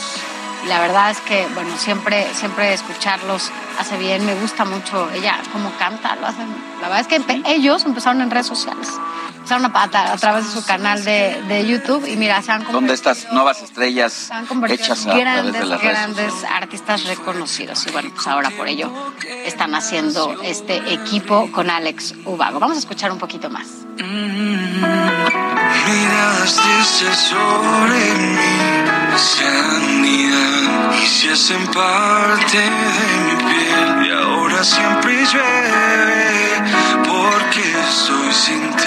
la 0.68 0.80
verdad 0.80 1.11
es 1.11 1.19
que, 1.22 1.48
bueno, 1.53 1.77
siempre, 1.77 2.27
siempre 2.34 2.73
escucharlos 2.73 3.52
hace 3.80 3.98
bien, 3.98 4.26
me 4.26 4.35
gusta 4.35 4.65
mucho 4.65 5.10
ella 5.11 5.39
cómo 5.52 5.72
canta, 5.77 6.15
lo 6.15 6.27
hacen. 6.27 6.48
La 6.81 6.89
verdad 6.89 7.02
es 7.02 7.07
que 7.07 7.22
ellos 7.45 7.85
empezaron 7.85 8.22
en 8.22 8.30
redes 8.30 8.48
sociales, 8.48 8.89
empezaron 9.35 9.65
a, 9.65 9.69
a, 9.69 9.84
a 10.14 10.18
través 10.18 10.45
de 10.45 10.52
su 10.52 10.65
canal 10.65 11.03
de, 11.03 11.41
de, 11.48 11.65
YouTube 11.68 12.06
y 12.07 12.15
mira, 12.18 12.41
se 12.41 12.52
han 12.52 12.64
convertido... 12.64 12.80
Son 12.80 12.88
de 12.88 12.94
estas 12.94 13.31
nuevas 13.31 13.61
estrellas 13.61 14.30
hechas 14.69 15.07
a 15.07 15.18
grandes, 15.18 15.53
través 15.53 15.53
de 15.53 15.65
las 15.65 15.81
grandes 15.81 16.34
artistas 16.44 17.06
reconocidos 17.06 17.88
y 17.88 17.91
bueno, 17.91 18.11
pues 18.14 18.27
ahora 18.27 18.49
por 18.52 18.68
ello 18.68 18.91
están 19.45 19.73
haciendo 19.76 20.41
este 20.44 20.77
equipo 20.94 21.52
con 21.52 21.69
Alex 21.69 22.14
Ubago. 22.26 22.60
Vamos 22.60 22.77
a 22.77 22.80
escuchar 22.80 23.11
un 23.11 23.19
poquito 23.19 23.49
más. 23.49 23.68
Miradas 25.85 26.56
tristes 26.56 27.18
sobre 27.18 28.14
mí 28.14 28.97
se 29.18 29.48
anidan 29.48 30.94
y 31.02 31.06
se 31.07 31.31
hacen 31.31 31.65
parte 31.68 32.57
de 32.57 33.18
mi 33.26 33.35
piel. 33.44 34.06
Y 34.06 34.11
ahora 34.11 34.64
siempre 34.64 35.26
llueve 35.26 36.64
porque 37.07 37.61
estoy 37.89 38.31
sin 38.31 38.76
ti. 38.76 38.85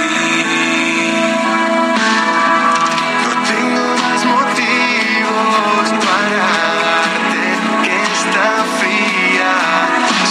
No 3.25 3.33
tengo 3.51 3.87
más 4.03 4.25
motivos 4.25 5.89
para 6.07 6.43
darte 6.85 7.43
que 7.83 7.95
esta 8.15 8.47
fría 8.79 9.53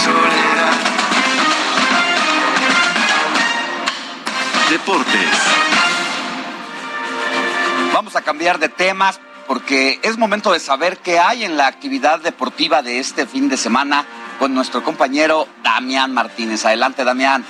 soledad. 0.04 0.76
Deportes. 4.70 5.36
Vamos 7.92 8.16
a 8.16 8.22
cambiar 8.22 8.58
de 8.58 8.68
temas 8.70 9.20
porque 9.50 9.98
es 10.04 10.16
momento 10.16 10.52
de 10.52 10.60
saber 10.60 10.98
qué 10.98 11.18
hay 11.18 11.42
en 11.42 11.56
la 11.56 11.66
actividad 11.66 12.20
deportiva 12.20 12.82
de 12.82 13.00
este 13.00 13.26
fin 13.26 13.48
de 13.48 13.56
semana 13.56 14.06
con 14.38 14.54
nuestro 14.54 14.84
compañero 14.84 15.48
Damián 15.64 16.14
Martínez. 16.14 16.64
Adelante, 16.64 17.02
Damián. 17.02 17.44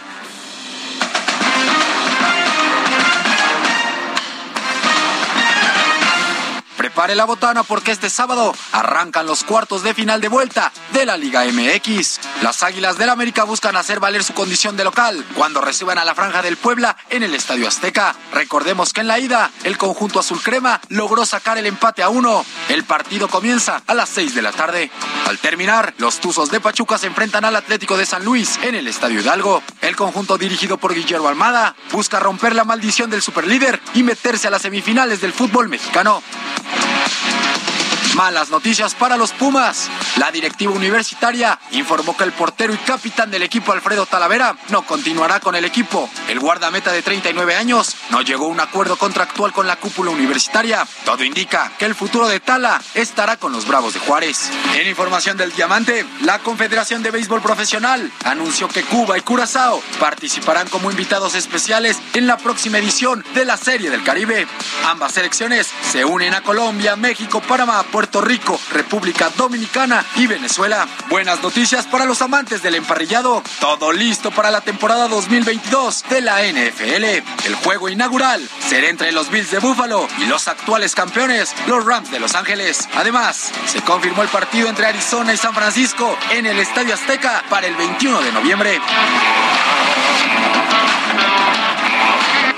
Prepare 6.91 7.15
la 7.15 7.25
botana 7.25 7.63
porque 7.63 7.93
este 7.93 8.11
sábado 8.11 8.53
arrancan 8.73 9.25
los 9.25 9.45
cuartos 9.45 9.85
de 9.85 9.95
final 9.95 10.21
de 10.21 10.27
vuelta 10.27 10.73
de 10.93 11.07
la 11.07 11.17
Liga 11.17 11.45
MX. 11.45 12.19
Las 12.43 12.65
Águilas 12.65 12.99
del 12.99 13.11
América 13.11 13.45
buscan 13.45 13.77
hacer 13.77 14.01
valer 14.01 14.25
su 14.25 14.35
condición 14.35 14.77
de 14.77 14.83
local 14.83 15.25
cuando 15.37 15.61
reciban 15.61 15.99
a 15.99 16.05
la 16.05 16.17
Franja 16.17 16.43
del 16.43 16.57
Puebla 16.57 16.97
en 17.09 17.23
el 17.23 17.33
Estadio 17.33 17.69
Azteca. 17.69 18.17
Recordemos 18.33 18.93
que 18.93 19.03
en 19.03 19.07
la 19.07 19.21
ida 19.21 19.53
el 19.63 19.79
conjunto 19.79 20.19
azul 20.19 20.43
crema 20.43 20.81
logró 20.89 21.25
sacar 21.25 21.59
el 21.59 21.67
empate 21.67 22.03
a 22.03 22.09
uno. 22.09 22.45
El 22.69 22.83
partido 22.83 23.29
comienza 23.29 23.83
a 23.87 23.95
las 23.95 24.09
6 24.09 24.35
de 24.35 24.43
la 24.43 24.51
tarde. 24.51 24.91
Al 25.29 25.39
terminar, 25.39 25.95
los 25.99 26.19
Tuzos 26.19 26.51
de 26.51 26.59
Pachuca 26.59 26.99
se 26.99 27.07
enfrentan 27.07 27.45
al 27.45 27.55
Atlético 27.55 27.97
de 27.97 28.05
San 28.05 28.25
Luis 28.25 28.59
en 28.63 28.75
el 28.75 28.89
Estadio 28.89 29.21
Hidalgo. 29.21 29.63
El 29.81 29.95
conjunto 29.95 30.39
dirigido 30.39 30.77
por 30.77 30.93
Guillermo 30.93 31.29
Almada 31.29 31.77
busca 31.93 32.19
romper 32.19 32.57
la 32.57 32.65
maldición 32.65 33.11
del 33.11 33.23
superlíder 33.23 33.81
y 33.95 34.03
meterse 34.03 34.49
a 34.49 34.51
las 34.51 34.63
semifinales 34.63 35.21
del 35.21 35.33
fútbol 35.33 35.69
mexicano. 35.69 36.21
Malas 38.17 38.51
noticias 38.51 38.95
para 38.95 39.17
los 39.17 39.33
Pumas. 39.33 39.89
La 40.17 40.33
directiva 40.33 40.73
universitaria 40.73 41.59
informó 41.71 42.17
que 42.17 42.25
el 42.25 42.33
portero 42.33 42.75
y 42.75 42.77
capitán 42.79 43.31
del 43.31 43.43
equipo 43.43 43.73
Alfredo 43.73 44.05
Talavera 44.05 44.57
no 44.69 44.83
continuará 44.83 45.39
con 45.39 45.55
el 45.55 45.65
equipo. 45.65 46.11
El 46.29 46.41
guardameta 46.41 46.91
de 46.93 47.03
39 47.03 47.55
años 47.55 47.97
no 48.11 48.23
llegó 48.23 48.47
a 48.47 48.49
un 48.49 48.61
acuerdo 48.61 48.97
contractual 48.97 49.53
con 49.53 49.67
la 49.67 49.77
cúpula 49.77 50.11
universitaria. 50.11 50.87
Todo 51.05 51.23
indica 51.23 51.73
que 51.79 51.85
el 51.85 51.95
futuro 51.95 52.27
de 52.27 52.41
Tala 52.41 52.83
estará 52.95 53.37
con 53.37 53.53
los 53.53 53.67
Bravos 53.67 53.95
de 53.95 54.01
Juárez. 54.01 54.51
En 54.75 54.89
información 54.89 55.37
del 55.37 55.53
Diamante, 55.53 56.05
la 56.23 56.41
Confederación 56.41 57.03
de 57.03 57.13
Béisbol 57.13 57.41
Profesional 57.41 58.11
anunció 58.25 58.69
que 58.69 58.83
Cuba 58.83 59.19
y 59.19 59.21
Curazao 59.23 59.81
participarán 60.01 60.69
como 60.69 60.91
invitados 60.91 61.35
especiales 61.37 61.97
en 62.15 62.27
la 62.27 62.37
próxima 62.37 62.79
edición 62.79 63.25
de 63.35 63.45
la 63.45 63.57
Serie 63.57 63.91
del 63.91 64.03
Caribe. 64.03 64.47
Ambas 64.87 65.13
selecciones 65.13 65.71
se 65.91 66.05
unen 66.05 66.35
a 66.35 66.43
Colombia, 66.43 66.97
México, 66.97 67.41
Panamá, 67.41 67.83
Puerto 67.85 68.10
Rico, 68.19 68.59
República 68.73 69.31
Dominicana 69.37 70.05
y 70.17 70.27
Venezuela. 70.27 70.89
Buenas 71.09 71.41
noticias 71.43 71.87
para 71.87 72.07
los 72.07 72.21
amantes 72.23 72.63
del 72.63 72.75
emparrillado. 72.75 73.43
Todo 73.61 73.93
listo 73.93 74.33
para 74.33 74.51
la 74.51 74.61
temporada 74.61 75.07
2022 75.07 76.05
de 76.11 76.21
la 76.21 76.43
NFL. 76.43 77.05
El 77.47 77.55
juego 77.63 77.89
inaugural 77.89 78.49
será 78.69 78.89
entre 78.89 79.13
los 79.13 79.31
Bills 79.31 79.53
de 79.53 79.61
Buffalo 79.61 80.09
y 80.19 80.25
los 80.25 80.49
actuales 80.49 80.95
campeones, 80.97 81.55
los 81.69 81.85
Rams 81.85 82.11
de 82.11 82.19
Los 82.19 82.35
Ángeles. 82.35 82.89
Además, 82.97 83.53
se 83.67 83.83
confirmó 83.83 84.23
el 84.23 84.29
partido 84.29 84.69
entre 84.69 84.87
Arizona 84.87 85.33
y 85.33 85.37
San 85.37 85.55
Francisco 85.55 86.17
en 86.31 86.47
el 86.47 86.59
Estadio 86.59 86.95
Azteca 86.95 87.45
para 87.49 87.69
el 87.69 87.77
21 87.77 88.21
de 88.23 88.33
noviembre. 88.33 88.81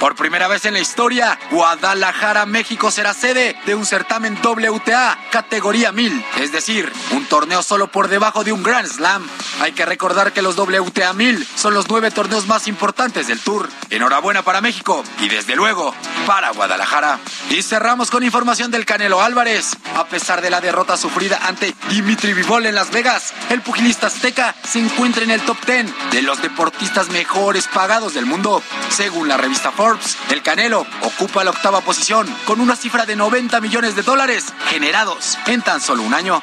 Por 0.03 0.17
primera 0.17 0.49
vez 0.49 0.65
en 0.65 0.75
la 0.75 0.81
historia, 0.81 1.39
Guadalajara, 1.53 2.45
México 2.45 2.91
será 2.91 3.15
sede 3.15 3.55
de 3.67 3.77
un 3.77 3.87
certamen 3.87 4.37
WTA 4.43 5.17
categoría 5.31 5.93
1000, 5.93 6.25
es 6.41 6.51
decir, 6.51 6.93
un 7.13 7.25
torneo 7.27 7.63
solo 7.63 7.87
por 7.87 8.09
debajo 8.09 8.43
de 8.43 8.51
un 8.51 8.65
Grand 8.65 8.89
Slam. 8.89 9.25
Hay 9.61 9.71
que 9.71 9.87
recordar 9.87 10.33
que 10.33 10.43
los 10.43 10.59
WTA 10.59 11.13
1000 11.13 11.47
son 11.55 11.75
los 11.75 11.89
nueve 11.89 12.11
torneos 12.11 12.49
más 12.49 12.67
importantes 12.67 13.29
del 13.29 13.39
Tour. 13.39 13.69
Enhorabuena 13.91 14.43
para 14.43 14.61
México 14.61 15.05
y 15.21 15.29
desde 15.29 15.55
luego 15.55 15.95
para 16.27 16.51
Guadalajara. 16.51 17.21
Y 17.51 17.63
cerramos 17.63 18.11
con 18.11 18.25
información 18.25 18.73
del 18.73 18.85
Canelo 18.85 19.23
Álvarez. 19.23 19.77
A 19.95 20.07
pesar 20.07 20.41
de 20.43 20.51
la 20.51 20.61
derrota 20.61 20.97
sufrida 20.97 21.39
ante 21.47 21.77
Dimitri 21.91 22.33
Vivol 22.33 22.67
en 22.67 22.75
Las 22.75 22.91
Vegas, 22.91 23.33
el 23.51 23.61
pugilista 23.61 24.09
azteca 24.09 24.57
se 24.65 24.81
encuentra 24.81 25.23
en 25.23 25.31
el 25.31 25.43
top 25.43 25.59
10 25.65 26.11
de 26.11 26.23
los 26.23 26.43
deportistas 26.43 27.09
mejores 27.11 27.69
pagados 27.69 28.15
del 28.15 28.27
mundo, 28.27 28.61
según 28.91 29.29
la 29.29 29.37
revista 29.37 29.71
Forbes. 29.71 29.92
El 30.31 30.43
Canelo 30.43 30.87
ocupa 31.03 31.45
la 31.45 31.51
octava 31.51 31.81
posición 31.81 32.27
con 32.47 32.61
una 32.61 32.77
cifra 32.77 33.07
de 33.07 33.17
90 33.17 33.61
millones 33.61 33.95
de 33.95 34.03
dólares 34.03 34.53
generados 34.69 35.39
en 35.47 35.63
tan 35.63 35.81
solo 35.81 36.03
un 36.03 36.15
año. 36.15 36.41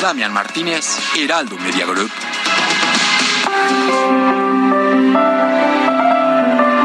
Damián 0.00 0.32
Martínez, 0.32 0.98
Heraldo 1.16 1.56
Media 1.58 1.86
Group. 1.86 2.10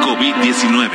COVID-19. 0.03 0.90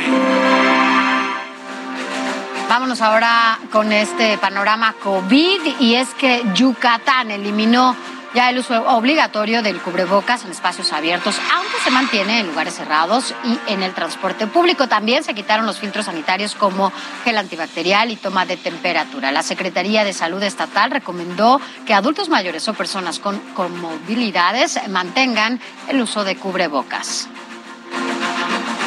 Vámonos 2.69 3.01
ahora 3.01 3.59
con 3.71 3.91
este 3.91 4.37
panorama 4.37 4.93
COVID 5.01 5.79
y 5.79 5.95
es 5.95 6.09
que 6.13 6.43
Yucatán 6.53 7.31
eliminó 7.31 7.95
ya 8.33 8.49
el 8.49 8.59
uso 8.59 8.81
obligatorio 8.89 9.61
del 9.61 9.81
cubrebocas 9.81 10.45
en 10.45 10.51
espacios 10.51 10.93
abiertos, 10.93 11.35
aunque 11.53 11.79
se 11.83 11.91
mantiene 11.91 12.39
en 12.39 12.47
lugares 12.47 12.75
cerrados 12.75 13.33
y 13.43 13.71
en 13.71 13.83
el 13.83 13.93
transporte 13.93 14.47
público. 14.47 14.87
También 14.87 15.23
se 15.23 15.33
quitaron 15.33 15.65
los 15.65 15.79
filtros 15.79 16.05
sanitarios 16.05 16.55
como 16.55 16.91
gel 17.23 17.37
antibacterial 17.37 18.11
y 18.11 18.15
toma 18.15 18.45
de 18.45 18.57
temperatura. 18.57 19.31
La 19.31 19.43
Secretaría 19.43 20.03
de 20.03 20.13
Salud 20.13 20.41
Estatal 20.43 20.91
recomendó 20.91 21.59
que 21.85 21.93
adultos 21.93 22.29
mayores 22.29 22.67
o 22.67 22.73
personas 22.73 23.19
con 23.19 23.39
comorbilidades 23.55 24.79
mantengan 24.89 25.59
el 25.87 26.01
uso 26.01 26.23
de 26.23 26.35
cubrebocas. 26.35 27.29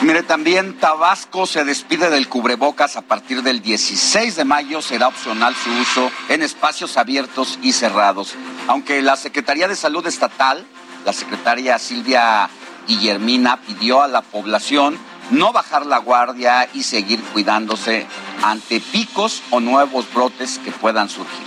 Mire, 0.03 0.25
también 0.25 0.77
Tabasco 0.79 1.47
se 1.47 1.65
despide 1.65 2.11
del 2.11 2.29
cubrebocas 2.29 2.97
a 2.97 3.03
partir 3.03 3.45
del 3.45 3.63
16 3.63 4.35
de 4.35 4.45
mayo. 4.45 4.83
Será 4.83 5.07
opcional 5.07 5.55
su 5.55 5.71
uso 5.71 6.11
en 6.29 6.43
espacios 6.43 6.97
abiertos 6.97 7.57
y 7.63 7.73
cerrados. 7.73 8.35
Aunque 8.67 9.01
la 9.01 9.15
Secretaría 9.15 9.69
de 9.69 9.77
Salud 9.77 10.05
Estatal, 10.05 10.67
la 11.05 11.13
secretaria 11.13 11.79
Silvia 11.79 12.51
Guillermina, 12.89 13.59
pidió 13.59 14.03
a 14.03 14.09
la 14.09 14.23
población 14.23 14.99
no 15.31 15.53
bajar 15.53 15.87
la 15.87 15.99
guardia 15.99 16.69
y 16.75 16.83
seguir 16.83 17.23
cuidándose 17.33 18.05
ante 18.43 18.81
picos 18.81 19.41
o 19.51 19.61
nuevos 19.61 20.13
brotes 20.13 20.59
que 20.59 20.73
puedan 20.73 21.09
surgir. 21.09 21.47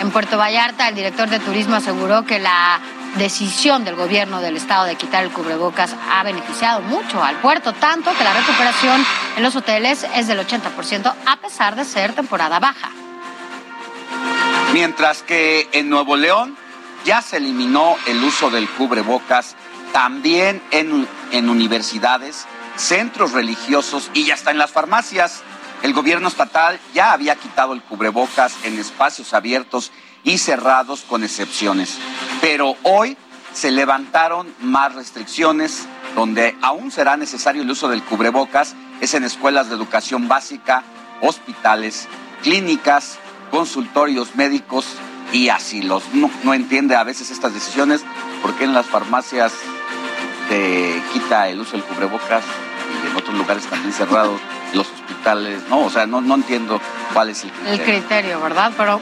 En 0.00 0.10
Puerto 0.10 0.38
Vallarta, 0.38 0.88
el 0.88 0.94
director 0.94 1.28
de 1.28 1.38
turismo 1.38 1.76
aseguró 1.76 2.24
que 2.24 2.38
la 2.38 2.80
decisión 3.16 3.84
del 3.84 3.94
gobierno 3.94 4.40
del 4.40 4.56
estado 4.56 4.84
de 4.84 4.96
quitar 4.96 5.24
el 5.24 5.30
cubrebocas 5.30 5.94
ha 6.10 6.22
beneficiado 6.22 6.80
mucho 6.82 7.22
al 7.22 7.36
puerto, 7.36 7.72
tanto 7.72 8.10
que 8.16 8.24
la 8.24 8.32
recuperación 8.32 9.04
en 9.36 9.42
los 9.42 9.54
hoteles 9.56 10.06
es 10.14 10.26
del 10.26 10.40
80% 10.40 11.14
a 11.26 11.36
pesar 11.36 11.76
de 11.76 11.84
ser 11.84 12.12
temporada 12.14 12.58
baja. 12.58 12.90
Mientras 14.72 15.22
que 15.22 15.68
en 15.72 15.88
Nuevo 15.88 16.16
León 16.16 16.56
ya 17.04 17.22
se 17.22 17.36
eliminó 17.36 17.96
el 18.06 18.22
uso 18.24 18.50
del 18.50 18.68
cubrebocas 18.68 19.54
también 19.92 20.60
en, 20.72 21.06
en 21.30 21.48
universidades, 21.48 22.46
centros 22.76 23.32
religiosos 23.32 24.10
y 24.14 24.24
ya 24.24 24.34
está 24.34 24.50
en 24.50 24.58
las 24.58 24.72
farmacias. 24.72 25.42
El 25.82 25.92
gobierno 25.92 26.28
estatal 26.28 26.80
ya 26.94 27.12
había 27.12 27.36
quitado 27.36 27.74
el 27.74 27.82
cubrebocas 27.82 28.56
en 28.64 28.78
espacios 28.78 29.34
abiertos 29.34 29.92
y 30.24 30.38
cerrados 30.38 31.02
con 31.02 31.22
excepciones. 31.22 31.98
Pero 32.40 32.76
hoy 32.82 33.16
se 33.52 33.70
levantaron 33.70 34.52
más 34.60 34.94
restricciones 34.94 35.86
donde 36.14 36.56
aún 36.62 36.90
será 36.90 37.16
necesario 37.16 37.62
el 37.62 37.70
uso 37.70 37.88
del 37.88 38.02
cubrebocas, 38.02 38.74
es 39.00 39.14
en 39.14 39.24
escuelas 39.24 39.68
de 39.68 39.76
educación 39.76 40.28
básica, 40.28 40.82
hospitales, 41.20 42.08
clínicas, 42.42 43.18
consultorios 43.50 44.34
médicos 44.34 44.86
y 45.32 45.48
asilos. 45.48 46.02
No, 46.12 46.30
no 46.42 46.54
entiende 46.54 46.96
a 46.96 47.04
veces 47.04 47.30
estas 47.30 47.54
decisiones, 47.54 48.04
porque 48.42 48.64
en 48.64 48.74
las 48.74 48.86
farmacias 48.86 49.52
te 50.48 51.02
quita 51.12 51.48
el 51.48 51.60
uso 51.60 51.72
del 51.72 51.84
cubrebocas 51.84 52.44
y 53.02 53.10
en 53.10 53.16
otros 53.16 53.34
lugares 53.36 53.64
también 53.66 53.92
cerrados, 53.92 54.40
los 54.72 54.88
hospitales, 54.90 55.62
no, 55.68 55.80
o 55.80 55.90
sea, 55.90 56.06
no, 56.06 56.20
no 56.20 56.34
entiendo 56.34 56.80
cuál 57.12 57.30
es 57.30 57.44
el 57.44 57.50
criterio. 57.50 57.72
El 57.72 57.80
criterio, 57.82 58.40
¿verdad? 58.40 58.72
Pero 58.76 59.00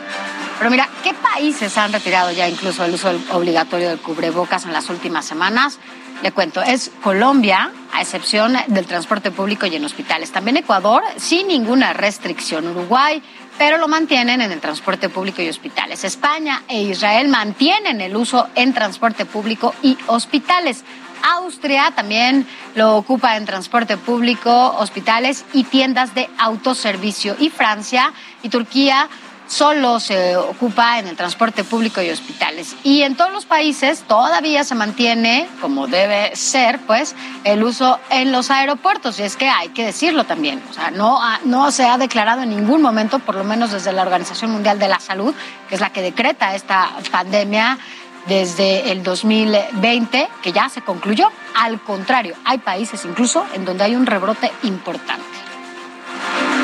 pero 0.58 0.70
mira, 0.70 0.88
¿qué 1.02 1.14
países 1.14 1.76
han 1.78 1.92
retirado 1.92 2.30
ya 2.30 2.48
incluso 2.48 2.84
el 2.84 2.94
uso 2.94 3.10
obligatorio 3.30 3.88
del 3.88 3.98
cubrebocas 3.98 4.64
en 4.64 4.72
las 4.72 4.88
últimas 4.90 5.24
semanas? 5.24 5.78
Le 6.22 6.30
cuento, 6.30 6.62
es 6.62 6.92
Colombia, 7.02 7.72
a 7.92 8.00
excepción 8.00 8.56
del 8.68 8.86
transporte 8.86 9.32
público 9.32 9.66
y 9.66 9.74
en 9.74 9.84
hospitales. 9.84 10.30
También 10.30 10.56
Ecuador, 10.56 11.02
sin 11.16 11.48
ninguna 11.48 11.92
restricción. 11.92 12.68
Uruguay, 12.68 13.20
pero 13.58 13.76
lo 13.76 13.88
mantienen 13.88 14.40
en 14.40 14.52
el 14.52 14.60
transporte 14.60 15.08
público 15.08 15.42
y 15.42 15.48
hospitales. 15.48 16.04
España 16.04 16.62
e 16.68 16.82
Israel 16.82 17.28
mantienen 17.28 18.00
el 18.00 18.16
uso 18.16 18.48
en 18.54 18.72
transporte 18.72 19.26
público 19.26 19.74
y 19.82 19.98
hospitales. 20.06 20.84
Austria 21.22 21.92
también 21.94 22.46
lo 22.74 22.96
ocupa 22.96 23.36
en 23.36 23.44
transporte 23.44 23.96
público, 23.96 24.76
hospitales 24.78 25.44
y 25.52 25.64
tiendas 25.64 26.14
de 26.14 26.28
autoservicio. 26.38 27.36
Y 27.38 27.50
Francia 27.50 28.12
y 28.42 28.48
Turquía 28.48 29.08
solo 29.52 30.00
se 30.00 30.34
ocupa 30.36 30.98
en 30.98 31.06
el 31.08 31.16
transporte 31.16 31.62
público 31.62 32.00
y 32.00 32.08
hospitales. 32.08 32.74
Y 32.84 33.02
en 33.02 33.16
todos 33.16 33.32
los 33.32 33.44
países 33.44 34.02
todavía 34.08 34.64
se 34.64 34.74
mantiene, 34.74 35.46
como 35.60 35.86
debe 35.88 36.34
ser, 36.34 36.80
pues, 36.86 37.14
el 37.44 37.62
uso 37.62 38.00
en 38.08 38.32
los 38.32 38.50
aeropuertos. 38.50 39.20
Y 39.20 39.24
es 39.24 39.36
que 39.36 39.50
hay 39.50 39.68
que 39.68 39.84
decirlo 39.84 40.24
también. 40.24 40.62
O 40.70 40.72
sea, 40.72 40.90
no, 40.90 41.20
no 41.44 41.70
se 41.70 41.84
ha 41.84 41.98
declarado 41.98 42.42
en 42.42 42.48
ningún 42.48 42.80
momento, 42.80 43.18
por 43.18 43.34
lo 43.34 43.44
menos 43.44 43.72
desde 43.72 43.92
la 43.92 44.02
Organización 44.02 44.52
Mundial 44.52 44.78
de 44.78 44.88
la 44.88 45.00
Salud, 45.00 45.34
que 45.68 45.74
es 45.74 45.82
la 45.82 45.90
que 45.90 46.00
decreta 46.00 46.54
esta 46.54 46.90
pandemia, 47.10 47.78
desde 48.26 48.90
el 48.90 49.02
2020, 49.02 50.30
que 50.42 50.52
ya 50.52 50.70
se 50.70 50.80
concluyó. 50.80 51.30
Al 51.56 51.78
contrario, 51.82 52.36
hay 52.46 52.56
países 52.58 53.04
incluso 53.04 53.44
en 53.52 53.66
donde 53.66 53.84
hay 53.84 53.96
un 53.96 54.06
rebrote 54.06 54.50
importante. 54.62 55.22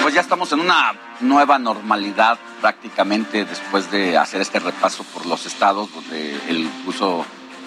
Pues 0.02 0.14
ya 0.14 0.22
estamos 0.22 0.50
en 0.52 0.60
una 0.60 0.94
nueva 1.20 1.58
normalidad 1.58 2.38
prácticamente 2.60 3.44
después 3.44 3.90
de 3.90 4.16
hacer 4.16 4.40
este 4.40 4.58
repaso 4.58 5.04
por 5.04 5.26
los 5.26 5.46
estados 5.46 5.92
donde 5.92 6.34
el 6.48 6.68
uso 6.86 7.24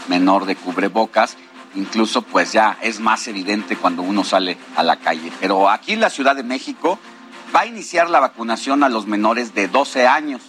menor 0.07 0.45
de 0.45 0.55
cubrebocas 0.55 1.37
incluso 1.75 2.21
pues 2.21 2.51
ya 2.51 2.77
es 2.81 2.99
más 2.99 3.27
evidente 3.27 3.75
cuando 3.75 4.01
uno 4.01 4.23
sale 4.23 4.57
a 4.75 4.83
la 4.83 4.97
calle. 4.97 5.31
Pero 5.39 5.69
aquí 5.69 5.93
en 5.93 5.99
la 5.99 6.09
Ciudad 6.09 6.35
de 6.35 6.43
México 6.43 6.99
va 7.55 7.61
a 7.61 7.65
iniciar 7.65 8.09
la 8.09 8.19
vacunación 8.19 8.83
a 8.83 8.89
los 8.89 9.07
menores 9.07 9.53
de 9.53 9.67
12 9.67 10.07
años. 10.07 10.41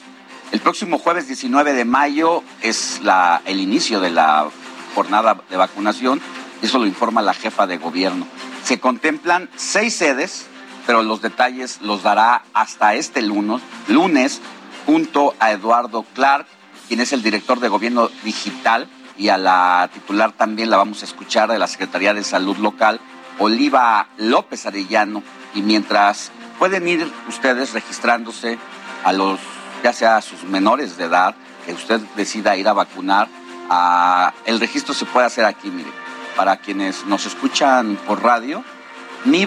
El 0.52 0.60
próximo 0.60 0.98
jueves 0.98 1.26
19 1.26 1.72
de 1.72 1.84
mayo 1.84 2.42
es 2.60 3.00
la, 3.02 3.40
el 3.46 3.60
inicio 3.60 4.00
de 4.00 4.10
la 4.10 4.48
jornada 4.94 5.40
de 5.48 5.56
vacunación, 5.56 6.20
eso 6.60 6.78
lo 6.78 6.86
informa 6.86 7.22
la 7.22 7.34
jefa 7.34 7.66
de 7.66 7.78
gobierno. 7.78 8.26
Se 8.62 8.78
contemplan 8.78 9.48
seis 9.56 9.96
sedes, 9.96 10.46
pero 10.86 11.02
los 11.02 11.22
detalles 11.22 11.80
los 11.82 12.02
dará 12.02 12.42
hasta 12.54 12.94
este 12.94 13.22
lunes, 13.22 13.60
lunes 13.88 14.40
junto 14.86 15.34
a 15.38 15.52
Eduardo 15.52 16.04
Clark, 16.14 16.46
quien 16.88 17.00
es 17.00 17.12
el 17.12 17.22
director 17.22 17.60
de 17.60 17.68
gobierno 17.68 18.08
digital 18.24 18.88
y 19.16 19.28
a 19.28 19.38
la 19.38 19.88
titular 19.92 20.32
también 20.32 20.70
la 20.70 20.76
vamos 20.76 21.02
a 21.02 21.04
escuchar 21.04 21.50
de 21.50 21.58
la 21.58 21.66
Secretaría 21.66 22.14
de 22.14 22.24
Salud 22.24 22.56
Local, 22.56 23.00
Oliva 23.38 24.08
López 24.16 24.66
Arellano. 24.66 25.22
Y 25.54 25.62
mientras 25.62 26.32
pueden 26.58 26.88
ir 26.88 27.10
ustedes 27.28 27.72
registrándose 27.72 28.58
a 29.04 29.12
los, 29.12 29.38
ya 29.84 29.92
sea 29.92 30.16
a 30.16 30.22
sus 30.22 30.44
menores 30.44 30.96
de 30.96 31.04
edad, 31.04 31.34
que 31.66 31.72
usted 31.72 32.00
decida 32.16 32.56
ir 32.56 32.68
a 32.68 32.72
vacunar, 32.72 33.28
el 34.44 34.60
registro 34.60 34.94
se 34.94 35.06
puede 35.06 35.26
hacer 35.26 35.44
aquí, 35.44 35.70
mire, 35.70 35.90
para 36.36 36.56
quienes 36.56 37.06
nos 37.06 37.26
escuchan 37.26 37.98
por 38.06 38.22
radio, 38.22 38.64
mi 39.24 39.46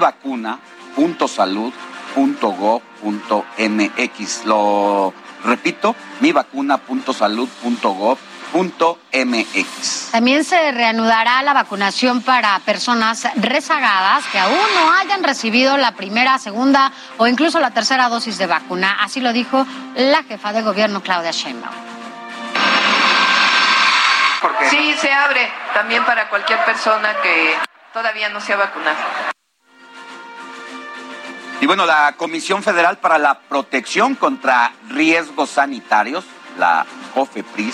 mx 3.57 4.45
Lo 4.45 5.13
repito, 5.43 5.95
mivacuna.salud.gov 6.21 8.17
MX. 8.55 10.11
También 10.11 10.45
se 10.45 10.71
reanudará 10.71 11.41
la 11.41 11.53
vacunación 11.53 12.21
para 12.21 12.57
personas 12.59 13.27
rezagadas 13.35 14.23
que 14.31 14.39
aún 14.39 14.57
no 14.75 14.93
hayan 14.93 15.23
recibido 15.23 15.75
la 15.77 15.91
primera, 15.91 16.37
segunda 16.39 16.91
o 17.17 17.27
incluso 17.27 17.59
la 17.59 17.71
tercera 17.71 18.07
dosis 18.07 18.37
de 18.37 18.47
vacuna. 18.47 18.97
Así 19.01 19.19
lo 19.19 19.33
dijo 19.33 19.65
la 19.95 20.23
jefa 20.23 20.53
de 20.53 20.61
gobierno, 20.61 21.01
Claudia 21.01 21.31
Sheinbaum. 21.31 21.75
Sí, 24.69 24.95
se 25.01 25.11
abre 25.11 25.51
también 25.73 26.05
para 26.05 26.29
cualquier 26.29 26.63
persona 26.63 27.13
que 27.21 27.55
todavía 27.93 28.29
no 28.29 28.39
se 28.39 28.53
ha 28.53 28.57
vacunado. 28.57 29.34
Y 31.65 31.67
bueno, 31.67 31.87
la 31.87 32.13
Comisión 32.15 32.61
Federal 32.61 32.99
para 32.99 33.17
la 33.17 33.39
Protección 33.39 34.13
contra 34.13 34.71
Riesgos 34.87 35.49
Sanitarios, 35.49 36.23
la 36.59 36.85
COFEPRIS, 37.15 37.73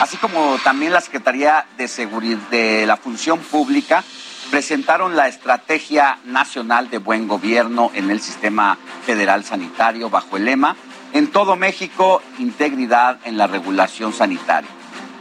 así 0.00 0.16
como 0.18 0.58
también 0.62 0.92
la 0.92 1.00
Secretaría 1.00 1.66
de 1.76 1.88
Seguridad 1.88 2.38
de 2.52 2.86
la 2.86 2.96
Función 2.96 3.40
Pública 3.40 4.04
presentaron 4.52 5.16
la 5.16 5.26
Estrategia 5.26 6.20
Nacional 6.24 6.88
de 6.88 6.98
Buen 6.98 7.26
Gobierno 7.26 7.90
en 7.94 8.12
el 8.12 8.20
Sistema 8.20 8.78
Federal 9.04 9.42
Sanitario 9.42 10.08
bajo 10.08 10.36
el 10.36 10.44
lema 10.44 10.76
En 11.12 11.26
todo 11.32 11.56
México, 11.56 12.22
integridad 12.38 13.18
en 13.24 13.36
la 13.38 13.48
regulación 13.48 14.12
sanitaria. 14.12 14.70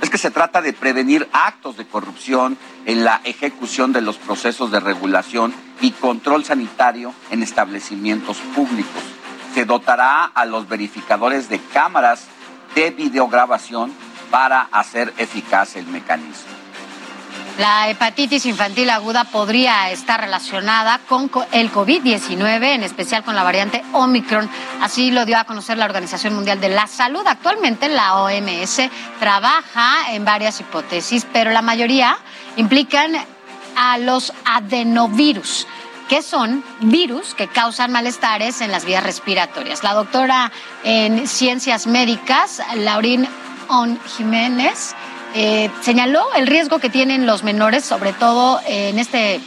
Es 0.01 0.09
que 0.09 0.17
se 0.17 0.31
trata 0.31 0.61
de 0.61 0.73
prevenir 0.73 1.29
actos 1.31 1.77
de 1.77 1.85
corrupción 1.87 2.57
en 2.85 3.03
la 3.03 3.21
ejecución 3.23 3.93
de 3.93 4.01
los 4.01 4.17
procesos 4.17 4.71
de 4.71 4.79
regulación 4.79 5.53
y 5.79 5.91
control 5.91 6.43
sanitario 6.43 7.13
en 7.29 7.43
establecimientos 7.43 8.37
públicos. 8.55 9.03
Se 9.53 9.65
dotará 9.65 10.25
a 10.25 10.45
los 10.45 10.67
verificadores 10.67 11.49
de 11.49 11.59
cámaras 11.59 12.27
de 12.73 12.89
videograbación 12.89 13.93
para 14.31 14.61
hacer 14.71 15.13
eficaz 15.17 15.75
el 15.75 15.85
mecanismo. 15.87 16.70
La 17.57 17.89
hepatitis 17.89 18.45
infantil 18.45 18.89
aguda 18.89 19.25
podría 19.25 19.91
estar 19.91 20.19
relacionada 20.21 20.99
con 21.07 21.29
el 21.51 21.71
COVID-19, 21.71 22.63
en 22.75 22.83
especial 22.83 23.23
con 23.23 23.35
la 23.35 23.43
variante 23.43 23.83
Omicron. 23.91 24.49
Así 24.81 25.11
lo 25.11 25.25
dio 25.25 25.37
a 25.37 25.43
conocer 25.43 25.77
la 25.77 25.85
Organización 25.85 26.33
Mundial 26.33 26.61
de 26.61 26.69
la 26.69 26.87
Salud. 26.87 27.21
Actualmente 27.27 27.89
la 27.89 28.21
OMS 28.21 28.81
trabaja 29.19 30.13
en 30.13 30.25
varias 30.25 30.59
hipótesis, 30.61 31.27
pero 31.31 31.51
la 31.51 31.61
mayoría 31.61 32.17
implican 32.55 33.13
a 33.75 33.97
los 33.97 34.33
adenovirus 34.45 35.67
que 36.09 36.21
son 36.21 36.63
virus 36.81 37.33
que 37.35 37.47
causan 37.47 37.91
malestares 37.91 38.59
en 38.59 38.71
las 38.71 38.83
vías 38.83 39.01
respiratorias. 39.01 39.81
La 39.81 39.93
doctora 39.93 40.51
en 40.83 41.25
ciencias 41.25 41.87
médicas, 41.87 42.61
Laurín 42.75 43.27
On 43.69 43.97
Jiménez, 44.17 44.93
eh, 45.33 45.69
señaló 45.81 46.25
el 46.35 46.47
riesgo 46.47 46.79
que 46.79 46.89
tienen 46.89 47.25
los 47.25 47.43
menores, 47.43 47.85
sobre 47.85 48.13
todo 48.13 48.59
en 48.65 48.99
este 48.99 49.39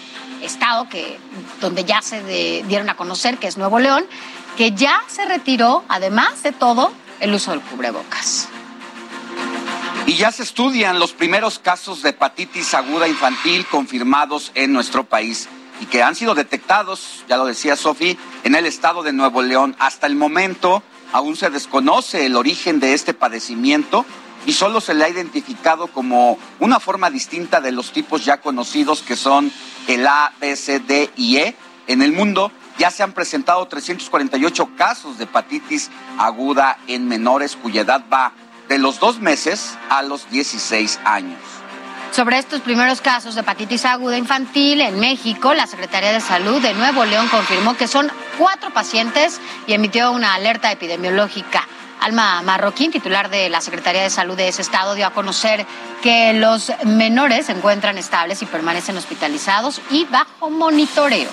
estado 0.42 0.88
que 0.88 1.18
donde 1.60 1.84
ya 1.84 2.02
se 2.02 2.62
dieron 2.66 2.88
a 2.90 2.96
conocer, 2.96 3.38
que 3.38 3.46
es 3.46 3.56
Nuevo 3.56 3.78
León, 3.78 4.04
que 4.56 4.72
ya 4.72 5.02
se 5.08 5.24
retiró, 5.24 5.84
además 5.88 6.42
de 6.42 6.52
todo, 6.52 6.92
el 7.20 7.34
uso 7.34 7.50
del 7.50 7.60
cubrebocas. 7.60 8.48
Y 10.06 10.14
ya 10.14 10.30
se 10.30 10.42
estudian 10.42 10.98
los 10.98 11.12
primeros 11.12 11.58
casos 11.58 12.02
de 12.02 12.10
hepatitis 12.10 12.74
aguda 12.74 13.08
infantil 13.08 13.66
confirmados 13.66 14.52
en 14.54 14.72
nuestro 14.72 15.04
país 15.04 15.48
y 15.80 15.86
que 15.86 16.02
han 16.02 16.14
sido 16.14 16.34
detectados, 16.34 17.24
ya 17.28 17.36
lo 17.36 17.46
decía 17.46 17.74
Sofi, 17.74 18.18
en 18.44 18.54
el 18.54 18.66
estado 18.66 19.02
de 19.02 19.12
Nuevo 19.12 19.42
León. 19.42 19.74
Hasta 19.78 20.06
el 20.06 20.14
momento 20.14 20.82
aún 21.12 21.36
se 21.36 21.48
desconoce 21.48 22.26
el 22.26 22.36
origen 22.36 22.80
de 22.80 22.92
este 22.92 23.14
padecimiento 23.14 24.04
y 24.46 24.52
solo 24.52 24.80
se 24.80 24.94
le 24.94 25.04
ha 25.04 25.08
identificado 25.08 25.88
como 25.88 26.38
una 26.60 26.80
forma 26.80 27.10
distinta 27.10 27.60
de 27.60 27.72
los 27.72 27.92
tipos 27.92 28.24
ya 28.24 28.40
conocidos 28.40 29.02
que 29.02 29.16
son 29.16 29.52
el 29.88 30.06
A, 30.06 30.32
B, 30.40 30.56
C, 30.56 30.80
D 30.80 31.10
y 31.16 31.36
E. 31.38 31.56
En 31.86 32.02
el 32.02 32.12
mundo 32.12 32.50
ya 32.78 32.90
se 32.90 33.02
han 33.02 33.12
presentado 33.12 33.66
348 33.66 34.70
casos 34.76 35.18
de 35.18 35.24
hepatitis 35.24 35.90
aguda 36.18 36.78
en 36.86 37.08
menores 37.08 37.56
cuya 37.56 37.82
edad 37.82 38.04
va 38.12 38.32
de 38.68 38.78
los 38.78 38.98
dos 38.98 39.20
meses 39.20 39.76
a 39.90 40.02
los 40.02 40.28
16 40.30 41.00
años. 41.04 41.38
Sobre 42.12 42.38
estos 42.38 42.60
primeros 42.60 43.00
casos 43.00 43.34
de 43.34 43.40
hepatitis 43.40 43.84
aguda 43.84 44.16
infantil 44.16 44.80
en 44.80 45.00
México, 45.00 45.52
la 45.52 45.66
Secretaría 45.66 46.12
de 46.12 46.20
Salud 46.20 46.62
de 46.62 46.72
Nuevo 46.72 47.04
León 47.04 47.28
confirmó 47.28 47.76
que 47.76 47.88
son 47.88 48.10
cuatro 48.38 48.72
pacientes 48.72 49.40
y 49.66 49.72
emitió 49.72 50.12
una 50.12 50.34
alerta 50.34 50.70
epidemiológica. 50.70 51.66
Alma 52.04 52.42
Marroquín, 52.42 52.92
titular 52.92 53.30
de 53.30 53.48
la 53.48 53.62
Secretaría 53.62 54.02
de 54.02 54.10
Salud 54.10 54.36
de 54.36 54.48
ese 54.48 54.60
estado, 54.60 54.94
dio 54.94 55.06
a 55.06 55.14
conocer 55.14 55.64
que 56.02 56.34
los 56.34 56.70
menores 56.84 57.46
se 57.46 57.52
encuentran 57.52 57.96
estables 57.96 58.42
y 58.42 58.46
permanecen 58.46 58.96
hospitalizados 58.98 59.80
y 59.90 60.04
bajo 60.04 60.50
monitoreo. 60.50 61.30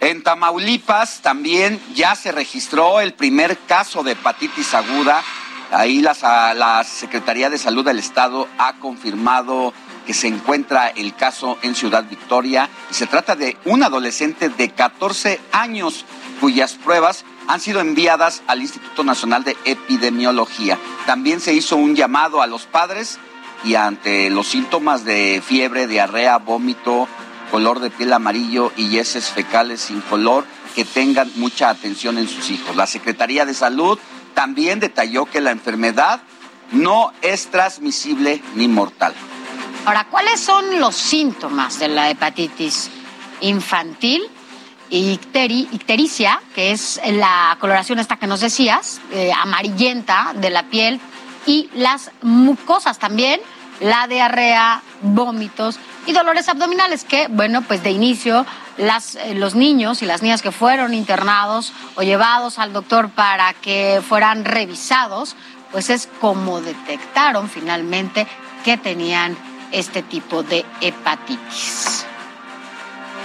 En 0.00 0.24
Tamaulipas 0.24 1.20
también 1.22 1.80
ya 1.94 2.16
se 2.16 2.32
registró 2.32 3.00
el 3.00 3.14
primer 3.14 3.56
caso 3.56 4.02
de 4.02 4.12
hepatitis 4.12 4.74
aguda 4.74 5.22
Ahí 5.72 6.02
la, 6.02 6.84
Secretaría 6.84 7.48
de 7.48 7.56
Salud 7.56 7.82
del 7.82 7.98
Estado 7.98 8.46
ha 8.58 8.74
confirmado 8.74 9.72
que 10.04 10.12
se 10.12 10.26
encuentra 10.26 10.88
el 10.88 11.14
caso 11.14 11.56
en 11.62 11.74
Ciudad 11.74 12.04
Victoria 12.10 12.68
se 12.90 13.06
trata 13.06 13.36
de 13.36 13.56
un 13.64 13.82
adolescente 13.82 14.50
de 14.50 14.68
14 14.68 15.40
años 15.50 16.04
cuyas 16.40 16.74
pruebas 16.74 17.24
han 17.52 17.60
sido 17.60 17.80
enviadas 17.80 18.42
al 18.46 18.62
Instituto 18.62 19.04
Nacional 19.04 19.44
de 19.44 19.58
Epidemiología. 19.66 20.78
También 21.04 21.38
se 21.38 21.52
hizo 21.52 21.76
un 21.76 21.94
llamado 21.94 22.40
a 22.40 22.46
los 22.46 22.64
padres 22.64 23.18
y 23.62 23.74
ante 23.74 24.30
los 24.30 24.48
síntomas 24.48 25.04
de 25.04 25.42
fiebre, 25.44 25.86
diarrea, 25.86 26.38
vómito, 26.38 27.06
color 27.50 27.80
de 27.80 27.90
piel 27.90 28.14
amarillo 28.14 28.72
y 28.78 28.96
heces 28.96 29.28
fecales 29.28 29.82
sin 29.82 30.00
color, 30.00 30.46
que 30.74 30.86
tengan 30.86 31.30
mucha 31.34 31.68
atención 31.68 32.16
en 32.16 32.26
sus 32.26 32.48
hijos. 32.50 32.74
La 32.74 32.86
Secretaría 32.86 33.44
de 33.44 33.52
Salud 33.52 33.98
también 34.32 34.80
detalló 34.80 35.26
que 35.26 35.42
la 35.42 35.50
enfermedad 35.50 36.22
no 36.70 37.12
es 37.20 37.48
transmisible 37.48 38.42
ni 38.54 38.66
mortal. 38.66 39.12
Ahora, 39.84 40.06
¿cuáles 40.08 40.40
son 40.40 40.80
los 40.80 40.96
síntomas 40.96 41.78
de 41.80 41.88
la 41.88 42.08
hepatitis 42.08 42.88
infantil? 43.42 44.22
Ictericia, 44.92 46.40
que 46.54 46.70
es 46.70 47.00
la 47.06 47.56
coloración 47.60 47.98
esta 47.98 48.16
que 48.16 48.26
nos 48.26 48.40
decías, 48.40 49.00
eh, 49.10 49.32
amarillenta 49.32 50.32
de 50.36 50.50
la 50.50 50.64
piel, 50.64 51.00
y 51.46 51.70
las 51.74 52.10
mucosas 52.20 52.98
también, 52.98 53.40
la 53.80 54.06
diarrea, 54.06 54.82
vómitos 55.00 55.78
y 56.06 56.12
dolores 56.12 56.48
abdominales, 56.48 57.04
que, 57.04 57.26
bueno, 57.28 57.62
pues 57.62 57.82
de 57.82 57.90
inicio 57.90 58.46
las, 58.76 59.16
eh, 59.16 59.34
los 59.34 59.54
niños 59.54 60.02
y 60.02 60.06
las 60.06 60.22
niñas 60.22 60.42
que 60.42 60.52
fueron 60.52 60.94
internados 60.94 61.72
o 61.96 62.02
llevados 62.02 62.58
al 62.58 62.72
doctor 62.72 63.08
para 63.08 63.54
que 63.54 64.02
fueran 64.06 64.44
revisados, 64.44 65.36
pues 65.72 65.90
es 65.90 66.08
como 66.20 66.60
detectaron 66.60 67.48
finalmente 67.48 68.26
que 68.62 68.76
tenían 68.76 69.36
este 69.72 70.02
tipo 70.02 70.42
de 70.42 70.64
hepatitis. 70.80 72.06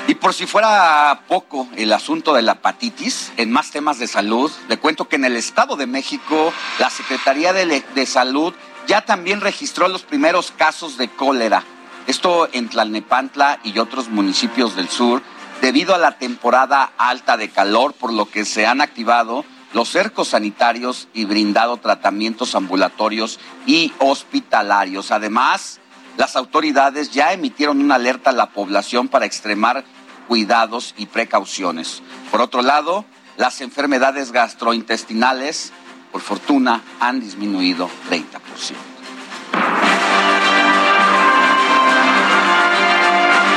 Y 0.08 0.16
por 0.16 0.34
si 0.34 0.48
fuera 0.48 1.24
poco 1.28 1.68
el 1.76 1.92
asunto 1.92 2.34
de 2.34 2.42
la 2.42 2.54
hepatitis, 2.54 3.34
en 3.36 3.52
más 3.52 3.72
temas 3.72 4.00
de 4.00 4.08
salud, 4.08 4.50
le 4.70 4.78
cuento 4.78 5.10
que 5.10 5.18
en 5.18 5.26
el 5.26 5.36
Estado 5.36 5.76
de 5.76 5.86
México 5.86 6.54
la 6.80 6.90
Secretaría 6.90 7.52
de, 7.52 8.06
Salud 8.06 8.54
ya 8.88 9.02
también 9.02 9.42
registró 9.42 9.90
los 9.90 10.04
primeros 10.04 10.52
casos 10.52 10.98
de 10.98 11.10
cólera. 11.10 11.64
Esto 12.08 12.48
en 12.54 12.70
Tlalnepantla 12.70 13.60
y 13.66 13.80
otros 13.80 14.08
municipios 14.08 14.78
del 14.78 14.88
sur, 14.88 15.22
debido 15.60 15.94
a 15.94 15.98
la 15.98 16.18
temporada 16.18 16.94
alta 16.98 17.36
de 17.36 17.50
calor, 17.50 17.92
por 17.92 18.14
lo 18.14 18.30
que 18.30 18.46
se 18.46 18.66
han 18.66 18.80
activado 18.80 19.44
los 19.74 19.90
cercos 19.90 20.30
sanitarios 20.30 21.10
y 21.14 21.26
brindado 21.26 21.76
tratamientos 21.76 22.56
ambulatorios 22.56 23.42
y 23.66 23.92
hospitalarios. 24.00 25.12
Además, 25.12 25.82
las 26.16 26.36
autoridades 26.36 27.12
ya 27.12 27.34
emitieron 27.34 27.82
una 27.82 27.96
alerta 27.96 28.30
a 28.30 28.34
la 28.34 28.50
población 28.50 29.08
para 29.08 29.26
extremar 29.26 29.84
cuidados 30.28 30.94
y 30.98 31.08
precauciones. 31.08 32.04
Por 32.32 32.42
otro 32.42 32.62
lado, 32.62 33.06
las 33.38 33.62
enfermedades 33.62 34.32
gastrointestinales, 34.32 35.72
por 36.12 36.22
fortuna, 36.22 36.82
han 37.00 37.20
disminuido 37.20 37.90
30%. 38.10 38.76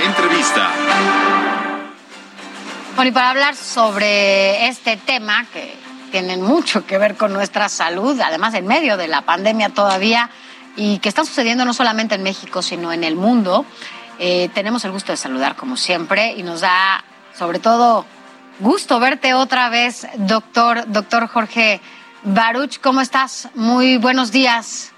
Entrevista. 0.04 0.70
Bueno, 2.96 3.10
y 3.10 3.12
para 3.12 3.30
hablar 3.30 3.56
sobre 3.56 4.66
este 4.68 4.96
tema 4.96 5.46
que 5.52 5.74
tiene 6.10 6.36
mucho 6.36 6.84
que 6.84 6.98
ver 6.98 7.16
con 7.16 7.32
nuestra 7.32 7.68
salud, 7.68 8.20
además 8.20 8.54
en 8.54 8.66
medio 8.66 8.96
de 8.96 9.08
la 9.08 9.22
pandemia 9.22 9.70
todavía, 9.70 10.28
y 10.76 10.98
que 10.98 11.08
está 11.08 11.24
sucediendo 11.24 11.64
no 11.64 11.72
solamente 11.72 12.14
en 12.14 12.22
México, 12.22 12.62
sino 12.62 12.92
en 12.92 13.04
el 13.04 13.16
mundo, 13.16 13.64
eh, 14.22 14.50
tenemos 14.52 14.84
el 14.84 14.92
gusto 14.92 15.12
de 15.12 15.16
saludar 15.16 15.56
como 15.56 15.78
siempre 15.78 16.34
y 16.36 16.42
nos 16.42 16.60
da 16.60 17.02
sobre 17.36 17.58
todo 17.58 18.04
gusto 18.58 19.00
verte 19.00 19.32
otra 19.32 19.70
vez, 19.70 20.06
doctor, 20.16 20.84
doctor 20.88 21.26
Jorge 21.26 21.80
Baruch. 22.22 22.80
¿Cómo 22.80 23.00
estás? 23.00 23.48
Muy 23.54 23.96
buenos 23.96 24.30
días. 24.30 24.92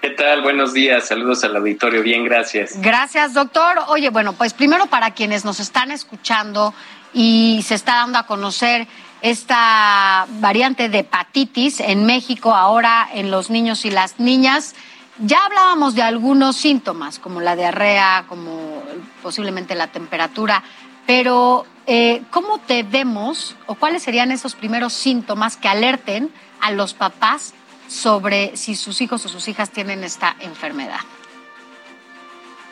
¿Qué 0.00 0.10
tal? 0.10 0.42
Buenos 0.42 0.72
días. 0.72 1.06
Saludos 1.06 1.44
al 1.44 1.54
auditorio. 1.54 2.02
Bien, 2.02 2.24
gracias. 2.24 2.80
Gracias, 2.80 3.32
doctor. 3.32 3.78
Oye, 3.86 4.10
bueno, 4.10 4.32
pues 4.32 4.54
primero 4.54 4.86
para 4.86 5.12
quienes 5.12 5.44
nos 5.44 5.60
están 5.60 5.92
escuchando 5.92 6.74
y 7.14 7.62
se 7.64 7.76
está 7.76 7.94
dando 7.94 8.18
a 8.18 8.26
conocer 8.26 8.88
esta 9.22 10.26
variante 10.40 10.88
de 10.88 10.98
hepatitis 10.98 11.78
en 11.78 12.04
México 12.04 12.54
ahora 12.54 13.08
en 13.14 13.30
los 13.30 13.50
niños 13.50 13.84
y 13.84 13.90
las 13.90 14.18
niñas. 14.18 14.74
Ya 15.18 15.46
hablábamos 15.46 15.94
de 15.94 16.02
algunos 16.02 16.56
síntomas, 16.56 17.18
como 17.18 17.40
la 17.40 17.56
diarrea, 17.56 18.26
como 18.28 18.82
posiblemente 19.22 19.74
la 19.74 19.86
temperatura, 19.86 20.62
pero 21.06 21.64
eh, 21.86 22.22
¿cómo 22.30 22.60
debemos 22.68 23.56
o 23.66 23.76
cuáles 23.76 24.02
serían 24.02 24.30
esos 24.30 24.54
primeros 24.54 24.92
síntomas 24.92 25.56
que 25.56 25.68
alerten 25.68 26.30
a 26.60 26.70
los 26.70 26.92
papás 26.92 27.54
sobre 27.88 28.56
si 28.56 28.74
sus 28.74 29.00
hijos 29.00 29.24
o 29.24 29.28
sus 29.28 29.48
hijas 29.48 29.70
tienen 29.70 30.04
esta 30.04 30.36
enfermedad? 30.40 31.00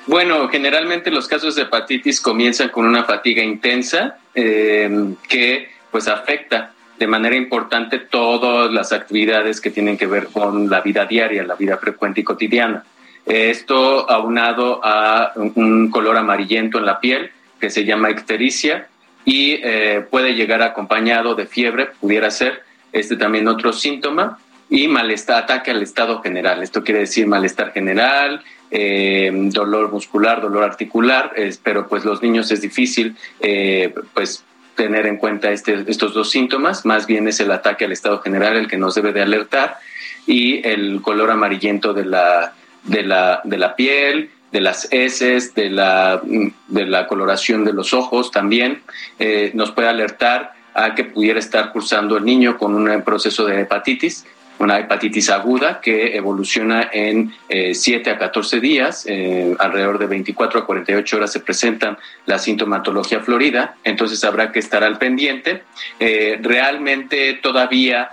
Bueno, 0.06 0.46
generalmente 0.48 1.10
los 1.10 1.26
casos 1.26 1.54
de 1.54 1.62
hepatitis 1.62 2.20
comienzan 2.20 2.68
con 2.68 2.84
una 2.84 3.04
fatiga 3.04 3.42
intensa 3.42 4.18
eh, 4.34 5.14
que 5.28 5.70
pues 5.90 6.08
afecta 6.08 6.74
de 6.98 7.06
manera 7.06 7.36
importante 7.36 7.98
todas 7.98 8.72
las 8.72 8.92
actividades 8.92 9.60
que 9.60 9.70
tienen 9.70 9.96
que 9.96 10.06
ver 10.06 10.28
con 10.28 10.70
la 10.70 10.80
vida 10.80 11.06
diaria, 11.06 11.42
la 11.42 11.54
vida 11.54 11.76
frecuente 11.76 12.20
y 12.20 12.24
cotidiana. 12.24 12.84
Esto 13.26 14.08
aunado 14.10 14.80
a 14.84 15.32
un 15.36 15.90
color 15.90 16.16
amarillento 16.16 16.78
en 16.78 16.86
la 16.86 17.00
piel 17.00 17.30
que 17.58 17.70
se 17.70 17.84
llama 17.84 18.10
ictericia 18.10 18.88
y 19.24 19.60
eh, 19.62 20.04
puede 20.10 20.34
llegar 20.34 20.62
acompañado 20.62 21.34
de 21.34 21.46
fiebre, 21.46 21.88
pudiera 22.00 22.30
ser 22.30 22.62
este 22.92 23.16
también 23.16 23.48
otro 23.48 23.72
síntoma 23.72 24.38
y 24.68 24.88
malestar, 24.88 25.44
ataque 25.44 25.70
al 25.70 25.82
estado 25.82 26.20
general. 26.22 26.62
Esto 26.62 26.84
quiere 26.84 27.00
decir 27.00 27.26
malestar 27.26 27.72
general, 27.72 28.42
eh, 28.70 29.30
dolor 29.32 29.90
muscular, 29.90 30.40
dolor 30.40 30.64
articular, 30.64 31.32
pero 31.62 31.88
pues 31.88 32.04
los 32.04 32.22
niños 32.22 32.50
es 32.50 32.60
difícil 32.60 33.16
eh, 33.40 33.94
pues 34.12 34.44
tener 34.74 35.06
en 35.06 35.16
cuenta 35.16 35.50
este, 35.50 35.84
estos 35.86 36.14
dos 36.14 36.30
síntomas, 36.30 36.84
más 36.84 37.06
bien 37.06 37.28
es 37.28 37.40
el 37.40 37.50
ataque 37.50 37.84
al 37.84 37.92
estado 37.92 38.20
general 38.20 38.56
el 38.56 38.68
que 38.68 38.76
nos 38.76 38.94
debe 38.94 39.12
de 39.12 39.22
alertar 39.22 39.78
y 40.26 40.66
el 40.66 41.00
color 41.02 41.30
amarillento 41.30 41.92
de 41.92 42.04
la, 42.04 42.54
de 42.84 43.02
la, 43.02 43.40
de 43.44 43.58
la 43.58 43.76
piel, 43.76 44.30
de 44.52 44.60
las 44.60 44.88
heces, 44.92 45.54
de 45.54 45.70
la, 45.70 46.22
de 46.22 46.86
la 46.86 47.06
coloración 47.06 47.64
de 47.64 47.72
los 47.72 47.92
ojos 47.92 48.30
también, 48.30 48.82
eh, 49.18 49.50
nos 49.54 49.72
puede 49.72 49.88
alertar 49.88 50.52
a 50.74 50.94
que 50.94 51.04
pudiera 51.04 51.38
estar 51.38 51.72
cursando 51.72 52.16
el 52.16 52.24
niño 52.24 52.58
con 52.58 52.74
un 52.74 53.02
proceso 53.02 53.46
de 53.46 53.60
hepatitis 53.60 54.24
una 54.64 54.78
hepatitis 54.78 55.28
aguda 55.28 55.80
que 55.80 56.16
evoluciona 56.16 56.88
en 56.90 57.32
7 57.48 58.08
eh, 58.08 58.12
a 58.12 58.18
14 58.18 58.60
días, 58.60 59.04
eh, 59.06 59.54
alrededor 59.58 59.98
de 59.98 60.06
24 60.06 60.60
a 60.60 60.66
48 60.66 61.16
horas 61.16 61.32
se 61.32 61.40
presentan 61.40 61.98
la 62.24 62.38
sintomatología 62.38 63.20
florida, 63.20 63.76
entonces 63.84 64.24
habrá 64.24 64.50
que 64.52 64.60
estar 64.60 64.82
al 64.82 64.98
pendiente. 64.98 65.64
Eh, 66.00 66.38
realmente 66.40 67.34
todavía 67.34 68.10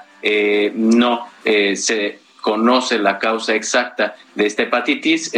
no 0.75 1.29
se 1.43 2.19
conoce 2.41 2.99
la 2.99 3.17
causa 3.17 3.55
exacta 3.55 4.15
de 4.35 4.45
esta 4.45 4.61
hepatitis, 4.61 5.31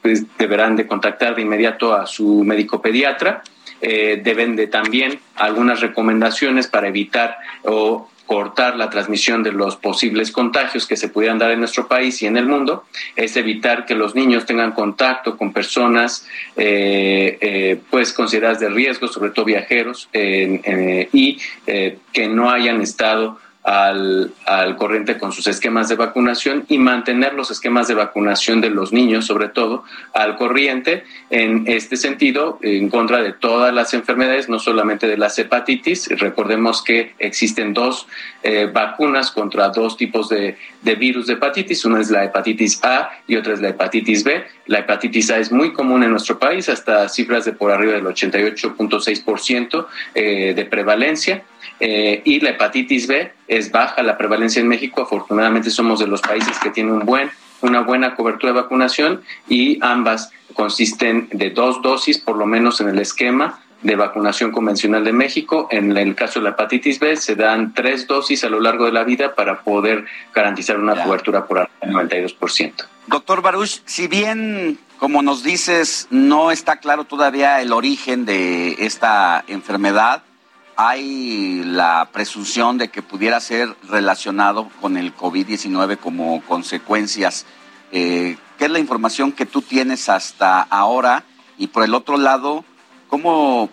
pues, 0.00 0.24
deberán 0.38 0.76
de 0.76 0.86
contactar 0.86 1.34
de 1.34 1.42
inmediato 1.42 1.92
a 1.92 2.06
su 2.06 2.42
médico 2.42 2.80
pediatra. 2.80 3.42
deben 3.82 4.56
de 4.56 4.68
también 4.68 5.18
algunas 5.34 5.80
recomendaciones 5.80 6.68
para 6.68 6.88
evitar 6.88 7.36
o 7.64 8.08
cortar 8.32 8.76
la 8.76 8.88
transmisión 8.88 9.42
de 9.42 9.52
los 9.52 9.76
posibles 9.76 10.32
contagios 10.32 10.86
que 10.86 10.96
se 10.96 11.10
pudieran 11.10 11.38
dar 11.38 11.50
en 11.50 11.58
nuestro 11.58 11.86
país 11.86 12.22
y 12.22 12.26
en 12.26 12.38
el 12.38 12.46
mundo, 12.46 12.84
es 13.14 13.36
evitar 13.36 13.84
que 13.84 13.94
los 13.94 14.14
niños 14.14 14.46
tengan 14.46 14.72
contacto 14.72 15.36
con 15.36 15.52
personas 15.52 16.26
eh, 16.56 17.36
eh, 17.42 17.78
pues 17.90 18.14
consideradas 18.14 18.58
de 18.58 18.70
riesgo, 18.70 19.06
sobre 19.08 19.32
todo 19.32 19.44
viajeros, 19.44 20.08
y 20.14 21.38
eh, 21.66 21.98
que 22.10 22.28
no 22.28 22.50
hayan 22.50 22.80
estado 22.80 23.36
al, 23.62 24.32
al, 24.44 24.76
corriente 24.76 25.18
con 25.18 25.32
sus 25.32 25.46
esquemas 25.46 25.88
de 25.88 25.94
vacunación 25.94 26.64
y 26.68 26.78
mantener 26.78 27.34
los 27.34 27.50
esquemas 27.50 27.86
de 27.86 27.94
vacunación 27.94 28.60
de 28.60 28.70
los 28.70 28.92
niños, 28.92 29.26
sobre 29.26 29.48
todo, 29.48 29.84
al 30.14 30.36
corriente 30.36 31.04
en 31.30 31.64
este 31.66 31.96
sentido, 31.96 32.58
en 32.62 32.88
contra 32.88 33.22
de 33.22 33.32
todas 33.32 33.72
las 33.72 33.94
enfermedades, 33.94 34.48
no 34.48 34.58
solamente 34.58 35.06
de 35.06 35.16
las 35.16 35.38
hepatitis. 35.38 36.08
Recordemos 36.18 36.82
que 36.82 37.14
existen 37.18 37.72
dos 37.72 38.08
eh, 38.42 38.68
vacunas 38.72 39.30
contra 39.30 39.68
dos 39.68 39.96
tipos 39.96 40.28
de, 40.28 40.58
de 40.82 40.94
virus 40.96 41.28
de 41.28 41.34
hepatitis. 41.34 41.84
Una 41.84 42.00
es 42.00 42.10
la 42.10 42.24
hepatitis 42.24 42.82
A 42.82 43.10
y 43.28 43.36
otra 43.36 43.54
es 43.54 43.60
la 43.60 43.68
hepatitis 43.68 44.24
B. 44.24 44.44
La 44.66 44.80
hepatitis 44.80 45.30
A 45.30 45.38
es 45.38 45.50
muy 45.50 45.72
común 45.72 46.02
en 46.02 46.10
nuestro 46.10 46.38
país, 46.38 46.68
hasta 46.68 47.08
cifras 47.08 47.44
de 47.44 47.52
por 47.52 47.72
arriba 47.72 47.94
del 47.94 48.04
88.6% 48.04 49.86
eh, 50.14 50.52
de 50.54 50.64
prevalencia. 50.64 51.42
Eh, 51.80 52.22
y 52.24 52.40
la 52.40 52.50
hepatitis 52.50 53.08
B 53.08 53.32
es 53.48 53.72
baja 53.72 54.02
la 54.02 54.16
prevalencia 54.16 54.60
en 54.60 54.68
México. 54.68 55.02
Afortunadamente 55.02 55.70
somos 55.70 55.98
de 55.98 56.06
los 56.06 56.20
países 56.20 56.58
que 56.60 56.70
tienen 56.70 56.92
un 56.92 57.04
buen, 57.04 57.30
una 57.60 57.80
buena 57.80 58.14
cobertura 58.14 58.52
de 58.52 58.60
vacunación 58.60 59.22
y 59.48 59.78
ambas 59.82 60.30
consisten 60.54 61.28
de 61.32 61.50
dos 61.50 61.82
dosis 61.82 62.18
por 62.18 62.36
lo 62.36 62.46
menos 62.46 62.80
en 62.80 62.88
el 62.88 62.98
esquema 62.98 63.60
de 63.82 63.96
vacunación 63.96 64.52
convencional 64.52 65.04
de 65.04 65.12
México. 65.12 65.68
En 65.70 65.96
el 65.96 66.14
caso 66.14 66.38
de 66.38 66.44
la 66.44 66.50
hepatitis 66.50 67.00
B 67.00 67.16
se 67.16 67.34
dan 67.34 67.74
tres 67.74 68.06
dosis 68.06 68.44
a 68.44 68.48
lo 68.48 68.60
largo 68.60 68.86
de 68.86 68.92
la 68.92 69.04
vida 69.04 69.34
para 69.34 69.62
poder 69.62 70.04
garantizar 70.32 70.78
una 70.78 71.02
cobertura 71.02 71.46
por 71.46 71.68
el 71.80 71.90
92%. 71.90 72.91
Doctor 73.08 73.42
Baruch, 73.42 73.82
si 73.84 74.06
bien, 74.06 74.78
como 74.98 75.22
nos 75.22 75.42
dices, 75.42 76.06
no 76.10 76.52
está 76.52 76.76
claro 76.76 77.04
todavía 77.04 77.60
el 77.60 77.72
origen 77.72 78.24
de 78.24 78.76
esta 78.78 79.44
enfermedad, 79.48 80.22
hay 80.76 81.64
la 81.64 82.10
presunción 82.12 82.78
de 82.78 82.88
que 82.88 83.02
pudiera 83.02 83.40
ser 83.40 83.76
relacionado 83.88 84.70
con 84.80 84.96
el 84.96 85.14
COVID-19 85.16 85.98
como 85.98 86.42
consecuencias. 86.42 87.44
Eh, 87.90 88.36
¿Qué 88.56 88.66
es 88.66 88.70
la 88.70 88.78
información 88.78 89.32
que 89.32 89.46
tú 89.46 89.62
tienes 89.62 90.08
hasta 90.08 90.62
ahora? 90.62 91.24
Y 91.58 91.66
por 91.66 91.82
el 91.82 91.94
otro 91.94 92.16
lado, 92.18 92.64
¿cómo 93.08 93.68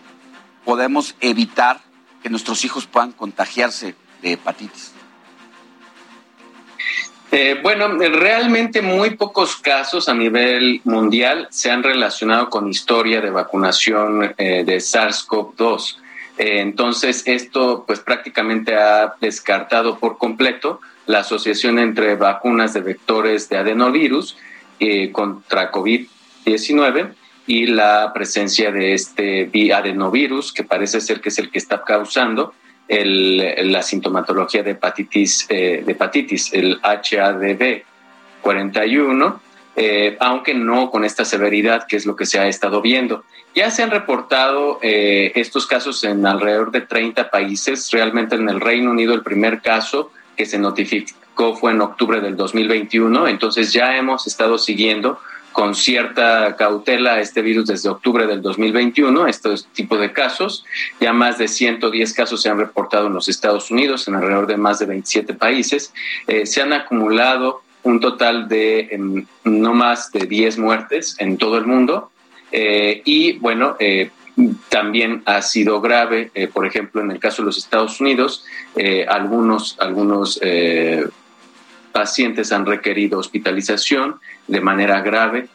podemos 0.65 1.15
evitar 1.21 1.81
que 2.23 2.29
nuestros 2.31 2.65
hijos 2.65 2.87
puedan 2.87 3.11
contagiarse 3.11 3.95
de 4.23 4.33
hepatitis? 4.33 4.93
Eh, 7.31 7.59
bueno, 7.61 7.87
realmente 7.89 8.81
muy 8.81 9.11
pocos 9.11 9.55
casos 9.57 10.09
a 10.09 10.15
nivel 10.15 10.81
mundial 10.83 11.47
se 11.51 11.69
han 11.69 11.83
relacionado 11.83 12.49
con 12.49 12.67
historia 12.67 13.21
de 13.21 13.29
vacunación 13.29 14.33
eh, 14.37 14.63
de 14.65 14.77
SARS-CoV-2. 14.77 15.97
Eh, 16.39 16.59
entonces, 16.59 17.23
esto 17.27 17.83
pues 17.85 17.99
prácticamente 17.99 18.75
ha 18.75 19.13
descartado 19.21 19.99
por 19.99 20.17
completo 20.17 20.81
la 21.05 21.19
asociación 21.19 21.77
entre 21.77 22.15
vacunas 22.15 22.73
de 22.73 22.81
vectores 22.81 23.49
de 23.49 23.57
adenovirus 23.57 24.37
contra 25.11 25.71
COVID-19 25.73 27.13
y 27.47 27.65
la 27.65 28.13
presencia 28.13 28.71
de 28.71 28.93
este 28.93 29.51
adenovirus, 29.73 30.53
que 30.53 30.63
parece 30.63 31.01
ser 31.01 31.19
que 31.19 31.29
es 31.29 31.39
el 31.39 31.51
que 31.51 31.57
está 31.57 31.83
causando 31.83 32.53
el, 32.89 33.71
la 33.71 33.81
sintomatología 33.81 34.63
de 34.63 34.71
hepatitis, 34.71 35.47
de 35.47 35.85
hepatitis 35.87 36.51
el 36.53 36.79
HADB 36.81 37.83
41, 38.41 39.41
eh, 39.75 40.17
aunque 40.19 40.53
no 40.53 40.91
con 40.91 41.05
esta 41.05 41.23
severidad 41.23 41.87
que 41.87 41.95
es 41.95 42.05
lo 42.05 42.15
que 42.15 42.25
se 42.25 42.39
ha 42.39 42.47
estado 42.47 42.81
viendo. 42.81 43.23
Ya 43.55 43.71
se 43.71 43.83
han 43.83 43.91
reportado 43.91 44.79
eh, 44.81 45.31
estos 45.35 45.65
casos 45.67 46.03
en 46.03 46.25
alrededor 46.25 46.71
de 46.71 46.81
30 46.81 47.29
países. 47.29 47.89
Realmente 47.91 48.35
en 48.35 48.49
el 48.49 48.59
Reino 48.59 48.91
Unido 48.91 49.13
el 49.13 49.23
primer 49.23 49.61
caso 49.61 50.11
que 50.35 50.45
se 50.45 50.59
notificó 50.59 51.55
fue 51.55 51.71
en 51.71 51.81
octubre 51.81 52.19
del 52.19 52.35
2021, 52.35 53.27
entonces 53.27 53.71
ya 53.71 53.95
hemos 53.95 54.27
estado 54.27 54.57
siguiendo 54.57 55.19
con 55.51 55.75
cierta 55.75 56.55
cautela 56.55 57.19
este 57.19 57.41
virus 57.41 57.67
desde 57.67 57.89
octubre 57.89 58.25
del 58.27 58.41
2021, 58.41 59.27
este 59.27 59.49
tipo 59.73 59.97
de 59.97 60.11
casos. 60.13 60.65
Ya 60.99 61.13
más 61.13 61.37
de 61.37 61.47
110 61.47 62.13
casos 62.13 62.41
se 62.41 62.49
han 62.49 62.57
reportado 62.57 63.07
en 63.07 63.13
los 63.13 63.27
Estados 63.27 63.71
Unidos, 63.71 64.07
en 64.07 64.15
alrededor 64.15 64.47
de 64.47 64.57
más 64.57 64.79
de 64.79 64.85
27 64.85 65.33
países. 65.33 65.93
Eh, 66.27 66.45
se 66.45 66.61
han 66.61 66.73
acumulado 66.73 67.61
un 67.83 67.99
total 67.99 68.47
de 68.47 68.89
em, 68.91 69.25
no 69.43 69.73
más 69.73 70.11
de 70.11 70.25
10 70.25 70.57
muertes 70.57 71.15
en 71.19 71.37
todo 71.37 71.57
el 71.57 71.65
mundo. 71.65 72.11
Eh, 72.51 73.01
y 73.05 73.33
bueno, 73.33 73.75
eh, 73.79 74.11
también 74.69 75.21
ha 75.25 75.41
sido 75.41 75.81
grave, 75.81 76.31
eh, 76.33 76.47
por 76.47 76.65
ejemplo, 76.65 77.01
en 77.01 77.11
el 77.11 77.19
caso 77.19 77.41
de 77.41 77.47
los 77.47 77.57
Estados 77.57 77.99
Unidos, 77.99 78.45
algunos, 79.09 79.75
algunos 79.79 80.39
pacientes 81.91 82.53
han 82.53 82.65
requerido 82.65 83.19
hospitalización 83.19 84.21
de 84.49 84.61
manera 84.61 85.01
grave. 85.01 85.47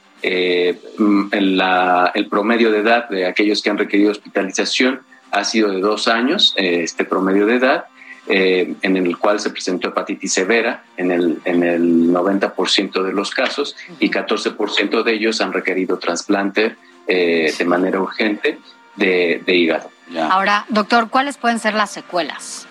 Mm, 0.99 1.27
el 1.33 2.27
promedio 2.31 2.71
de 2.71 2.79
edad 2.79 3.09
de 3.11 3.27
aquellos 3.27 3.63
que 3.63 3.71
han 3.71 3.79
requerido 3.79 4.11
hospitalización 4.11 5.01
ha 5.31 5.45
sido 5.45 5.71
de 5.71 5.81
dos 5.81 6.09
años, 6.09 6.55
este 6.57 7.05
promedio 7.05 7.45
de 7.45 7.57
edad, 7.57 7.85
eh, 8.27 8.75
en 8.81 8.97
el 8.97 9.19
cual 9.19 9.39
se 9.39 9.51
presentó 9.51 9.89
hepatitis 9.89 10.33
severa 10.33 10.83
en 10.97 11.11
el, 11.11 11.43
en 11.45 11.63
el 11.63 12.09
90% 12.09 13.03
de 13.03 13.13
los 13.13 13.31
casos 13.31 13.77
y 14.01 14.11
14% 14.11 15.03
de 15.03 15.13
ellos 15.13 15.43
han 15.43 15.53
requerido 15.53 15.99
trasplante 15.99 16.75
eh, 17.07 17.53
de 17.59 17.65
manera 17.67 18.01
urgente 18.01 18.59
de, 18.97 19.43
hígado. 19.47 19.91
Ahora, 20.31 20.65
doctor, 20.71 21.11
¿cuáles 21.11 21.37
pueden 21.37 21.59
ser 21.59 21.75
las 21.75 21.91
secuelas? 21.91 22.67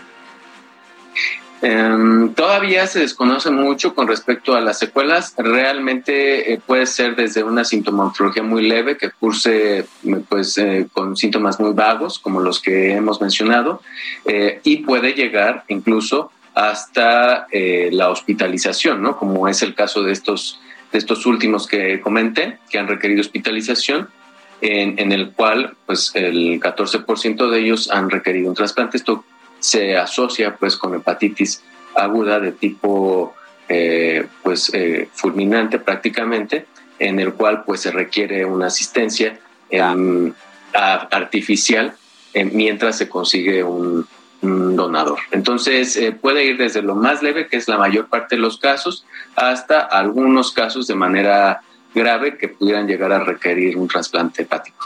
Em, 1.65 2.33
todavía 2.33 2.85
se 2.87 2.99
desconoce 2.99 3.49
mucho 3.49 3.95
con 3.95 4.05
respecto 4.05 4.53
a 4.53 4.59
las 4.59 4.77
secuelas. 4.79 5.33
Realmente 5.37 6.51
eh, 6.51 6.59
puede 6.63 6.85
ser 6.85 7.15
desde 7.15 7.41
una 7.41 7.63
sintomatología 7.63 8.43
muy 8.43 8.67
leve 8.67 8.97
que 8.97 9.11
curse 9.11 9.85
pues, 10.27 10.57
eh, 10.57 10.87
con 10.91 11.15
síntomas 11.15 11.61
muy 11.61 11.71
vagos, 11.71 12.19
como 12.19 12.41
los 12.41 12.59
que 12.59 12.91
hemos 12.91 13.21
mencionado, 13.21 13.81
eh, 14.25 14.59
y 14.65 14.77
puede 14.83 15.13
llegar 15.13 15.63
incluso 15.69 16.31
hasta 16.53 17.47
la 17.51 18.09
hospitalización, 18.09 19.01
¿no? 19.01 19.17
como 19.17 19.47
es 19.47 19.63
el 19.63 19.73
caso 19.73 20.03
de 20.03 20.11
estos, 20.11 20.59
de 20.91 20.99
estos 20.99 21.25
últimos 21.25 21.65
que 21.65 21.99
comenté, 22.01 22.59
que 22.69 22.77
han 22.77 22.87
requerido 22.87 23.21
hospitalización. 23.21 24.09
En, 24.61 24.97
en 24.97 25.11
el 25.11 25.31
cual 25.31 25.75
pues 25.85 26.11
el 26.13 26.57
14% 26.61 27.49
de 27.49 27.59
ellos 27.59 27.91
han 27.91 28.09
requerido 28.09 28.47
un 28.47 28.55
trasplante. 28.55 28.95
Esto 28.95 29.25
se 29.63 29.95
asocia 29.95 30.57
pues 30.57 30.75
con 30.75 30.93
hepatitis 30.93 31.63
aguda 31.95 32.41
de 32.41 32.51
tipo 32.51 33.33
eh, 33.69 34.27
pues 34.43 34.69
eh, 34.73 35.07
fulminante 35.13 35.79
prácticamente 35.79 36.65
en 36.99 37.17
el 37.17 37.33
cual 37.33 37.63
pues 37.63 37.79
se 37.79 37.91
requiere 37.91 38.43
una 38.43 38.67
asistencia 38.67 39.39
artificial 40.73 41.95
eh, 42.33 42.43
mientras 42.43 42.97
se 42.97 43.07
consigue 43.07 43.63
un, 43.63 44.05
donador. 44.41 45.19
Entonces 45.31 45.97
puede 46.19 46.43
ir 46.43 46.57
desde 46.57 46.81
lo 46.81 46.95
más 46.95 47.23
leve, 47.23 47.47
que 47.47 47.55
es 47.55 47.69
la 47.69 47.77
mayor 47.77 48.09
parte 48.09 48.35
de 48.35 48.41
los 48.41 48.57
casos, 48.57 49.05
hasta 49.37 49.79
algunos 49.79 50.51
casos 50.51 50.85
de 50.85 50.95
manera 50.95 51.61
grave 51.95 52.37
que 52.37 52.49
pudieran 52.49 52.85
llegar 52.85 53.13
a 53.13 53.19
requerir 53.19 53.77
un 53.77 53.87
trasplante 53.87 54.41
hepático. 54.41 54.85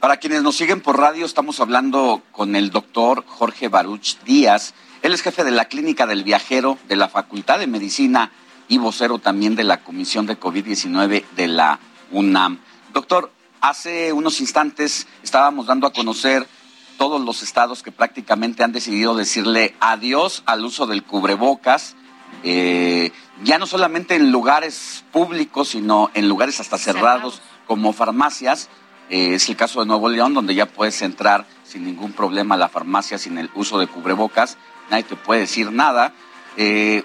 Para 0.00 0.16
quienes 0.16 0.42
nos 0.42 0.56
siguen 0.56 0.80
por 0.80 0.98
radio, 0.98 1.26
estamos 1.26 1.60
hablando 1.60 2.22
con 2.32 2.56
el 2.56 2.70
doctor 2.70 3.22
Jorge 3.26 3.68
Baruch 3.68 4.16
Díaz. 4.24 4.72
Él 5.02 5.12
es 5.12 5.20
jefe 5.20 5.44
de 5.44 5.50
la 5.50 5.66
Clínica 5.66 6.06
del 6.06 6.24
Viajero 6.24 6.78
de 6.88 6.96
la 6.96 7.10
Facultad 7.10 7.58
de 7.58 7.66
Medicina 7.66 8.32
y 8.66 8.78
vocero 8.78 9.18
también 9.18 9.56
de 9.56 9.64
la 9.64 9.84
Comisión 9.84 10.24
de 10.24 10.40
COVID-19 10.40 11.26
de 11.36 11.48
la 11.48 11.80
UNAM. 12.12 12.60
Doctor, 12.94 13.30
hace 13.60 14.14
unos 14.14 14.40
instantes 14.40 15.06
estábamos 15.22 15.66
dando 15.66 15.86
a 15.86 15.92
conocer 15.92 16.48
todos 16.96 17.20
los 17.20 17.42
estados 17.42 17.82
que 17.82 17.92
prácticamente 17.92 18.64
han 18.64 18.72
decidido 18.72 19.14
decirle 19.14 19.74
adiós 19.80 20.42
al 20.46 20.64
uso 20.64 20.86
del 20.86 21.04
cubrebocas, 21.04 21.94
eh, 22.42 23.12
ya 23.44 23.58
no 23.58 23.66
solamente 23.66 24.14
en 24.14 24.32
lugares 24.32 25.04
públicos, 25.12 25.68
sino 25.68 26.10
en 26.14 26.26
lugares 26.26 26.58
hasta 26.58 26.78
cerrados 26.78 27.42
como 27.66 27.92
farmacias. 27.92 28.70
Eh, 29.10 29.34
es 29.34 29.48
el 29.48 29.56
caso 29.56 29.80
de 29.80 29.86
Nuevo 29.86 30.08
León, 30.08 30.34
donde 30.34 30.54
ya 30.54 30.66
puedes 30.66 31.02
entrar 31.02 31.44
sin 31.64 31.84
ningún 31.84 32.12
problema 32.12 32.54
a 32.54 32.58
la 32.58 32.68
farmacia 32.68 33.18
sin 33.18 33.38
el 33.38 33.50
uso 33.54 33.78
de 33.78 33.88
cubrebocas, 33.88 34.56
nadie 34.88 35.02
te 35.02 35.16
puede 35.16 35.40
decir 35.40 35.72
nada. 35.72 36.12
Eh, 36.56 37.02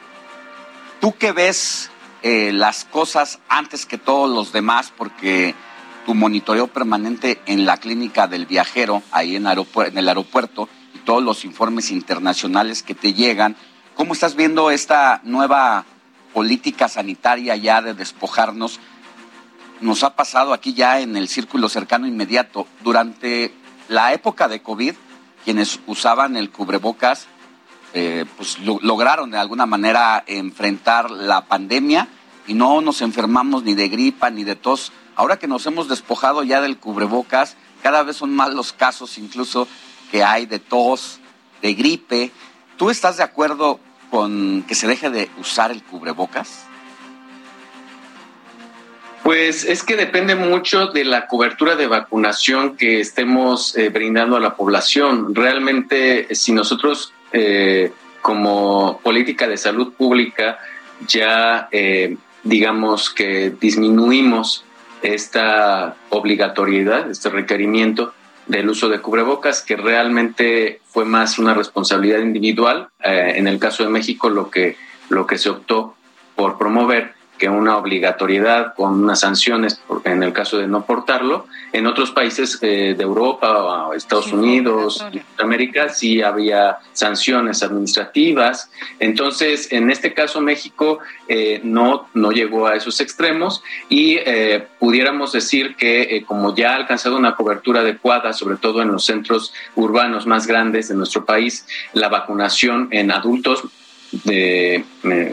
¿Tú 1.01 1.15
qué 1.17 1.31
ves 1.31 1.89
eh, 2.21 2.51
las 2.53 2.85
cosas 2.85 3.39
antes 3.49 3.87
que 3.87 3.97
todos 3.97 4.29
los 4.29 4.51
demás? 4.51 4.93
Porque 4.95 5.55
tu 6.05 6.13
monitoreo 6.13 6.67
permanente 6.67 7.41
en 7.47 7.65
la 7.65 7.77
clínica 7.77 8.27
del 8.27 8.45
viajero, 8.45 9.01
ahí 9.11 9.35
en, 9.35 9.47
en 9.47 9.97
el 9.97 10.07
aeropuerto, 10.07 10.69
y 10.93 10.99
todos 10.99 11.23
los 11.23 11.43
informes 11.43 11.89
internacionales 11.89 12.83
que 12.83 12.93
te 12.93 13.13
llegan, 13.13 13.55
¿cómo 13.95 14.13
estás 14.13 14.35
viendo 14.35 14.69
esta 14.69 15.21
nueva 15.23 15.85
política 16.33 16.87
sanitaria 16.87 17.55
ya 17.55 17.81
de 17.81 17.93
despojarnos 17.93 18.79
nos 19.81 20.03
ha 20.03 20.15
pasado 20.15 20.53
aquí 20.53 20.73
ya 20.73 20.99
en 20.99 21.17
el 21.17 21.27
círculo 21.27 21.69
cercano 21.69 22.07
inmediato. 22.07 22.67
Durante 22.83 23.53
la 23.87 24.13
época 24.13 24.47
de 24.47 24.61
COVID, 24.61 24.95
quienes 25.43 25.79
usaban 25.87 26.37
el 26.37 26.49
cubrebocas, 26.49 27.27
eh, 27.93 28.25
pues 28.35 28.57
lograron 28.59 29.31
de 29.31 29.37
alguna 29.37 29.65
manera 29.65 30.23
enfrentar 30.27 31.11
la 31.11 31.45
pandemia 31.45 32.07
y 32.47 32.53
no 32.53 32.81
nos 32.81 33.01
enfermamos 33.01 33.63
ni 33.63 33.73
de 33.73 33.87
gripa 33.87 34.29
ni 34.29 34.43
de 34.43 34.55
tos. 34.55 34.91
Ahora 35.15 35.37
que 35.37 35.47
nos 35.47 35.65
hemos 35.65 35.87
despojado 35.87 36.43
ya 36.43 36.61
del 36.61 36.77
cubrebocas, 36.77 37.55
cada 37.81 38.03
vez 38.03 38.17
son 38.17 38.35
más 38.35 38.53
los 38.53 38.73
casos 38.73 39.17
incluso 39.17 39.67
que 40.11 40.23
hay 40.23 40.45
de 40.45 40.59
tos, 40.59 41.19
de 41.61 41.73
gripe. 41.73 42.31
¿Tú 42.77 42.89
estás 42.89 43.17
de 43.17 43.23
acuerdo 43.23 43.79
con 44.09 44.63
que 44.67 44.75
se 44.75 44.87
deje 44.87 45.09
de 45.09 45.29
usar 45.39 45.71
el 45.71 45.83
cubrebocas? 45.83 46.65
Pues 49.25 49.63
es 49.63 49.81
que 49.81 49.95
depende 49.95 50.35
mucho 50.35 50.85
de 50.85 51.03
la 51.03 51.25
cobertura 51.25 51.75
de 51.75 51.87
vacunación 51.87 52.77
que 52.77 52.99
estemos 52.99 53.75
eh, 53.75 53.89
brindando 53.89 54.35
a 54.35 54.39
la 54.39 54.55
población. 54.55 55.33
Realmente, 55.33 56.27
si 56.35 56.51
nosotros 56.51 57.11
eh, 57.33 57.91
como 58.21 58.99
política 59.01 59.47
de 59.47 59.57
salud 59.57 59.93
pública 59.93 60.59
ya 61.07 61.69
eh, 61.71 62.17
digamos 62.43 63.09
que 63.09 63.49
disminuimos 63.59 64.63
esta 65.01 65.95
obligatoriedad, 66.09 67.09
este 67.09 67.31
requerimiento 67.31 68.13
del 68.45 68.69
uso 68.69 68.89
de 68.89 69.01
cubrebocas, 69.01 69.63
que 69.63 69.75
realmente 69.75 70.81
fue 70.85 71.03
más 71.03 71.39
una 71.39 71.55
responsabilidad 71.55 72.19
individual. 72.19 72.89
en 73.01 73.47
el 73.47 73.57
caso 73.57 73.83
de 73.83 73.89
México, 73.89 74.29
lo 74.29 74.51
que, 74.51 74.77
lo 75.09 75.25
que 75.25 75.39
se 75.39 75.49
optó 75.49 75.95
por 76.35 76.59
promover 76.59 77.15
que 77.37 77.49
una 77.49 77.77
obligatoriedad 77.77 78.73
con 78.75 79.03
unas 79.03 79.19
sanciones 79.19 79.81
en 80.03 80.23
el 80.23 80.33
caso 80.33 80.57
de 80.57 80.67
no 80.67 80.85
portarlo. 80.85 81.47
En 81.73 81.87
otros 81.87 82.11
países 82.11 82.57
eh, 82.61 82.95
de 82.97 83.03
Europa, 83.03 83.89
Estados 83.95 84.31
Unidos, 84.31 85.05
América, 85.37 85.89
sí 85.89 86.21
había 86.21 86.77
sanciones 86.93 87.63
administrativas. 87.63 88.69
Entonces, 88.99 89.71
en 89.71 89.91
este 89.91 90.13
caso, 90.13 90.39
México 90.39 90.99
eh, 91.27 91.59
no, 91.63 92.07
no 92.13 92.31
llegó 92.31 92.67
a 92.67 92.75
esos 92.75 93.01
extremos 93.01 93.61
y 93.89 94.17
eh, 94.17 94.65
pudiéramos 94.79 95.33
decir 95.33 95.75
que 95.75 96.23
como 96.25 96.55
ya 96.55 96.71
ha 96.71 96.75
alcanzado 96.75 97.17
una 97.17 97.35
cobertura 97.35 97.81
adecuada, 97.81 98.31
sobre 98.33 98.57
todo 98.57 98.81
en 98.81 98.91
los 98.91 99.05
centros 99.05 99.53
urbanos 99.75 100.25
más 100.25 100.47
grandes 100.47 100.87
de 100.87 100.95
nuestro 100.95 101.25
país, 101.25 101.67
la 101.93 102.07
vacunación 102.07 102.87
en 102.91 103.11
adultos 103.11 103.63
de, 104.11 104.83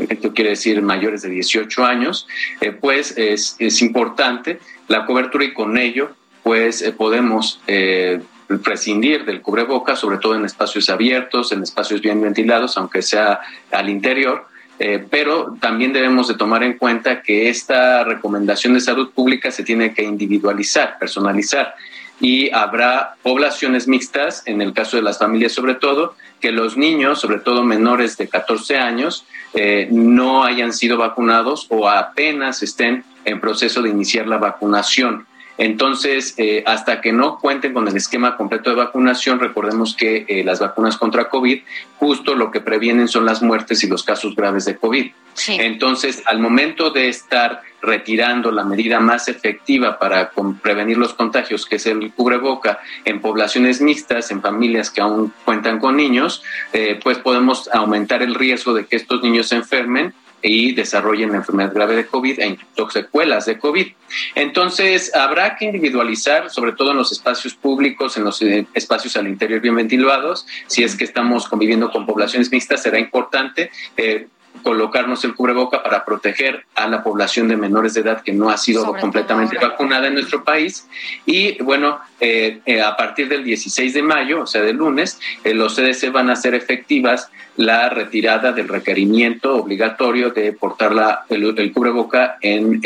esto 0.09 0.33
quiere 0.33 0.51
decir 0.51 0.83
mayores 0.83 1.23
de 1.23 1.31
18 1.31 1.85
años, 1.85 2.27
eh, 2.61 2.73
pues 2.73 3.17
es, 3.17 3.57
es, 3.59 3.83
importante 3.83 4.59
la 4.89 5.07
cobertura 5.07 5.45
y 5.45 5.53
con 5.53 5.79
ello 5.79 6.11
pues 6.43 6.83
eh, 6.83 6.93
podemos 6.93 7.61
eh, 7.67 8.21
prescindir 8.65 9.25
del 9.25 9.41
cubreboca, 9.41 9.95
sobre 9.97 10.19
todo 10.19 10.35
en 10.35 10.45
espacios 10.45 10.91
abiertos, 10.91 11.53
en 11.53 11.63
espacios 11.63 12.01
bien 12.01 12.21
ventilados, 12.21 12.77
aunque 12.77 13.03
sea 13.03 13.41
al 13.71 13.89
interior, 13.89 14.47
Eh, 14.85 15.05
pero 15.11 15.57
también 15.61 15.93
debemos 15.93 16.27
de 16.27 16.35
tomar 16.35 16.65
en 16.65 16.77
cuenta 16.77 17.23
que 17.23 17.49
esta 17.49 18.03
recomendación 18.03 18.75
de 18.75 18.81
salud 18.81 19.13
pública 19.13 19.53
se 19.53 19.63
tiene 19.63 19.95
que 19.95 20.03
individualizar, 20.03 20.99
personalizar 20.99 21.75
y 22.23 22.51
habrá 22.53 23.17
poblaciones 23.23 23.89
mixtas, 23.89 24.45
en 24.47 24.63
el 24.63 24.73
caso 24.73 24.97
de 24.97 25.03
las 25.03 25.19
familias 25.19 25.53
sobre 25.53 25.75
todo, 25.75 26.15
que 26.41 26.53
los 26.53 26.77
niños, 26.77 27.21
sobre 27.21 27.41
todo 27.41 27.65
menores 27.65 28.17
de 28.17 28.29
14 28.29 28.79
años, 28.79 29.27
eh, 29.55 29.89
no 29.91 30.45
hayan 30.45 30.73
sido 30.73 30.97
vacunados 30.97 31.67
o 31.69 31.89
apenas 31.89 32.63
estén 32.63 33.05
en 33.25 33.41
proceso 33.41 33.83
de 33.83 33.91
iniciar 33.91 34.29
la 34.29 34.39
vacunación. 34.39 35.27
Entonces, 35.59 36.35
eh, 36.39 36.63
hasta 36.67 37.01
que 37.01 37.13
no 37.13 37.39
cuenten 37.39 37.75
con 37.75 37.87
el 37.89 37.97
esquema 37.97 38.37
completo 38.37 38.71
de 38.71 38.77
vacunación, 38.77 39.39
recordemos 39.39 39.95
que 39.97 40.25
eh, 40.29 40.45
las 40.45 40.61
vacunas 40.61 40.97
contra 40.97 41.29
COVID 41.29 41.61
justo 41.99 42.35
lo 42.35 42.51
que 42.51 42.61
previenen 42.61 43.09
son 43.09 43.25
las 43.25 43.43
muertes 43.43 43.85
y 43.85 43.87
los 43.87 44.03
casos 44.03 44.35
graves 44.35 44.65
de 44.65 44.77
COVID. 44.77 45.13
Entonces, 45.49 46.23
al 46.27 46.41
momento 46.41 46.91
de 46.91 47.09
estar 47.09 47.63
retirando 47.81 48.53
la 48.53 48.65
medida 48.65 49.01
más 49.01 49.29
efectiva 49.29 49.99
para 49.99 50.31
prevenir 50.63 50.99
los 50.99 51.15
contagios, 51.15 51.67
que 51.67 51.77
es 51.77 51.87
el 51.87 52.13
cubreboca, 52.13 52.81
en 53.05 53.21
poblaciones 53.21 53.81
mixtas, 53.81 54.31
en 54.31 54.41
familias 54.41 54.91
que 54.91 55.01
aún 55.01 55.33
cuentan 55.45 55.79
con 55.81 55.97
niños, 55.97 56.43
eh, 56.73 57.01
pues 57.03 57.19
podemos 57.19 57.69
aumentar 57.73 58.23
el 58.23 58.35
riesgo 58.35 58.73
de 58.75 58.87
que 58.87 58.97
estos 58.97 59.23
niños 59.23 59.49
se 59.49 59.57
enfermen 59.57 60.15
y 60.43 60.73
desarrollen 60.73 61.31
la 61.31 61.39
enfermedad 61.39 61.73
grave 61.73 61.97
de 61.97 62.07
COVID 62.07 62.41
e 62.41 62.47
incluso 62.47 62.91
secuelas 62.91 63.47
de 63.47 63.59
COVID. 63.59 63.87
Entonces, 64.35 65.15
habrá 65.15 65.57
que 65.57 65.67
individualizar, 65.67 66.51
sobre 66.51 66.73
todo 66.73 66.91
en 66.91 66.99
los 66.99 67.13
espacios 67.13 67.55
públicos, 67.55 68.17
en 68.17 68.25
los 68.25 68.43
eh, 68.43 68.67
espacios 68.75 69.17
al 69.17 69.29
interior 69.29 69.61
bien 69.61 69.77
ventilados. 69.77 70.47
Si 70.67 70.83
es 70.83 70.97
que 70.97 71.05
estamos 71.05 71.49
conviviendo 71.49 71.91
con 71.91 72.07
poblaciones 72.07 72.51
mixtas, 72.51 72.83
será 72.83 72.99
importante. 72.99 73.71
Eh, 73.97 74.27
colocarnos 74.63 75.25
el 75.25 75.35
cubreboca 75.35 75.83
para 75.83 76.05
proteger 76.05 76.67
a 76.75 76.87
la 76.87 77.03
población 77.03 77.49
de 77.49 77.57
menores 77.57 77.95
de 77.95 78.03
edad 78.03 78.23
que 78.23 78.33
no 78.33 78.51
ha 78.51 78.59
sido 78.59 78.85
completamente 78.97 79.57
vacunada 79.59 80.09
en 80.09 80.15
nuestro 80.15 80.45
país. 80.45 80.87
Y 81.25 81.61
bueno, 81.63 82.01
eh, 82.25 82.61
eh, 82.67 82.81
a 82.81 82.97
partir 82.97 83.29
del 83.29 83.43
16 83.43 83.95
de 83.95 84.03
mayo, 84.05 84.43
o 84.43 84.47
sea, 84.47 84.63
del 84.63 84.77
lunes, 84.77 85.19
eh, 85.43 85.55
los 85.55 85.75
CDC 85.75 86.13
van 86.13 86.31
a 86.31 86.35
hacer 86.35 86.55
efectivas 86.55 87.33
la 87.57 87.89
retirada 87.89 88.53
del 88.53 88.69
requerimiento 88.69 89.57
obligatorio 89.57 90.31
de 90.31 90.53
portar 90.53 90.95
la, 90.95 91.25
el, 91.29 91.73
cubreboca 91.73 92.39
en 92.41 92.81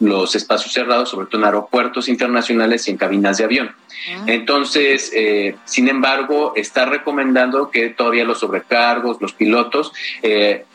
los 0.00 0.34
espacios 0.34 0.72
cerrados, 0.72 1.10
sobre 1.10 1.28
todo 1.28 1.40
en 1.40 1.44
aeropuertos 1.44 2.08
internacionales 2.08 2.88
y 2.88 2.90
en 2.90 2.96
cabinas 2.96 3.38
de 3.38 3.44
avión. 3.44 3.70
Ah. 3.70 4.24
Entonces, 4.26 5.12
sin 5.64 5.88
embargo, 5.88 6.52
está 6.56 6.84
recomendando 6.84 7.70
que 7.70 7.88
todavía 7.90 8.24
los 8.24 8.40
sobrecargos, 8.40 9.22
los 9.22 9.32
pilotos, 9.32 9.92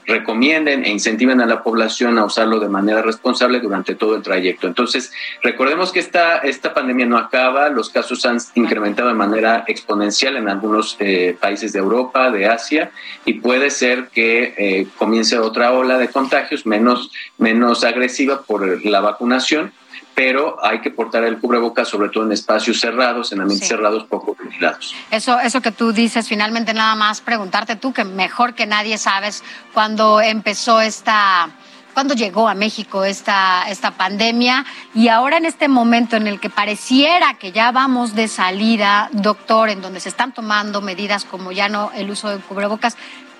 recomienden 0.07 0.85
e 0.85 0.89
incentiven 0.89 1.41
a 1.41 1.45
la 1.45 1.61
población 1.61 2.17
a 2.17 2.25
usarlo 2.25 2.59
de 2.59 2.69
manera 2.69 3.01
responsable 3.01 3.59
durante 3.59 3.93
todo 3.93 4.15
el 4.15 4.23
trayecto. 4.23 4.65
Entonces, 4.65 5.11
recordemos 5.43 5.91
que 5.91 5.99
esta, 5.99 6.37
esta 6.37 6.73
pandemia 6.73 7.05
no 7.05 7.17
acaba, 7.17 7.69
los 7.69 7.89
casos 7.97 8.23
han 8.27 8.37
incrementado 8.53 9.09
de 9.09 9.15
manera 9.15 9.63
exponencial 9.67 10.37
en 10.37 10.47
algunos 10.49 10.95
eh, 10.99 11.35
países 11.41 11.73
de 11.73 11.79
Europa, 11.79 12.29
de 12.29 12.45
Asia, 12.45 12.91
y 13.25 13.33
puede 13.33 13.71
ser 13.71 14.09
que 14.09 14.53
eh, 14.55 14.87
comience 14.97 15.39
otra 15.39 15.71
ola 15.71 15.97
de 15.97 16.09
contagios 16.09 16.67
menos, 16.67 17.11
menos 17.39 17.83
agresiva 17.83 18.43
por 18.43 18.85
la 18.85 18.99
vacunación 19.01 19.71
pero 20.13 20.57
hay 20.65 20.81
que 20.81 20.89
portar 20.89 21.23
el 21.25 21.37
cubrebocas 21.37 21.87
sobre 21.89 22.09
todo 22.09 22.23
en 22.23 22.31
espacios 22.31 22.79
cerrados, 22.79 23.31
en 23.31 23.39
ambientes 23.39 23.67
cerrados 23.67 24.03
poco 24.05 24.35
ventilados. 24.35 24.95
Eso, 25.11 25.39
eso 25.39 25.61
que 25.61 25.71
tú 25.71 25.93
dices, 25.93 26.27
finalmente 26.27 26.73
nada 26.73 26.95
más 26.95 27.21
preguntarte 27.21 27.75
tú, 27.75 27.93
que 27.93 28.03
mejor 28.03 28.55
que 28.55 28.65
nadie 28.65 28.97
sabes 28.97 29.43
cuándo 29.75 30.19
empezó 30.19 30.81
esta, 30.81 31.51
cuándo 31.97 32.13
llegó 32.13 32.47
a 32.47 32.53
México 32.53 33.05
esta, 33.05 33.63
esta 33.71 33.89
pandemia 33.89 34.67
y 34.93 35.07
ahora 35.07 35.37
en 35.37 35.45
este 35.45 35.67
momento 35.67 36.15
en 36.15 36.27
el 36.27 36.39
que 36.39 36.51
pareciera 36.51 37.39
que 37.39 37.51
ya 37.51 37.71
vamos 37.71 38.13
de 38.13 38.27
salida, 38.27 39.09
doctor, 39.13 39.71
en 39.71 39.81
donde 39.81 39.99
se 39.99 40.09
están 40.09 40.31
tomando 40.31 40.79
medidas 40.79 41.25
como 41.25 41.51
ya 41.51 41.69
no 41.69 41.91
el 41.95 42.11
uso 42.11 42.29
de 42.29 42.37
cubrebocas, 42.37 42.97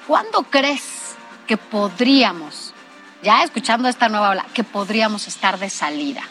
¿cuándo 0.07 0.41
crees 0.49 1.15
que 1.45 1.55
podríamos, 1.55 2.73
ya 3.21 3.43
escuchando 3.43 3.89
esta 3.89 4.09
nueva 4.09 4.31
ola, 4.31 4.47
que 4.55 4.63
podríamos 4.63 5.27
estar 5.27 5.59
de 5.59 5.69
salida? 5.69 6.23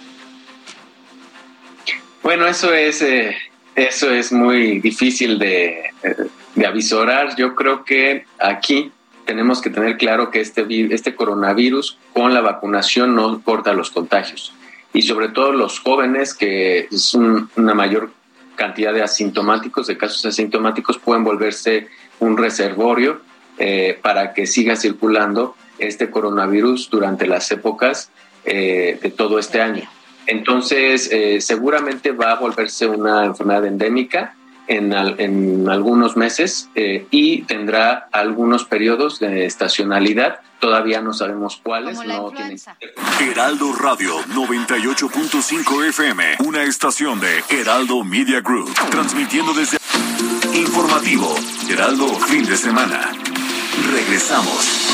Bueno, 2.24 2.48
eso 2.48 2.74
es, 2.74 3.02
eh, 3.02 3.36
eso 3.76 4.10
es 4.10 4.32
muy 4.32 4.80
difícil 4.80 5.38
de, 5.38 5.92
eh, 6.02 6.16
de, 6.56 6.66
avisorar. 6.66 7.36
Yo 7.36 7.54
creo 7.54 7.84
que 7.84 8.26
aquí 8.40 8.90
tenemos 9.26 9.60
que 9.60 9.70
tener 9.70 9.98
claro 9.98 10.30
que 10.30 10.40
este, 10.40 10.66
este 10.94 11.14
coronavirus 11.14 11.98
con 12.14 12.32
la 12.32 12.40
vacunación 12.40 13.14
no 13.14 13.42
corta 13.42 13.74
los 13.74 13.90
contagios. 13.90 14.54
Y 14.94 15.02
sobre 15.02 15.28
todo 15.28 15.52
los 15.52 15.80
jóvenes, 15.80 16.32
que 16.32 16.88
es 16.90 17.12
una 17.14 17.74
mayor 17.74 18.12
cantidad 18.54 18.94
de 18.94 19.02
asintomáticos, 19.02 19.86
de 19.86 19.98
casos 19.98 20.24
asintomáticos, 20.24 20.96
pueden 20.98 21.24
volverse 21.24 21.88
un 22.20 22.38
reservorio 22.38 23.20
eh, 23.58 23.98
para 24.00 24.32
que 24.32 24.46
siga 24.46 24.76
circulando 24.76 25.54
este 25.78 26.08
coronavirus 26.08 26.88
durante 26.88 27.26
las 27.26 27.50
épocas 27.50 28.10
de 28.44 29.12
todo 29.16 29.40
este 29.40 29.60
año. 29.60 29.90
Entonces, 30.26 31.08
eh, 31.12 31.40
seguramente 31.40 32.10
va 32.12 32.32
a 32.32 32.36
volverse 32.36 32.86
una 32.86 33.24
enfermedad 33.24 33.64
endémica 33.66 34.35
en, 34.68 35.68
algunos 35.68 36.16
meses 36.16 36.68
eh, 36.74 37.06
y 37.10 37.42
tendrá 37.42 38.08
algunos 38.12 38.64
periodos 38.64 39.18
de 39.18 39.46
estacionalidad. 39.46 40.40
Todavía 40.60 41.00
no 41.00 41.12
sabemos 41.12 41.60
cuáles. 41.62 41.98
No 42.04 42.32
Heraldo 43.20 43.72
Radio 43.74 44.18
98.5 44.34 45.88
FM, 45.88 46.36
una 46.46 46.62
estación 46.62 47.20
de 47.20 47.42
Heraldo 47.50 48.02
Media 48.04 48.40
Group, 48.40 48.72
transmitiendo 48.90 49.52
desde 49.52 49.78
Informativo, 50.54 51.34
Heraldo 51.68 52.08
Fin 52.08 52.44
de 52.44 52.56
Semana. 52.56 53.12
Regresamos. 53.92 54.86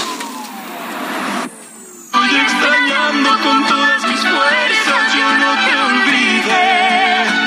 Estoy 2.12 2.36
extrañando 2.36 3.30
con 3.42 3.66
todas 3.66 4.06
mis 4.08 4.20
fuerzas, 4.20 5.14
yo 5.14 5.38
no 5.38 5.52
te 5.64 5.76
olvidé. 5.76 7.41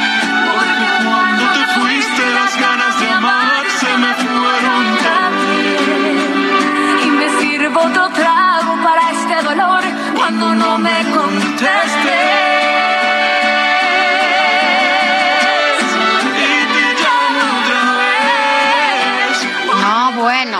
No 10.78 10.80
me 10.80 11.16
contestes. 11.16 12.36
bueno, 20.20 20.60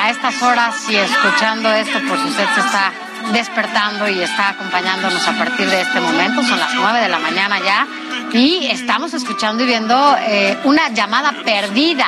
a 0.00 0.10
estas 0.10 0.42
horas 0.42 0.74
y 0.88 0.96
escuchando 0.96 1.72
esto, 1.72 2.00
por 2.08 2.18
si 2.18 2.28
usted 2.28 2.46
se 2.54 2.60
está 2.60 2.92
despertando 3.32 4.08
y 4.08 4.20
está 4.20 4.50
acompañándonos 4.50 5.26
a 5.26 5.32
partir 5.32 5.68
de 5.70 5.82
este 5.82 6.00
momento. 6.00 6.42
Son 6.42 6.58
las 6.58 6.74
nueve 6.74 7.00
de 7.00 7.08
la 7.08 7.18
mañana 7.18 7.58
ya 7.60 7.86
y 8.32 8.66
estamos 8.66 9.14
escuchando 9.14 9.62
y 9.62 9.66
viendo 9.66 10.16
eh, 10.18 10.58
una 10.64 10.88
llamada 10.88 11.32
perdida, 11.44 12.06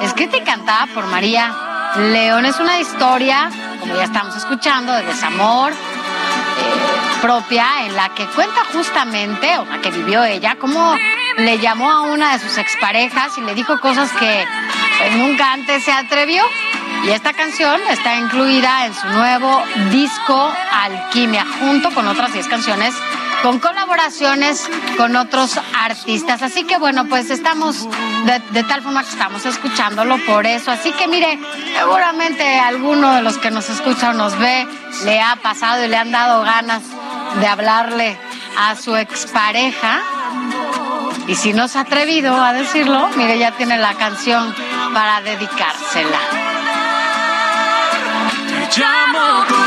escrita 0.00 0.36
y 0.36 0.40
cantada 0.42 0.88
por 0.94 1.06
María 1.06 1.54
León. 1.96 2.44
Es 2.44 2.58
una 2.58 2.80
historia, 2.80 3.48
como 3.80 3.94
ya 3.94 4.04
estamos 4.04 4.36
escuchando, 4.36 4.92
de 4.92 5.04
desamor. 5.04 5.72
Propia 7.20 7.86
en 7.86 7.96
la 7.96 8.14
que 8.14 8.26
cuenta 8.26 8.62
justamente, 8.72 9.58
o 9.58 9.64
la 9.64 9.80
que 9.80 9.90
vivió 9.90 10.22
ella, 10.24 10.56
cómo 10.60 10.94
le 11.38 11.58
llamó 11.58 11.90
a 11.90 12.02
una 12.02 12.32
de 12.32 12.38
sus 12.38 12.58
exparejas 12.58 13.36
y 13.38 13.40
le 13.40 13.54
dijo 13.54 13.80
cosas 13.80 14.10
que 14.12 14.44
pues, 14.98 15.16
nunca 15.16 15.52
antes 15.52 15.84
se 15.84 15.92
atrevió. 15.92 16.42
Y 17.04 17.10
esta 17.10 17.32
canción 17.32 17.80
está 17.90 18.16
incluida 18.16 18.86
en 18.86 18.94
su 18.94 19.06
nuevo 19.08 19.62
disco 19.90 20.52
Alquimia, 20.72 21.44
junto 21.60 21.90
con 21.92 22.08
otras 22.08 22.32
10 22.32 22.48
canciones 22.48 22.94
con 23.46 23.60
colaboraciones 23.60 24.68
con 24.96 25.14
otros 25.14 25.56
artistas. 25.80 26.42
Así 26.42 26.64
que 26.64 26.78
bueno, 26.78 27.06
pues 27.06 27.30
estamos 27.30 27.86
de, 28.52 28.64
tal 28.64 28.82
forma 28.82 29.04
que 29.04 29.10
estamos 29.10 29.46
escuchándolo 29.46 30.18
por 30.26 30.46
eso. 30.46 30.72
Así 30.72 30.90
que 30.90 31.06
mire, 31.06 31.38
seguramente 31.78 32.58
alguno 32.58 33.14
de 33.14 33.22
los 33.22 33.38
que 33.38 33.52
nos 33.52 33.70
escucha 33.70 34.10
o 34.10 34.14
nos 34.14 34.36
ve 34.36 34.66
le 35.04 35.20
ha 35.20 35.36
pasado 35.36 35.84
y 35.84 35.88
le 35.88 35.96
han 35.96 36.10
dado 36.10 36.42
ganas 36.42 36.82
de 37.38 37.46
hablarle 37.46 38.18
a 38.58 38.74
su 38.74 38.96
expareja. 38.96 40.00
Y 41.28 41.36
si 41.36 41.52
no 41.52 41.68
se 41.68 41.78
ha 41.78 41.82
atrevido 41.82 42.34
a 42.34 42.52
decirlo, 42.52 43.10
mire, 43.16 43.38
ya 43.38 43.52
tiene 43.52 43.78
la 43.78 43.94
canción 43.94 44.52
para 44.92 45.20
dedicársela 45.20 46.18
llamo 48.76 49.65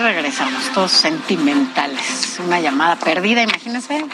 regresamos, 0.00 0.70
todos 0.72 0.92
sentimentales. 0.92 2.38
Una 2.44 2.60
llamada 2.60 2.96
perdida, 2.96 3.42
imagínense, 3.42 4.04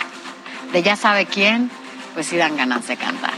de 0.72 0.82
ya 0.82 0.96
sabe 0.96 1.26
quién, 1.26 1.70
pues 2.14 2.26
sí 2.26 2.36
dan 2.36 2.56
ganas 2.56 2.86
de 2.86 2.96
cantar. 2.96 3.34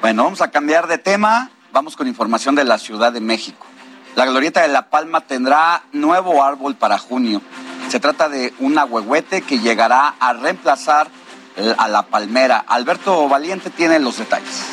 Bueno, 0.00 0.24
vamos 0.24 0.40
a 0.40 0.50
cambiar 0.50 0.86
de 0.86 0.98
tema. 0.98 1.50
Vamos 1.72 1.96
con 1.96 2.06
información 2.06 2.54
de 2.54 2.64
la 2.64 2.78
Ciudad 2.78 3.12
de 3.12 3.20
México. 3.20 3.66
La 4.14 4.26
Glorieta 4.26 4.60
de 4.60 4.68
La 4.68 4.90
Palma 4.90 5.22
tendrá 5.22 5.84
nuevo 5.92 6.42
árbol 6.44 6.74
para 6.74 6.98
junio. 6.98 7.40
Se 7.88 7.98
trata 7.98 8.28
de 8.28 8.52
un 8.58 8.78
ahuehuete 8.78 9.42
que 9.42 9.58
llegará 9.58 10.14
a 10.20 10.34
reemplazar 10.34 11.08
a 11.78 11.88
la 11.88 12.02
palmera. 12.02 12.58
Alberto 12.66 13.28
Valiente 13.28 13.70
tiene 13.70 13.98
los 13.98 14.18
detalles. 14.18 14.66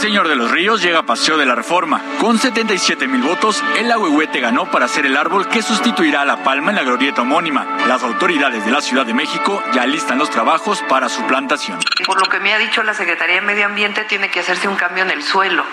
Señor 0.00 0.28
de 0.28 0.34
los 0.34 0.50
Ríos 0.50 0.80
llega 0.80 1.00
a 1.00 1.02
Paseo 1.02 1.36
de 1.36 1.44
la 1.44 1.54
Reforma. 1.54 2.00
Con 2.18 2.38
77 2.38 3.06
mil 3.06 3.20
votos, 3.20 3.62
el 3.76 3.92
Ahuehuete 3.92 4.40
ganó 4.40 4.70
para 4.70 4.88
ser 4.88 5.04
el 5.04 5.14
árbol 5.14 5.46
que 5.46 5.60
sustituirá 5.60 6.22
a 6.22 6.24
la 6.24 6.42
palma 6.42 6.70
en 6.70 6.76
la 6.76 6.84
glorieta 6.84 7.20
homónima. 7.20 7.66
Las 7.86 8.02
autoridades 8.02 8.64
de 8.64 8.70
la 8.70 8.80
Ciudad 8.80 9.04
de 9.04 9.12
México 9.12 9.62
ya 9.74 9.84
listan 9.84 10.16
los 10.16 10.30
trabajos 10.30 10.82
para 10.88 11.10
su 11.10 11.22
plantación. 11.26 11.78
Por 12.06 12.18
lo 12.18 12.30
que 12.30 12.40
me 12.40 12.54
ha 12.54 12.58
dicho 12.58 12.82
la 12.82 12.94
Secretaría 12.94 13.36
de 13.36 13.40
Medio 13.42 13.66
Ambiente, 13.66 14.04
tiene 14.04 14.30
que 14.30 14.40
hacerse 14.40 14.68
un 14.68 14.76
cambio 14.76 15.04
en 15.04 15.10
el 15.10 15.22
suelo 15.22 15.66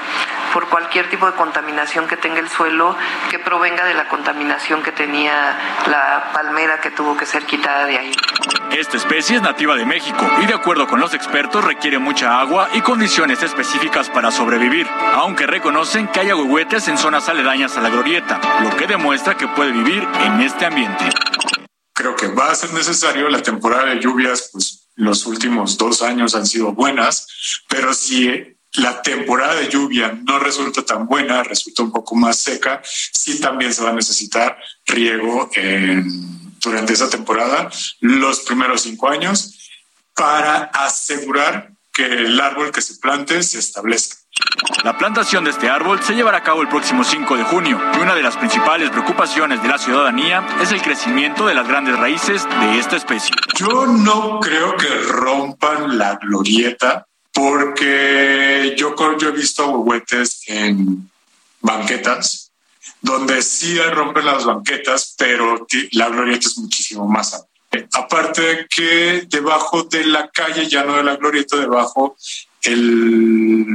por 0.53 0.67
cualquier 0.69 1.09
tipo 1.09 1.25
de 1.25 1.33
contaminación 1.33 2.07
que 2.07 2.17
tenga 2.17 2.39
el 2.39 2.49
suelo 2.49 2.95
que 3.29 3.39
provenga 3.39 3.85
de 3.85 3.93
la 3.93 4.07
contaminación 4.07 4.83
que 4.83 4.91
tenía 4.91 5.83
la 5.87 6.31
palmera 6.33 6.79
que 6.79 6.91
tuvo 6.91 7.15
que 7.17 7.25
ser 7.25 7.45
quitada 7.45 7.85
de 7.85 7.97
ahí. 7.97 8.11
Esta 8.71 8.97
especie 8.97 9.37
es 9.37 9.41
nativa 9.41 9.75
de 9.75 9.85
México 9.85 10.29
y 10.41 10.45
de 10.45 10.53
acuerdo 10.53 10.87
con 10.87 10.99
los 10.99 11.13
expertos 11.13 11.63
requiere 11.63 11.99
mucha 11.99 12.39
agua 12.39 12.69
y 12.73 12.81
condiciones 12.81 13.41
específicas 13.41 14.09
para 14.09 14.31
sobrevivir, 14.31 14.87
aunque 15.13 15.47
reconocen 15.47 16.07
que 16.07 16.19
hay 16.19 16.29
agüehuetes 16.29 16.87
en 16.87 16.97
zonas 16.97 17.29
aledañas 17.29 17.77
a 17.77 17.81
la 17.81 17.89
glorieta, 17.89 18.39
lo 18.61 18.75
que 18.75 18.87
demuestra 18.87 19.37
que 19.37 19.47
puede 19.47 19.71
vivir 19.71 20.07
en 20.21 20.41
este 20.41 20.65
ambiente. 20.65 21.05
Creo 21.93 22.15
que 22.15 22.27
va 22.27 22.51
a 22.51 22.55
ser 22.55 22.73
necesario 22.73 23.29
la 23.29 23.41
temporada 23.41 23.85
de 23.85 23.99
lluvias, 23.99 24.49
pues 24.51 24.89
los 24.95 25.25
últimos 25.25 25.77
dos 25.77 26.01
años 26.01 26.35
han 26.35 26.45
sido 26.45 26.73
buenas, 26.73 27.27
pero 27.67 27.93
si 27.93 28.56
la 28.77 29.01
temporada 29.01 29.55
de 29.55 29.69
lluvia 29.69 30.17
no 30.23 30.39
resulta 30.39 30.83
tan 30.83 31.07
buena, 31.07 31.43
resulta 31.43 31.83
un 31.83 31.91
poco 31.91 32.15
más 32.15 32.37
seca, 32.37 32.81
sí 32.83 33.39
también 33.39 33.73
se 33.73 33.83
va 33.83 33.89
a 33.89 33.93
necesitar 33.93 34.57
riego 34.85 35.49
durante 36.61 36.93
esa 36.93 37.09
temporada, 37.09 37.69
los 38.01 38.41
primeros 38.41 38.81
cinco 38.81 39.09
años, 39.09 39.69
para 40.13 40.65
asegurar 40.73 41.71
que 41.91 42.05
el 42.05 42.39
árbol 42.39 42.71
que 42.71 42.81
se 42.81 42.95
plante 42.95 43.41
se 43.41 43.59
establezca. 43.59 44.17
La 44.83 44.97
plantación 44.97 45.43
de 45.43 45.49
este 45.49 45.67
árbol 45.67 46.01
se 46.03 46.13
llevará 46.13 46.37
a 46.37 46.43
cabo 46.43 46.61
el 46.61 46.67
próximo 46.67 47.03
5 47.03 47.37
de 47.37 47.43
junio 47.43 47.81
y 47.95 47.97
una 47.97 48.13
de 48.13 48.21
las 48.21 48.37
principales 48.37 48.91
preocupaciones 48.91 49.63
de 49.63 49.67
la 49.67 49.79
ciudadanía 49.79 50.45
es 50.61 50.71
el 50.71 50.81
crecimiento 50.83 51.47
de 51.47 51.55
las 51.55 51.67
grandes 51.67 51.97
raíces 51.97 52.47
de 52.59 52.77
esta 52.77 52.97
especie. 52.97 53.35
Yo 53.55 53.87
no 53.87 54.39
creo 54.39 54.77
que 54.77 54.87
rompan 55.09 55.97
la 55.97 56.17
glorieta 56.17 57.07
porque 57.37 58.73
yo, 58.77 58.95
he 58.97 59.31
visto 59.31 59.63
ahuehuetes 59.63 60.41
en 60.47 61.07
banquetas 61.61 62.51
donde 62.99 63.43
sí 63.43 63.79
rompen 63.79 64.25
las 64.25 64.43
banquetas, 64.43 65.13
pero 65.15 65.67
la 65.91 66.09
glorieta 66.09 66.47
es 66.47 66.57
muchísimo 66.57 67.07
más 67.07 67.35
amplia. 67.35 67.87
Aparte 67.93 68.41
de 68.41 68.67
que 68.67 69.27
debajo 69.27 69.83
de 69.83 70.05
la 70.05 70.29
calle, 70.29 70.67
ya 70.67 70.83
no 70.83 70.97
de 70.97 71.03
la 71.03 71.15
glorieta, 71.15 71.57
debajo 71.57 72.17
el, 72.63 73.67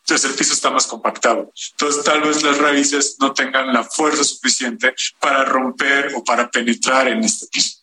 entonces 0.00 0.30
el 0.30 0.36
piso 0.36 0.54
está 0.54 0.70
más 0.70 0.88
compactado. 0.88 1.52
Entonces 1.72 2.02
tal 2.02 2.22
vez 2.22 2.42
las 2.42 2.58
raíces 2.58 3.18
no 3.20 3.32
tengan 3.32 3.72
la 3.72 3.84
fuerza 3.84 4.24
suficiente 4.24 4.92
para 5.20 5.44
romper 5.44 6.12
o 6.16 6.24
para 6.24 6.50
penetrar 6.50 7.06
en 7.06 7.22
este 7.22 7.46
piso. 7.52 7.75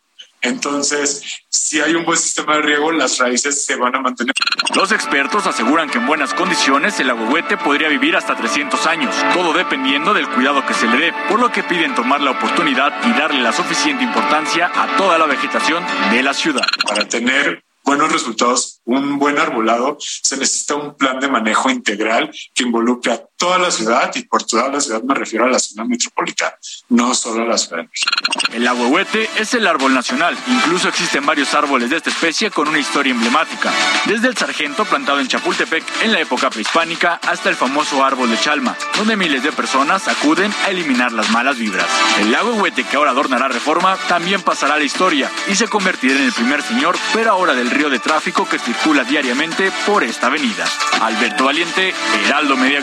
Entonces, 0.44 1.24
si 1.49 1.80
hay 1.80 1.95
un 1.95 2.03
buen 2.03 2.18
sistema 2.18 2.56
de 2.56 2.64
riego, 2.64 2.91
las 2.91 3.18
raíces 3.18 3.65
se 3.65 3.78
van 3.78 3.95
a 3.95 4.02
mantener. 4.02 4.34
Los 4.76 4.91
expertos 4.91 5.48
aseguran 5.48 5.90
que 5.90 5.99
en 5.99 6.06
buenas 6.06 6.34
condiciones 6.34 6.99
el 6.99 7.10
ahuehuete 7.10 7.57
podría 7.57 7.88
vivir 7.88 8.18
hasta 8.18 8.36
300 8.36 8.86
años, 8.86 9.15
todo 9.34 9.53
dependiendo 9.53 10.14
del 10.14 10.28
cuidado 10.30 10.65
que 10.65 10.74
se 10.74 10.88
le 10.88 10.98
dé, 10.98 11.14
por 11.30 11.40
lo 11.40 11.52
que 11.52 11.64
piden 11.64 11.95
tomar 11.95 12.20
la 12.22 12.32
oportunidad 12.32 12.94
y 13.06 13.18
darle 13.18 13.41
la 13.41 13.53
suficiente 13.53 14.03
importancia 14.03 14.70
a 14.76 14.98
toda 14.98 15.18
la 15.18 15.26
vegetación 15.26 15.82
de 16.11 16.22
la 16.22 16.34
ciudad. 16.34 16.65
Para 16.86 17.07
tener 17.07 17.64
buenos 17.86 18.11
resultados, 18.11 18.82
un 18.86 19.18
buen 19.18 19.38
arbolado, 19.38 19.98
se 20.00 20.38
necesita 20.38 20.76
un 20.76 20.96
plan 20.96 21.20
de 21.20 21.30
manejo 21.30 21.70
integral 21.70 22.32
que 22.54 22.64
involucre 22.64 23.14
a 23.14 23.24
toda 23.38 23.58
la 23.58 23.72
ciudad 23.72 24.12
y 24.16 24.24
por 24.24 24.44
toda 24.44 24.70
la 24.70 24.80
ciudad 24.80 25.02
me 25.04 25.16
refiero 25.16 25.46
a 25.46 25.50
la 25.50 25.60
zona 25.60 25.86
metropolitana, 25.86 26.56
no 26.90 27.14
solo 27.14 27.44
a 27.44 27.46
la 27.46 27.58
ciudad 27.58 27.78
de 27.78 27.84
México. 27.84 28.12
El 28.54 28.68
ahuehuete 28.68 29.30
es 29.38 29.54
el 29.54 29.68
árbol 29.68 29.94
nacional. 29.94 30.38
Incluso 30.48 30.88
existen 30.88 31.26
varios 31.26 31.54
árboles 31.54 31.90
de 31.90 31.98
esta 31.98 32.10
especie 32.10 32.52
con 32.52 32.68
una 32.68 32.80
historia 32.80 33.12
emblemática. 33.12 33.72
Desde 34.06 34.28
el 34.28 34.38
sargento 34.38 34.86
plantado 34.86 35.20
en 35.20 35.28
Chapultepec 35.28 35.84
en 36.04 36.12
la 36.12 36.20
época 36.20 36.50
prehispánica 36.50 37.20
hasta 37.28 37.50
el 37.50 37.56
famoso 37.56 38.04
árbol 38.04 38.30
de 38.30 38.40
Chalma, 38.40 38.78
donde 38.98 39.18
miles 39.18 39.44
de 39.44 39.52
personas 39.52 40.08
acuden 40.08 40.54
a 40.66 40.70
eliminar 40.70 41.12
las 41.12 41.30
malas 41.32 41.58
vibras. 41.58 41.88
El 42.20 42.34
ahuehuete 42.34 42.84
que 42.84 42.96
ahora 42.96 43.12
adornará 43.12 43.48
Reforma 43.48 43.98
también 44.08 44.42
pasará 44.42 44.76
a 44.76 44.78
la 44.78 44.84
historia 44.84 45.32
y 45.48 45.56
se 45.56 45.68
convertirá 45.68 46.16
en 46.16 46.24
el 46.24 46.34
primer 46.34 46.62
señor, 46.62 46.96
pero 47.14 47.32
ahora 47.32 47.54
del 47.54 47.72
río 47.72 47.90
de 47.90 48.00
tráfico 48.00 48.48
que 48.48 48.60
circula 48.74 49.04
diariamente 49.04 49.72
por 49.86 50.04
esta 50.04 50.28
avenida. 50.28 50.66
Alberto 51.02 51.45
Valiente, 51.45 51.94
Heraldo 52.26 52.56
Media 52.56 52.82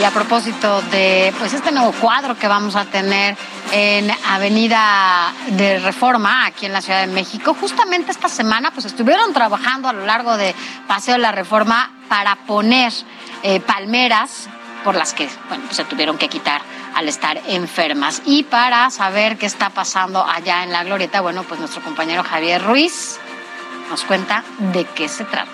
y 0.00 0.04
a 0.04 0.10
propósito 0.12 0.80
de 0.82 1.34
pues 1.38 1.52
este 1.52 1.72
nuevo 1.72 1.90
cuadro 1.92 2.38
que 2.38 2.46
vamos 2.46 2.76
a 2.76 2.84
tener 2.84 3.36
en 3.72 4.08
Avenida 4.28 5.32
de 5.48 5.80
Reforma, 5.80 6.46
aquí 6.46 6.66
en 6.66 6.72
la 6.72 6.80
Ciudad 6.80 7.00
de 7.00 7.12
México, 7.12 7.56
justamente 7.60 8.12
esta 8.12 8.28
semana 8.28 8.70
pues 8.70 8.86
estuvieron 8.86 9.32
trabajando 9.32 9.88
a 9.88 9.92
lo 9.92 10.06
largo 10.06 10.36
de 10.36 10.54
Paseo 10.86 11.14
de 11.14 11.20
la 11.20 11.32
Reforma 11.32 11.90
para 12.08 12.36
poner 12.46 12.92
eh, 13.42 13.58
palmeras 13.58 14.48
por 14.84 14.94
las 14.94 15.12
que 15.14 15.28
bueno, 15.48 15.64
pues 15.64 15.76
se 15.76 15.84
tuvieron 15.84 16.16
que 16.16 16.28
quitar 16.28 16.62
al 16.94 17.08
estar 17.08 17.40
enfermas. 17.48 18.22
Y 18.24 18.44
para 18.44 18.88
saber 18.90 19.36
qué 19.36 19.46
está 19.46 19.70
pasando 19.70 20.24
allá 20.24 20.62
en 20.62 20.72
la 20.72 20.84
Glorieta, 20.84 21.20
bueno, 21.20 21.42
pues 21.42 21.58
nuestro 21.58 21.82
compañero 21.82 22.22
Javier 22.22 22.62
Ruiz 22.62 23.18
nos 23.92 24.04
cuenta 24.04 24.42
de 24.72 24.86
qué 24.86 25.06
se 25.06 25.22
trata. 25.24 25.52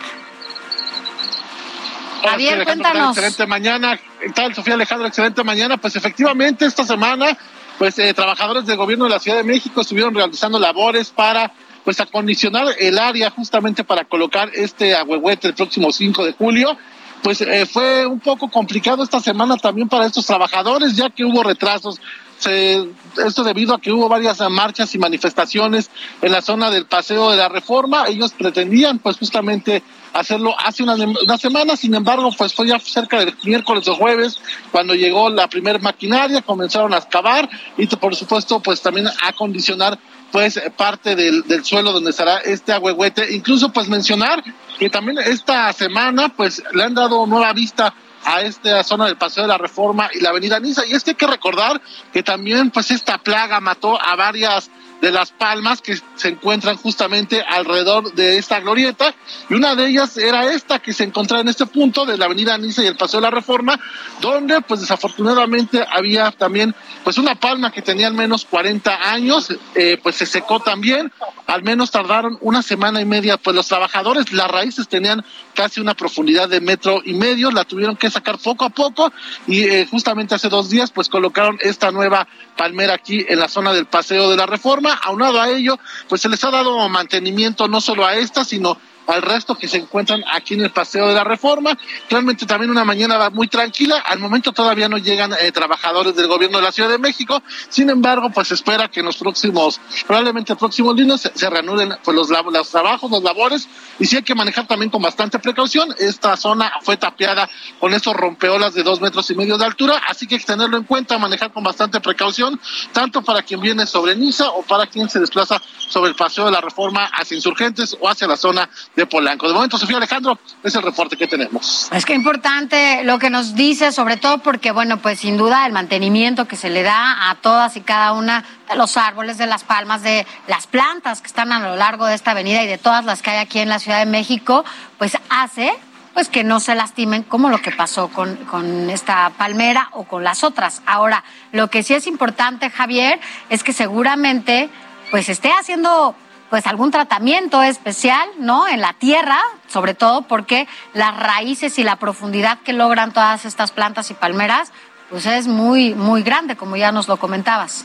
Javier, 2.23 2.65
cuéntanos. 2.65 3.17
Excelente 3.17 3.47
mañana. 3.49 3.99
¿Qué 4.21 4.31
tal, 4.31 4.55
Sofía 4.55 4.75
Alejandro? 4.75 5.09
Excelente 5.09 5.43
mañana. 5.43 5.77
Pues 5.77 5.97
efectivamente, 5.97 6.65
esta 6.65 6.85
semana, 6.85 7.37
pues 7.79 7.99
eh, 7.99 8.15
trabajadores 8.15 8.65
del 8.65 8.77
gobierno 8.77 9.07
de 9.07 9.11
la 9.11 9.19
Ciudad 9.19 9.39
de 9.39 9.43
México 9.43 9.81
estuvieron 9.81 10.15
realizando 10.15 10.61
labores 10.61 11.11
para 11.11 11.51
pues 11.85 11.99
acondicionar 12.01 12.69
el 12.79 12.97
área 13.01 13.31
justamente 13.31 13.83
para 13.83 14.05
colocar 14.05 14.51
este 14.55 14.95
agüehuete 14.95 15.49
el 15.49 15.55
próximo 15.55 15.91
5 15.91 16.25
de 16.25 16.33
julio. 16.35 16.79
Pues 17.25 17.41
eh, 17.41 17.67
fue 17.67 18.07
un 18.07 18.21
poco 18.21 18.49
complicado 18.49 19.03
esta 19.03 19.19
semana 19.19 19.57
también 19.57 19.89
para 19.89 20.07
estos 20.07 20.25
trabajadores, 20.27 20.95
ya 20.95 21.11
que 21.11 21.25
hubo 21.25 21.43
retrasos 21.43 22.01
se, 22.39 22.89
esto 23.27 23.45
debido 23.45 23.75
a 23.75 23.81
que 23.81 23.93
hubo 23.93 24.09
varias 24.09 24.41
marchas 24.51 24.95
y 24.95 24.99
manifestaciones 24.99 25.91
en 26.23 26.33
la 26.33 26.43
zona 26.43 26.71
del 26.71 26.87
Paseo 26.87 27.31
de 27.31 27.37
la 27.37 27.49
Reforma. 27.49 28.07
Ellos 28.09 28.33
pretendían 28.33 28.99
pues 28.99 29.17
justamente 29.19 29.83
hacerlo 30.13 30.55
hace 30.59 30.83
una, 30.83 30.97
semana, 31.39 31.77
sin 31.77 31.95
embargo 31.95 32.31
pues 32.37 32.55
fue 32.55 32.67
ya 32.67 32.79
cerca 32.79 33.19
del 33.19 33.35
miércoles 33.45 33.87
o 33.89 33.95
jueves 33.95 34.41
cuando 34.73 34.95
llegó 34.95 35.29
la 35.29 35.49
primera 35.49 35.79
maquinaria, 35.79 36.43
comenzaron 36.43 36.95
a 36.95 36.99
excavar 36.99 37.49
y 37.77 37.87
por 37.87 38.17
supuesto 38.17 38.61
pues 38.61 38.81
también 38.81 39.07
a 39.07 39.13
acondicionar 39.29 39.99
pues 40.33 40.61
parte 40.77 41.15
del, 41.15 41.43
del 41.43 41.65
suelo 41.65 41.93
donde 41.93 42.11
estará 42.11 42.39
este 42.39 42.73
agüehuete. 42.73 43.35
Incluso 43.35 43.73
pues 43.73 43.89
mencionar 43.89 44.43
que 44.79 44.91
también 44.91 45.19
esta 45.19 45.73
semana 45.73 46.29
pues 46.31 46.63
le 46.73 46.85
han 46.85 46.95
dado 46.95 47.27
nueva 47.27 47.53
vista 47.53 47.95
a 48.29 48.43
esta 48.43 48.85
zona 48.85 49.07
del 49.07 49.17
Paseo 49.17 49.45
de 49.45 49.49
la 49.49 49.57
Reforma 49.57 50.11
y 50.13 50.21
la 50.21 50.29
Avenida 50.29 50.61
Niza. 50.61 50.85
Y 50.85 50.93
es 50.93 51.03
que 51.03 51.13
hay 51.13 51.17
que 51.17 51.27
recordar 51.27 51.81
que 52.13 52.23
también 52.23 52.71
pues 52.71 52.91
esta 52.91 53.17
plaga 53.17 53.59
mató 53.61 53.99
a 54.01 54.17
varias 54.17 54.71
de 55.01 55.11
las 55.13 55.31
palmas 55.31 55.81
que 55.81 55.97
se 56.17 56.29
encuentran 56.29 56.77
justamente 56.77 57.43
alrededor 57.43 58.13
de 58.15 58.39
esta 58.39 58.61
glorieta. 58.61 59.15
Y 59.49 59.55
una 59.55 59.75
de 59.75 59.89
ellas 59.89 60.17
era 60.17 60.53
esta 60.53 60.81
que 60.81 60.93
se 60.93 61.05
encontraba 61.05 61.43
en 61.43 61.49
este 61.49 61.67
punto 61.67 62.05
de 62.05 62.19
la 62.19 62.27
avenida 62.27 62.59
Niza 62.59 62.83
y 62.83 62.87
el 62.87 62.97
Paseo 62.97 63.21
de 63.21 63.27
la 63.27 63.31
Reforma 63.31 63.79
donde 64.21 64.61
pues 64.63 64.81
desafortunadamente 64.81 65.85
había 65.91 66.31
también 66.33 66.75
pues 67.05 67.19
una 67.19 67.35
palma 67.35 67.71
que 67.71 67.83
tenía 67.83 68.07
al 68.07 68.15
menos 68.15 68.45
40 68.45 69.11
años 69.11 69.49
eh, 69.75 69.99
pues 70.03 70.17
se 70.17 70.27
secó 70.27 70.61
también. 70.61 71.13
Al 71.47 71.63
menos 71.63 71.91
tardaron 71.91 72.37
una 72.41 72.63
semana 72.63 73.01
y 73.01 73.05
media 73.05 73.37
pues 73.39 73.57
los 73.57 73.69
trabajadores. 73.69 74.33
Las 74.33 74.51
raíces 74.51 74.89
tenían 74.89 75.25
casi 75.55 75.81
una 75.81 75.95
profundidad 75.95 76.49
de 76.49 76.61
metro 76.61 77.01
y 77.05 77.15
medio 77.15 77.51
la 77.51 77.65
tuvieron 77.65 77.97
que 77.97 78.11
sacar 78.11 78.39
poco 78.39 78.65
a 78.65 78.71
poco. 78.71 79.13
Y 79.47 79.63
eh, 79.65 79.87
justamente 79.91 80.35
hace 80.35 80.49
dos 80.49 80.71
días 80.71 80.91
pues 80.91 81.09
colocaron 81.09 81.59
esta 81.61 81.91
nueva 81.91 82.27
palmera 82.57 82.95
aquí 82.95 83.25
en 83.29 83.39
la 83.39 83.49
zona 83.49 83.73
del 83.73 83.87
Paseo 83.87 84.31
de 84.31 84.37
la 84.37 84.47
Reforma. 84.47 84.88
Aunado 84.95 85.41
a 85.41 85.49
ello, 85.51 85.79
pues 86.09 86.21
se 86.21 86.29
les 86.29 86.43
ha 86.45 86.51
dado 86.51 86.89
mantenimiento 86.89 87.69
no 87.69 87.81
solo 87.81 88.07
a 88.07 88.15
esta, 88.15 88.45
sino 88.45 88.79
al 89.09 89.23
resto 89.23 89.57
que 89.57 89.69
se 89.69 89.79
encuentran 89.79 90.23
aquí 90.31 90.55
en 90.55 90.61
el 90.61 90.71
Paseo 90.71 91.09
de 91.09 91.15
la 91.15 91.25
Reforma. 91.25 91.77
Realmente 92.09 92.47
también 92.47 92.71
una 92.71 92.85
mañana 92.85 93.31
muy 93.31 93.49
tranquila. 93.49 94.03
Al 94.07 94.19
momento 94.19 94.53
todavía 94.53 94.89
no 94.89 94.99
llegan 94.99 95.33
eh, 95.33 95.51
trabajadores 95.51 96.15
del 96.15 96.29
gobierno 96.29 96.59
de 96.59 96.65
la 96.65 96.73
Ciudad 96.73 96.91
de 96.91 96.99
México. 96.99 97.43
Sin 97.69 97.91
embargo, 97.91 98.31
pues 98.31 98.53
espera 98.53 98.89
que 98.89 99.01
en 99.01 99.07
los 99.07 99.17
próximos, 99.17 99.81
probablemente 100.07 100.53
el 100.53 100.59
próximo 100.59 100.93
lunes, 100.93 101.31
se, 101.35 101.51
reanuden 101.51 101.97
pues, 102.05 102.15
los, 102.15 102.29
los 102.29 102.71
trabajos, 102.71 103.11
las 103.11 103.23
labores. 103.23 103.69
Y 103.99 104.07
sí 104.07 104.17
hay 104.17 104.23
que 104.23 104.35
manejar 104.35 104.67
también 104.67 104.91
con 104.91 105.03
bastante 105.03 105.39
precaución. 105.39 105.95
Esta 105.99 106.37
zona 106.37 106.73
fue 106.83 106.97
tapiada 106.97 107.49
con 107.81 107.95
estos 107.95 108.15
rompeolas 108.15 108.75
de 108.75 108.83
dos 108.83 109.01
metros 109.01 109.31
y 109.31 109.35
medio 109.35 109.57
de 109.57 109.65
altura, 109.65 110.03
así 110.07 110.27
que 110.27 110.35
hay 110.35 110.41
que 110.41 110.47
tenerlo 110.47 110.77
en 110.77 110.85
cuenta, 110.85 111.19
manejar 111.19 111.53
con 111.53 111.65
bastante 111.65 112.01
precaución, 112.01 112.61
tanto 112.93 113.23
para 113.23 113.43
quien 113.43 113.61
viene 113.61 113.87
sobre 113.87 114.17
Niza 114.17 114.51
o 114.51 114.63
para 114.63 114.87
quien 114.87 115.09
se 115.09 115.21
desplaza 115.21 115.61
sobre 115.89 116.11
el 116.11 116.17
paseo 116.17 116.45
de 116.45 116.53
la 116.53 116.61
reforma 116.61 117.07
hacia 117.07 117.37
Insurgentes 117.37 117.97
o 118.01 118.09
hacia 118.09 118.27
la 118.27 118.37
zona 118.37 118.69
de 118.99 119.07
Polanco. 119.07 119.47
De 119.47 119.55
momento, 119.55 119.79
Sofía 119.79 119.97
Alejandro, 119.97 120.39
es 120.63 120.75
el 120.75 120.83
reporte 120.83 121.17
que 121.17 121.27
tenemos. 121.29 121.89
Es 121.93 122.05
que 122.05 122.15
importante 122.15 123.05
lo 123.05 123.19
que 123.19 123.31
nos 123.31 123.55
dice, 123.55 123.93
sobre 123.93 124.17
todo 124.17 124.39
porque, 124.39 124.73
bueno, 124.73 124.99
pues 124.99 125.21
sin 125.21 125.37
duda 125.37 125.65
el 125.67 125.73
mantenimiento 125.73 126.47
que 126.47 126.57
se 126.57 126.69
le 126.69 126.83
da 126.83 127.31
a 127.31 127.37
todas 127.37 127.77
y 127.77 127.81
cada 127.81 128.13
una 128.13 128.45
de 128.69 128.75
los 128.77 128.97
árboles, 128.97 129.39
de 129.39 129.47
las 129.47 129.63
palmas, 129.63 130.03
de 130.03 130.27
las 130.49 130.67
plantas 130.67 131.21
que 131.21 131.29
están 131.29 131.53
a 131.53 131.61
lo 131.61 131.77
largo 131.77 132.07
de 132.07 132.15
esta 132.15 132.33
avenida 132.33 132.65
y 132.65 132.67
de 132.67 132.77
todas 132.77 133.05
las 133.05 133.23
que 133.23 133.31
hay 133.31 133.39
aquí 133.39 133.61
en 133.61 133.69
la 133.69 133.79
Ciudad 133.79 134.01
de 134.01 134.07
México, 134.07 134.65
pues 134.99 135.17
hace 135.31 135.73
pues 136.13 136.29
que 136.29 136.43
no 136.43 136.59
se 136.59 136.75
lastimen 136.75 137.23
como 137.23 137.49
lo 137.49 137.63
que 137.63 137.71
pasó 137.71 138.09
con, 138.09 138.35
con 138.47 138.91
esta 138.91 139.31
palmera 139.39 139.91
o 139.93 140.03
con 140.03 140.25
las 140.25 140.43
otras. 140.43 140.83
Ahora, 140.85 141.23
lo 141.53 141.71
que 141.71 141.85
sí 141.85 141.95
es 141.95 142.09
importante, 142.09 142.71
Javier, 142.71 143.21
es 143.49 143.63
que 143.63 143.73
seguramente 143.73 144.69
pues 145.13 145.29
esté 145.29 145.53
haciendo 145.53 146.17
pues 146.51 146.67
algún 146.67 146.91
tratamiento 146.91 147.63
especial, 147.63 148.29
¿no? 148.39 148.67
En 148.69 148.81
la 148.81 148.95
tierra, 148.95 149.41
sobre 149.69 149.95
todo 149.95 150.23
porque 150.23 150.67
las 150.95 151.17
raíces 151.17 151.79
y 151.79 151.85
la 151.85 151.97
profundidad 151.97 152.59
que 152.61 152.73
logran 152.73 153.13
todas 153.13 153.45
estas 153.45 153.71
plantas 153.71 154.11
y 154.11 154.15
palmeras, 154.15 154.73
pues 155.11 155.27
es 155.27 155.47
muy, 155.47 155.95
muy 155.95 156.23
grande, 156.23 156.57
como 156.57 156.77
ya 156.77 156.93
nos 156.93 157.09
lo 157.09 157.17
comentabas. 157.17 157.85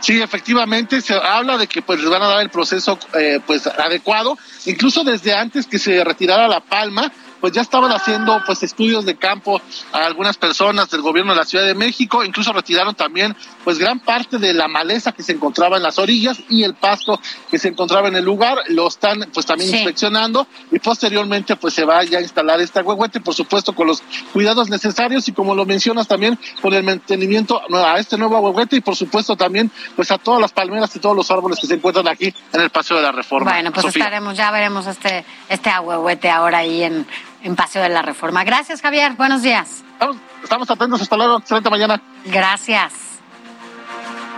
Sí, 0.00 0.20
efectivamente, 0.20 1.02
se 1.02 1.14
habla 1.14 1.58
de 1.58 1.66
que 1.66 1.82
pues 1.82 2.00
les 2.00 2.08
van 2.08 2.22
a 2.22 2.28
dar 2.28 2.40
el 2.40 2.48
proceso 2.48 2.98
eh, 3.18 3.38
pues 3.46 3.66
adecuado, 3.66 4.38
incluso 4.64 5.04
desde 5.04 5.34
antes 5.34 5.66
que 5.66 5.78
se 5.78 6.02
retirara 6.02 6.48
la 6.48 6.60
palma, 6.60 7.12
pues 7.40 7.52
ya 7.52 7.62
estaban 7.62 7.90
haciendo 7.92 8.42
pues 8.46 8.62
estudios 8.62 9.04
de 9.04 9.16
campo 9.16 9.60
a 9.92 10.04
algunas 10.04 10.36
personas 10.36 10.90
del 10.90 11.02
gobierno 11.02 11.32
de 11.32 11.38
la 11.38 11.44
Ciudad 11.44 11.64
de 11.64 11.74
México, 11.74 12.24
incluso 12.24 12.52
retiraron 12.52 12.94
también 12.94 13.34
pues 13.64 13.78
gran 13.78 14.00
parte 14.00 14.38
de 14.38 14.52
la 14.54 14.68
maleza 14.68 15.12
que 15.12 15.22
se 15.22 15.32
encontraba 15.32 15.76
en 15.76 15.82
las 15.82 15.98
orillas 15.98 16.40
y 16.48 16.62
el 16.62 16.74
pasto 16.74 17.20
que 17.50 17.58
se 17.58 17.68
encontraba 17.68 18.08
en 18.08 18.16
el 18.16 18.24
lugar, 18.24 18.58
lo 18.68 18.88
están 18.88 19.30
pues 19.32 19.46
también 19.46 19.74
inspeccionando 19.74 20.46
y 20.70 20.78
posteriormente 20.78 21.56
pues 21.56 21.74
se 21.74 21.84
va 21.84 22.02
ya 22.04 22.18
a 22.18 22.22
instalar 22.22 22.60
esta 22.60 22.82
huehuete, 22.82 23.20
por 23.20 23.34
supuesto 23.34 23.74
con 23.74 23.86
los 23.86 24.02
cuidados 24.32 24.68
necesarios 24.68 25.28
y 25.28 25.32
como 25.32 25.54
lo 25.54 25.64
mencionas 25.66 26.06
también 26.06 26.38
con 26.60 26.74
el 26.74 26.82
mantenimiento 26.82 27.60
a 27.74 27.98
este 27.98 28.16
nuevo 28.16 28.38
huehuete 28.40 28.76
y 28.76 28.80
por 28.80 28.96
supuesto 28.96 29.36
también 29.36 29.70
pues 29.96 30.10
a 30.10 30.18
todas 30.18 30.40
las 30.40 30.52
palmeras 30.52 30.94
y 30.96 30.98
todos 30.98 31.16
los 31.16 31.30
árboles 31.30 31.58
que 31.60 31.66
se 31.66 31.74
encuentran 31.74 32.08
aquí 32.08 32.32
en 32.52 32.60
el 32.60 32.70
Paseo 32.70 32.96
de 32.96 33.02
la 33.02 33.12
Reforma. 33.12 33.52
Bueno, 33.52 33.72
pues 33.72 33.86
estaremos, 33.86 34.36
ya 34.36 34.50
veremos 34.50 34.86
este, 34.86 35.24
este 35.48 35.70
ahuehuete 35.70 36.30
ahora 36.30 36.58
ahí 36.58 36.82
en 36.82 37.06
en 37.42 37.56
Paseo 37.56 37.82
de 37.82 37.88
la 37.88 38.02
Reforma. 38.02 38.44
Gracias, 38.44 38.80
Javier. 38.80 39.12
Buenos 39.14 39.42
días. 39.42 39.82
Estamos, 40.42 40.70
atentos. 40.70 41.02
Hasta 41.02 41.16
luego. 41.16 41.38
Excelente 41.38 41.70
mañana. 41.70 42.00
Gracias. 42.24 42.92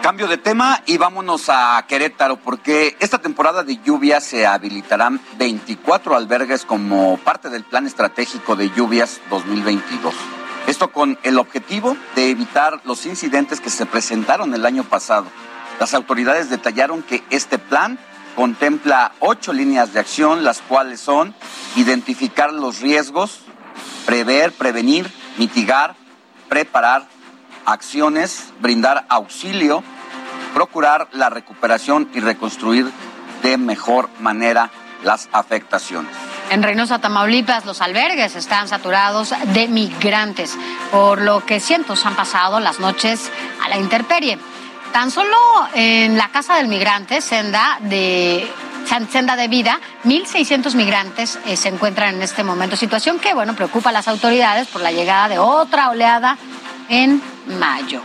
Cambio 0.02 0.26
de 0.26 0.36
tema 0.36 0.82
y 0.86 0.98
vámonos 0.98 1.48
a 1.48 1.84
Querétaro 1.86 2.36
porque 2.36 2.96
esta 2.98 3.18
temporada 3.18 3.62
de 3.62 3.76
lluvias 3.84 4.24
se 4.24 4.46
habilitarán 4.46 5.20
24 5.38 6.16
albergues 6.16 6.64
como 6.64 7.18
parte 7.18 7.50
del 7.50 7.62
Plan 7.62 7.86
Estratégico 7.86 8.56
de 8.56 8.70
Lluvias 8.70 9.20
2022. 9.30 10.12
Esto 10.66 10.90
con 10.90 11.18
el 11.22 11.38
objetivo 11.38 11.96
de 12.16 12.30
evitar 12.30 12.80
los 12.84 13.06
incidentes 13.06 13.60
que 13.60 13.70
se 13.70 13.86
presentaron 13.86 14.54
el 14.54 14.66
año 14.66 14.82
pasado. 14.82 15.26
Las 15.78 15.94
autoridades 15.94 16.50
detallaron 16.50 17.02
que 17.02 17.22
este 17.30 17.58
plan 17.58 17.96
contempla 18.36 19.12
ocho 19.20 19.52
líneas 19.52 19.92
de 19.92 20.00
acción, 20.00 20.44
las 20.44 20.60
cuales 20.60 21.00
son 21.00 21.34
identificar 21.76 22.52
los 22.52 22.80
riesgos, 22.80 23.40
prever, 24.06 24.52
prevenir, 24.52 25.10
mitigar, 25.38 25.94
preparar 26.48 27.06
acciones, 27.64 28.52
brindar 28.60 29.06
auxilio, 29.08 29.82
procurar 30.54 31.08
la 31.12 31.30
recuperación 31.30 32.10
y 32.14 32.20
reconstruir 32.20 32.90
de 33.42 33.56
mejor 33.56 34.08
manera 34.20 34.70
las 35.02 35.28
afectaciones. 35.32 36.12
En 36.50 36.62
Reynosa, 36.62 36.98
Tamaulipas, 36.98 37.64
los 37.64 37.80
albergues 37.80 38.36
están 38.36 38.68
saturados 38.68 39.32
de 39.54 39.68
migrantes, 39.68 40.56
por 40.90 41.20
lo 41.20 41.44
que 41.46 41.60
cientos 41.60 42.04
han 42.04 42.14
pasado 42.14 42.60
las 42.60 42.78
noches 42.78 43.30
a 43.64 43.68
la 43.68 43.78
intemperie. 43.78 44.38
Tan 44.92 45.10
solo 45.10 45.36
en 45.72 46.18
la 46.18 46.28
Casa 46.28 46.56
del 46.56 46.68
Migrante, 46.68 47.22
senda 47.22 47.78
de 47.80 48.46
senda 49.10 49.36
de 49.36 49.48
vida, 49.48 49.80
1.600 50.04 50.74
migrantes 50.74 51.38
eh, 51.46 51.56
se 51.56 51.70
encuentran 51.70 52.16
en 52.16 52.22
este 52.22 52.44
momento, 52.44 52.76
situación 52.76 53.18
que, 53.18 53.32
bueno, 53.32 53.54
preocupa 53.54 53.88
a 53.88 53.92
las 53.92 54.06
autoridades 54.06 54.68
por 54.68 54.82
la 54.82 54.92
llegada 54.92 55.30
de 55.30 55.38
otra 55.38 55.88
oleada 55.88 56.36
en 56.90 57.22
mayo. 57.58 58.02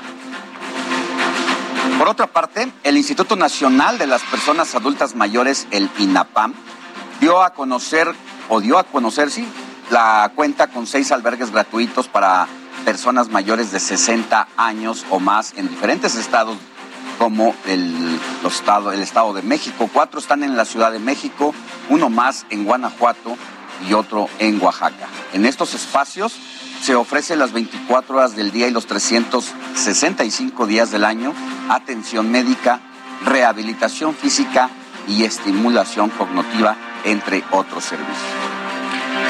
Por 1.97 2.07
otra 2.07 2.27
parte, 2.27 2.71
el 2.83 2.95
Instituto 2.95 3.35
Nacional 3.35 3.97
de 3.97 4.07
las 4.07 4.21
Personas 4.23 4.73
Adultas 4.73 5.13
Mayores, 5.13 5.67
el 5.71 5.89
INAPAM, 5.97 6.53
dio 7.19 7.43
a 7.43 7.53
conocer, 7.53 8.15
o 8.47 8.61
dio 8.61 8.77
a 8.77 8.85
conocer, 8.85 9.29
sí, 9.29 9.45
la 9.89 10.31
cuenta 10.35 10.67
con 10.67 10.87
seis 10.87 11.11
albergues 11.11 11.51
gratuitos 11.51 12.07
para 12.07 12.47
personas 12.85 13.27
mayores 13.27 13.73
de 13.73 13.81
60 13.81 14.47
años 14.55 15.05
o 15.09 15.19
más 15.19 15.53
en 15.57 15.67
diferentes 15.67 16.15
estados 16.15 16.57
como 17.17 17.55
el, 17.65 18.19
estado, 18.45 18.91
el 18.91 19.01
Estado 19.01 19.33
de 19.33 19.41
México. 19.41 19.89
Cuatro 19.91 20.19
están 20.19 20.43
en 20.43 20.55
la 20.55 20.65
Ciudad 20.65 20.91
de 20.91 20.99
México, 20.99 21.53
uno 21.89 22.09
más 22.09 22.45
en 22.49 22.65
Guanajuato 22.65 23.35
y 23.87 23.93
otro 23.93 24.29
en 24.39 24.61
Oaxaca. 24.61 25.07
En 25.33 25.45
estos 25.45 25.73
espacios 25.73 26.33
se 26.81 26.95
ofrece 26.95 27.35
las 27.35 27.51
24 27.53 28.17
horas 28.17 28.35
del 28.35 28.51
día 28.51 28.67
y 28.67 28.71
los 28.71 28.85
365 28.87 30.67
días 30.67 30.91
del 30.91 31.05
año 31.05 31.33
atención 31.69 32.31
médica, 32.31 32.79
rehabilitación 33.25 34.15
física 34.15 34.69
y 35.07 35.23
estimulación 35.23 36.09
cognitiva, 36.09 36.75
entre 37.03 37.43
otros 37.51 37.83
servicios. 37.83 38.56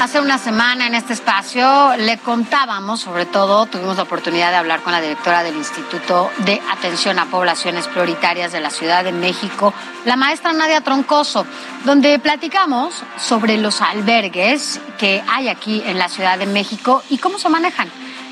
Hace 0.00 0.20
una 0.20 0.38
semana 0.38 0.86
en 0.86 0.94
este 0.94 1.12
espacio 1.12 1.96
le 1.96 2.18
contábamos, 2.18 3.00
sobre 3.00 3.26
todo 3.26 3.66
tuvimos 3.66 3.96
la 3.96 4.04
oportunidad 4.04 4.50
de 4.50 4.56
hablar 4.56 4.80
con 4.82 4.92
la 4.92 5.00
directora 5.00 5.42
del 5.42 5.56
Instituto 5.56 6.30
de 6.44 6.62
Atención 6.70 7.18
a 7.18 7.26
Poblaciones 7.26 7.88
Prioritarias 7.88 8.52
de 8.52 8.60
la 8.60 8.70
Ciudad 8.70 9.02
de 9.02 9.12
México, 9.12 9.74
la 10.04 10.16
maestra 10.16 10.52
Nadia 10.52 10.82
Troncoso, 10.82 11.44
donde 11.84 12.18
platicamos 12.20 13.02
sobre 13.18 13.58
los 13.58 13.80
albergues 13.80 14.80
que 14.98 15.22
hay 15.28 15.48
aquí 15.48 15.82
en 15.84 15.98
la 15.98 16.08
Ciudad 16.08 16.38
de 16.38 16.46
México 16.46 17.02
y 17.10 17.18
cómo 17.18 17.38
se 17.38 17.48
manejan. 17.48 17.88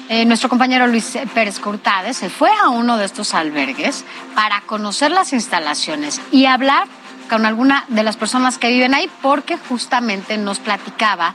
Eh, 0.08 0.24
nuestro 0.24 0.48
compañero 0.48 0.86
Luis 0.86 1.18
Pérez 1.34 1.58
Cortades 1.58 2.16
se 2.16 2.30
fue 2.30 2.50
a 2.62 2.68
uno 2.68 2.96
de 2.96 3.06
estos 3.06 3.34
albergues 3.34 4.04
para 4.36 4.60
conocer 4.60 5.10
las 5.10 5.32
instalaciones 5.32 6.20
y 6.30 6.46
hablar 6.46 6.86
con 7.28 7.46
alguna 7.46 7.84
de 7.88 8.02
las 8.02 8.16
personas 8.16 8.58
que 8.58 8.70
viven 8.70 8.94
ahí 8.94 9.10
porque 9.22 9.56
justamente 9.56 10.38
nos 10.38 10.58
platicaba 10.58 11.34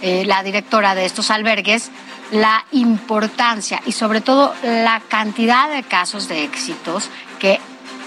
eh, 0.00 0.24
la 0.26 0.42
directora 0.42 0.94
de 0.94 1.04
estos 1.04 1.30
albergues, 1.30 1.90
la 2.30 2.64
importancia 2.72 3.80
y 3.86 3.92
sobre 3.92 4.20
todo 4.20 4.54
la 4.62 5.00
cantidad 5.08 5.70
de 5.70 5.82
casos 5.82 6.28
de 6.28 6.44
éxitos 6.44 7.08
que 7.38 7.60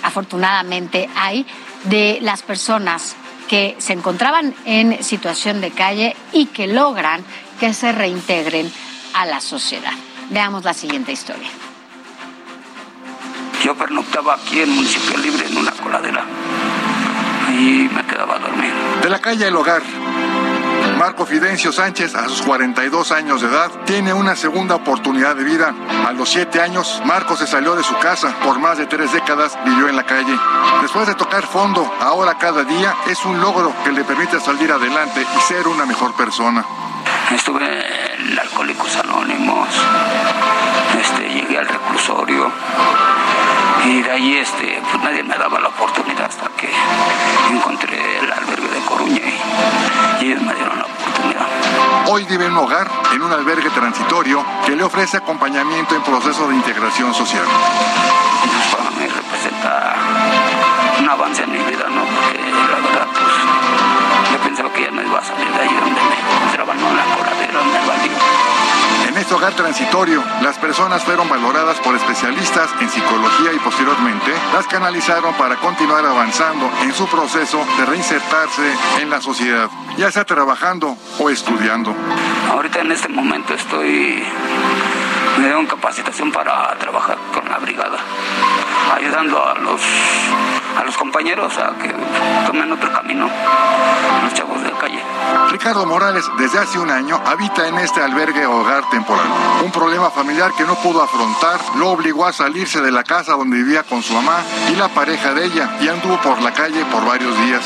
afortunadamente 0.03 1.09
hay 1.15 1.45
de 1.85 2.19
las 2.21 2.43
personas 2.43 3.15
que 3.47 3.75
se 3.79 3.93
encontraban 3.93 4.55
en 4.65 5.03
situación 5.03 5.59
de 5.59 5.71
calle 5.71 6.15
y 6.31 6.45
que 6.47 6.67
logran 6.67 7.23
que 7.59 7.73
se 7.73 7.91
reintegren 7.91 8.71
a 9.13 9.25
la 9.25 9.41
sociedad. 9.41 9.93
Veamos 10.29 10.63
la 10.63 10.73
siguiente 10.73 11.11
historia. 11.11 11.49
Yo 13.63 13.75
pernoctaba 13.75 14.35
aquí 14.35 14.61
en 14.61 14.69
Municipio 14.69 15.17
Libre 15.17 15.45
en 15.45 15.57
una 15.57 15.71
coladera. 15.71 16.25
Ahí 17.61 17.87
me 17.93 18.03
quedaba 18.07 18.37
a 18.37 18.39
dormir. 18.39 18.73
De 19.03 19.09
la 19.09 19.19
calle 19.19 19.47
El 19.47 19.55
Hogar 19.55 19.83
Marco 20.97 21.27
Fidencio 21.27 21.71
Sánchez, 21.71 22.15
a 22.15 22.27
sus 22.27 22.41
42 22.41 23.11
años 23.11 23.41
de 23.41 23.47
edad, 23.47 23.69
tiene 23.85 24.13
una 24.13 24.35
segunda 24.35 24.75
oportunidad 24.75 25.35
de 25.35 25.43
vida. 25.43 25.73
A 26.07 26.11
los 26.11 26.29
7 26.29 26.59
años, 26.59 27.01
Marco 27.05 27.37
se 27.37 27.45
salió 27.45 27.75
de 27.75 27.83
su 27.83 27.95
casa. 27.99 28.33
Por 28.43 28.59
más 28.59 28.79
de 28.79 28.87
tres 28.87 29.13
décadas 29.13 29.57
vivió 29.63 29.89
en 29.89 29.95
la 29.95 30.05
calle. 30.05 30.35
Después 30.81 31.07
de 31.07 31.13
tocar 31.13 31.45
fondo, 31.45 31.91
ahora 31.99 32.39
cada 32.39 32.63
día 32.63 32.95
es 33.07 33.23
un 33.25 33.39
logro 33.39 33.73
que 33.83 33.91
le 33.91 34.03
permite 34.03 34.39
salir 34.39 34.71
adelante 34.71 35.21
y 35.21 35.41
ser 35.41 35.67
una 35.67 35.85
mejor 35.85 36.15
persona. 36.15 36.65
Estuve 37.31 37.65
en 38.17 38.39
Alcohólicos 38.39 38.95
Anónimos, 38.97 39.67
este, 40.99 41.29
llegué 41.29 41.59
al 41.59 41.67
reclusorio 41.67 42.51
y 43.85 44.01
de 44.01 44.11
ahí 44.11 44.37
este, 44.37 44.81
pues 44.89 45.03
nadie 45.03 45.23
me 45.23 45.35
daba 45.35 45.59
la 45.59 45.69
oportunidad 45.69 46.25
hasta 46.25 46.47
que 46.49 46.69
encontré 47.51 48.19
el 48.19 48.31
albergue 48.31 48.67
de 48.67 48.79
Coruña 48.85 49.21
y, 50.21 50.35
hoy 52.07 52.25
vive 52.25 52.45
en 52.45 52.51
un 52.51 52.57
hogar, 52.57 52.89
en 53.13 53.21
un 53.21 53.31
albergue 53.31 53.69
transitorio 53.69 54.43
que 54.65 54.75
le 54.75 54.83
ofrece 54.83 55.17
acompañamiento 55.17 55.95
en 55.95 56.01
proceso 56.03 56.47
de 56.47 56.55
integración 56.55 57.13
social. 57.13 57.45
Para 58.71 58.91
mí 58.91 59.07
representa 59.07 59.95
un 60.99 61.09
avance 61.09 61.43
en 61.43 61.51
mi 61.51 61.57
vida, 61.59 61.85
¿no? 61.89 62.03
Porque 62.03 62.39
la 62.39 62.87
verdad, 62.87 63.07
pues, 63.13 64.31
yo 64.31 64.37
pensaba 64.39 64.73
que 64.73 64.83
ya 64.83 64.91
no 64.91 65.01
iba 65.01 65.19
a 65.19 65.23
salir 65.23 65.47
de 65.47 65.61
ahí 65.61 65.73
donde 65.73 66.01
me 66.01 66.35
encontraba, 66.35 66.73
¿no? 66.73 66.93
La 66.93 67.20
este 69.21 69.35
hogar 69.35 69.53
transitorio, 69.53 70.23
las 70.41 70.57
personas 70.57 71.03
fueron 71.03 71.29
valoradas 71.29 71.79
por 71.81 71.95
especialistas 71.95 72.71
en 72.79 72.89
psicología 72.89 73.53
y 73.53 73.59
posteriormente 73.59 74.31
las 74.51 74.65
canalizaron 74.65 75.35
para 75.35 75.57
continuar 75.57 76.03
avanzando 76.03 76.67
en 76.81 76.91
su 76.91 77.05
proceso 77.07 77.63
de 77.77 77.85
reinsertarse 77.85 78.73
en 78.99 79.11
la 79.11 79.21
sociedad, 79.21 79.69
ya 79.95 80.11
sea 80.11 80.25
trabajando 80.25 80.97
o 81.19 81.29
estudiando. 81.29 81.95
Ahorita 82.49 82.81
en 82.81 82.91
este 82.91 83.09
momento 83.09 83.53
estoy 83.53 84.23
me 85.37 85.45
dieron 85.45 85.67
capacitación 85.67 86.31
para 86.31 86.75
trabajar 86.79 87.17
con 87.31 87.47
la 87.47 87.59
brigada, 87.59 87.99
ayudando 88.95 89.45
a 89.45 89.53
los 89.59 89.81
a 90.79 90.83
los 90.83 90.97
compañeros 90.97 91.55
a 91.59 91.77
que 91.77 91.93
tomen 92.47 92.71
otro 92.71 92.91
camino, 92.91 93.29
los 94.23 94.33
chavos 94.33 94.63
de 94.63 94.71
calle. 94.71 94.90
Ricardo 95.61 95.85
Morales 95.85 96.25
desde 96.39 96.57
hace 96.57 96.79
un 96.79 96.89
año 96.89 97.21
habita 97.23 97.67
en 97.67 97.77
este 97.77 98.01
albergue 98.01 98.47
hogar 98.47 98.89
temporal. 98.89 99.27
Un 99.63 99.71
problema 99.71 100.09
familiar 100.09 100.51
que 100.57 100.63
no 100.63 100.73
pudo 100.73 101.03
afrontar 101.03 101.59
lo 101.75 101.91
obligó 101.91 102.25
a 102.25 102.33
salirse 102.33 102.81
de 102.81 102.89
la 102.89 103.03
casa 103.03 103.33
donde 103.33 103.57
vivía 103.57 103.83
con 103.83 104.01
su 104.01 104.11
mamá 104.11 104.39
y 104.71 104.75
la 104.75 104.87
pareja 104.87 105.35
de 105.35 105.45
ella 105.45 105.69
y 105.79 105.87
anduvo 105.87 106.17
por 106.21 106.41
la 106.41 106.51
calle 106.51 106.83
por 106.85 107.05
varios 107.05 107.37
días. 107.45 107.63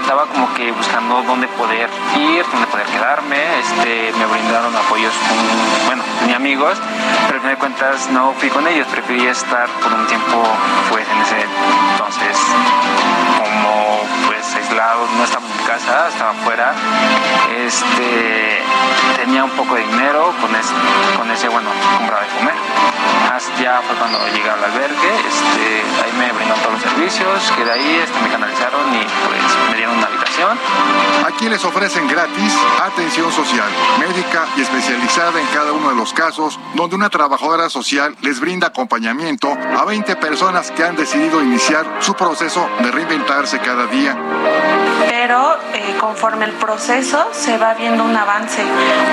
estaba 0.00 0.26
como 0.26 0.54
que 0.54 0.70
buscando 0.70 1.24
dónde 1.24 1.48
poder 1.48 1.90
ir, 2.16 2.44
dónde 2.52 2.68
poder 2.68 2.86
quedarme. 2.86 3.58
Este, 3.58 4.12
me 4.16 4.26
brindaron 4.26 4.72
apoyos 4.76 5.12
con, 5.28 5.86
bueno, 5.86 6.04
tenía 6.20 6.36
amigos, 6.36 6.78
pero 7.26 7.34
al 7.34 7.40
fin 7.40 7.50
de 7.50 7.56
cuentas 7.56 8.08
no 8.12 8.32
fui 8.34 8.48
con 8.48 8.64
ellos. 8.68 8.86
Preferí 8.86 9.26
estar 9.26 9.68
por 9.82 9.92
un 9.92 10.06
tiempo 10.06 10.40
pues 10.88 11.04
en 11.08 11.20
ese 11.20 11.46
entonces 11.94 12.38
no 14.80 15.24
estaba 15.24 15.46
en 15.46 15.56
mi 15.58 15.64
casa, 15.64 16.08
estaba 16.08 16.30
afuera, 16.30 16.72
este, 17.54 18.62
tenía 19.16 19.44
un 19.44 19.50
poco 19.50 19.74
de 19.74 19.82
dinero, 19.82 20.32
con 20.40 20.54
ese, 20.54 20.72
con 21.18 21.30
ese 21.30 21.48
bueno, 21.48 21.68
compraba 21.98 22.22
de 22.22 22.28
comer. 22.28 22.54
Ya 23.58 23.80
fue 23.86 23.94
cuando 23.96 24.18
llegué 24.28 24.48
al 24.48 24.62
albergue, 24.62 25.10
este, 25.28 25.82
ahí 26.02 26.12
me 26.18 26.32
brindaron 26.32 26.62
todos 26.62 26.74
los 26.74 26.82
servicios, 26.82 27.52
que 27.56 27.64
de 27.64 27.72
ahí 27.72 28.00
este, 28.02 28.20
me 28.20 28.28
canalizaron 28.28 28.94
y 28.94 29.04
pues 29.26 29.70
me 29.70 29.76
dieron 29.76 29.96
una 29.96 30.06
habitación. 30.06 30.29
Aquí 31.26 31.48
les 31.48 31.62
ofrecen 31.64 32.08
gratis 32.08 32.54
atención 32.82 33.30
social, 33.30 33.68
médica 33.98 34.46
y 34.56 34.62
especializada 34.62 35.38
en 35.40 35.46
cada 35.48 35.72
uno 35.72 35.90
de 35.90 35.94
los 35.94 36.14
casos, 36.14 36.58
donde 36.74 36.96
una 36.96 37.10
trabajadora 37.10 37.68
social 37.68 38.16
les 38.22 38.40
brinda 38.40 38.68
acompañamiento 38.68 39.52
a 39.52 39.84
20 39.84 40.16
personas 40.16 40.70
que 40.70 40.84
han 40.84 40.96
decidido 40.96 41.42
iniciar 41.42 41.84
su 42.00 42.14
proceso 42.14 42.68
de 42.82 42.90
reinventarse 42.90 43.58
cada 43.58 43.86
día. 43.86 44.16
Pero 45.08 45.56
eh, 45.74 45.96
conforme 46.00 46.46
el 46.46 46.52
proceso 46.52 47.28
se 47.32 47.58
va 47.58 47.74
viendo 47.74 48.02
un 48.02 48.16
avance, 48.16 48.62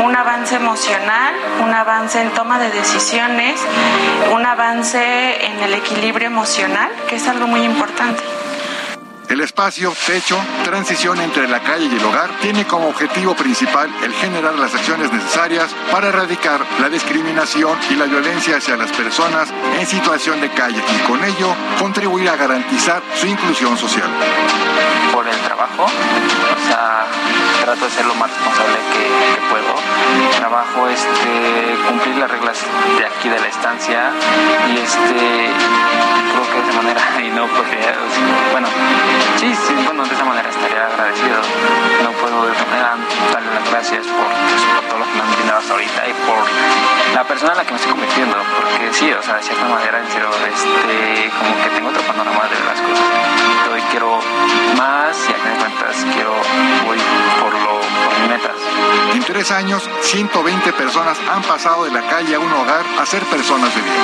un 0.04 0.16
avance 0.16 0.56
emocional, 0.56 1.36
un 1.64 1.74
avance 1.74 2.22
en 2.22 2.30
toma 2.32 2.58
de 2.58 2.72
decisiones, 2.72 3.60
un 4.34 4.46
avance 4.46 5.46
en 5.46 5.60
el 5.60 5.74
equilibrio 5.74 6.28
emocional, 6.28 6.90
que 7.10 7.18
es 7.18 7.28
algo 7.28 7.48
muy 7.48 7.64
importante. 7.64 8.24
El 9.30 9.42
espacio, 9.42 9.94
techo, 10.06 10.40
transición 10.64 11.20
entre 11.20 11.50
la 11.50 11.60
calle 11.60 11.90
y 11.92 11.96
el 11.98 12.06
hogar 12.06 12.30
tiene 12.40 12.66
como 12.66 12.88
objetivo 12.88 13.36
principal 13.36 13.94
el 14.02 14.14
generar 14.14 14.56
las 14.56 14.74
acciones 14.74 15.12
necesarias 15.12 15.76
para 15.92 16.08
erradicar 16.08 16.66
la 16.80 16.88
discriminación 16.88 17.78
y 17.90 17.96
la 17.96 18.06
violencia 18.06 18.56
hacia 18.56 18.78
las 18.78 18.90
personas 18.94 19.50
en 19.78 19.86
situación 19.86 20.40
de 20.40 20.50
calle 20.52 20.82
y 20.96 21.08
con 21.08 21.22
ello 21.26 21.54
contribuir 21.78 22.30
a 22.30 22.38
garantizar 22.38 23.04
su 23.16 23.28
inclusión 23.28 23.78
social. 23.78 24.10
Por 25.12 25.28
el 25.28 25.38
trabajo, 25.40 25.84
o 25.84 26.68
sea, 26.68 27.06
trato 27.64 27.84
de 27.84 27.92
ser 27.92 28.06
lo 28.06 28.16
más 28.16 28.30
responsable 28.30 28.78
que, 28.94 29.38
puedo. 29.50 29.76
Trabajo 30.38 30.88
este, 30.88 31.78
cumplir 31.88 32.16
las 32.16 32.32
reglas 32.32 32.60
de 32.98 33.06
aquí 33.06 33.30
de 33.30 33.40
la 33.40 33.48
estancia 33.48 34.12
y 34.74 34.78
este 34.78 35.52
creo 36.32 36.48
que 36.52 36.62
de 36.62 36.70
esa 36.70 36.82
manera 36.82 37.02
y 37.22 37.30
no 37.32 37.48
porque 37.48 37.78
bueno 38.52 38.68
Sí, 39.40 39.54
sí, 39.54 39.74
bueno, 39.86 40.04
de 40.04 40.14
esa 40.14 40.26
manera 40.26 40.50
estaría 40.50 40.86
agradecido. 40.86 41.38
No 42.04 42.12
puedo 42.14 42.46
de 42.46 42.52
otra 42.52 42.66
manera 42.66 42.98
darle 43.32 43.54
las 43.54 43.70
gracias 43.70 44.06
por, 44.08 44.28
todo 44.88 45.00
lo 45.00 45.06
que 45.06 45.14
me 45.14 45.22
han 45.22 45.32
brindado 45.32 45.60
hasta 45.60 45.74
ahorita 45.74 46.08
y 46.08 46.14
por 46.26 47.16
la 47.16 47.24
persona 47.24 47.52
en 47.52 47.58
la 47.58 47.66
que 47.66 47.72
me 47.72 47.78
estoy 47.78 47.92
convirtiendo. 47.92 48.36
Porque 48.58 48.94
sí, 48.94 49.12
o 49.12 49.22
sea, 49.22 49.36
de 49.36 49.44
cierta 49.44 49.68
manera, 49.68 50.00
en 50.00 50.12
serio, 50.12 50.30
este, 50.30 51.32
como 51.38 51.64
que 51.64 51.70
tengo 51.70 51.90
otro 51.90 52.02
panorama 52.04 52.44
de 52.50 52.60
las 52.66 52.82
cosas. 52.82 53.08
Hoy 53.74 53.82
quiero 53.92 54.20
más 54.78 55.18
y 55.30 55.32
a 55.32 55.36
fin 55.36 55.54
de 55.54 55.58
cuentas 55.60 56.06
quiero, 56.14 56.34
voy 56.86 56.98
por, 57.42 57.54
lo, 57.54 57.60
por 57.70 57.77
metas. 58.22 58.56
En 59.14 59.24
tres 59.24 59.52
años, 59.52 59.90
120 60.02 60.74
personas 60.74 61.18
han 61.30 61.42
pasado 61.44 61.86
de 61.86 61.92
la 61.92 62.02
calle 62.08 62.36
a 62.36 62.40
un 62.40 62.52
hogar 62.52 62.86
a 63.00 63.06
ser 63.06 63.24
personas 63.26 63.74
de 63.76 63.82
bien. 63.82 63.96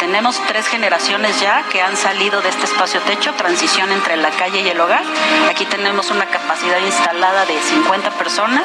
Tenemos 0.00 0.40
tres 0.46 0.66
generaciones 0.68 1.40
ya 1.40 1.64
que 1.64 1.82
han 1.82 1.96
salido 1.96 2.40
de 2.40 2.50
este 2.50 2.64
espacio 2.64 3.00
techo, 3.02 3.32
transición 3.34 3.90
entre 3.90 4.16
la 4.16 4.30
calle 4.30 4.60
y 4.60 4.68
el 4.68 4.80
hogar. 4.80 5.02
Aquí 5.50 5.64
tenemos 5.64 6.10
una 6.10 6.26
capacidad 6.26 6.78
instalada 6.78 7.44
de 7.44 7.58
50 7.60 8.10
personas. 8.10 8.64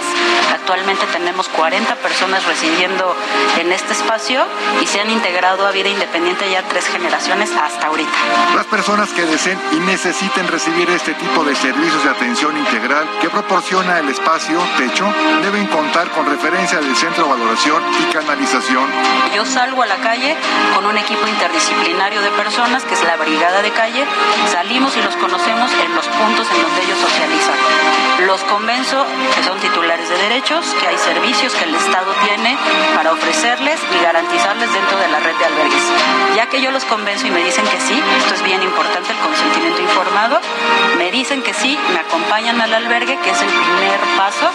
Actualmente 0.54 1.06
tenemos 1.08 1.48
40 1.50 1.96
personas 1.96 2.46
residiendo 2.46 3.16
en 3.60 3.72
este 3.72 3.94
espacio 3.94 4.46
y 4.82 4.86
se 4.86 5.00
han 5.00 5.10
integrado 5.10 5.66
a 5.66 5.72
vida 5.72 5.90
independiente 5.90 6.50
ya 6.52 6.64
tres 6.64 6.86
generaciones 6.86 7.50
hasta 7.52 7.88
ahorita. 7.88 8.12
Las 8.56 8.66
personas 8.68 9.10
que 9.10 9.26
deseen 9.26 9.60
y 9.72 9.80
necesiten 9.80 10.48
recibir 10.48 10.90
este 10.90 11.14
tipo 11.14 11.44
de 11.44 11.56
servicios 11.56 12.04
de 12.04 12.10
atención 12.10 12.58
integral 12.58 13.08
que 13.22 13.30
proporciona 13.30 14.00
el 14.00 14.10
espacio 14.10 14.62
techo 14.82 15.06
deben 15.44 15.68
contar 15.68 16.10
con 16.10 16.26
referencia 16.26 16.80
del 16.80 16.95
Centro 16.95 17.26
de 17.26 17.30
Valoración 17.30 17.84
y 18.02 18.12
Canalización. 18.12 18.90
Yo 19.36 19.45
salgo 19.45 19.84
a 19.84 19.86
la 19.86 19.98
calle 19.98 20.36
con 20.74 20.88
un 20.88 20.98
equipo 20.98 21.28
interdisciplinario 21.28 22.20
de 22.22 22.32
personas, 22.32 22.84
que 22.84 22.95
es 22.95 23.03
la 23.03 23.16
Brigada 23.16 23.62
de 23.62 23.70
Calle. 23.70 24.03
Salimos 24.52 24.98
y 24.98 25.02
los 25.03 25.16
conocemos 25.18 25.70
en 25.86 25.94
los 25.94 26.08
puntos 26.08 26.48
en 26.49 26.64
donde 26.64 26.82
ellos 26.82 26.98
socializan. 26.98 27.56
Los 28.26 28.41
convenzo 28.45 29.06
que 29.36 29.44
son 29.44 29.60
titulares 29.60 30.10
de 30.10 30.18
derechos, 30.18 30.66
que 30.80 30.88
hay 30.88 30.98
servicios 30.98 31.53
que 31.53 31.66
el 31.66 31.76
Estado 31.76 32.12
tiene 32.26 32.58
para 32.95 33.12
ofrecerles 33.12 33.80
y 33.94 34.03
garantizarles 34.03 34.74
dentro 34.74 34.98
de 34.98 35.08
la 35.10 35.20
red 35.20 35.36
de 35.36 35.45
albergues. 35.45 35.84
Ya 36.36 36.48
que 36.48 36.60
yo 36.60 36.72
los 36.72 36.86
convenzo 36.86 37.28
y 37.28 37.32
me 37.32 37.44
dicen 37.44 37.66
que 37.68 37.80
sí, 37.80 38.02
esto 38.18 38.34
es 38.34 38.44
bien 38.44 38.64
importante, 38.64 39.12
el 39.12 39.20
consentimiento 39.20 39.82
informado, 39.82 40.40
me 40.98 41.12
dicen 41.12 41.44
que 41.44 41.53
sí, 41.53 41.78
me 41.94 41.99
acompañan 41.99 42.60
al 42.62 42.74
albergue, 42.74 43.18
que 43.20 43.30
es 43.30 43.41
el 43.41 43.49
primer 43.49 43.99
paso. 44.18 44.49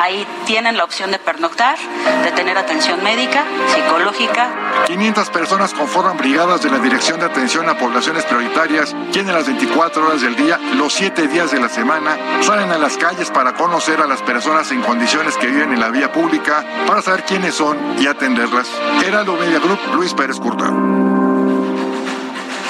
Ahí 0.00 0.26
tienen 0.46 0.76
la 0.76 0.84
opción 0.84 1.10
de 1.10 1.18
pernoctar, 1.18 1.76
de 2.22 2.30
tener 2.32 2.56
atención 2.56 3.02
médica, 3.02 3.44
psicológica. 3.74 4.48
500 4.86 5.30
personas 5.30 5.74
conforman 5.74 6.16
brigadas 6.16 6.62
de 6.62 6.70
la 6.70 6.78
Dirección 6.78 7.18
de 7.20 7.26
Atención 7.26 7.68
a 7.68 7.76
Poblaciones 7.76 8.24
Prioritarias, 8.24 8.94
quienes 9.12 9.34
las 9.34 9.46
24 9.46 10.06
horas 10.06 10.22
del 10.22 10.36
día, 10.36 10.58
los 10.76 10.92
7 10.94 11.26
días 11.28 11.50
de 11.50 11.60
la 11.60 11.68
semana, 11.68 12.16
salen 12.42 12.70
a 12.70 12.78
las 12.78 12.96
calles 12.96 13.30
para 13.30 13.54
conocer 13.54 14.00
a 14.00 14.06
las 14.06 14.22
personas 14.22 14.70
en 14.70 14.82
condiciones 14.82 15.36
que 15.36 15.48
viven 15.48 15.72
en 15.72 15.80
la 15.80 15.88
vía 15.88 16.12
pública, 16.12 16.64
para 16.86 17.02
saber 17.02 17.24
quiénes 17.24 17.54
son 17.54 17.76
y 17.98 18.06
atenderlas. 18.06 18.68
Heraldo 19.04 19.34
Media 19.34 19.58
Group, 19.58 19.78
Luis 19.94 20.14
Pérez 20.14 20.38
Curta. 20.38 20.70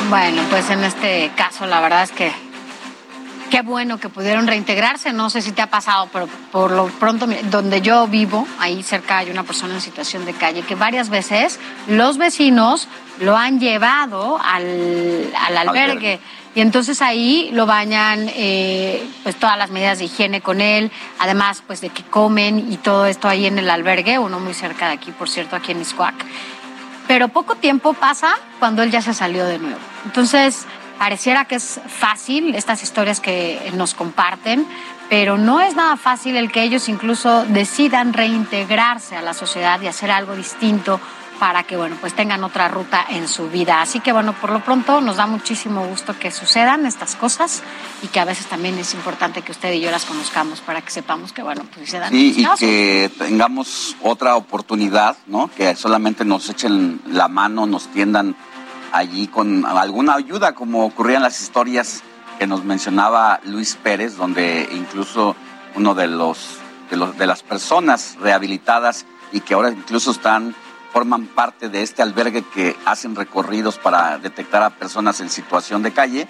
Bueno, 0.09 0.43
pues 0.49 0.71
en 0.71 0.85
este 0.85 1.31
caso 1.37 1.67
la 1.67 1.81
verdad 1.81 2.03
es 2.05 2.13
que 2.13 2.48
qué 3.51 3.63
bueno 3.63 3.99
que 3.99 4.09
pudieron 4.09 4.47
reintegrarse. 4.47 5.13
No 5.13 5.31
sé 5.31 5.43
si 5.43 5.53
te 5.53 5.63
ha 5.63 5.69
pasado, 5.69 6.09
pero 6.13 6.29
por 6.53 6.71
lo 6.71 6.87
pronto, 6.87 7.27
donde 7.51 7.81
yo 7.81 8.07
vivo, 8.07 8.47
ahí 8.59 8.83
cerca 8.83 9.19
hay 9.19 9.31
una 9.31 9.43
persona 9.43 9.75
en 9.75 9.81
situación 9.81 10.25
de 10.25 10.35
calle 10.35 10.63
que 10.63 10.75
varias 10.75 11.09
veces 11.09 11.59
los 11.87 12.19
vecinos 12.19 12.89
lo 13.21 13.37
han 13.37 13.61
llevado 13.61 14.39
al, 14.43 15.33
albergue. 15.59 16.21
Y 16.55 16.61
entonces 16.61 17.03
ahí 17.03 17.51
lo 17.53 17.67
bañan, 17.67 18.29
eh, 18.35 19.07
pues 19.23 19.37
todas 19.37 19.57
las 19.59 19.71
medidas 19.71 19.99
de 19.99 20.07
higiene 20.07 20.41
con 20.41 20.61
él, 20.61 20.91
además 21.19 21.63
pues 21.67 21.81
de 21.81 21.91
que 21.91 22.03
comen 22.03 22.73
y 22.73 22.79
todo 22.79 23.07
esto 23.07 23.29
ahí 23.29 23.47
en 23.47 23.59
el 23.59 23.71
albergue, 23.71 24.19
uno 24.19 24.41
muy 24.41 24.55
cerca 24.55 24.89
de 24.89 24.95
aquí, 24.95 25.13
por 25.13 25.29
cierto, 25.29 25.55
aquí 25.55 25.73
en 25.73 25.81
Iscuac. 25.81 26.15
Pero 27.07 27.29
poco 27.29 27.55
tiempo 27.55 27.95
pasa 27.95 28.35
cuando 28.59 28.83
él 28.83 28.91
ya 28.91 29.03
se 29.03 29.15
salió 29.15 29.47
de 29.47 29.59
nuevo. 29.59 29.79
Entonces, 30.05 30.67
Pareciera 30.99 31.45
que 31.45 31.55
es 31.55 31.81
fácil 31.87 32.55
estas 32.55 32.83
historias 32.83 33.21
que 33.21 33.73
nos 33.75 33.95
comparten, 33.95 34.67
pero 35.09 35.39
no 35.39 35.61
es 35.61 35.77
nada 35.77 35.97
fácil 35.97 36.37
el 36.37 36.51
que 36.51 36.63
ellos 36.63 36.89
incluso 36.89 37.45
decidan 37.47 38.13
reintegrarse 38.13 39.17
a 39.17 39.23
la 39.23 39.33
sociedad 39.33 39.81
y 39.81 39.87
hacer 39.87 40.11
algo 40.11 40.35
distinto 40.35 41.01
para 41.39 41.63
que, 41.63 41.77
bueno, 41.77 41.97
pues 42.01 42.15
tengan 42.15 42.43
otra 42.45 42.69
ruta 42.69 43.05
en 43.11 43.29
su 43.29 43.49
vida. 43.49 43.81
Así 43.81 44.01
que, 44.01 44.13
bueno, 44.13 44.33
por 44.33 44.51
lo 44.51 44.61
pronto 44.61 45.01
nos 45.01 45.17
da 45.17 45.27
muchísimo 45.27 45.87
gusto 45.87 46.19
que 46.19 46.31
sucedan 46.31 46.85
estas 46.85 47.15
cosas 47.15 47.63
y 48.03 48.09
que 48.09 48.21
a 48.21 48.25
veces 48.25 48.47
también 48.47 48.77
es 48.79 48.95
importante 48.95 49.43
que 49.43 49.53
usted 49.53 49.73
y 49.73 49.81
yo 49.81 49.91
las 49.91 50.05
conozcamos 50.05 50.61
para 50.61 50.83
que 50.83 50.91
sepamos 50.91 51.33
que, 51.33 51.43
bueno, 51.43 51.65
pues 51.75 51.91
se 51.91 51.99
dan 51.99 52.11
sí, 52.11 52.35
y 52.37 52.47
que 52.59 53.11
tengamos 53.17 53.97
otra 54.03 54.37
oportunidad, 54.37 55.17
¿no? 55.27 55.49
Que 55.49 55.77
solamente 55.77 56.25
nos 56.25 56.49
echen 56.49 57.01
la 57.07 57.29
mano, 57.29 57.67
nos 57.67 57.87
tiendan 57.89 58.35
allí 58.93 59.27
con 59.27 59.65
alguna 59.67 60.15
ayuda, 60.15 60.55
como 60.55 60.85
ocurrían 60.85 61.23
las 61.23 61.41
historias 61.41 62.03
que 62.39 62.47
nos 62.47 62.65
mencionaba 62.65 63.41
Luis 63.45 63.77
Pérez, 63.83 64.17
donde 64.17 64.69
incluso 64.73 65.35
uno 65.75 65.95
de 65.95 66.07
los 66.07 66.59
de, 66.91 66.97
los, 66.97 67.19
de 67.19 67.27
las 67.27 67.43
personas 67.43 68.17
rehabilitadas 68.21 69.07
y 69.33 69.41
que 69.41 69.55
ahora 69.55 69.71
incluso 69.71 70.11
están 70.11 70.55
forman 70.93 71.27
parte 71.27 71.69
de 71.69 71.83
este 71.83 72.03
albergue 72.03 72.43
que 72.43 72.75
hacen 72.87 73.15
recorridos 73.15 73.79
para 73.79 74.19
detectar 74.19 74.63
a 74.63 74.71
personas 74.71 75.21
en 75.21 75.29
situación 75.29 75.83
de 75.83 75.93
calle, 75.93 76.27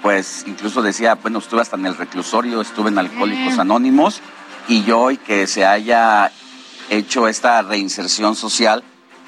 pues 0.00 0.44
incluso 0.46 0.80
decía, 0.80 1.16
bueno, 1.16 1.40
estuve 1.40 1.60
hasta 1.60 1.76
en 1.76 1.86
el 1.86 1.96
reclusorio, 1.96 2.60
estuve 2.60 2.90
en 2.90 2.98
Alcohólicos 2.98 3.58
Anónimos 3.58 4.20
y 4.68 4.84
yo 4.84 5.00
hoy 5.00 5.16
que 5.16 5.48
se 5.48 5.66
haya 5.66 6.30
hecho 6.88 7.26
esta 7.26 7.62
reinserción 7.62 8.36
social, 8.36 8.84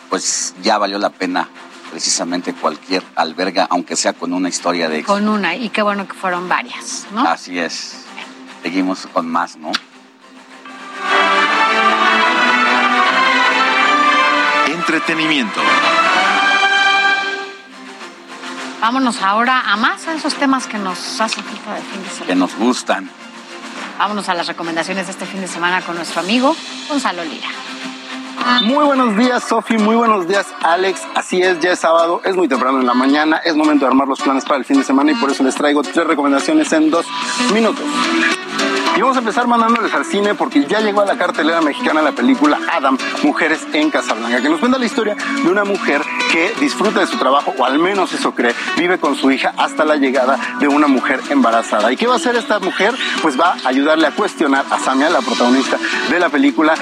pues 0.08 0.54
ya 0.62 0.78
valió 0.78 0.98
la 0.98 1.10
pena 1.10 1.48
precisamente 1.90 2.54
cualquier 2.54 3.02
alberga, 3.16 3.66
aunque 3.70 3.96
sea 3.96 4.12
con 4.12 4.32
una 4.32 4.48
historia 4.48 4.88
de 4.88 4.98
éxito. 4.98 5.12
Con 5.12 5.28
una, 5.28 5.54
y 5.54 5.68
qué 5.70 5.82
bueno 5.82 6.06
que 6.06 6.14
fueron 6.14 6.48
varias, 6.48 7.06
¿no? 7.12 7.22
Así 7.22 7.58
es. 7.58 8.04
Seguimos 8.62 9.06
con 9.12 9.28
más, 9.28 9.56
¿no? 9.56 9.72
Entretenimiento. 14.66 15.60
Vámonos 18.80 19.22
ahora 19.22 19.60
a 19.66 19.76
más 19.76 20.06
a 20.06 20.14
esos 20.14 20.34
temas 20.34 20.66
que 20.66 20.78
nos 20.78 21.20
hacen 21.20 21.42
falta 21.42 21.74
de 21.74 21.82
fin 21.82 22.02
de 22.02 22.08
semana. 22.08 22.26
Que 22.26 22.34
nos 22.34 22.54
gustan. 22.56 23.10
Vámonos 23.98 24.28
a 24.28 24.34
las 24.34 24.46
recomendaciones 24.46 25.06
de 25.06 25.12
este 25.12 25.26
fin 25.26 25.40
de 25.40 25.48
semana 25.48 25.82
con 25.82 25.96
nuestro 25.96 26.20
amigo 26.20 26.56
Gonzalo 26.88 27.24
Lira. 27.24 27.48
Muy 28.62 28.84
buenos 28.84 29.16
días, 29.16 29.44
Sofi. 29.44 29.76
Muy 29.78 29.94
buenos 29.94 30.26
días, 30.26 30.46
Alex. 30.62 31.02
Así 31.14 31.40
es, 31.42 31.60
ya 31.60 31.72
es 31.72 31.78
sábado, 31.78 32.20
es 32.24 32.34
muy 32.34 32.48
temprano 32.48 32.80
en 32.80 32.86
la 32.86 32.94
mañana, 32.94 33.36
es 33.44 33.54
momento 33.54 33.84
de 33.84 33.90
armar 33.90 34.08
los 34.08 34.20
planes 34.20 34.44
para 34.44 34.56
el 34.56 34.64
fin 34.64 34.78
de 34.78 34.84
semana 34.84 35.12
y 35.12 35.14
por 35.14 35.30
eso 35.30 35.42
les 35.44 35.54
traigo 35.54 35.82
tres 35.82 36.06
recomendaciones 36.06 36.72
en 36.72 36.90
dos 36.90 37.06
minutos. 37.52 37.84
Y 38.98 39.00
vamos 39.00 39.16
a 39.16 39.20
empezar 39.20 39.46
mandándoles 39.46 39.94
al 39.94 40.04
cine 40.04 40.34
porque 40.34 40.64
ya 40.64 40.80
llegó 40.80 41.02
a 41.02 41.06
la 41.06 41.16
cartelera 41.16 41.60
mexicana 41.60 42.02
la 42.02 42.10
película 42.10 42.58
Adam, 42.68 42.98
Mujeres 43.22 43.64
en 43.72 43.90
Casablanca, 43.90 44.42
que 44.42 44.48
nos 44.48 44.58
cuenta 44.58 44.76
la 44.76 44.86
historia 44.86 45.14
de 45.14 45.48
una 45.48 45.62
mujer 45.62 46.02
que 46.32 46.52
disfruta 46.58 46.98
de 46.98 47.06
su 47.06 47.16
trabajo, 47.16 47.54
o 47.56 47.64
al 47.64 47.78
menos 47.78 48.12
eso 48.12 48.34
cree, 48.34 48.56
vive 48.76 48.98
con 48.98 49.14
su 49.14 49.30
hija 49.30 49.54
hasta 49.56 49.84
la 49.84 49.94
llegada 49.94 50.36
de 50.58 50.66
una 50.66 50.88
mujer 50.88 51.20
embarazada. 51.30 51.92
¿Y 51.92 51.96
qué 51.96 52.08
va 52.08 52.14
a 52.14 52.16
hacer 52.16 52.34
esta 52.34 52.58
mujer? 52.58 52.92
Pues 53.22 53.38
va 53.38 53.56
a 53.64 53.68
ayudarle 53.68 54.08
a 54.08 54.10
cuestionar 54.10 54.64
a 54.68 54.80
Samia, 54.80 55.10
la 55.10 55.20
protagonista 55.20 55.78
de 56.10 56.18
la 56.18 56.28
película, 56.28 56.74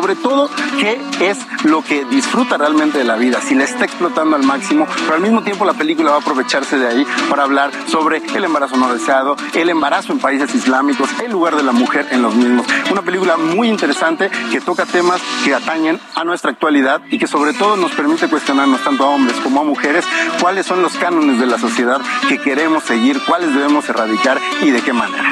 sobre 0.00 0.16
todo 0.16 0.48
qué 0.78 0.98
es 1.20 1.36
lo 1.64 1.82
que 1.82 2.06
disfruta 2.06 2.56
realmente 2.56 2.96
de 2.96 3.04
la 3.04 3.16
vida, 3.16 3.38
si 3.42 3.54
la 3.54 3.64
está 3.64 3.84
explotando 3.84 4.34
al 4.34 4.42
máximo, 4.42 4.86
pero 5.02 5.14
al 5.16 5.20
mismo 5.20 5.42
tiempo 5.42 5.66
la 5.66 5.74
película 5.74 6.12
va 6.12 6.16
a 6.16 6.20
aprovecharse 6.20 6.78
de 6.78 6.88
ahí 6.88 7.06
para 7.28 7.42
hablar 7.42 7.70
sobre 7.86 8.22
el 8.34 8.44
embarazo 8.44 8.78
no 8.78 8.90
deseado, 8.94 9.36
el 9.52 9.68
embarazo 9.68 10.14
en 10.14 10.18
países 10.18 10.54
islámicos, 10.54 11.10
el 11.22 11.30
lugar 11.30 11.54
de 11.54 11.64
la 11.64 11.72
mujer 11.72 12.06
en 12.12 12.22
los 12.22 12.34
mismos. 12.34 12.66
Una 12.90 13.02
película 13.02 13.36
muy 13.36 13.68
interesante 13.68 14.30
que 14.50 14.62
toca 14.62 14.86
temas 14.86 15.20
que 15.44 15.54
atañen 15.54 16.00
a 16.14 16.24
nuestra 16.24 16.50
actualidad 16.50 17.02
y 17.10 17.18
que 17.18 17.26
sobre 17.26 17.52
todo 17.52 17.76
nos 17.76 17.92
permite 17.92 18.28
cuestionarnos 18.28 18.82
tanto 18.82 19.04
a 19.04 19.08
hombres 19.08 19.36
como 19.40 19.60
a 19.60 19.64
mujeres 19.64 20.06
cuáles 20.40 20.64
son 20.64 20.80
los 20.80 20.94
cánones 20.94 21.38
de 21.38 21.46
la 21.46 21.58
sociedad 21.58 22.00
que 22.26 22.38
queremos 22.38 22.84
seguir, 22.84 23.20
cuáles 23.26 23.52
debemos 23.54 23.86
erradicar 23.90 24.38
y 24.62 24.70
de 24.70 24.80
qué 24.80 24.94
manera. 24.94 25.30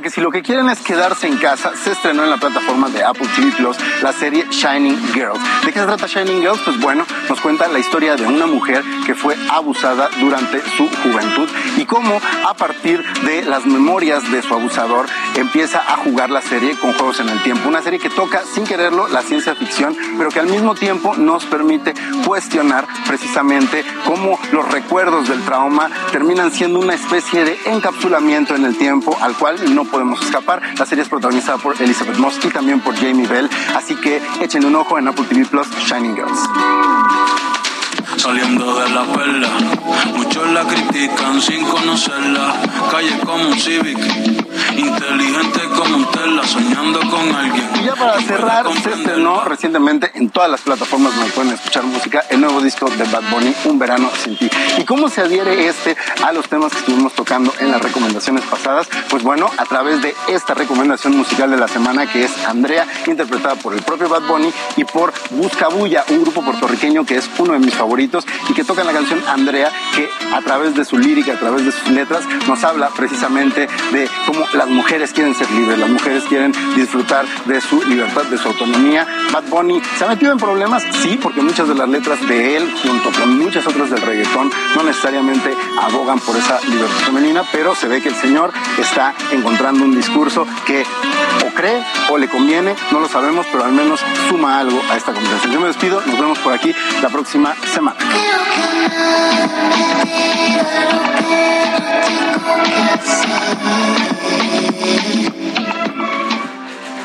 Que 0.00 0.10
si 0.10 0.20
lo 0.22 0.30
que 0.30 0.42
quieren 0.42 0.70
es 0.70 0.80
quedarse 0.80 1.26
en 1.26 1.36
casa, 1.36 1.72
se 1.76 1.92
estrenó 1.92 2.24
en 2.24 2.30
la 2.30 2.38
plataforma 2.38 2.88
de 2.88 3.04
Apple 3.04 3.28
TV 3.36 3.52
Plus 3.52 3.76
la 4.02 4.12
serie 4.12 4.46
Shining 4.50 4.96
Girls. 5.12 5.38
¿De 5.66 5.72
qué 5.72 5.80
se 5.80 5.86
trata 5.86 6.06
Shining 6.06 6.40
Girls? 6.40 6.60
Pues 6.64 6.80
bueno, 6.80 7.04
nos 7.28 7.40
cuenta 7.40 7.68
la 7.68 7.78
historia 7.78 8.16
de 8.16 8.26
una 8.26 8.46
mujer 8.46 8.82
que 9.04 9.14
fue 9.14 9.36
abusada 9.50 10.08
durante 10.18 10.62
su 10.76 10.88
juventud 10.88 11.48
y 11.76 11.84
cómo 11.84 12.18
a 12.46 12.54
partir 12.54 13.04
de 13.24 13.42
las 13.42 13.66
memorias 13.66 14.30
de 14.32 14.40
su 14.40 14.54
abusador 14.54 15.06
empieza 15.36 15.80
a 15.80 15.98
jugar 15.98 16.30
la 16.30 16.40
serie 16.40 16.74
con 16.78 16.94
juegos 16.94 17.20
en 17.20 17.28
el 17.28 17.42
tiempo. 17.42 17.68
Una 17.68 17.82
serie 17.82 17.98
que 17.98 18.08
toca 18.10 18.42
sin 18.54 18.64
quererlo 18.64 19.08
la 19.08 19.20
ciencia 19.22 19.54
ficción, 19.54 19.94
pero 20.16 20.30
que 20.30 20.40
al 20.40 20.46
mismo 20.46 20.74
tiempo 20.74 21.14
nos 21.16 21.44
permite 21.44 21.92
cuestionar 22.26 22.86
precisamente 23.06 23.84
cómo 24.06 24.38
los 24.52 24.70
recuerdos 24.70 25.28
del 25.28 25.42
trauma 25.42 25.90
terminan 26.12 26.50
siendo 26.50 26.78
una 26.78 26.94
especie 26.94 27.44
de 27.44 27.58
encapsulamiento 27.66 28.54
en 28.54 28.64
el 28.64 28.78
tiempo 28.78 29.16
al 29.20 29.36
cual 29.36 29.74
no 29.74 29.81
podemos 29.84 30.22
escapar. 30.22 30.62
La 30.78 30.86
serie 30.86 31.02
es 31.02 31.08
protagonizada 31.08 31.58
por 31.58 31.80
Elizabeth 31.80 32.18
Moss 32.18 32.38
y 32.44 32.48
también 32.48 32.80
por 32.80 32.94
Jamie 32.96 33.26
Bell, 33.26 33.48
así 33.74 33.94
que 33.96 34.20
echen 34.40 34.64
un 34.64 34.74
ojo 34.76 34.98
en 34.98 35.08
Apple 35.08 35.24
TV 35.28 35.44
Plus 35.46 35.68
Shining 35.86 36.14
Girls 36.14 37.41
saliendo 38.22 38.78
de 38.78 38.88
la 38.90 39.04
perla. 39.04 39.48
Muchos 40.14 40.48
la 40.52 40.62
critican 40.62 41.42
sin 41.42 41.64
conocerla. 41.64 42.54
Calle 42.88 43.18
como 43.26 43.48
un 43.48 43.58
Civic, 43.58 43.98
inteligente 44.76 45.60
como 45.76 45.96
un 45.96 46.06
Tesla, 46.06 46.46
soñando 46.46 47.00
con 47.00 47.34
alguien. 47.34 47.68
Y 47.80 47.84
ya 47.84 47.96
para 47.96 48.20
cerrar, 48.20 48.66
se 48.80 48.92
estrenó 48.92 49.42
recientemente 49.44 50.12
en 50.14 50.30
todas 50.30 50.48
las 50.48 50.60
plataformas 50.60 51.16
donde 51.16 51.32
pueden 51.32 51.52
escuchar 51.54 51.82
música 51.82 52.24
el 52.30 52.40
nuevo 52.40 52.60
disco 52.60 52.88
de 52.90 53.02
Bad 53.04 53.24
Bunny, 53.28 53.54
Un 53.64 53.80
Verano 53.80 54.08
Sin 54.22 54.36
Ti. 54.36 54.48
¿Y 54.78 54.84
cómo 54.84 55.08
se 55.08 55.22
adhiere 55.22 55.66
este 55.66 55.96
a 56.24 56.32
los 56.32 56.48
temas 56.48 56.70
que 56.70 56.78
estuvimos 56.78 57.14
tocando 57.14 57.52
en 57.58 57.72
las 57.72 57.82
recomendaciones 57.82 58.44
pasadas? 58.44 58.88
Pues 59.10 59.24
bueno, 59.24 59.50
a 59.56 59.64
través 59.64 60.00
de 60.00 60.14
esta 60.28 60.54
recomendación 60.54 61.16
musical 61.16 61.50
de 61.50 61.56
la 61.56 61.66
semana 61.66 62.06
que 62.06 62.24
es 62.24 62.32
Andrea, 62.46 62.86
interpretada 63.06 63.56
por 63.56 63.74
el 63.74 63.82
propio 63.82 64.08
Bad 64.08 64.28
Bunny 64.28 64.52
y 64.76 64.84
por 64.84 65.12
Buscabulla, 65.30 66.04
un 66.10 66.22
grupo 66.22 66.42
puertorriqueño 66.42 67.04
que 67.04 67.16
es 67.16 67.28
uno 67.38 67.54
de 67.54 67.58
mis 67.58 67.74
favoritos 67.74 68.11
y 68.48 68.52
que 68.52 68.64
tocan 68.64 68.86
la 68.86 68.92
canción 68.92 69.22
Andrea, 69.26 69.70
que 69.94 70.08
a 70.34 70.40
través 70.42 70.74
de 70.74 70.84
su 70.84 70.98
lírica, 70.98 71.32
a 71.32 71.38
través 71.38 71.64
de 71.64 71.72
sus 71.72 71.88
letras, 71.88 72.24
nos 72.46 72.62
habla 72.62 72.90
precisamente 72.90 73.68
de 73.92 74.08
cómo 74.26 74.44
las 74.52 74.68
mujeres 74.68 75.12
quieren 75.12 75.34
ser 75.34 75.50
libres, 75.50 75.78
las 75.78 75.88
mujeres 75.88 76.24
quieren 76.24 76.52
disfrutar 76.76 77.24
de 77.46 77.60
su 77.60 77.82
libertad, 77.84 78.24
de 78.24 78.36
su 78.36 78.48
autonomía. 78.48 79.06
Bad 79.32 79.44
Bunny 79.44 79.80
se 79.98 80.04
ha 80.04 80.08
metido 80.08 80.32
en 80.32 80.38
problemas, 80.38 80.82
sí, 81.02 81.18
porque 81.22 81.40
muchas 81.40 81.68
de 81.68 81.74
las 81.74 81.88
letras 81.88 82.26
de 82.28 82.56
él, 82.56 82.74
junto 82.82 83.10
con 83.18 83.38
muchas 83.38 83.66
otras 83.66 83.90
del 83.90 84.02
reggaetón, 84.02 84.50
no 84.76 84.82
necesariamente 84.82 85.54
abogan 85.80 86.20
por 86.20 86.36
esa 86.36 86.60
libertad 86.68 87.06
femenina, 87.06 87.42
pero 87.50 87.74
se 87.74 87.88
ve 87.88 88.02
que 88.02 88.08
el 88.08 88.16
señor 88.16 88.52
está 88.78 89.14
encontrando 89.30 89.84
un 89.84 89.94
discurso 89.94 90.46
que 90.66 90.84
o 91.46 91.54
cree 91.54 91.82
o 92.10 92.18
le 92.18 92.28
conviene, 92.28 92.74
no 92.90 93.00
lo 93.00 93.08
sabemos, 93.08 93.46
pero 93.50 93.64
al 93.64 93.72
menos 93.72 94.00
suma 94.28 94.58
algo 94.58 94.80
a 94.90 94.96
esta 94.96 95.12
conversación. 95.12 95.52
Yo 95.52 95.60
me 95.60 95.68
despido, 95.68 96.02
nos 96.06 96.18
vemos 96.18 96.38
por 96.38 96.52
aquí 96.52 96.74
la 97.00 97.08
próxima 97.08 97.54
semana. 97.72 98.01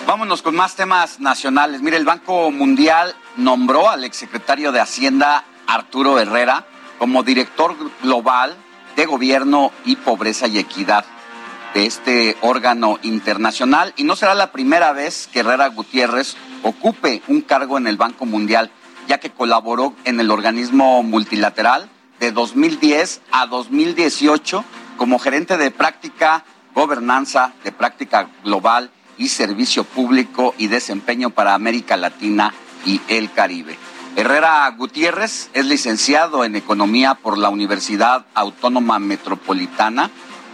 Vámonos 0.06 0.42
con 0.42 0.56
más 0.56 0.76
temas 0.76 1.20
nacionales. 1.20 1.82
Mire, 1.82 1.98
el 1.98 2.06
Banco 2.06 2.50
Mundial 2.50 3.14
nombró 3.36 3.90
al 3.90 4.04
exsecretario 4.04 4.72
de 4.72 4.80
Hacienda, 4.80 5.44
Arturo 5.68 6.18
Herrera, 6.18 6.66
como 6.98 7.24
director 7.24 7.76
global 8.02 8.56
de 8.96 9.06
Gobierno 9.06 9.72
y 9.86 9.96
Pobreza 9.98 10.48
y 10.48 10.58
Equidad 10.58 11.06
de 11.74 11.86
este 11.86 12.38
órgano 12.42 12.98
internacional. 13.04 13.94
Y 13.98 14.04
no 14.04 14.16
será 14.16 14.34
la 14.34 14.52
primera 14.52 14.94
vez 14.94 15.30
que 15.32 15.42
Herrera 15.42 15.68
Gutiérrez 15.68 16.36
ocupe 16.64 17.22
un 17.28 17.42
cargo 17.42 17.78
en 17.78 17.88
el 17.88 17.98
Banco 17.98 18.26
Mundial 18.26 18.72
ya 19.08 19.20
que 19.20 19.32
colaboró 19.32 19.94
en 20.04 20.20
el 20.20 20.32
organismo 20.32 21.02
multilateral 21.04 21.90
de 22.20 22.32
2010 22.32 23.22
a 23.32 23.46
2018 23.48 24.64
como 24.98 25.20
gerente 25.20 25.58
de 25.58 25.72
práctica, 25.72 26.44
gobernanza, 26.74 27.54
de 27.64 27.72
práctica 27.72 28.30
global 28.44 28.92
y 29.18 29.30
servicio 29.30 29.84
público 29.84 30.54
y 30.58 30.68
desempeño 30.68 31.30
para 31.30 31.54
América 31.54 31.98
Latina 31.98 32.54
y 32.86 33.02
el 33.08 33.32
Caribe. 33.32 33.78
Herrera 34.16 34.68
Gutiérrez 34.76 35.50
es 35.54 35.66
licenciado 35.66 36.44
en 36.44 36.56
Economía 36.56 37.16
por 37.16 37.38
la 37.38 37.50
Universidad 37.50 38.26
Autónoma 38.34 38.98
Metropolitana, 38.98 40.10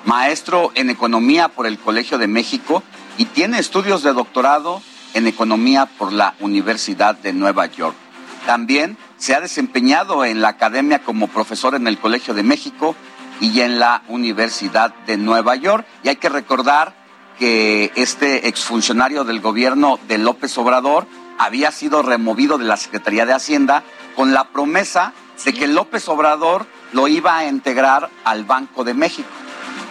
maestro 0.06 0.72
en 0.76 0.90
Economía 0.90 1.48
por 1.48 1.66
el 1.66 1.80
Colegio 1.80 2.18
de 2.18 2.28
México 2.28 2.84
y 3.18 3.26
tiene 3.26 3.60
estudios 3.60 4.04
de 4.04 4.12
doctorado 4.12 4.82
en 5.14 5.28
Economía 5.28 5.86
por 5.86 6.12
la 6.12 6.36
Universidad 6.42 7.16
de 7.16 7.32
Nueva 7.32 7.68
York. 7.68 7.96
También 8.46 8.98
se 9.18 9.36
ha 9.36 9.42
desempeñado 9.42 10.26
en 10.26 10.42
la 10.42 10.50
academia 10.50 11.00
como 11.00 11.28
profesor 11.28 11.76
en 11.76 11.88
el 11.88 11.98
Colegio 11.98 12.34
de 12.34 12.44
México 12.44 12.96
y 13.40 13.62
en 13.62 13.80
la 13.80 14.04
Universidad 14.08 14.94
de 15.08 15.18
Nueva 15.18 15.56
York. 15.56 15.86
Y 16.04 16.10
hay 16.10 16.18
que 16.18 16.30
recordar 16.30 16.94
que 17.40 17.92
este 17.96 18.48
exfuncionario 18.48 19.24
del 19.24 19.40
gobierno 19.40 20.00
de 20.08 20.18
López 20.18 20.58
Obrador 20.58 21.08
había 21.38 21.72
sido 21.72 22.02
removido 22.02 22.58
de 22.58 22.66
la 22.66 22.78
Secretaría 22.78 23.26
de 23.26 23.34
Hacienda 23.34 23.84
con 24.16 24.34
la 24.34 24.46
promesa 24.46 25.14
de 25.44 25.54
que 25.54 25.68
López 25.68 26.08
Obrador 26.10 26.66
lo 26.92 27.08
iba 27.08 27.38
a 27.38 27.48
integrar 27.48 28.10
al 28.24 28.46
Banco 28.46 28.84
de 28.84 28.94
México. 28.94 29.30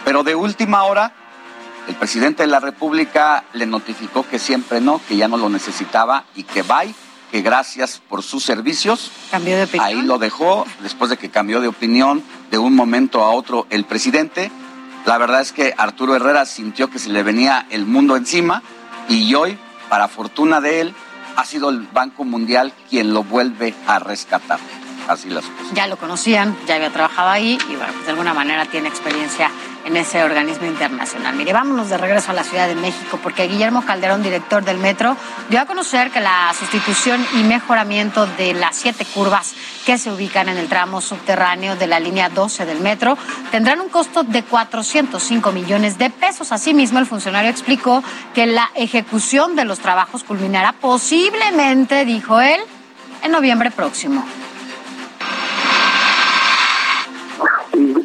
Pero 0.05 0.23
de 0.23 0.35
última 0.35 0.83
hora, 0.83 1.13
el 1.87 1.95
presidente 1.95 2.43
de 2.43 2.47
la 2.47 2.59
República 2.59 3.43
le 3.53 3.65
notificó 3.65 4.27
que 4.27 4.39
siempre 4.39 4.79
no, 4.79 5.01
que 5.07 5.17
ya 5.17 5.27
no 5.27 5.37
lo 5.37 5.49
necesitaba 5.49 6.23
y 6.35 6.43
que 6.43 6.61
bye, 6.61 6.95
que 7.33 7.41
gracias 7.41 7.99
por 8.09 8.21
sus 8.21 8.43
servicios. 8.43 9.09
Cambió 9.31 9.57
de 9.57 9.63
opinión. 9.63 9.87
Ahí 9.87 10.01
lo 10.03 10.19
dejó, 10.19 10.67
después 10.83 11.09
de 11.09 11.17
que 11.17 11.31
cambió 11.31 11.61
de 11.61 11.67
opinión 11.67 12.21
de 12.51 12.59
un 12.59 12.75
momento 12.75 13.23
a 13.23 13.31
otro 13.31 13.65
el 13.71 13.85
presidente. 13.85 14.51
La 15.07 15.17
verdad 15.17 15.41
es 15.41 15.51
que 15.51 15.73
Arturo 15.75 16.15
Herrera 16.15 16.45
sintió 16.45 16.91
que 16.91 16.99
se 16.99 17.09
le 17.09 17.23
venía 17.23 17.65
el 17.71 17.87
mundo 17.87 18.17
encima 18.17 18.61
y 19.09 19.33
hoy, 19.33 19.57
para 19.89 20.09
fortuna 20.09 20.61
de 20.61 20.81
él, 20.81 20.93
ha 21.35 21.43
sido 21.43 21.71
el 21.71 21.79
Banco 21.87 22.23
Mundial 22.23 22.71
quien 22.87 23.15
lo 23.15 23.23
vuelve 23.23 23.73
a 23.87 23.97
rescatar. 23.97 24.59
Así 25.07 25.29
las 25.29 25.45
cosas. 25.45 25.73
Ya 25.73 25.87
lo 25.87 25.97
conocían, 25.97 26.55
ya 26.67 26.75
había 26.75 26.91
trabajado 26.91 27.29
ahí 27.29 27.57
y 27.69 27.75
bueno, 27.75 27.91
pues 27.93 28.05
de 28.05 28.11
alguna 28.11 28.33
manera 28.33 28.65
tiene 28.65 28.87
experiencia 28.89 29.51
en 29.85 29.97
ese 29.97 30.23
organismo 30.23 30.65
internacional. 30.65 31.35
Mire, 31.35 31.51
vámonos 31.51 31.89
de 31.89 31.97
regreso 31.97 32.31
a 32.31 32.33
la 32.33 32.43
Ciudad 32.43 32.67
de 32.67 32.75
México 32.75 33.19
porque 33.21 33.47
Guillermo 33.47 33.83
Calderón, 33.85 34.23
director 34.23 34.63
del 34.63 34.77
Metro, 34.77 35.17
dio 35.49 35.59
a 35.59 35.65
conocer 35.65 36.09
que 36.11 36.21
la 36.21 36.53
sustitución 36.57 37.25
y 37.33 37.43
mejoramiento 37.43 38.25
de 38.25 38.53
las 38.53 38.77
siete 38.77 39.05
curvas 39.05 39.53
que 39.85 39.97
se 39.97 40.11
ubican 40.11 40.47
en 40.47 40.57
el 40.57 40.69
tramo 40.69 41.01
subterráneo 41.01 41.75
de 41.75 41.87
la 41.87 41.99
línea 41.99 42.29
12 42.29 42.65
del 42.65 42.79
metro 42.79 43.17
tendrán 43.51 43.81
un 43.81 43.89
costo 43.89 44.23
de 44.23 44.43
405 44.43 45.51
millones 45.51 45.97
de 45.97 46.09
pesos. 46.09 46.51
Asimismo, 46.51 46.99
el 46.99 47.05
funcionario 47.05 47.51
explicó 47.51 48.01
que 48.33 48.45
la 48.45 48.69
ejecución 48.75 49.55
de 49.55 49.65
los 49.65 49.79
trabajos 49.79 50.23
culminará 50.23 50.71
posiblemente, 50.73 52.05
dijo 52.05 52.39
él, 52.39 52.61
en 53.23 53.31
noviembre 53.31 53.71
próximo. 53.71 54.25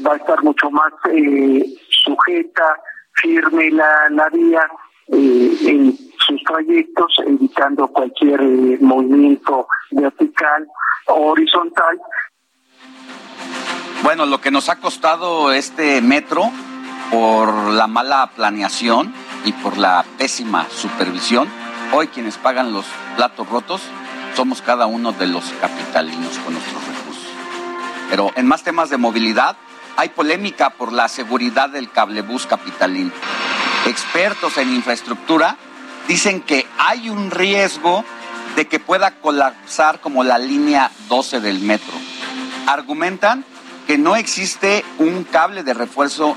Va 0.08 0.14
a 0.14 0.16
estar 0.16 0.42
mucho 0.42 0.70
más 0.70 0.92
eh, 1.12 1.64
sujeta, 2.02 2.80
firme 3.12 3.70
la, 3.70 4.08
la 4.10 4.28
vía 4.30 4.62
eh, 5.08 5.58
en 5.66 5.98
sus 6.18 6.42
trayectos, 6.44 7.12
evitando 7.26 7.88
cualquier 7.88 8.40
eh, 8.40 8.78
movimiento 8.80 9.66
vertical 9.90 10.66
o 11.08 11.32
horizontal. 11.32 12.00
Bueno, 14.02 14.26
lo 14.26 14.40
que 14.40 14.50
nos 14.50 14.68
ha 14.68 14.76
costado 14.76 15.52
este 15.52 16.00
metro 16.00 16.50
por 17.10 17.72
la 17.72 17.86
mala 17.86 18.30
planeación 18.34 19.12
y 19.44 19.52
por 19.52 19.76
la 19.76 20.04
pésima 20.16 20.66
supervisión, 20.70 21.48
hoy 21.92 22.06
quienes 22.08 22.38
pagan 22.38 22.72
los 22.72 22.86
platos 23.16 23.48
rotos 23.48 23.82
somos 24.34 24.62
cada 24.62 24.86
uno 24.86 25.12
de 25.12 25.26
los 25.26 25.44
capitalinos 25.60 26.38
con 26.38 26.54
nuestros 26.54 26.86
recursos. 26.86 27.26
Pero 28.10 28.30
en 28.36 28.46
más 28.46 28.62
temas 28.62 28.88
de 28.88 28.96
movilidad, 28.96 29.56
hay 29.98 30.10
polémica 30.10 30.70
por 30.70 30.92
la 30.92 31.08
seguridad 31.08 31.70
del 31.70 31.90
cablebús 31.90 32.46
capitalino. 32.46 33.10
Expertos 33.84 34.56
en 34.56 34.72
infraestructura 34.72 35.56
dicen 36.06 36.40
que 36.40 36.68
hay 36.78 37.10
un 37.10 37.32
riesgo 37.32 38.04
de 38.54 38.68
que 38.68 38.78
pueda 38.78 39.16
colapsar 39.16 40.00
como 40.00 40.22
la 40.22 40.38
línea 40.38 40.92
12 41.08 41.40
del 41.40 41.58
metro. 41.58 41.94
Argumentan 42.68 43.44
que 43.88 43.98
no 43.98 44.14
existe 44.14 44.84
un 44.98 45.24
cable 45.24 45.64
de 45.64 45.74
refuerzo 45.74 46.36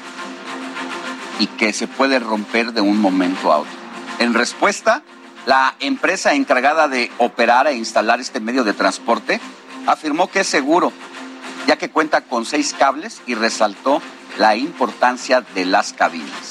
y 1.37 1.45
que 1.45 1.71
se 1.71 1.87
puede 1.87 2.17
romper 2.17 2.73
de 2.73 2.81
un 2.81 2.99
momento 2.99 3.51
a 3.53 3.59
otro. 3.59 3.73
En 4.17 4.33
respuesta, 4.33 5.03
la 5.45 5.75
empresa 5.79 6.33
encargada 6.33 6.87
de 6.87 7.11
operar 7.19 7.67
e 7.67 7.75
instalar 7.75 8.19
este 8.19 8.39
medio 8.39 8.63
de 8.63 8.73
transporte 8.73 9.39
afirmó 9.85 10.31
que 10.31 10.39
es 10.39 10.47
seguro 10.47 10.91
ya 11.67 11.77
que 11.77 11.89
cuenta 11.89 12.21
con 12.21 12.45
seis 12.45 12.75
cables 12.77 13.21
y 13.27 13.35
resaltó 13.35 14.01
la 14.37 14.55
importancia 14.55 15.41
de 15.41 15.65
las 15.65 15.93
cabinas. 15.93 16.50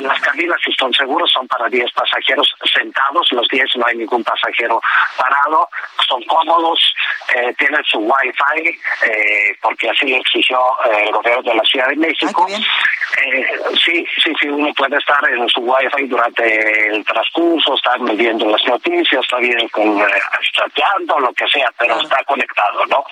Las 0.00 0.20
cabinas, 0.20 0.58
si 0.64 0.70
están 0.70 0.92
seguros, 0.92 1.30
son 1.32 1.46
para 1.48 1.68
10 1.68 1.92
pasajeros 1.92 2.54
sentados, 2.72 3.30
los 3.32 3.46
10 3.48 3.76
no 3.76 3.86
hay 3.86 3.96
ningún 3.96 4.22
pasajero 4.24 4.80
parado, 5.16 5.68
son 6.08 6.22
cómodos, 6.24 6.94
eh, 7.34 7.54
tienen 7.58 7.82
su 7.84 7.98
wifi, 7.98 8.68
eh, 8.68 9.56
porque 9.60 9.90
así 9.90 10.08
lo 10.08 10.16
exigió 10.16 10.58
eh, 10.86 11.04
el 11.06 11.12
gobierno 11.12 11.42
de 11.42 11.54
la 11.54 11.64
Ciudad 11.64 11.88
de 11.88 11.96
México. 11.96 12.46
Eh, 12.48 13.46
sí, 13.84 14.06
sí, 14.22 14.32
sí, 14.40 14.48
uno 14.48 14.72
puede 14.74 14.96
estar 14.96 15.20
en 15.28 15.48
su 15.48 15.60
wifi 15.60 16.06
durante 16.06 16.88
el 16.88 17.04
transcurso, 17.04 17.74
estar 17.74 17.98
viendo 18.14 18.46
las 18.50 18.64
noticias, 18.66 19.22
está 19.22 19.38
bien 19.38 19.68
con 19.68 20.00
eh, 20.00 20.04
chateando, 20.52 21.18
lo 21.20 21.32
que 21.32 21.46
sea, 21.48 21.72
pero 21.78 22.00
está 22.00 22.22
conectado, 22.24 22.84
¿no? 22.86 23.04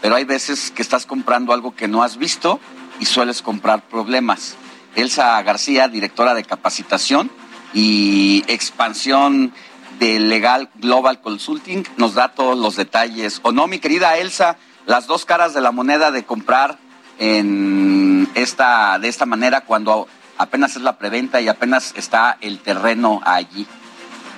pero 0.01 0.17
hay 0.17 0.25
veces 0.25 0.71
que 0.71 0.83
estás 0.83 1.07
comprando 1.07 1.53
algo 1.53 1.75
que 1.75 1.89
no 1.89 2.03
has 2.03 2.17
visto 2.17 2.59
y 3.01 3.05
sueles 3.05 3.43
comprar 3.43 3.83
problemas. 3.83 4.57
Elsa 4.99 5.41
García, 5.43 5.87
directora 5.87 6.35
de 6.35 6.43
capacitación 6.43 7.31
y 7.73 8.45
expansión 8.49 9.55
de 10.01 10.19
Legal 10.19 10.71
Global 10.75 11.21
Consulting, 11.21 11.85
nos 11.97 12.15
da 12.15 12.29
todos 12.29 12.59
los 12.59 12.75
detalles. 12.75 13.41
¿O 13.43 13.53
no, 13.53 13.69
mi 13.69 13.79
querida 13.79 14.17
Elsa? 14.17 14.57
Las 14.87 15.07
dos 15.07 15.25
caras 15.25 15.55
de 15.55 15.61
la 15.61 15.71
moneda 15.71 16.11
de 16.11 16.25
comprar 16.25 16.79
en 17.19 18.29
esta, 18.35 18.99
de 18.99 19.09
esta 19.09 19.25
manera 19.25 19.61
cuando 19.61 20.09
apenas 20.37 20.75
es 20.75 20.83
la 20.83 20.99
preventa 20.99 21.41
y 21.41 21.49
apenas 21.49 21.93
está 21.97 22.37
el 22.41 22.59
terreno 22.59 23.21
allí 23.25 23.67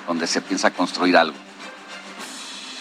donde 0.06 0.26
se 0.26 0.42
piensa 0.42 0.72
construir 0.72 1.16
algo. 1.16 1.36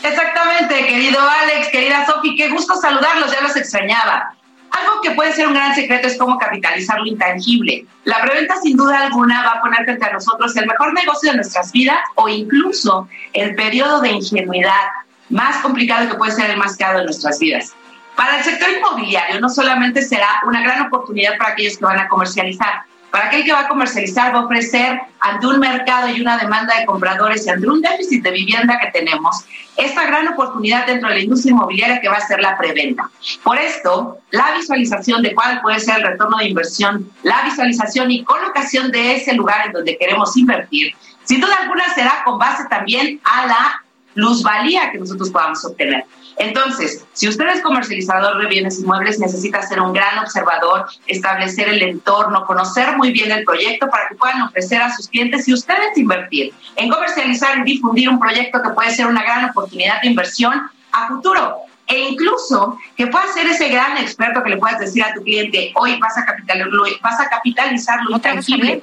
Exactamente, 0.03 0.85
querido 0.85 1.19
Alex, 1.22 1.68
querida 1.69 2.06
Sofi, 2.06 2.35
qué 2.35 2.49
gusto 2.49 2.76
saludarlos, 2.76 3.31
ya 3.31 3.41
los 3.41 3.56
extrañaba. 3.56 4.35
Algo 4.71 5.01
que 5.01 5.11
puede 5.11 5.33
ser 5.33 5.47
un 5.47 5.53
gran 5.53 5.73
secreto 5.73 6.07
es 6.07 6.17
cómo 6.17 6.37
capitalizar 6.37 6.99
lo 6.99 7.07
intangible. 7.07 7.85
La 8.03 8.21
preventa 8.21 8.55
sin 8.61 8.77
duda 8.77 9.05
alguna 9.05 9.43
va 9.43 9.51
a 9.53 9.61
poner 9.61 9.83
frente 9.83 10.05
a 10.05 10.13
nosotros 10.13 10.55
el 10.55 10.67
mejor 10.67 10.93
negocio 10.93 11.31
de 11.31 11.37
nuestras 11.37 11.71
vidas 11.71 11.99
o 12.15 12.29
incluso 12.29 13.07
el 13.33 13.55
periodo 13.55 14.01
de 14.01 14.09
ingenuidad 14.09 14.89
más 15.29 15.57
complicado 15.57 16.09
que 16.09 16.15
puede 16.15 16.31
ser 16.31 16.49
el 16.49 16.57
más 16.57 16.75
caro 16.77 16.99
de 16.99 17.05
nuestras 17.05 17.39
vidas. 17.39 17.73
Para 18.15 18.37
el 18.37 18.43
sector 18.43 18.69
inmobiliario 18.69 19.39
no 19.39 19.49
solamente 19.49 20.01
será 20.01 20.41
una 20.45 20.61
gran 20.61 20.81
oportunidad 20.87 21.37
para 21.37 21.51
aquellos 21.51 21.77
que 21.77 21.85
van 21.85 21.99
a 21.99 22.09
comercializar, 22.09 22.83
para 23.11 23.27
aquel 23.27 23.44
que 23.44 23.52
va 23.52 23.61
a 23.61 23.68
comercializar 23.68 24.34
va 24.34 24.40
a 24.40 24.45
ofrecer 24.45 24.99
ante 25.19 25.48
un 25.48 25.60
mercado 25.60 26.10
y 26.10 26.22
una 26.22 26.38
demanda 26.38 26.77
de 26.77 26.86
compradores 26.86 27.45
y 27.45 27.49
ante 27.49 27.68
un 27.68 27.81
déficit 27.81 28.23
de 28.23 28.31
vivienda 28.31 28.80
que 28.80 28.91
tenemos, 28.91 29.45
esta 29.77 30.06
gran 30.06 30.27
oportunidad 30.27 30.86
dentro 30.86 31.10
de 31.10 31.15
la 31.15 31.22
industria 31.22 31.52
inmobiliaria 31.52 32.02
que 32.02 32.10
va 32.10 32.18
a 32.18 32.27
ser 32.27 32.41
la 32.41 32.57
preventa. 32.57 33.10
Por 33.44 33.57
esto, 33.57 34.19
la 34.31 34.53
visualización 34.56 35.22
de 35.23 35.34
cuál 35.34 35.61
puede 35.61 35.80
ser 35.80 35.98
el 35.98 36.03
retorno 36.03 36.38
de 36.38 36.49
inversión, 36.49 37.11
la 37.23 37.41
visualización 37.44 38.11
y 38.11 38.23
colocación 38.23 38.91
de 38.91 39.15
ese 39.15 39.34
lugar 39.34 39.68
en 39.68 39.73
donde 39.73 39.98
queremos 39.98 40.36
invertir, 40.38 40.94
sin 41.23 41.41
duda 41.41 41.56
alguna 41.61 41.94
será 41.94 42.23
con 42.26 42.38
base 42.38 42.64
también 42.69 43.19
a 43.23 43.48
la 43.48 43.84
plusvalía 44.14 44.91
que 44.91 44.98
nosotros 44.98 45.30
podamos 45.30 45.64
obtener. 45.64 46.03
Entonces, 46.39 47.05
si 47.11 47.27
usted 47.27 47.47
es 47.49 47.61
comercializador 47.61 48.41
de 48.41 48.47
bienes 48.47 48.79
inmuebles, 48.79 49.19
necesita 49.19 49.61
ser 49.61 49.81
un 49.81 49.91
gran 49.91 50.19
observador, 50.19 50.85
establecer 51.05 51.67
el 51.67 51.81
entorno, 51.81 52.45
conocer 52.45 52.95
muy 52.95 53.11
bien 53.11 53.29
el 53.29 53.43
proyecto 53.43 53.89
para 53.89 54.07
que 54.07 54.15
puedan 54.15 54.43
ofrecer 54.43 54.81
a 54.81 54.95
sus 54.95 55.09
clientes 55.09 55.49
y 55.49 55.53
ustedes 55.53 55.97
invertir 55.97 56.53
en 56.77 56.89
comercializar 56.89 57.57
y 57.59 57.63
difundir 57.63 58.07
un 58.07 58.19
proyecto 58.19 58.61
que 58.63 58.69
puede 58.69 58.91
ser 58.91 59.07
una 59.07 59.21
gran 59.21 59.49
oportunidad 59.49 60.01
de 60.01 60.07
inversión 60.07 60.71
a 60.93 61.07
futuro. 61.09 61.57
E 61.87 61.99
incluso 61.99 62.77
que 62.95 63.07
pueda 63.07 63.27
ser 63.33 63.45
ese 63.47 63.67
gran 63.67 63.97
experto 63.97 64.41
que 64.41 64.51
le 64.51 64.57
puedas 64.57 64.79
decir 64.79 65.03
a 65.03 65.13
tu 65.13 65.21
cliente, 65.21 65.73
hoy 65.75 65.99
vas 65.99 66.17
a, 66.17 66.25
capitalizarlo, 66.25 66.85
vas 67.01 67.19
a 67.19 67.27
capitalizar 67.27 67.99
lo 68.03 68.15
intangible 68.15 68.81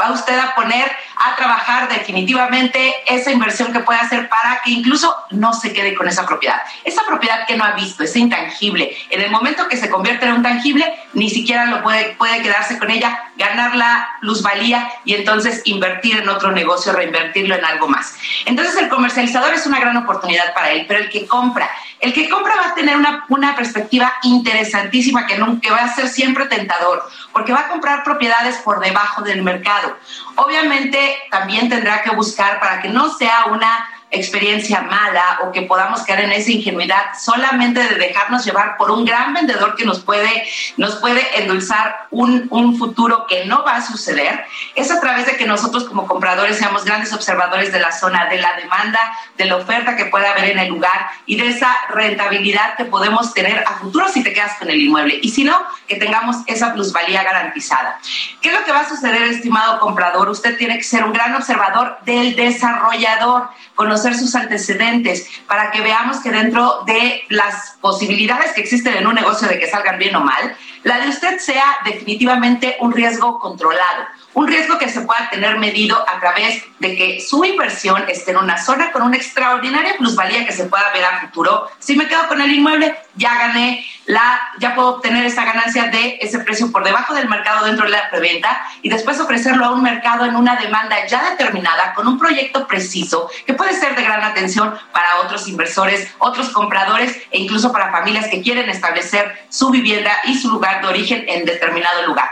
va 0.00 0.12
usted 0.12 0.38
a 0.38 0.54
poner 0.54 0.90
a 1.18 1.36
trabajar 1.36 1.88
definitivamente 1.88 2.94
esa 3.06 3.32
inversión 3.32 3.72
que 3.72 3.80
puede 3.80 3.98
hacer 3.98 4.28
para 4.28 4.60
que 4.64 4.70
incluso 4.70 5.14
no 5.30 5.52
se 5.52 5.72
quede 5.72 5.94
con 5.94 6.08
esa 6.08 6.24
propiedad. 6.26 6.62
Esa 6.84 7.04
propiedad 7.06 7.46
que 7.46 7.56
no 7.56 7.64
ha 7.64 7.72
visto, 7.72 8.04
ese 8.04 8.20
intangible, 8.20 8.96
en 9.10 9.20
el 9.20 9.30
momento 9.30 9.68
que 9.68 9.76
se 9.76 9.90
convierte 9.90 10.26
en 10.26 10.32
un 10.34 10.42
tangible, 10.42 10.92
ni 11.14 11.28
siquiera 11.28 11.66
lo 11.66 11.82
puede, 11.82 12.14
puede 12.16 12.40
quedarse 12.42 12.78
con 12.78 12.90
ella, 12.90 13.27
ganar 13.38 13.74
la 13.76 14.08
plusvalía 14.20 14.90
y 15.04 15.14
entonces 15.14 15.62
invertir 15.64 16.18
en 16.18 16.28
otro 16.28 16.52
negocio, 16.52 16.92
reinvertirlo 16.92 17.54
en 17.54 17.64
algo 17.64 17.88
más. 17.88 18.14
Entonces 18.44 18.76
el 18.76 18.88
comercializador 18.88 19.54
es 19.54 19.64
una 19.64 19.80
gran 19.80 19.96
oportunidad 19.96 20.52
para 20.52 20.72
él, 20.72 20.84
pero 20.86 21.00
el 21.00 21.08
que 21.08 21.26
compra, 21.26 21.70
el 22.00 22.12
que 22.12 22.28
compra 22.28 22.54
va 22.56 22.70
a 22.70 22.74
tener 22.74 22.96
una, 22.96 23.24
una 23.28 23.56
perspectiva 23.56 24.12
interesantísima 24.24 25.26
que, 25.26 25.38
no, 25.38 25.60
que 25.60 25.70
va 25.70 25.78
a 25.78 25.94
ser 25.94 26.08
siempre 26.08 26.46
tentador, 26.46 27.08
porque 27.32 27.52
va 27.52 27.60
a 27.60 27.68
comprar 27.68 28.04
propiedades 28.04 28.56
por 28.58 28.80
debajo 28.80 29.22
del 29.22 29.42
mercado. 29.42 29.96
Obviamente 30.34 31.16
también 31.30 31.68
tendrá 31.68 32.02
que 32.02 32.10
buscar 32.10 32.60
para 32.60 32.82
que 32.82 32.88
no 32.88 33.10
sea 33.10 33.46
una 33.46 33.88
experiencia 34.10 34.80
mala 34.80 35.40
o 35.42 35.52
que 35.52 35.62
podamos 35.62 36.02
caer 36.02 36.20
en 36.20 36.32
esa 36.32 36.50
ingenuidad 36.50 37.18
solamente 37.18 37.82
de 37.82 37.96
dejarnos 37.96 38.44
llevar 38.44 38.76
por 38.76 38.90
un 38.90 39.04
gran 39.04 39.34
vendedor 39.34 39.76
que 39.76 39.84
nos 39.84 40.00
puede, 40.00 40.48
nos 40.76 40.96
puede 40.96 41.22
endulzar 41.40 42.06
un, 42.10 42.46
un 42.50 42.78
futuro 42.78 43.26
que 43.26 43.44
no 43.44 43.64
va 43.64 43.76
a 43.76 43.86
suceder, 43.86 44.44
es 44.74 44.90
a 44.90 45.00
través 45.00 45.26
de 45.26 45.36
que 45.36 45.46
nosotros 45.46 45.84
como 45.84 46.06
compradores 46.06 46.56
seamos 46.56 46.84
grandes 46.84 47.12
observadores 47.12 47.70
de 47.70 47.80
la 47.80 47.92
zona, 47.92 48.26
de 48.26 48.38
la 48.38 48.54
demanda, 48.54 49.00
de 49.36 49.44
la 49.44 49.56
oferta 49.56 49.96
que 49.96 50.06
pueda 50.06 50.30
haber 50.30 50.52
en 50.52 50.58
el 50.58 50.68
lugar 50.68 51.10
y 51.26 51.36
de 51.36 51.48
esa 51.48 51.74
rentabilidad 51.90 52.76
que 52.76 52.86
podemos 52.86 53.34
tener 53.34 53.62
a 53.66 53.78
futuro 53.78 54.08
si 54.08 54.22
te 54.22 54.32
quedas 54.32 54.56
con 54.58 54.70
el 54.70 54.80
inmueble 54.80 55.18
y 55.20 55.28
si 55.28 55.44
no, 55.44 55.62
que 55.86 55.96
tengamos 55.96 56.36
esa 56.46 56.72
plusvalía 56.72 57.22
garantizada. 57.22 58.00
¿Qué 58.40 58.48
es 58.48 58.58
lo 58.58 58.64
que 58.64 58.72
va 58.72 58.80
a 58.80 58.88
suceder, 58.88 59.22
estimado 59.22 59.78
comprador? 59.80 60.30
Usted 60.30 60.56
tiene 60.56 60.78
que 60.78 60.84
ser 60.84 61.04
un 61.04 61.12
gran 61.12 61.34
observador 61.34 61.98
del 62.04 62.34
desarrollador 62.36 63.48
conocer 63.74 63.97
sus 64.16 64.34
antecedentes, 64.34 65.28
para 65.46 65.70
que 65.70 65.80
veamos 65.80 66.18
que 66.18 66.30
dentro 66.30 66.84
de 66.86 67.22
las 67.28 67.76
posibilidades 67.80 68.52
que 68.52 68.60
existen 68.60 68.96
en 68.96 69.06
un 69.06 69.14
negocio 69.14 69.48
de 69.48 69.58
que 69.58 69.68
salgan 69.68 69.98
bien 69.98 70.14
o 70.16 70.20
mal, 70.20 70.56
la 70.84 71.00
de 71.00 71.08
usted 71.08 71.38
sea 71.38 71.78
definitivamente 71.84 72.76
un 72.80 72.92
riesgo 72.92 73.38
controlado 73.38 74.06
un 74.38 74.46
riesgo 74.46 74.78
que 74.78 74.88
se 74.88 75.00
pueda 75.00 75.28
tener 75.30 75.58
medido 75.58 75.96
a 76.08 76.20
través 76.20 76.62
de 76.78 76.94
que 76.94 77.20
su 77.20 77.44
inversión 77.44 78.04
esté 78.06 78.30
en 78.30 78.36
una 78.36 78.56
zona 78.56 78.92
con 78.92 79.02
una 79.02 79.16
extraordinaria 79.16 79.96
plusvalía 79.98 80.46
que 80.46 80.52
se 80.52 80.66
pueda 80.66 80.92
ver 80.94 81.04
a 81.04 81.22
futuro. 81.22 81.68
Si 81.80 81.96
me 81.96 82.06
quedo 82.06 82.28
con 82.28 82.40
el 82.40 82.52
inmueble, 82.52 82.94
ya 83.16 83.36
gané 83.36 83.84
la, 84.06 84.40
ya 84.60 84.76
puedo 84.76 84.90
obtener 84.90 85.26
esa 85.26 85.44
ganancia 85.44 85.88
de 85.88 86.18
ese 86.20 86.38
precio 86.38 86.70
por 86.70 86.84
debajo 86.84 87.14
del 87.14 87.28
mercado 87.28 87.66
dentro 87.66 87.86
de 87.86 87.90
la 87.90 88.08
preventa 88.10 88.62
y 88.80 88.88
después 88.88 89.18
ofrecerlo 89.18 89.64
a 89.64 89.72
un 89.72 89.82
mercado 89.82 90.24
en 90.24 90.36
una 90.36 90.54
demanda 90.54 91.04
ya 91.08 91.30
determinada 91.30 91.92
con 91.94 92.06
un 92.06 92.16
proyecto 92.16 92.68
preciso 92.68 93.28
que 93.44 93.54
puede 93.54 93.74
ser 93.74 93.96
de 93.96 94.04
gran 94.04 94.22
atención 94.22 94.72
para 94.92 95.16
otros 95.16 95.48
inversores, 95.48 96.14
otros 96.18 96.50
compradores 96.50 97.16
e 97.32 97.40
incluso 97.40 97.72
para 97.72 97.90
familias 97.90 98.28
que 98.28 98.40
quieren 98.40 98.70
establecer 98.70 99.46
su 99.48 99.70
vivienda 99.70 100.12
y 100.26 100.38
su 100.38 100.48
lugar 100.48 100.80
de 100.80 100.86
origen 100.86 101.24
en 101.26 101.44
determinado 101.44 102.06
lugar. 102.06 102.28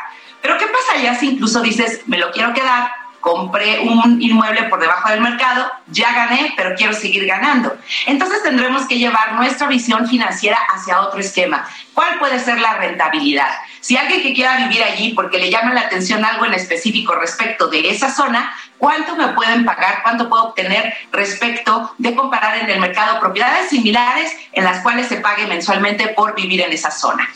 Pero 0.46 0.58
¿qué 0.58 0.66
pasa 0.66 1.02
ya 1.02 1.16
si 1.16 1.30
incluso 1.30 1.60
dices, 1.60 2.02
me 2.06 2.18
lo 2.18 2.30
quiero 2.30 2.54
quedar, 2.54 2.88
compré 3.20 3.80
un 3.80 4.22
inmueble 4.22 4.62
por 4.64 4.78
debajo 4.78 5.08
del 5.08 5.20
mercado, 5.20 5.68
ya 5.88 6.12
gané, 6.12 6.54
pero 6.56 6.76
quiero 6.76 6.92
seguir 6.92 7.26
ganando? 7.26 7.76
Entonces 8.06 8.44
tendremos 8.44 8.86
que 8.86 8.96
llevar 8.96 9.32
nuestra 9.32 9.66
visión 9.66 10.06
financiera 10.06 10.56
hacia 10.72 11.00
otro 11.00 11.18
esquema. 11.18 11.68
¿Cuál 11.94 12.20
puede 12.20 12.38
ser 12.38 12.60
la 12.60 12.74
rentabilidad? 12.74 13.48
Si 13.80 13.96
alguien 13.96 14.22
que 14.22 14.34
quiera 14.34 14.56
vivir 14.58 14.84
allí 14.84 15.14
porque 15.14 15.38
le 15.38 15.50
llama 15.50 15.74
la 15.74 15.80
atención 15.80 16.24
algo 16.24 16.46
en 16.46 16.54
específico 16.54 17.16
respecto 17.16 17.66
de 17.66 17.90
esa 17.90 18.14
zona, 18.14 18.54
¿cuánto 18.78 19.16
me 19.16 19.26
pueden 19.28 19.64
pagar? 19.64 20.04
¿Cuánto 20.04 20.28
puedo 20.28 20.44
obtener 20.44 20.94
respecto 21.10 21.92
de 21.98 22.14
comparar 22.14 22.58
en 22.58 22.70
el 22.70 22.78
mercado 22.78 23.18
propiedades 23.18 23.68
similares 23.70 24.30
en 24.52 24.62
las 24.62 24.80
cuales 24.82 25.08
se 25.08 25.16
pague 25.16 25.48
mensualmente 25.48 26.06
por 26.08 26.36
vivir 26.36 26.60
en 26.60 26.72
esa 26.72 26.92
zona? 26.92 27.28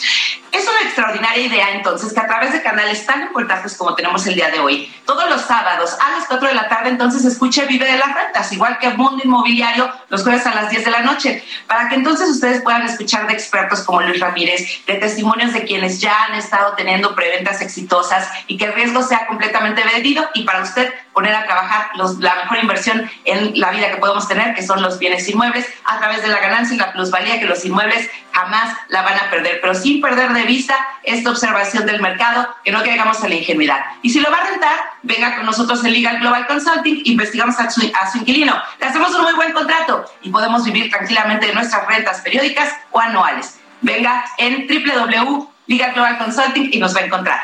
Es 0.52 0.66
una 0.66 0.81
extraordinaria 0.82 1.47
idea 1.47 1.70
entonces 1.70 2.12
que 2.12 2.18
a 2.18 2.27
través 2.27 2.52
de 2.52 2.62
canales 2.62 3.06
tan 3.06 3.22
importantes 3.22 3.77
como 3.77 3.94
tenemos 3.94 4.27
el 4.27 4.35
día 4.35 4.51
de 4.51 4.59
hoy, 4.59 4.93
todos 5.06 5.31
los 5.31 5.43
sábados 5.43 5.97
a 6.01 6.18
las 6.18 6.27
4 6.27 6.48
de 6.48 6.55
la 6.55 6.68
tarde 6.68 6.90
entonces 6.90 7.24
escuche 7.24 7.66
Vive 7.66 7.86
de 7.86 7.98
las 7.98 8.12
Rentas, 8.12 8.52
igual 8.52 8.78
que 8.78 8.90
Mundo 8.90 9.22
Inmobiliario 9.24 9.93
los 10.09 10.24
jueves 10.24 10.44
a 10.47 10.55
las 10.55 10.70
10 10.70 10.85
de 10.85 10.90
la 10.90 11.02
noche, 11.02 11.44
para 11.68 11.89
que 11.89 11.94
entonces 11.94 12.28
ustedes 12.31 12.62
puedan 12.62 12.82
escuchar 12.82 13.28
de 13.28 13.35
expertos 13.35 13.82
como 13.82 14.01
Luis 14.02 14.18
Ramírez, 14.18 14.85
de 14.86 14.94
testimonios 14.94 15.52
de 15.52 15.64
quienes 15.64 16.01
ya 16.01 16.24
han 16.24 16.35
estado 16.35 16.74
teniendo 16.74 17.14
preventas 17.14 17.60
exitosas 17.60 18.28
y 18.48 18.56
que 18.56 18.64
el 18.64 18.72
riesgo 18.72 19.02
sea 19.02 19.28
completamente 19.28 19.85
vendido 19.85 20.28
y 20.35 20.43
para 20.43 20.62
usted 20.62 20.93
poner 21.12 21.35
a 21.35 21.44
trabajar 21.44 21.90
la 22.18 22.35
mejor 22.36 22.59
inversión 22.59 23.10
en 23.24 23.59
la 23.60 23.70
vida 23.70 23.90
que 23.90 23.97
podemos 23.97 24.27
tener, 24.27 24.55
que 24.55 24.62
son 24.62 24.82
los 24.82 24.98
bienes 24.98 25.28
inmuebles, 25.28 25.66
a 25.85 25.98
través 25.98 26.22
de 26.22 26.28
la 26.28 26.39
ganancia 26.39 26.74
y 26.74 26.78
la 26.78 26.93
plusvalía 26.93 27.39
que 27.39 27.47
los 27.47 27.64
inmuebles 27.64 28.09
jamás 28.32 28.77
la 28.89 29.02
van 29.02 29.18
a 29.18 29.31
perder, 29.31 29.60
pero 29.60 29.74
sin 29.74 30.01
perder 30.01 30.32
de 30.32 30.40
vista 30.45 30.75
esta 31.03 31.31
observación 31.31 31.87
del 31.87 32.01
mercado, 32.01 32.49
que 32.65 32.71
no 32.71 32.83
caigamos 32.83 33.23
en 33.23 33.31
la 33.31 33.37
ingenuidad. 33.37 33.81
Y 34.03 34.11
si 34.11 34.21
lo 34.21 34.31
va 34.31 34.39
a 34.39 34.51
rentar, 34.51 34.79
venga 35.03 35.37
con 35.37 35.47
nosotros 35.47 35.85
en 35.85 35.93
Legal 35.93 36.19
Global 36.19 36.47
Consulting, 36.47 37.03
investigamos 37.05 37.59
a 37.59 37.71
su, 37.71 37.81
a 38.01 38.11
su 38.11 38.19
inquilino, 38.19 38.55
le 38.79 38.87
hacemos 38.87 39.15
un 39.15 39.23
muy 39.23 39.35
buen 39.35 39.53
contrato 39.53 40.05
y 40.23 40.31
podemos 40.31 40.65
vivir 40.65 40.91
tranquilamente 40.91 41.47
de 41.47 41.55
nuestras 41.55 41.87
rentas 41.87 42.21
periódicas 42.21 42.75
o 42.91 43.01
anuales. 43.01 43.59
Venga 43.81 44.25
en 44.39 44.67
www.legal 44.67 45.93
Global 45.95 46.19
Consulting 46.19 46.71
y 46.73 46.79
nos 46.79 46.95
va 46.95 47.01
a 47.01 47.05
encontrar. 47.05 47.41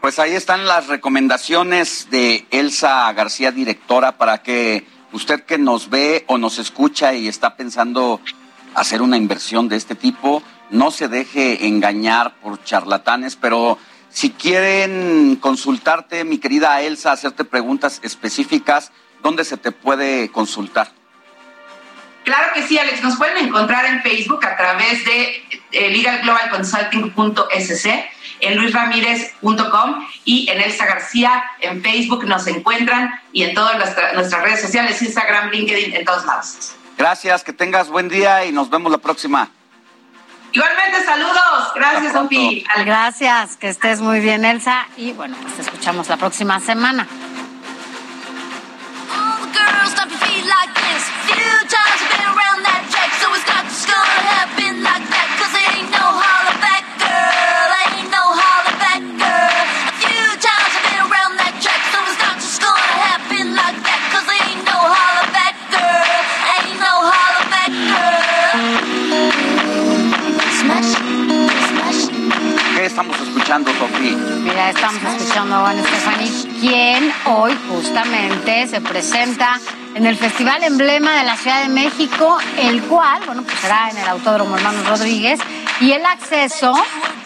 Pues 0.00 0.18
ahí 0.18 0.34
están 0.34 0.66
las 0.66 0.86
recomendaciones 0.86 2.08
de 2.10 2.46
Elsa 2.50 3.12
García, 3.12 3.50
directora, 3.50 4.12
para 4.12 4.38
que 4.42 4.86
usted 5.12 5.44
que 5.44 5.58
nos 5.58 5.90
ve 5.90 6.24
o 6.28 6.38
nos 6.38 6.58
escucha 6.58 7.14
y 7.14 7.26
está 7.26 7.56
pensando 7.56 8.20
hacer 8.74 9.02
una 9.02 9.16
inversión 9.16 9.68
de 9.68 9.76
este 9.76 9.94
tipo, 9.94 10.42
no 10.70 10.90
se 10.90 11.08
deje 11.08 11.66
engañar 11.66 12.34
por 12.40 12.62
charlatanes, 12.64 13.36
pero 13.36 13.78
si 14.10 14.30
quieren 14.30 15.36
consultarte, 15.36 16.24
mi 16.24 16.38
querida 16.38 16.80
Elsa, 16.80 17.12
hacerte 17.12 17.44
preguntas 17.44 18.00
específicas, 18.02 18.90
¿dónde 19.22 19.44
se 19.44 19.56
te 19.56 19.72
puede 19.72 20.30
consultar? 20.30 20.90
Claro 22.24 22.52
que 22.54 22.62
sí, 22.62 22.76
Alex. 22.78 23.02
Nos 23.02 23.16
pueden 23.16 23.36
encontrar 23.36 23.86
en 23.86 24.02
Facebook 24.02 24.44
a 24.44 24.56
través 24.56 25.04
de 25.04 25.44
eh, 25.70 25.90
legalglobalconsulting.sc, 25.90 27.86
en 28.40 28.56
luisramírez.com 28.56 30.06
y 30.24 30.50
en 30.50 30.60
Elsa 30.60 30.86
García 30.86 31.44
en 31.60 31.82
Facebook 31.82 32.24
nos 32.26 32.46
encuentran 32.48 33.20
y 33.32 33.44
en 33.44 33.54
todas 33.54 33.76
nuestras 34.14 34.42
redes 34.42 34.60
sociales, 34.60 35.00
Instagram, 35.00 35.50
LinkedIn, 35.50 35.94
en 35.94 36.04
todos 36.04 36.26
lados. 36.26 36.74
Gracias, 36.98 37.44
que 37.44 37.52
tengas 37.52 37.88
buen 37.88 38.08
día 38.08 38.44
y 38.44 38.52
nos 38.52 38.70
vemos 38.70 38.90
la 38.90 38.98
próxima. 38.98 39.50
Igualmente, 40.56 41.04
saludos. 41.04 41.72
Gracias, 41.74 42.14
Sofi. 42.14 42.64
Gracias, 42.86 43.58
que 43.58 43.68
estés 43.68 44.00
muy 44.00 44.20
bien, 44.20 44.42
Elsa. 44.42 44.86
Y 44.96 45.12
bueno, 45.12 45.36
pues 45.42 45.54
te 45.54 45.60
escuchamos 45.60 46.08
la 46.08 46.16
próxima 46.16 46.60
semana. 46.60 47.06
Estamos 72.96 73.20
escuchando, 73.20 73.70
Sofía? 73.74 74.16
Mira, 74.40 74.70
estamos 74.70 75.02
escuchando 75.02 75.56
a 75.56 75.60
Juan 75.60 75.78
Estefani, 75.80 76.30
quien 76.60 77.12
hoy 77.26 77.54
justamente 77.68 78.66
se 78.68 78.80
presenta 78.80 79.60
en 79.94 80.06
el 80.06 80.16
Festival 80.16 80.64
Emblema 80.64 81.12
de 81.18 81.24
la 81.24 81.36
Ciudad 81.36 81.62
de 81.64 81.68
México, 81.68 82.38
el 82.58 82.82
cual, 82.84 83.20
bueno, 83.26 83.42
pues 83.42 83.58
será 83.58 83.90
en 83.90 83.98
el 83.98 84.08
Autódromo 84.08 84.56
Hermanos 84.56 84.88
Rodríguez, 84.88 85.38
y 85.78 85.92
el 85.92 86.06
acceso, 86.06 86.72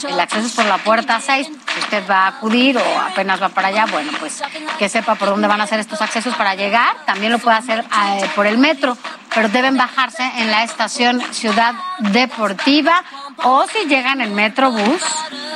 el 0.09 0.19
acceso 0.19 0.45
es 0.45 0.55
por 0.55 0.65
la 0.65 0.79
puerta 0.79 1.21
6, 1.21 1.47
si 1.47 1.79
usted 1.79 2.03
va 2.11 2.25
a 2.25 2.27
acudir 2.27 2.77
o 2.77 3.01
apenas 3.01 3.41
va 3.41 3.51
para 3.51 3.69
allá, 3.69 3.87
bueno, 3.87 4.11
pues 4.19 4.43
que 4.77 4.89
sepa 4.89 5.15
por 5.15 5.29
dónde 5.29 5.47
van 5.47 5.61
a 5.61 5.69
ser 5.69 5.79
estos 5.79 6.03
accesos 6.03 6.35
para 6.35 6.57
llegar, 6.57 6.97
también 7.07 7.31
lo 7.31 7.39
puede 7.39 7.59
hacer 7.59 7.85
eh, 7.85 8.29
por 8.35 8.49
el 8.49 8.59
metro 8.59 8.99
pero 9.35 9.49
deben 9.49 9.77
bajarse 9.77 10.23
en 10.39 10.51
la 10.51 10.65
estación 10.65 11.21
Ciudad 11.33 11.75
Deportiva 11.99 13.05
o 13.45 13.67
si 13.67 13.87
llegan 13.87 14.21
en 14.21 14.35
Metrobús, 14.35 15.03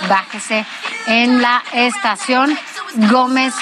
bájese 0.09 0.65
en 1.07 1.43
la 1.43 1.63
estación 1.73 2.57
Gómez 3.11 3.55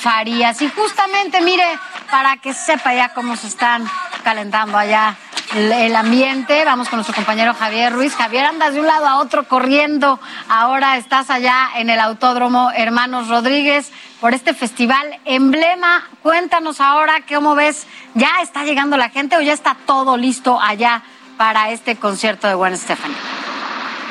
Farías. 0.00 0.60
Y 0.62 0.68
justamente, 0.70 1.40
mire, 1.40 1.66
para 2.10 2.36
que 2.36 2.54
sepa 2.54 2.94
ya 2.94 3.12
cómo 3.14 3.36
se 3.36 3.48
están 3.48 3.84
calentando 4.22 4.78
allá 4.78 5.16
el 5.54 5.94
ambiente. 5.94 6.64
Vamos 6.64 6.88
con 6.88 6.98
nuestro 6.98 7.14
compañero 7.14 7.54
Javier 7.54 7.92
Ruiz. 7.92 8.14
Javier, 8.14 8.46
andas 8.46 8.74
de 8.74 8.80
un 8.80 8.86
lado 8.86 9.06
a 9.06 9.18
otro 9.18 9.46
corriendo. 9.48 10.20
Ahora 10.48 10.96
estás 10.96 11.30
allá 11.30 11.70
en 11.76 11.90
el 11.90 12.00
Autódromo 12.00 12.70
Hermanos 12.72 13.28
Rodríguez 13.28 13.92
por 14.20 14.34
este 14.34 14.54
festival 14.54 15.18
emblema. 15.24 16.08
Cuéntanos 16.22 16.80
ahora 16.80 17.22
cómo 17.28 17.54
ves, 17.54 17.86
¿ya 18.14 18.40
está 18.42 18.64
llegando 18.64 18.96
la 18.96 19.10
gente 19.10 19.36
o 19.36 19.40
ya 19.40 19.52
está 19.52 19.76
todo 19.86 20.16
listo 20.16 20.60
allá 20.60 21.02
para 21.36 21.70
este 21.70 21.96
concierto 21.96 22.48
de 22.48 22.54
Gwen 22.54 22.76
Stefani? 22.76 23.14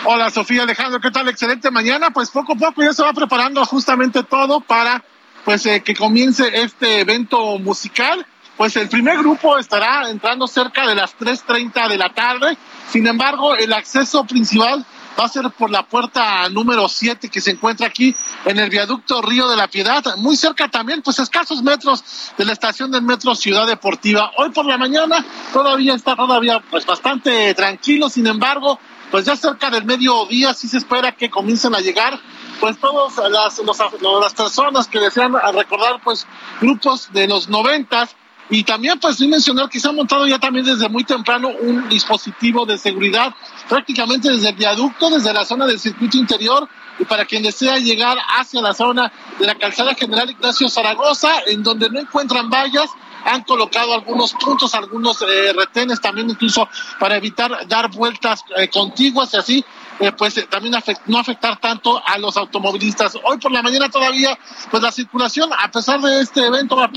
Hola 0.08 0.30
Sofía 0.30 0.62
Alejandro, 0.62 1.02
¿qué 1.02 1.10
tal? 1.10 1.28
Excelente 1.30 1.72
mañana. 1.72 2.12
Pues 2.12 2.30
poco 2.30 2.54
a 2.54 2.56
poco 2.56 2.84
ya 2.84 2.94
se 2.94 3.02
va 3.02 3.12
preparando 3.12 3.66
justamente 3.66 4.22
todo 4.22 4.62
para 4.62 5.04
pues 5.44 5.66
eh, 5.66 5.82
que 5.82 5.96
comience 5.96 6.48
este 6.62 7.00
evento 7.00 7.58
musical 7.58 8.24
pues 8.56 8.76
el 8.76 8.88
primer 8.88 9.18
grupo 9.18 9.58
estará 9.58 10.10
entrando 10.12 10.48
cerca 10.48 10.88
de 10.88 10.94
las 10.94 11.18
3.30 11.18 11.90
de 11.90 11.98
la 11.98 12.14
tarde. 12.14 12.56
Sin 12.90 13.08
embargo, 13.08 13.56
el 13.56 13.74
acceso 13.74 14.26
principal 14.26 14.86
va 15.20 15.26
a 15.26 15.30
ser 15.30 15.50
por 15.50 15.72
la 15.72 15.84
puerta 15.84 16.48
número 16.50 16.88
7 16.88 17.30
que 17.30 17.42
se 17.42 17.52
encuentra 17.52 17.88
aquí 17.88 18.16
en 18.46 18.60
el 18.60 18.70
viaducto 18.70 19.24
Río 19.24 19.50
de 19.50 19.56
la 19.56 19.68
Piedad, 19.68 20.04
muy 20.18 20.36
cerca 20.36 20.68
también, 20.68 21.02
pues 21.02 21.20
escasos 21.20 21.64
metros 21.64 22.32
de 22.38 22.46
la 22.46 22.54
estación 22.54 22.92
del 22.92 23.02
metro 23.02 23.34
Ciudad 23.34 23.66
Deportiva. 23.66 24.32
Hoy 24.38 24.52
por 24.52 24.66
la 24.66 24.78
mañana 24.78 25.26
todavía 25.52 25.96
está 25.96 26.16
todavía 26.16 26.62
pues 26.70 26.86
bastante 26.86 27.54
tranquilo, 27.56 28.10
sin 28.10 28.28
embargo, 28.28 28.80
pues 29.12 29.26
ya 29.26 29.36
cerca 29.36 29.70
del 29.70 29.86
mediodía 29.86 30.54
sí 30.54 30.68
se 30.68 30.78
espera 30.78 31.12
que 31.12 31.30
comiencen 31.30 31.76
a 31.76 31.80
llegar 31.80 32.20
pues 32.60 32.80
todas 32.80 33.18
las, 33.30 33.62
las 33.62 34.34
personas 34.34 34.88
que 34.88 35.00
desean 35.00 35.34
recordar 35.54 36.02
pues 36.04 36.26
grupos 36.62 37.12
de 37.12 37.28
los 37.28 37.50
noventas. 37.50 38.16
Y 38.48 38.64
también, 38.64 39.00
pues, 39.00 39.18
sí 39.18 39.28
mencionar 39.28 39.70
que 39.70 39.80
se 39.80 39.88
ha 39.88 39.92
montado 39.92 40.28
ya 40.28 40.38
también 40.38 40.66
desde 40.66 40.88
muy 40.88 41.04
temprano 41.04 41.50
un 41.50 41.90
dispositivo 41.90 42.64
de 42.64 42.78
seguridad, 42.78 43.34
prácticamente 43.68 44.30
desde 44.30 44.50
el 44.50 44.56
viaducto, 44.56 45.10
desde 45.10 45.34
la 45.34 45.46
zona 45.46 45.66
del 45.66 45.80
circuito 45.80 46.18
interior, 46.18 46.70
y 47.00 47.06
para 47.06 47.26
quien 47.26 47.42
desea 47.42 47.80
llegar 47.80 48.18
hacia 48.38 48.62
la 48.62 48.76
zona 48.76 49.12
de 49.40 49.48
la 49.48 49.56
calzada 49.56 49.96
general 49.96 50.30
Ignacio 50.30 50.70
Zaragoza, 50.70 51.32
en 51.48 51.64
donde 51.64 51.90
no 51.90 52.00
encuentran 52.00 52.50
vallas, 52.52 52.92
han 53.26 53.44
colocado 53.44 53.94
algunos 53.94 54.34
puntos, 54.34 54.74
algunos 54.74 55.22
eh, 55.22 55.54
retenes 55.54 56.00
también 56.00 56.30
incluso 56.30 56.70
para 57.00 57.18
evitar 57.18 57.68
dar 57.68 57.90
vueltas 57.92 58.44
eh, 58.56 58.70
contiguas 58.70 59.34
y 59.34 59.38
así 59.38 59.66
eh, 60.00 60.12
pues 60.12 60.38
eh, 60.38 60.48
también 60.50 60.76
no 61.06 61.18
afectar 61.18 61.58
tanto 61.60 62.02
a 62.06 62.18
los 62.18 62.36
automovilistas. 62.36 63.18
Hoy 63.24 63.38
por 63.38 63.52
la 63.52 63.62
mañana 63.62 63.90
todavía, 63.90 64.38
pues 64.70 64.84
la 64.84 64.92
circulación, 64.92 65.50
a 65.58 65.72
pesar 65.72 66.02
de 66.02 66.20
este 66.20 66.46
evento, 66.46 66.78
a 66.80 66.90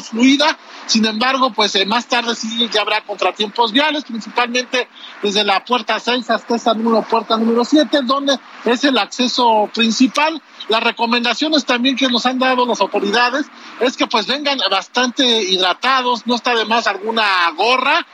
fluida, 0.00 0.58
sin 0.86 1.04
embargo, 1.04 1.52
pues 1.52 1.74
eh, 1.74 1.84
más 1.84 2.06
tarde 2.06 2.34
sí 2.34 2.68
ya 2.72 2.80
habrá 2.80 3.02
contratiempos 3.02 3.72
viales, 3.72 4.04
principalmente 4.04 4.88
desde 5.22 5.44
la 5.44 5.62
puerta 5.64 6.00
6 6.00 6.30
hasta 6.30 6.56
esa 6.56 6.72
número, 6.72 7.02
puerta 7.02 7.36
número 7.36 7.64
7, 7.64 8.00
donde 8.04 8.38
es 8.64 8.84
el 8.84 8.96
acceso 8.96 9.68
principal. 9.74 10.40
Las 10.68 10.82
recomendaciones 10.82 11.64
también 11.64 11.96
que 11.96 12.08
nos 12.08 12.26
han 12.26 12.38
dado 12.38 12.66
las 12.66 12.80
autoridades 12.80 13.46
es 13.80 13.96
que 13.96 14.06
pues 14.06 14.26
vengan 14.26 14.58
bastante 14.70 15.24
hidratados, 15.24 16.26
no 16.26 16.34
está 16.34 16.54
de 16.54 16.66
más 16.66 16.86
alguna 16.86 17.50
gorra, 17.56 18.06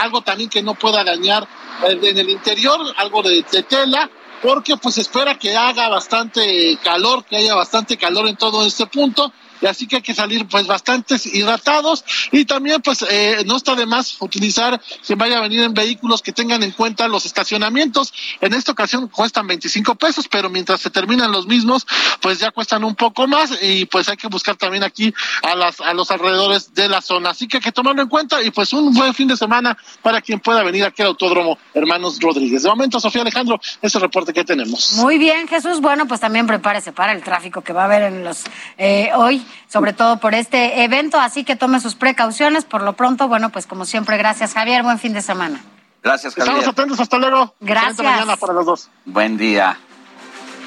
algo 0.00 0.22
también 0.22 0.48
que 0.48 0.62
no 0.62 0.74
pueda 0.74 1.02
dañar 1.02 1.46
en 1.86 2.18
el 2.18 2.30
interior, 2.30 2.80
algo 2.96 3.22
de, 3.22 3.42
tela, 3.68 4.08
porque 4.42 4.76
pues 4.76 4.98
espera 4.98 5.38
que 5.38 5.56
haga 5.56 5.88
bastante 5.88 6.78
calor, 6.82 7.24
que 7.24 7.36
haya 7.36 7.54
bastante 7.54 7.96
calor 7.96 8.28
en 8.28 8.36
todo 8.36 8.64
este 8.64 8.86
punto 8.86 9.32
y 9.60 9.66
así 9.66 9.86
que 9.86 9.96
hay 9.96 10.02
que 10.02 10.14
salir 10.14 10.46
pues 10.46 10.66
bastantes 10.66 11.26
hidratados 11.26 12.04
y 12.32 12.44
también 12.44 12.80
pues 12.82 13.04
eh, 13.08 13.42
no 13.46 13.56
está 13.56 13.74
de 13.74 13.86
más 13.86 14.16
utilizar 14.20 14.80
quien 15.06 15.18
vaya 15.18 15.38
a 15.38 15.40
venir 15.40 15.62
en 15.62 15.74
vehículos 15.74 16.22
que 16.22 16.32
tengan 16.32 16.62
en 16.62 16.72
cuenta 16.72 17.08
los 17.08 17.26
estacionamientos. 17.26 18.12
En 18.40 18.54
esta 18.54 18.72
ocasión 18.72 19.08
cuestan 19.08 19.46
25 19.46 19.94
pesos, 19.96 20.28
pero 20.28 20.50
mientras 20.50 20.80
se 20.80 20.90
terminan 20.90 21.32
los 21.32 21.46
mismos 21.46 21.86
pues 22.20 22.38
ya 22.38 22.50
cuestan 22.50 22.84
un 22.84 22.94
poco 22.94 23.26
más 23.26 23.50
y 23.62 23.86
pues 23.86 24.08
hay 24.08 24.16
que 24.16 24.28
buscar 24.28 24.56
también 24.56 24.84
aquí 24.84 25.12
a 25.42 25.54
las 25.54 25.80
a 25.80 25.94
los 25.94 26.10
alrededores 26.10 26.74
de 26.74 26.88
la 26.88 27.00
zona. 27.00 27.30
Así 27.30 27.48
que 27.48 27.58
hay 27.58 27.62
que 27.62 27.72
tomarlo 27.72 28.02
en 28.02 28.08
cuenta 28.08 28.42
y 28.42 28.50
pues 28.50 28.72
un 28.72 28.92
buen 28.92 29.14
fin 29.14 29.28
de 29.28 29.36
semana 29.36 29.76
para 30.02 30.20
quien 30.20 30.40
pueda 30.40 30.62
venir 30.62 30.84
aquí 30.84 31.02
al 31.02 31.08
Autódromo 31.08 31.58
Hermanos 31.74 32.18
Rodríguez. 32.20 32.62
De 32.62 32.68
momento, 32.68 33.00
Sofía 33.00 33.22
Alejandro, 33.22 33.60
ese 33.82 33.98
reporte 33.98 34.32
que 34.32 34.44
tenemos. 34.44 34.92
Muy 34.94 35.18
bien, 35.18 35.48
Jesús. 35.48 35.80
Bueno, 35.80 36.06
pues 36.06 36.20
también 36.20 36.46
prepárese 36.46 36.92
para 36.92 37.12
el 37.12 37.22
tráfico 37.22 37.62
que 37.62 37.72
va 37.72 37.82
a 37.82 37.84
haber 37.84 38.02
en 38.02 38.24
los 38.24 38.44
eh, 38.76 39.10
hoy 39.14 39.44
sobre 39.68 39.92
todo 39.92 40.18
por 40.18 40.34
este 40.34 40.84
evento, 40.84 41.18
así 41.20 41.44
que 41.44 41.56
tome 41.56 41.80
sus 41.80 41.94
precauciones. 41.94 42.64
Por 42.64 42.82
lo 42.82 42.94
pronto, 42.94 43.28
bueno, 43.28 43.50
pues 43.50 43.66
como 43.66 43.84
siempre, 43.84 44.16
gracias 44.16 44.54
Javier, 44.54 44.82
buen 44.82 44.98
fin 44.98 45.12
de 45.12 45.22
semana. 45.22 45.60
Gracias, 46.02 46.34
Javier. 46.34 46.56
Estamos 46.56 46.72
atentos, 46.72 47.00
hasta 47.00 47.18
luego. 47.18 47.54
Gracias. 47.60 47.98
mañana 47.98 48.36
para 48.36 48.52
los 48.52 48.66
dos. 48.66 48.88
Buen 49.04 49.36
día. 49.36 49.78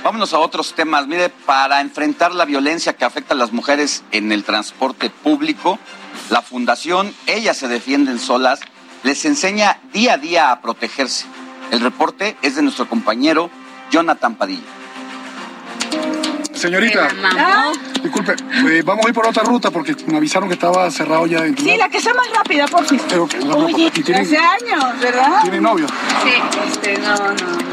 Vámonos 0.04 0.34
a 0.34 0.40
otros 0.40 0.74
temas. 0.74 1.08
Mire, 1.08 1.30
para 1.30 1.80
enfrentar 1.80 2.34
la 2.34 2.46
violencia 2.46 2.94
que 2.94 3.06
afecta 3.06 3.34
a 3.34 3.38
las 3.38 3.52
mujeres 3.52 4.04
en 4.12 4.32
el 4.32 4.44
transporte 4.44 5.10
público, 5.10 5.80
la 6.30 6.42
Fundación 6.42 7.14
Ellas 7.28 7.58
se 7.58 7.68
defienden 7.68 8.20
solas 8.20 8.60
les 9.04 9.26
enseña 9.26 9.80
día 9.94 10.14
a 10.14 10.18
día 10.18 10.52
a 10.52 10.62
protegerse. 10.62 11.26
El 11.72 11.80
reporte 11.80 12.38
es 12.42 12.56
de 12.56 12.62
nuestro 12.62 12.88
compañero 12.88 13.50
Jonathan 13.90 14.36
Padilla. 14.36 14.62
Señorita, 16.54 17.10
disculpe, 18.04 18.36
eh, 18.70 18.82
vamos 18.86 19.06
a 19.06 19.10
ir 19.10 19.14
por 19.14 19.28
otra 19.28 19.44
ruta 19.44 19.72
porque 19.72 19.96
me 20.08 20.18
avisaron 20.18 20.50
que 20.50 20.56
estaba 20.56 20.90
cerrado 20.92 21.26
ya. 21.28 21.40
Sí, 21.58 21.78
la 21.78 21.90
que 21.90 22.02
sea 22.02 22.14
más 22.14 22.30
rápida, 22.32 22.68
por. 22.68 22.84
Eh, 22.84 23.20
Oye, 23.56 23.92
hace 24.16 24.38
años, 24.38 25.00
¿verdad? 25.00 25.42
¿Tienen 25.42 25.64
novio? 25.64 25.88
Sí, 26.24 26.34
este, 26.68 26.98
no, 27.00 27.16
no. 27.16 27.72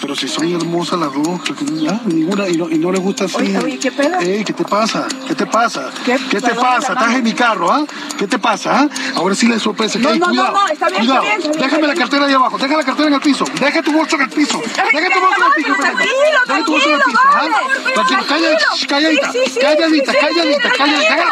Pero 0.00 0.14
si 0.14 0.28
son 0.28 0.48
hermosas 0.48 0.98
las 0.98 1.12
dos, 1.12 1.40
ah, 1.88 2.00
ninguna, 2.06 2.48
y 2.48 2.56
no, 2.56 2.70
y 2.70 2.78
no 2.78 2.92
les 2.92 3.00
gusta 3.00 3.24
así. 3.24 3.36
Oye, 3.36 3.58
oye 3.58 3.78
¿qué 3.78 3.90
pedo? 3.90 4.18
¿qué 4.18 4.52
te 4.52 4.64
pasa? 4.64 5.06
¿Qué 5.26 5.34
te 5.34 5.46
pasa? 5.46 5.90
¿Qué, 6.04 6.40
te 6.40 6.54
pasa? 6.54 6.92
Estás 6.92 7.14
en 7.14 7.24
mi 7.24 7.32
carro, 7.32 7.70
¿ah? 7.70 7.84
¿Qué 8.18 8.26
te 8.26 8.38
pasa? 8.38 8.80
¿ah? 8.80 8.88
Ahora 9.16 9.34
sí 9.34 9.46
le 9.46 9.58
sorprende. 9.58 9.98
No, 9.98 10.14
no, 10.14 10.26
cuidado, 10.26 10.52
no, 10.52 10.68
está 10.68 10.88
bien, 10.88 11.00
cuidado. 11.00 11.22
está 11.24 11.48
bien, 11.48 11.60
Déjame 11.60 11.86
la 11.86 11.94
cartera 11.94 12.26
ahí 12.26 12.34
abajo, 12.34 12.58
deja 12.58 12.76
la 12.76 12.84
cartera 12.84 13.08
en 13.08 13.14
el 13.14 13.20
piso, 13.20 13.44
deja 13.60 13.82
tu 13.82 13.92
bolso 13.92 14.16
en 14.16 14.22
el 14.22 14.30
piso, 14.30 14.60
deja 14.60 15.14
tu 15.14 15.20
bolso 15.20 15.36
en 15.36 15.46
el 15.46 15.64
piso. 15.64 15.74
Tranquilo, 15.76 16.40
deja 16.46 16.64
tu 16.64 16.72
bolso 16.72 16.88
en 16.88 16.94
el 16.94 17.02
piso, 17.02 17.18
tranquilo, 17.32 18.24
Tranquilo, 18.26 18.55
calladita, 18.88 19.32
calladita, 19.60 20.12
calladita, 20.12 20.70
calladita. 20.72 21.26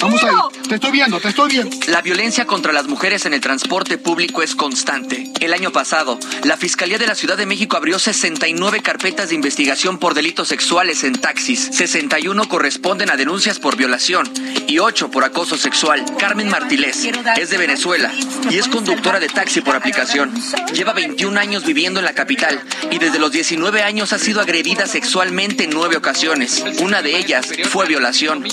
Vamos 0.00 0.24
ahí, 0.24 0.34
te 0.68 0.76
estoy 0.76 0.90
viendo, 0.92 1.20
te 1.20 1.28
estoy 1.28 1.50
viendo. 1.50 1.76
La 1.88 2.00
violencia 2.00 2.46
contra 2.46 2.72
las 2.72 2.86
mujeres 2.86 3.26
en 3.26 3.34
el 3.34 3.40
transporte 3.40 3.98
público 3.98 4.42
es 4.42 4.54
constante. 4.54 5.30
El 5.40 5.52
año 5.52 5.72
pasado, 5.72 6.18
la 6.44 6.56
Fiscalía 6.56 6.96
de 6.96 7.06
la 7.06 7.14
Ciudad 7.14 7.36
de 7.36 7.44
México 7.44 7.76
abrió 7.76 7.98
69 7.98 8.80
carpetas 8.80 9.30
de 9.30 9.34
investigación 9.34 9.98
por 9.98 10.14
delitos 10.14 10.48
sexuales 10.48 11.04
en 11.04 11.14
taxis. 11.14 11.70
61 11.72 12.48
corresponden 12.48 13.10
a 13.10 13.16
denuncias 13.16 13.58
por 13.58 13.76
violación 13.76 14.28
y 14.68 14.78
8 14.78 15.10
por 15.10 15.24
acoso 15.24 15.56
sexual. 15.56 16.04
Carmen 16.18 16.48
Martilés 16.48 17.04
es 17.36 17.50
de 17.50 17.58
Venezuela 17.58 18.12
y 18.48 18.58
es 18.58 18.68
conductora 18.68 19.18
de 19.18 19.28
taxi 19.28 19.60
por 19.60 19.74
aplicación. 19.74 20.32
Lleva 20.72 20.92
21 20.92 21.38
años 21.38 21.64
viviendo 21.64 22.00
en 22.00 22.06
la 22.06 22.14
capital 22.14 22.62
y 22.90 22.98
desde 23.00 23.18
los 23.18 23.32
19 23.32 23.82
años 23.82 24.12
ha 24.12 24.18
sido 24.18 24.42
agredida 24.42 24.86
sexualmente 24.86 25.64
en 25.64 25.70
nueve 25.70 25.96
ocasiones. 25.96 26.62
Una 26.80 27.00
de 27.00 27.16
ellas 27.16 27.48
fue 27.70 27.86
violación. 27.86 28.44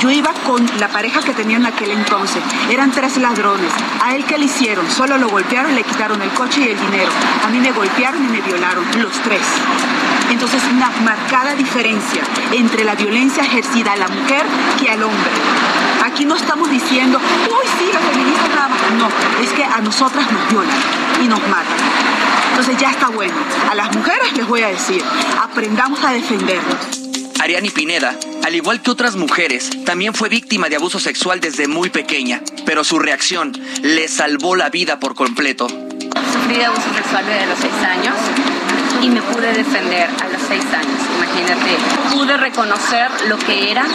Yo 0.00 0.10
iba 0.10 0.32
con 0.46 0.66
la 0.78 0.88
pareja 0.88 1.20
que 1.20 1.34
tenía 1.34 1.58
en 1.58 1.66
aquel 1.66 1.90
entonces. 1.90 2.42
Eran 2.70 2.90
tres 2.92 3.18
ladrones. 3.18 3.70
A 4.02 4.16
él 4.16 4.24
que 4.24 4.38
le 4.38 4.46
hicieron, 4.46 4.90
solo 4.90 5.18
lo 5.18 5.28
golpearon, 5.28 5.74
le 5.74 5.82
quitaron 5.82 6.22
el 6.22 6.30
coche 6.30 6.62
y 6.62 6.68
el 6.68 6.80
dinero. 6.80 7.10
A 7.44 7.50
mí 7.50 7.58
me 7.60 7.72
golpearon 7.72 8.24
y 8.24 8.28
me 8.28 8.40
violaron, 8.40 8.84
los 9.02 9.12
tres. 9.22 9.42
Entonces, 10.30 10.62
una 10.72 10.88
marcada 11.04 11.54
diferencia 11.54 12.22
entre 12.52 12.84
la 12.84 12.94
violencia 12.94 13.42
ejercida 13.42 13.92
a 13.92 13.96
la 13.96 14.08
mujer 14.08 14.46
que 14.80 14.90
al 14.90 15.02
hombre. 15.02 15.30
Aquí 16.04 16.24
no 16.24 16.36
estamos 16.36 16.70
diciendo, 16.70 17.18
uy, 17.18 17.68
sí, 17.78 17.90
la 17.92 18.00
feminista 18.00 18.48
nada 18.48 18.68
más. 18.68 18.80
No, 18.96 19.08
es 19.42 19.50
que 19.50 19.64
a 19.64 19.80
nosotras 19.82 20.26
nos 20.32 20.48
violan 20.48 20.78
y 21.22 21.28
nos 21.28 21.40
matan. 21.48 22.09
Entonces 22.60 22.82
ya 22.82 22.90
está 22.90 23.08
bueno. 23.08 23.32
A 23.70 23.74
las 23.74 23.96
mujeres 23.96 24.36
les 24.36 24.46
voy 24.46 24.60
a 24.60 24.68
decir, 24.68 25.02
aprendamos 25.40 26.04
a 26.04 26.12
defendernos. 26.12 26.76
Ariani 27.40 27.70
Pineda, 27.70 28.14
al 28.44 28.54
igual 28.54 28.82
que 28.82 28.90
otras 28.90 29.16
mujeres, 29.16 29.70
también 29.86 30.12
fue 30.12 30.28
víctima 30.28 30.68
de 30.68 30.76
abuso 30.76 31.00
sexual 31.00 31.40
desde 31.40 31.68
muy 31.68 31.88
pequeña, 31.88 32.42
pero 32.66 32.84
su 32.84 32.98
reacción 32.98 33.58
le 33.80 34.08
salvó 34.08 34.56
la 34.56 34.68
vida 34.68 35.00
por 35.00 35.14
completo. 35.14 35.68
Sufrí 35.68 36.62
abuso 36.62 36.92
sexual 36.94 37.24
desde 37.24 37.46
los 37.46 37.58
seis 37.60 37.72
años 37.82 38.14
y 39.00 39.08
me 39.08 39.22
pude 39.22 39.54
defender 39.54 40.10
a 40.22 40.28
los 40.28 40.42
seis 40.46 40.64
años. 40.74 41.00
Imagínate, 41.16 41.78
pude 42.12 42.36
reconocer 42.36 43.10
lo 43.26 43.38
que 43.38 43.70
era 43.70 43.86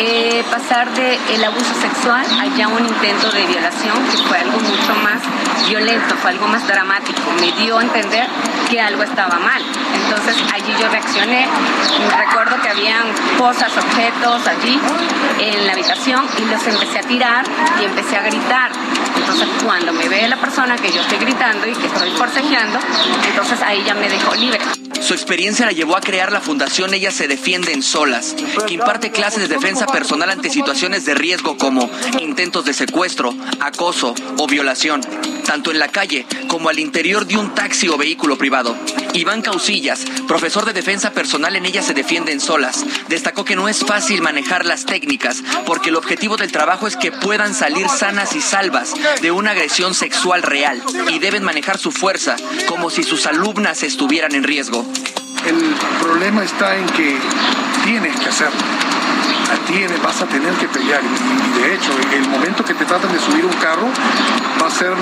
eh, 0.00 0.44
pasar 0.48 0.94
de 0.94 1.18
el 1.34 1.42
abuso 1.42 1.74
sexual 1.74 2.24
a 2.40 2.46
ya 2.56 2.68
un 2.68 2.86
intento 2.86 3.30
de 3.32 3.44
violación, 3.46 3.96
que 4.10 4.16
fue 4.18 4.38
algo 4.38 4.56
mucho 4.60 4.94
más 5.02 5.20
violento, 5.68 6.14
fue 6.22 6.30
algo 6.30 6.46
más 6.46 6.64
dramático. 6.68 7.20
Me 7.40 7.50
dio 7.60 7.78
a 7.78 7.82
entender 7.82 8.28
que 8.70 8.80
algo 8.80 9.02
estaba 9.02 9.40
mal. 9.40 9.60
Entonces 9.94 10.36
allí 10.54 10.72
yo 10.80 10.88
reaccioné. 10.88 11.48
Recuerdo 12.16 12.62
que 12.62 12.68
habían 12.68 13.02
cosas, 13.38 13.76
objetos 13.76 14.46
allí 14.46 14.80
en 15.40 15.66
la 15.66 15.72
habitación 15.72 16.24
y 16.38 16.44
los 16.44 16.64
empecé 16.64 17.00
a 17.00 17.02
tirar 17.02 17.44
y 17.80 17.84
empecé 17.84 18.16
a 18.16 18.22
gritar. 18.22 18.70
Entonces 19.16 19.48
cuando 19.64 19.92
me 19.92 20.08
ve 20.08 20.28
la 20.28 20.36
persona 20.36 20.76
que 20.76 20.92
yo 20.92 21.00
estoy 21.00 21.18
gritando 21.18 21.66
y 21.66 21.74
que 21.74 21.88
estoy 21.88 22.10
forcejeando, 22.12 22.78
entonces 23.28 23.60
ahí 23.62 23.82
ya 23.84 23.94
me 23.94 24.08
dejó 24.08 24.32
libre. 24.36 24.60
Su 25.00 25.14
experiencia 25.14 25.66
la 25.66 25.72
llevó 25.72 25.96
a 25.96 26.00
crear 26.00 26.32
la 26.32 26.40
fundación 26.40 26.92
Ellas 26.92 27.14
se 27.14 27.28
defienden 27.28 27.82
solas, 27.82 28.34
que 28.66 28.74
imparte 28.74 29.10
clases 29.10 29.48
de 29.48 29.54
defensa 29.54 29.86
personal 29.86 30.30
ante 30.30 30.50
situaciones 30.50 31.04
de 31.04 31.14
riesgo 31.14 31.56
como 31.56 31.88
intentos 32.20 32.64
de 32.64 32.74
secuestro, 32.74 33.34
acoso 33.60 34.14
o 34.36 34.46
violación, 34.46 35.00
tanto 35.44 35.70
en 35.70 35.78
la 35.78 35.88
calle 35.88 36.26
como 36.48 36.68
al 36.68 36.78
interior 36.78 37.26
de 37.26 37.36
un 37.36 37.54
taxi 37.54 37.88
o 37.88 37.96
vehículo 37.96 38.36
privado. 38.36 38.76
Iván 39.14 39.42
Causillas, 39.42 40.04
profesor 40.26 40.64
de 40.64 40.72
defensa 40.72 41.12
personal 41.12 41.56
en 41.56 41.66
Ellas 41.66 41.86
se 41.86 41.94
defienden 41.94 42.40
solas, 42.40 42.84
destacó 43.08 43.44
que 43.44 43.56
no 43.56 43.68
es 43.68 43.84
fácil 43.84 44.20
manejar 44.20 44.66
las 44.66 44.84
técnicas 44.84 45.42
porque 45.66 45.88
el 45.88 45.96
objetivo 45.96 46.36
del 46.36 46.52
trabajo 46.52 46.86
es 46.86 46.96
que 46.96 47.12
puedan 47.12 47.54
salir 47.54 47.88
sanas 47.88 48.34
y 48.36 48.40
salvas 48.40 48.92
de 49.22 49.30
una 49.30 49.52
agresión 49.52 49.94
sexual 49.94 50.42
real 50.42 50.82
y 51.10 51.18
deben 51.18 51.42
manejar 51.42 51.78
su 51.78 51.90
fuerza 51.90 52.36
como 52.66 52.90
si 52.90 53.02
sus 53.02 53.26
alumnas 53.26 53.82
estuvieran 53.82 54.34
en 54.34 54.44
riesgo. 54.44 54.84
El 55.46 55.74
problema 56.00 56.42
está 56.42 56.76
en 56.76 56.86
que 56.86 57.18
tienes 57.84 58.18
que 58.20 58.28
hacerlo. 58.28 58.60
Tienes, 59.66 60.02
vas 60.02 60.20
a 60.22 60.26
tener 60.26 60.52
que 60.54 60.68
pelear. 60.68 61.00
Y, 61.02 61.60
de 61.60 61.74
hecho, 61.74 61.92
el 62.12 62.28
momento 62.28 62.64
que 62.64 62.74
te 62.74 62.84
tratan 62.84 63.12
de 63.12 63.18
subir 63.18 63.44
un 63.44 63.52
carro, 63.54 63.86
va 64.60 64.66
a 64.66 64.70
ser, 64.70 64.94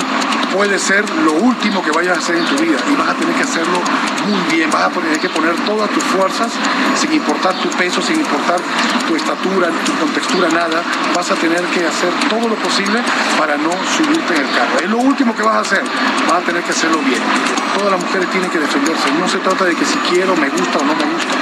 puede 0.52 0.78
ser 0.78 1.08
lo 1.24 1.32
último 1.34 1.82
que 1.82 1.90
vayas 1.90 2.16
a 2.16 2.20
hacer 2.20 2.36
en 2.36 2.44
tu 2.46 2.56
vida. 2.56 2.78
Y 2.90 2.96
vas 2.96 3.10
a 3.10 3.14
tener 3.14 3.34
que 3.34 3.42
hacerlo 3.42 3.78
muy 4.26 4.56
bien. 4.56 4.70
Vas 4.70 4.84
a 4.84 4.90
tener 4.90 5.18
que 5.20 5.28
poner 5.28 5.54
todas 5.64 5.88
tus 5.90 6.02
fuerzas, 6.02 6.50
sin 6.98 7.12
importar 7.12 7.54
tu 7.60 7.68
peso, 7.70 8.02
sin 8.02 8.16
importar 8.16 8.60
tu 9.06 9.14
estatura, 9.14 9.68
tu 9.84 9.92
contextura, 9.98 10.48
nada. 10.48 10.82
Vas 11.14 11.30
a 11.30 11.34
tener 11.34 11.62
que 11.66 11.86
hacer 11.86 12.12
todo 12.28 12.48
lo 12.48 12.56
posible 12.56 13.00
para 13.38 13.56
no 13.56 13.70
subirte 13.96 14.34
en 14.34 14.40
el 14.42 14.50
carro. 14.54 14.78
Es 14.82 14.90
lo 14.90 14.98
último 14.98 15.34
que 15.34 15.42
vas 15.42 15.56
a 15.56 15.60
hacer. 15.60 15.82
Vas 16.28 16.42
a 16.42 16.44
tener 16.44 16.62
que 16.62 16.72
hacerlo 16.72 16.98
bien. 16.98 17.22
Todas 17.76 17.92
las 17.92 18.00
mujeres 18.00 18.30
tienen 18.30 18.50
que 18.50 18.58
defenderse. 18.58 19.10
No 19.18 19.28
se 19.28 19.38
trata 19.38 19.64
de 19.64 19.74
que 19.74 19.84
si 19.84 19.98
quiero, 20.10 20.34
me 20.36 20.48
gusta 20.48 20.78
o 20.78 20.84
no 20.84 20.94
me 20.94 21.04
gusta. 21.04 21.34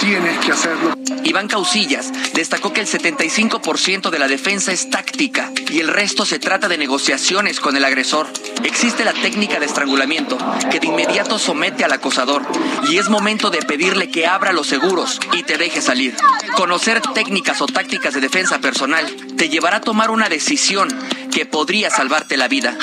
Tienes 0.00 0.38
que 0.38 0.52
hacerlo. 0.52 0.94
Iván 1.24 1.48
Causillas 1.48 2.10
destacó 2.34 2.72
que 2.72 2.80
el 2.80 2.86
75% 2.86 4.10
de 4.10 4.18
la 4.18 4.28
defensa 4.28 4.72
es 4.72 4.90
táctica 4.90 5.50
y 5.70 5.80
el 5.80 5.88
resto 5.88 6.24
se 6.24 6.38
trata 6.38 6.68
de 6.68 6.78
negociaciones 6.78 7.60
con 7.60 7.76
el 7.76 7.84
agresor. 7.84 8.26
Existe 8.64 9.04
la 9.04 9.12
técnica 9.12 9.58
de 9.60 9.66
estrangulamiento 9.66 10.38
que 10.70 10.80
de 10.80 10.86
inmediato 10.86 11.38
somete 11.38 11.84
al 11.84 11.92
acosador 11.92 12.46
y 12.88 12.98
es 12.98 13.08
momento 13.08 13.50
de 13.50 13.62
pedirle 13.62 14.10
que 14.10 14.26
abra 14.26 14.52
los 14.52 14.66
seguros 14.66 15.20
y 15.32 15.42
te 15.42 15.58
deje 15.58 15.80
salir. 15.80 16.16
Conocer 16.56 17.00
técnicas 17.14 17.60
o 17.60 17.66
tácticas 17.66 18.14
de 18.14 18.20
defensa 18.20 18.58
personal 18.58 19.06
te 19.36 19.48
llevará 19.48 19.78
a 19.78 19.80
tomar 19.80 20.10
una 20.10 20.28
decisión 20.28 20.88
que 21.30 21.46
podría 21.46 21.90
salvarte 21.90 22.36
la 22.36 22.48
vida. 22.48 22.76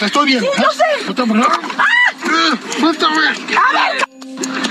Estoy 0.00 0.26
viendo. 0.26 0.46
Sí, 0.46 0.62
yo 0.62 0.70
sé. 0.70 0.84
A 3.56 3.72
ver, 3.72 4.06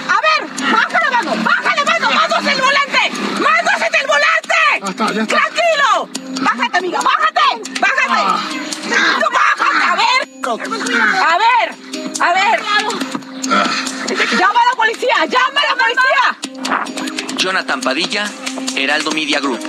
a 0.08 0.20
ver, 0.22 0.42
mano, 1.12 1.44
bájale 1.44 1.86
mano, 1.86 2.10
el 2.52 2.62
volante, 2.62 3.12
manos 3.40 3.82
en 3.82 3.96
el 4.02 4.08
Tranquilo, 4.94 6.10
bájate 6.42 6.78
amiga, 6.78 7.00
bájate, 7.02 7.42
bájate. 7.80 8.22
No, 8.88 9.30
bájate, 9.32 9.78
a 9.82 9.96
ver, 9.96 10.20
a 11.22 11.38
ver, 11.40 11.76
a 12.22 12.34
ver. 12.34 12.60
Llama 14.38 14.60
a 14.60 14.66
la 14.70 14.76
policía, 14.76 15.26
llama 15.26 15.60
a 15.60 15.66
la 15.66 15.76
policía. 15.76 17.36
Jonathan 17.38 17.82
Padilla, 17.82 18.30
Heraldo 18.76 19.12
Media 19.12 19.40
Group. 19.40 19.60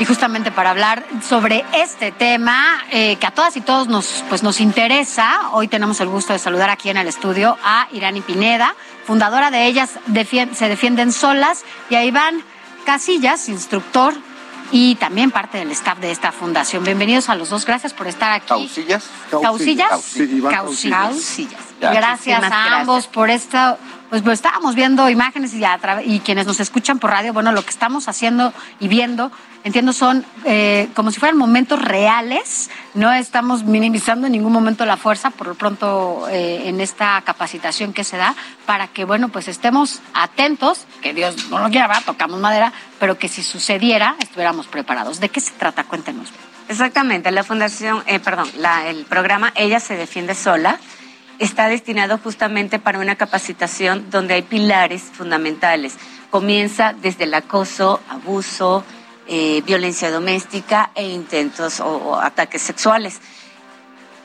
Y 0.00 0.04
justamente 0.04 0.50
para 0.50 0.70
hablar 0.70 1.04
sobre 1.22 1.64
este 1.74 2.10
tema 2.10 2.82
eh, 2.90 3.16
que 3.20 3.26
a 3.28 3.30
todas 3.30 3.56
y 3.56 3.60
todos 3.60 3.86
nos, 3.86 4.24
pues 4.28 4.42
nos 4.42 4.60
interesa, 4.60 5.50
hoy 5.52 5.68
tenemos 5.68 6.00
el 6.00 6.08
gusto 6.08 6.32
de 6.32 6.40
saludar 6.40 6.70
aquí 6.70 6.90
en 6.90 6.96
el 6.96 7.06
estudio 7.06 7.56
a 7.62 7.86
Irani 7.92 8.20
Pineda, 8.20 8.74
fundadora 9.06 9.52
de 9.52 9.66
Ellas 9.66 9.90
Se 10.54 10.68
Defienden 10.68 11.12
Solas, 11.12 11.64
y 11.88 11.94
a 11.94 12.04
Iván 12.04 12.42
Casillas, 12.84 13.48
instructor 13.48 14.14
y 14.72 14.96
también 14.96 15.30
parte 15.30 15.58
del 15.58 15.70
staff 15.70 15.98
de 15.98 16.10
esta 16.10 16.32
fundación. 16.32 16.82
Bienvenidos 16.82 17.28
a 17.28 17.34
los 17.34 17.50
dos, 17.50 17.64
gracias 17.66 17.92
por 17.92 18.06
estar 18.06 18.32
aquí. 18.32 18.48
¿Causillas? 18.48 19.04
¿Causillas? 19.30 19.90
Causillas. 20.50 21.56
Gracias 21.80 22.42
a 22.42 22.80
ambos 22.80 23.06
por 23.06 23.30
esto. 23.30 23.78
Pues, 24.08 24.22
pues, 24.22 24.34
estábamos 24.34 24.74
viendo 24.74 25.08
imágenes 25.08 25.54
y, 25.54 25.62
y 26.04 26.20
quienes 26.20 26.46
nos 26.46 26.60
escuchan 26.60 26.98
por 26.98 27.10
radio, 27.10 27.32
bueno, 27.32 27.52
lo 27.52 27.62
que 27.62 27.70
estamos 27.70 28.08
haciendo 28.08 28.52
y 28.78 28.88
viendo, 28.88 29.32
entiendo, 29.64 29.92
son 29.92 30.24
eh, 30.44 30.88
como 30.94 31.10
si 31.10 31.20
fueran 31.20 31.38
momentos 31.38 31.80
reales. 31.80 32.70
No 32.94 33.12
estamos 33.12 33.64
minimizando 33.64 34.26
en 34.26 34.32
ningún 34.32 34.52
momento 34.52 34.84
la 34.84 34.96
fuerza, 34.96 35.30
por 35.30 35.46
lo 35.46 35.54
pronto, 35.54 36.28
eh, 36.28 36.68
en 36.68 36.80
esta 36.80 37.20
capacitación 37.22 37.92
que 37.92 38.04
se 38.04 38.16
da, 38.16 38.34
para 38.66 38.88
que, 38.88 39.04
bueno, 39.04 39.28
pues 39.28 39.48
estemos 39.48 40.00
atentos, 40.14 40.86
que 41.00 41.14
Dios 41.14 41.48
no 41.50 41.58
lo 41.58 41.70
quiera, 41.70 42.00
tocamos 42.04 42.40
madera, 42.40 42.72
pero 42.98 43.18
que 43.18 43.28
si 43.28 43.42
sucediera, 43.42 44.16
estuviéramos 44.20 44.66
preparados. 44.66 45.20
¿De 45.20 45.28
qué 45.28 45.40
se 45.40 45.52
trata? 45.52 45.84
Cuéntenos. 45.84 46.28
Exactamente, 46.68 47.30
la 47.30 47.44
fundación, 47.44 48.02
eh, 48.06 48.20
perdón, 48.20 48.48
la, 48.58 48.86
el 48.86 49.04
programa 49.04 49.52
Ella 49.56 49.80
se 49.80 49.96
defiende 49.96 50.34
sola 50.34 50.78
está 51.38 51.68
destinado 51.68 52.18
justamente 52.18 52.78
para 52.78 53.00
una 53.00 53.16
capacitación 53.16 54.10
donde 54.10 54.34
hay 54.34 54.42
pilares 54.42 55.02
fundamentales. 55.02 55.96
Comienza 56.30 56.92
desde 56.92 57.24
el 57.24 57.34
acoso, 57.34 58.00
abuso, 58.08 58.84
eh, 59.34 59.62
violencia 59.64 60.10
doméstica 60.10 60.90
e 60.94 61.08
intentos 61.08 61.80
o, 61.80 62.20
ataques 62.20 62.60
sexuales. 62.60 63.18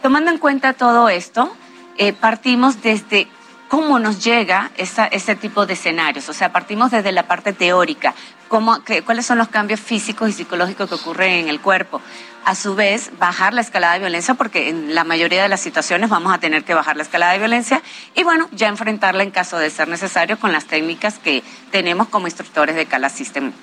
Tomando 0.02 0.32
en 0.32 0.38
cuenta 0.38 0.74
todo 0.74 1.08
esto, 1.08 1.50
eh, 1.98 2.12
partimos 2.12 2.82
desde 2.82 3.30
cómo 3.70 4.00
nos 4.00 4.22
llega 4.22 4.70
ese 4.76 5.36
tipo 5.38 5.66
de 5.66 5.76
escenarios. 5.76 6.28
O 6.28 6.34
sea, 6.34 6.52
partimos 6.52 6.92
desde 6.92 7.14
la 7.14 7.26
parte 7.26 7.54
teórica, 7.54 8.16
cómo, 8.50 8.80
cuáles 9.06 9.26
son 9.26 9.38
los 9.38 9.48
cambios 9.48 9.80
físicos 9.80 10.28
y 10.28 10.34
psicológicos 10.34 10.90
que 10.90 10.96
ocurren 10.96 11.32
en 11.32 11.48
el 11.48 11.62
cuerpo. 11.62 12.02
A 12.44 12.54
su 12.56 12.76
vez, 12.76 13.12
bajar 13.18 13.54
la 13.54 13.62
escalada 13.62 13.94
de 13.94 14.00
violencia, 14.00 14.34
porque 14.34 14.68
en 14.68 14.94
la 14.94 15.06
mayoría 15.06 15.42
de 15.42 15.48
las 15.48 15.62
situaciones 15.62 16.10
vamos 16.10 16.34
a 16.34 16.38
tener 16.38 16.66
que 16.66 16.74
bajar 16.74 16.98
la 16.98 17.04
escalada 17.04 17.32
de 17.32 17.40
violencia 17.40 17.82
y 18.14 18.24
bueno, 18.24 18.50
ya 18.52 18.68
enfrentarla 18.68 19.24
en 19.24 19.32
caso 19.32 19.58
de 19.58 19.70
ser 19.70 19.88
necesario 19.88 20.38
con 20.38 20.52
las 20.52 20.66
técnicas 20.66 21.18
que 21.18 21.44
tenemos 21.72 22.10
como 22.10 22.28
instructores 22.28 22.76
de 22.76 22.86
Cala 22.86 23.08
System. 23.08 23.54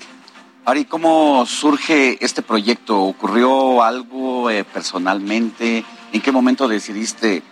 Ari, 0.66 0.86
¿cómo 0.86 1.44
surge 1.44 2.16
este 2.24 2.40
proyecto? 2.40 3.02
¿Ocurrió 3.02 3.82
algo 3.82 4.48
eh, 4.48 4.64
personalmente? 4.64 5.84
¿En 6.10 6.22
qué 6.22 6.32
momento 6.32 6.66
decidiste? 6.68 7.42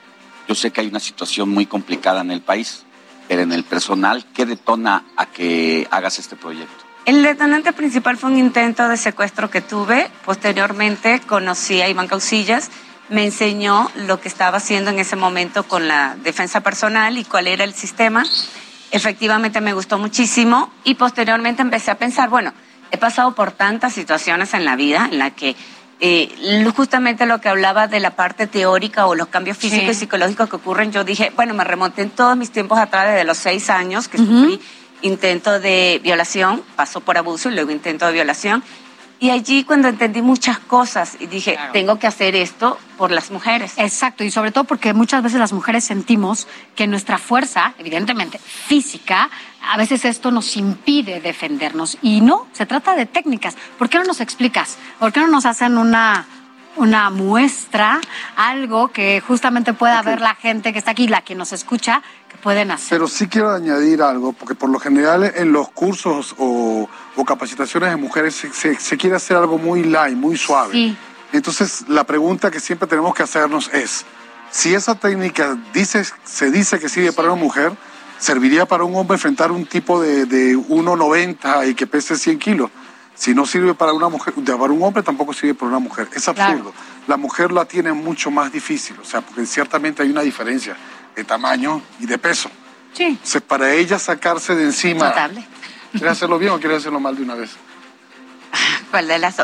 Yo 0.49 0.55
sé 0.55 0.70
que 0.70 0.81
hay 0.81 0.86
una 0.86 0.99
situación 0.99 1.50
muy 1.50 1.66
complicada 1.66 2.23
en 2.23 2.31
el 2.31 2.41
país, 2.41 2.84
pero 3.28 3.42
en 3.42 3.52
el 3.52 3.65
personal, 3.65 4.24
¿qué 4.32 4.47
detona 4.47 5.05
a 5.18 5.26
que 5.26 5.86
hagas 5.91 6.18
este 6.18 6.36
proyecto? 6.36 6.84
El 7.05 7.23
detonante 7.23 7.74
principal 7.74 8.16
fue 8.16 8.31
un 8.31 8.39
intento 8.39 8.89
de 8.89 8.97
secuestro 8.97 9.50
que 9.50 9.60
tuve. 9.60 10.08
Posteriormente 10.24 11.20
conocí 11.20 11.82
a 11.82 11.91
Iván 11.91 12.08
Causillas, 12.08 12.70
me 13.10 13.24
enseñó 13.24 13.91
lo 14.07 14.23
que 14.23 14.28
estaba 14.28 14.57
haciendo 14.57 14.91
en 14.91 14.99
ese 14.99 15.16
momento 15.16 15.65
con 15.65 15.86
la 15.86 16.16
defensa 16.23 16.62
personal 16.62 17.18
y 17.18 17.24
cuál 17.24 17.47
era 17.47 17.65
el 17.65 17.74
sistema. 17.74 18.24
Efectivamente 18.91 19.60
me 19.60 19.74
gustó 19.74 19.99
muchísimo 19.99 20.73
y 20.82 20.94
posteriormente 20.94 21.60
empecé 21.60 21.91
a 21.91 21.99
pensar, 21.99 22.31
bueno, 22.31 22.55
he 22.93 22.99
pasado 22.99 23.35
por 23.35 23.51
tantas 23.51 23.93
situaciones 23.93 24.55
en 24.55 24.65
la 24.65 24.77
vida 24.77 25.09
en 25.11 25.19
la 25.19 25.31
que 25.31 25.57
eh, 26.05 26.65
justamente 26.77 27.27
lo 27.27 27.41
que 27.41 27.49
hablaba 27.49 27.89
de 27.89 28.01
la 28.01 28.11
parte 28.17 28.47
teórica 28.47 29.07
o 29.07 29.15
los 29.15 29.29
cambios 29.29 29.57
físicos 29.57 29.97
y 29.97 30.01
psicológicos 30.01 30.49
que 30.49 30.57
ocurren, 30.57 30.93
yo 30.93 31.05
dije, 31.05 31.33
bueno, 31.35 31.55
me 31.55 31.65
remonté 31.65 32.03
en 32.03 32.11
todos 32.11 32.37
mis 32.37 32.51
tiempos 32.51 32.79
atrás 32.79 33.09
desde 33.09 33.25
los 33.25 33.39
seis 33.39 33.71
años 33.71 34.09
que 34.09 34.19
sufrí 34.19 34.61
intento 35.03 35.61
de 35.61 36.01
violación, 36.03 36.62
pasó 36.77 37.01
por 37.01 37.19
abuso 37.19 37.51
y 37.51 37.55
luego 37.55 37.71
intento 37.71 38.07
de 38.07 38.12
violación. 38.12 38.62
Y 39.23 39.31
allí 39.31 39.62
cuando 39.62 39.86
entendí 39.86 40.20
muchas 40.20 40.59
cosas 40.59 41.17
y 41.20 41.28
dije, 41.28 41.57
tengo 41.73 41.97
que 41.97 42.09
hacer 42.09 42.34
esto 42.34 42.76
por 42.99 43.12
las 43.12 43.31
mujeres. 43.31 43.75
Exacto, 43.76 44.25
y 44.25 44.33
sobre 44.33 44.51
todo 44.51 44.65
porque 44.65 44.94
muchas 44.94 45.23
veces 45.23 45.39
las 45.39 45.52
mujeres 45.52 45.84
sentimos 45.84 46.49
que 46.75 46.89
nuestra 46.89 47.18
fuerza, 47.18 47.73
evidentemente 47.78 48.41
física, 48.41 49.31
a 49.70 49.76
veces 49.76 50.05
esto 50.07 50.33
nos 50.33 50.57
impide 50.57 51.20
defendernos. 51.20 51.99
Y 52.02 52.20
no, 52.20 52.49
se 52.52 52.67
trata 52.67 52.97
de 52.97 53.07
técnicas. 53.07 53.57
¿Por 53.78 53.89
qué 53.89 53.99
no 53.99 54.05
nos 54.07 54.20
explicas? 54.20 54.76
¿Por 54.99 55.12
qué 55.12 55.20
no 55.20 55.28
nos 55.28 55.47
hacen 55.47 55.78
una 55.78 56.26
una 56.76 57.10
muestra, 57.10 58.01
algo 58.36 58.89
que 58.89 59.20
justamente 59.20 59.73
pueda 59.75 60.02
ver 60.02 60.20
la 60.20 60.34
gente 60.34 60.73
que 60.73 60.78
está 60.78 60.92
aquí, 60.92 61.09
la 61.09 61.23
que 61.23 61.34
nos 61.34 61.52
escucha, 61.52 62.02
que 62.28 62.36
pueden 62.39 62.70
hacer. 62.70 62.89
Pero 62.91 63.09
sí 63.09 63.28
quiero 63.28 63.51
añadir 63.52 64.02
algo, 64.02 64.33
porque 64.33 64.55
por 64.55 64.70
lo 64.70 64.78
general 64.78 65.33
en 65.36 65.52
los 65.52 65.70
cursos 65.70 66.34
o, 66.39 66.89
capacitaciones 67.26 67.91
de 67.91 67.97
mujeres 67.97 68.34
se, 68.52 68.97
quiere 68.97 69.17
hacer 69.17 69.36
algo 69.36 69.59
muy 69.59 69.84
light, 69.84 70.17
muy 70.17 70.36
suave. 70.36 70.97
Entonces, 71.33 71.84
la 71.89 72.05
pregunta 72.05 72.51
que 72.51 72.60
siempre 72.60 72.89
tenemos 72.89 73.15
que 73.15 73.23
hacernos 73.23 73.70
es, 73.73 74.05
si 74.51 74.75
esa 74.75 74.94
técnica 74.94 75.57
dice, 75.73 76.05
se 76.25 76.51
dice 76.51 76.78
que 76.78 76.89
sirve 76.89 77.12
para 77.12 77.33
una 77.33 77.42
mujer, 77.42 77.73
¿serviría 78.18 78.67
para 78.67 78.84
un 78.84 78.94
hombre 78.97 79.15
enfrentar 79.15 79.51
un 79.51 79.65
tipo 79.65 80.02
de, 80.02 80.26
de 80.26 80.57
1,90 80.57 81.70
y 81.70 81.75
que 81.75 81.86
pese 81.86 82.17
100 82.17 82.39
kilos? 82.39 82.70
Si 83.23 83.36
no 83.36 83.47
sirve 83.47 83.73
para 83.73 83.92
una 83.92 84.09
mujer, 84.09 84.34
para 84.34 84.73
un 84.73 84.83
hombre 84.83 85.01
tampoco 85.05 85.33
sirve 85.33 85.55
para 85.55 85.68
una 85.68 85.78
mujer. 85.78 86.09
Es 86.12 86.26
absurdo. 86.26 86.75
La 87.07 87.17
mujer 87.17 87.52
la 87.52 87.65
tiene 87.67 87.92
mucho 87.92 88.33
más 88.33 88.51
difícil, 88.51 88.97
o 89.01 89.05
sea, 89.05 89.20
porque 89.20 89.47
ciertamente 89.47 90.02
hay 90.02 90.10
una 90.10 90.23
diferencia 90.23 90.76
de 91.15 91.23
tamaño 91.23 91.81
y 92.01 92.07
de 92.07 92.18
peso. 92.18 92.51
Sí. 92.92 93.05
Entonces, 93.05 93.41
para 93.42 93.73
ella 93.75 94.01
sacarse 94.01 94.57
de 94.57 94.65
encima. 94.65 95.10
Notable. 95.10 95.47
¿Quiere 95.92 96.09
hacerlo 96.09 96.36
bien 96.36 96.51
o 96.51 96.59
quiere 96.59 96.75
hacerlo 96.75 96.99
mal 96.99 97.15
de 97.15 97.23
una 97.23 97.36
vez? 97.36 97.51
¿Cuál 98.91 99.07
de 99.07 99.20
las 99.20 99.36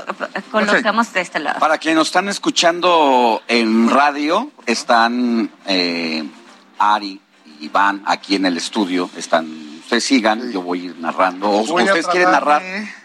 colocamos 0.50 1.12
de 1.12 1.20
este 1.20 1.38
lado? 1.38 1.60
Para 1.60 1.78
quienes 1.78 1.98
nos 1.98 2.08
están 2.08 2.28
escuchando 2.28 3.44
en 3.46 3.88
radio, 3.90 4.50
están 4.66 5.52
eh, 5.66 6.28
Ari 6.80 7.20
y 7.60 7.66
Iván 7.66 8.02
aquí 8.06 8.34
en 8.34 8.46
el 8.46 8.56
estudio. 8.56 9.08
Están, 9.16 9.46
ustedes 9.78 10.02
sigan, 10.02 10.50
yo 10.50 10.62
voy 10.62 10.80
a 10.80 10.84
ir 10.86 10.98
narrando. 10.98 11.48
O 11.48 11.60
ustedes 11.60 12.08
quieren 12.08 12.32
narrar. 12.32 12.60
Eh, 12.64 12.97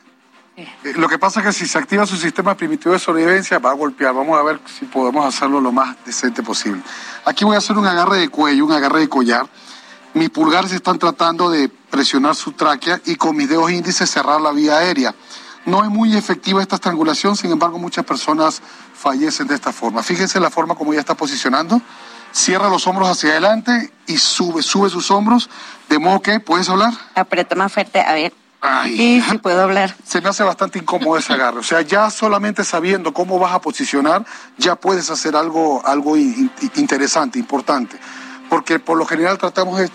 lo 0.95 1.09
que 1.09 1.17
pasa 1.17 1.40
es 1.40 1.48
que 1.48 1.53
si 1.53 1.65
se 1.65 1.77
activa 1.77 2.06
su 2.06 2.15
sistema 2.15 2.56
primitivo 2.56 2.93
de 2.93 2.99
sobrevivencia, 2.99 3.57
va 3.57 3.72
a 3.72 3.73
golpear. 3.73 4.14
Vamos 4.14 4.38
a 4.38 4.43
ver 4.43 4.59
si 4.80 4.85
podemos 4.85 5.25
hacerlo 5.25 5.59
lo 5.59 5.72
más 5.72 5.95
decente 6.06 6.43
posible. 6.43 6.82
Aquí 7.25 7.43
voy 7.43 7.56
a 7.56 7.57
hacer 7.57 7.77
un 7.77 7.88
agarre 7.88 8.17
de 8.19 8.30
cuello, 8.30 8.65
un 8.65 8.72
agarre 8.72 8.99
de 8.99 9.09
collar. 9.09 9.48
Mis 10.14 10.30
pulgares 10.30 10.72
están 10.72 10.99
tratando 10.99 11.49
de 11.49 11.69
presionar 11.69 12.35
su 12.35 12.51
tráquea 12.51 13.01
y 13.06 13.15
con 13.15 13.35
mis 13.35 13.49
dedos 13.49 13.72
índices 13.72 14.09
cerrar 14.09 14.40
la 14.41 14.51
vía 14.51 14.77
aérea. 14.77 15.15
No 15.65 15.83
es 15.83 15.90
muy 15.90 16.15
efectiva 16.15 16.61
esta 16.61 16.75
estrangulación, 16.75 17.35
sin 17.35 17.51
embargo 17.51 17.80
muchas 17.80 18.06
personas 18.06 18.61
fallecen 18.93 19.48
de 19.48 19.56
esta 19.56 19.72
forma. 19.72 20.03
Fíjense 20.03 20.40
la 20.40 20.51
forma 20.51 20.75
como 20.75 20.91
ella 20.91 20.99
está 20.99 21.15
posicionando. 21.15 21.82
Cierra 22.32 22.69
los 22.69 22.85
hombros 22.85 23.09
hacia 23.09 23.32
adelante 23.32 23.91
y 24.06 24.17
sube, 24.17 24.61
sube 24.61 24.90
sus 24.90 25.09
hombros, 25.09 25.49
de 25.90 25.99
modo 25.99 26.22
que, 26.22 26.40
¿puedes 26.40 26.69
hablar? 26.69 26.93
Aprieta 27.15 27.56
más 27.56 27.72
fuerte, 27.72 28.01
a 28.01 28.14
ver. 28.14 28.43
Sí, 28.85 29.22
sí 29.22 29.38
puedo 29.40 29.61
hablar. 29.61 29.95
Se 30.06 30.22
me 30.22 30.30
hace 30.30 30.43
bastante 30.43 30.80
incómodo 30.80 31.17
ese 31.17 31.33
agarre. 31.33 31.59
O 31.59 31.64
sea, 31.64 31.82
ya 31.82 32.09
solamente 32.09 32.64
sabiendo 32.64 33.14
cómo 33.14 33.38
vas 33.40 33.53
a 33.53 33.59
posicionar, 33.59 34.25
ya 34.58 34.75
puedes 34.75 35.09
hacer 35.09 35.35
algo, 35.35 35.85
algo 35.85 36.16
interesante, 36.17 37.40
importante. 37.40 37.98
Porque 38.50 38.80
por 38.80 38.98
lo 38.98 39.06
general 39.06 39.38
tratamos 39.38 39.80
de 39.80 39.90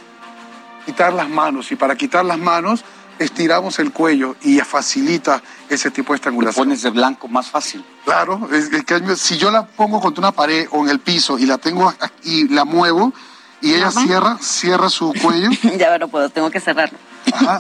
quitar 0.85 1.13
las 1.13 1.29
manos 1.29 1.71
y 1.73 1.77
para 1.77 1.97
quitar 1.97 2.25
las 2.25 2.39
manos 2.39 2.85
estiramos 3.19 3.79
el 3.79 3.93
cuello 3.93 4.37
y 4.43 4.59
facilita 4.61 5.43
ese 5.69 5.91
tipo 5.91 6.13
de 6.13 6.17
estrangulación. 6.17 6.67
pones 6.67 6.83
de 6.83 6.91
blanco 6.91 7.29
más 7.29 7.49
fácil. 7.49 7.85
Claro, 8.05 8.49
es, 8.53 8.69
que 8.85 9.17
si 9.17 9.37
yo 9.37 9.51
la 9.51 9.67
pongo 9.67 10.01
contra 10.01 10.21
una 10.21 10.33
pared 10.33 10.67
o 10.71 10.85
en 10.85 10.91
el 10.91 11.01
piso 11.01 11.39
y 11.39 11.47
la 11.47 11.59
tengo 11.59 11.93
y 12.23 12.49
la 12.49 12.65
muevo 12.65 13.13
y 13.61 13.75
ella 13.75 13.91
cierra, 13.91 14.39
cierra 14.41 14.89
su 14.89 15.13
cuello. 15.23 15.51
ya 15.79 15.99
no 15.99 16.09
puedo, 16.09 16.29
tengo 16.29 16.51
que 16.51 16.61
cerrarlo 16.61 16.99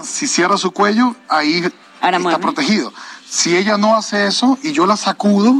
si 0.02 0.26
cierra 0.26 0.56
su 0.56 0.70
cuello, 0.72 1.14
ahí 1.28 1.64
está 2.00 2.38
protegido. 2.38 2.92
Si 3.28 3.56
ella 3.56 3.76
no 3.76 3.96
hace 3.96 4.26
eso 4.26 4.58
y 4.62 4.72
yo 4.72 4.86
la 4.86 4.96
sacudo, 4.96 5.54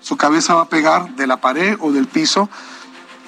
su 0.00 0.16
cabeza 0.16 0.54
va 0.54 0.62
a 0.62 0.68
pegar 0.68 1.14
de 1.16 1.26
la 1.26 1.38
pared 1.38 1.76
o 1.80 1.92
del 1.92 2.06
piso, 2.06 2.48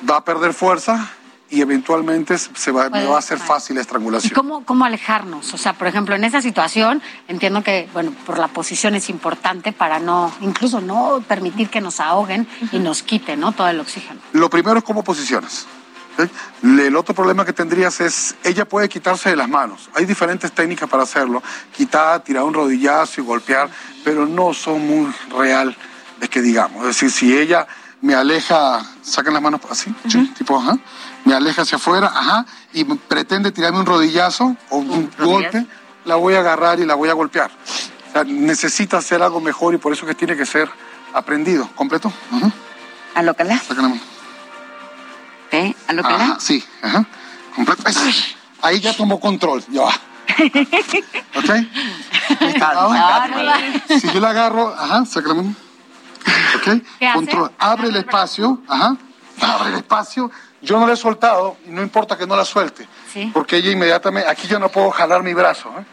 va 0.09 0.19
a 0.19 0.25
perder 0.25 0.55
fuerza 0.55 1.11
y 1.51 1.61
eventualmente 1.61 2.39
se 2.39 2.71
va, 2.73 2.89
me 2.89 3.05
va 3.05 3.17
a 3.17 3.19
hacer 3.19 3.39
fácil 3.39 3.77
la 3.77 3.83
estrangulación. 3.83 4.33
¿Y 4.33 4.35
cómo, 4.35 4.65
cómo 4.65 4.87
alejarnos? 4.87 5.53
O 5.53 5.59
sea, 5.59 5.75
por 5.75 5.87
ejemplo, 5.87 6.15
en 6.15 6.25
esa 6.25 6.41
situación 6.41 7.03
entiendo 7.29 7.63
que, 7.63 7.91
bueno, 7.93 8.13
por 8.25 8.39
la 8.39 8.49
posición 8.49 8.95
es 8.95 9.11
importante 9.11 9.73
para 9.73 10.01
no, 10.01 10.33
incluso 10.41 10.81
no 10.81 11.23
permitir 11.29 11.69
que 11.69 11.83
nos 11.83 12.01
ahoguen 12.01 12.49
y 12.73 12.79
nos 12.79 13.03
quiten, 13.03 13.41
¿no? 13.41 13.53
Todo 13.53 13.69
el 13.69 13.81
oxígeno. 13.81 14.21
Lo 14.33 14.49
primero 14.49 14.79
es 14.79 14.85
cómo 14.85 15.05
posicionas. 15.05 15.67
El 16.63 16.97
otro 16.97 17.15
problema 17.15 17.45
que 17.45 17.53
tendrías 17.53 18.01
es, 18.01 18.35
ella 18.45 18.65
puede 18.67 18.89
quitarse 18.89 19.31
de 19.31 19.37
las 19.37 19.49
manos. 19.49 19.91
Hay 19.95 20.05
diferentes 20.05 20.53
técnicas 20.53 20.89
para 20.89 21.03
hacerlo. 21.05 21.43
Quitar, 21.75 22.23
tirar 22.23 22.45
un 22.45 22.55
rodillazo 22.55 23.21
y 23.21 23.25
golpear, 23.25 23.71
pero 24.05 24.27
no 24.27 24.53
son 24.55 24.87
muy 24.87 25.13
real 25.37 25.77
de 26.21 26.29
que 26.29 26.41
digamos. 26.43 26.83
Es 26.83 26.89
decir, 26.89 27.11
si 27.11 27.37
ella 27.37 27.67
me 28.01 28.15
aleja, 28.15 28.83
sacan 29.03 29.33
las 29.33 29.43
manos 29.43 29.61
así, 29.71 29.91
tipo, 30.37 30.59
ajá, 30.59 30.77
me 31.25 31.35
aleja 31.35 31.63
hacia 31.63 31.77
afuera, 31.77 32.09
ajá, 32.09 32.45
y 32.73 32.85
pretende 32.85 33.53
tirarme 33.53 33.79
un 33.79 33.87
rodillazo 33.87 34.57
o 34.71 34.79
un 34.79 35.11
golpe, 35.19 35.67
la 36.05 36.17
voy 36.17 36.35
a 36.35 36.41
agarrar 36.41 36.81
y 36.81 36.85
la 36.85 36.95
voy 36.95 37.09
a 37.09 37.13
golpear. 37.13 37.51
O 38.09 38.13
sea, 38.13 38.25
necesita 38.25 38.99
hacer 38.99 39.23
algo 39.23 39.41
mejor 39.41 39.75
y 39.75 39.79
por 39.79 39.93
eso 39.93 40.05
que 40.05 40.15
tiene 40.15 40.37
que 40.37 40.45
ser 40.45 40.69
aprendido, 41.15 41.69
completo. 41.75 42.13
¿A 43.15 43.23
lo 43.23 43.35
que 43.35 43.45
le? 43.45 43.61
¿Eh? 45.53 45.75
¿A 45.87 45.93
lo 45.93 46.03
que 46.03 46.13
ajá, 46.13 46.37
Sí, 46.41 46.65
ajá. 46.83 47.05
Completo. 47.55 47.83
Ahí 48.63 48.81
ya 48.81 48.95
tomó 48.95 49.21
control, 49.21 49.63
ya 49.69 49.83
va. 49.83 49.93
¿Ok? 51.37 51.51
Si 54.01 54.11
yo 54.13 54.21
la 54.21 54.31
agarro, 54.31 54.75
ajá, 54.75 55.05
sácame. 55.05 55.55
¿Ok? 56.57 56.83
Control. 57.15 57.51
Abre 57.59 57.89
el 57.89 57.97
espacio, 57.97 58.63
ajá. 58.67 58.97
Abre 59.41 59.71
el 59.71 59.77
espacio. 59.77 60.31
Yo 60.63 60.79
no 60.79 60.87
la 60.87 60.93
he 60.95 60.97
soltado 60.97 61.57
y 61.67 61.71
no 61.71 61.83
importa 61.83 62.17
que 62.17 62.27
no 62.27 62.37
la 62.37 62.45
suelte. 62.45 62.89
¿Sí? 63.13 63.31
Porque 63.35 63.57
ella 63.57 63.73
inmediatamente, 63.73 64.31
aquí 64.31 64.47
yo 64.47 64.59
no 64.59 64.69
puedo 64.69 64.91
jalar 64.91 65.23
mi 65.23 65.35
brazo. 65.35 65.69
¿eh? 65.79 65.85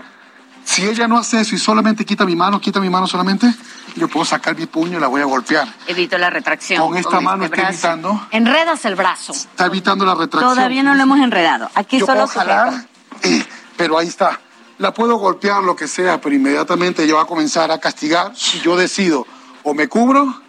Si 0.69 0.85
ella 0.85 1.07
no 1.07 1.17
hace 1.17 1.41
eso 1.41 1.55
y 1.55 1.57
solamente 1.57 2.05
quita 2.05 2.25
mi 2.25 2.35
mano, 2.35 2.61
quita 2.61 2.79
mi 2.79 2.91
mano 2.91 3.07
solamente, 3.07 3.51
yo 3.95 4.07
puedo 4.07 4.23
sacar 4.23 4.55
mi 4.55 4.67
puño 4.67 4.99
y 4.99 5.01
la 5.01 5.07
voy 5.07 5.19
a 5.19 5.25
golpear. 5.25 5.67
Evito 5.87 6.15
la 6.19 6.29
retracción. 6.29 6.79
Con 6.79 6.95
esta 6.95 7.19
mano 7.21 7.45
este 7.45 7.55
está 7.55 7.69
evitando. 7.69 8.27
Enredas 8.29 8.85
el 8.85 8.93
brazo. 8.93 9.33
Está 9.33 9.65
evitando 9.65 10.05
la 10.05 10.13
retracción. 10.13 10.53
Todavía 10.53 10.83
no 10.83 10.93
lo 10.93 11.01
hemos 11.01 11.19
enredado. 11.21 11.71
Aquí 11.73 11.99
solo 11.99 12.13
puedo 12.13 12.27
jalar, 12.27 12.85
eh, 13.23 13.43
pero 13.77 13.97
ahí 13.97 14.07
está. 14.07 14.39
La 14.77 14.93
puedo 14.93 15.15
golpear, 15.15 15.63
lo 15.63 15.75
que 15.75 15.87
sea, 15.87 16.21
pero 16.21 16.35
inmediatamente 16.35 17.03
ella 17.03 17.15
va 17.15 17.23
a 17.23 17.25
comenzar 17.25 17.71
a 17.71 17.79
castigar 17.79 18.31
y 18.53 18.59
yo 18.59 18.77
decido 18.77 19.25
o 19.63 19.73
me 19.73 19.87
cubro 19.87 20.39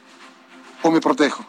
o 0.83 0.91
me 0.91 1.01
protejo. 1.01 1.47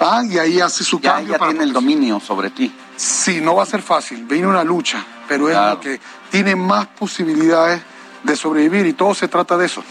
Ah, 0.00 0.22
y 0.28 0.38
ahí 0.38 0.60
hace 0.60 0.84
su 0.84 1.00
ya, 1.00 1.14
cambio. 1.14 1.36
Ya 1.38 1.46
tiene 1.46 1.64
el 1.64 1.72
dominio 1.72 2.20
sobre 2.20 2.50
ti. 2.50 2.72
Sí, 2.96 3.40
no 3.40 3.54
va 3.56 3.62
a 3.62 3.66
ser 3.66 3.82
fácil. 3.82 4.24
Viene 4.24 4.46
una 4.46 4.64
lucha, 4.64 5.04
pero 5.28 5.48
es 5.48 5.56
lo 5.56 5.80
que 5.80 6.00
tiene 6.30 6.56
más 6.56 6.86
posibilidades 6.86 7.80
de 8.22 8.36
sobrevivir 8.36 8.86
y 8.86 8.92
todo 8.92 9.14
se 9.14 9.28
trata 9.28 9.56
de 9.56 9.66
eso, 9.66 9.82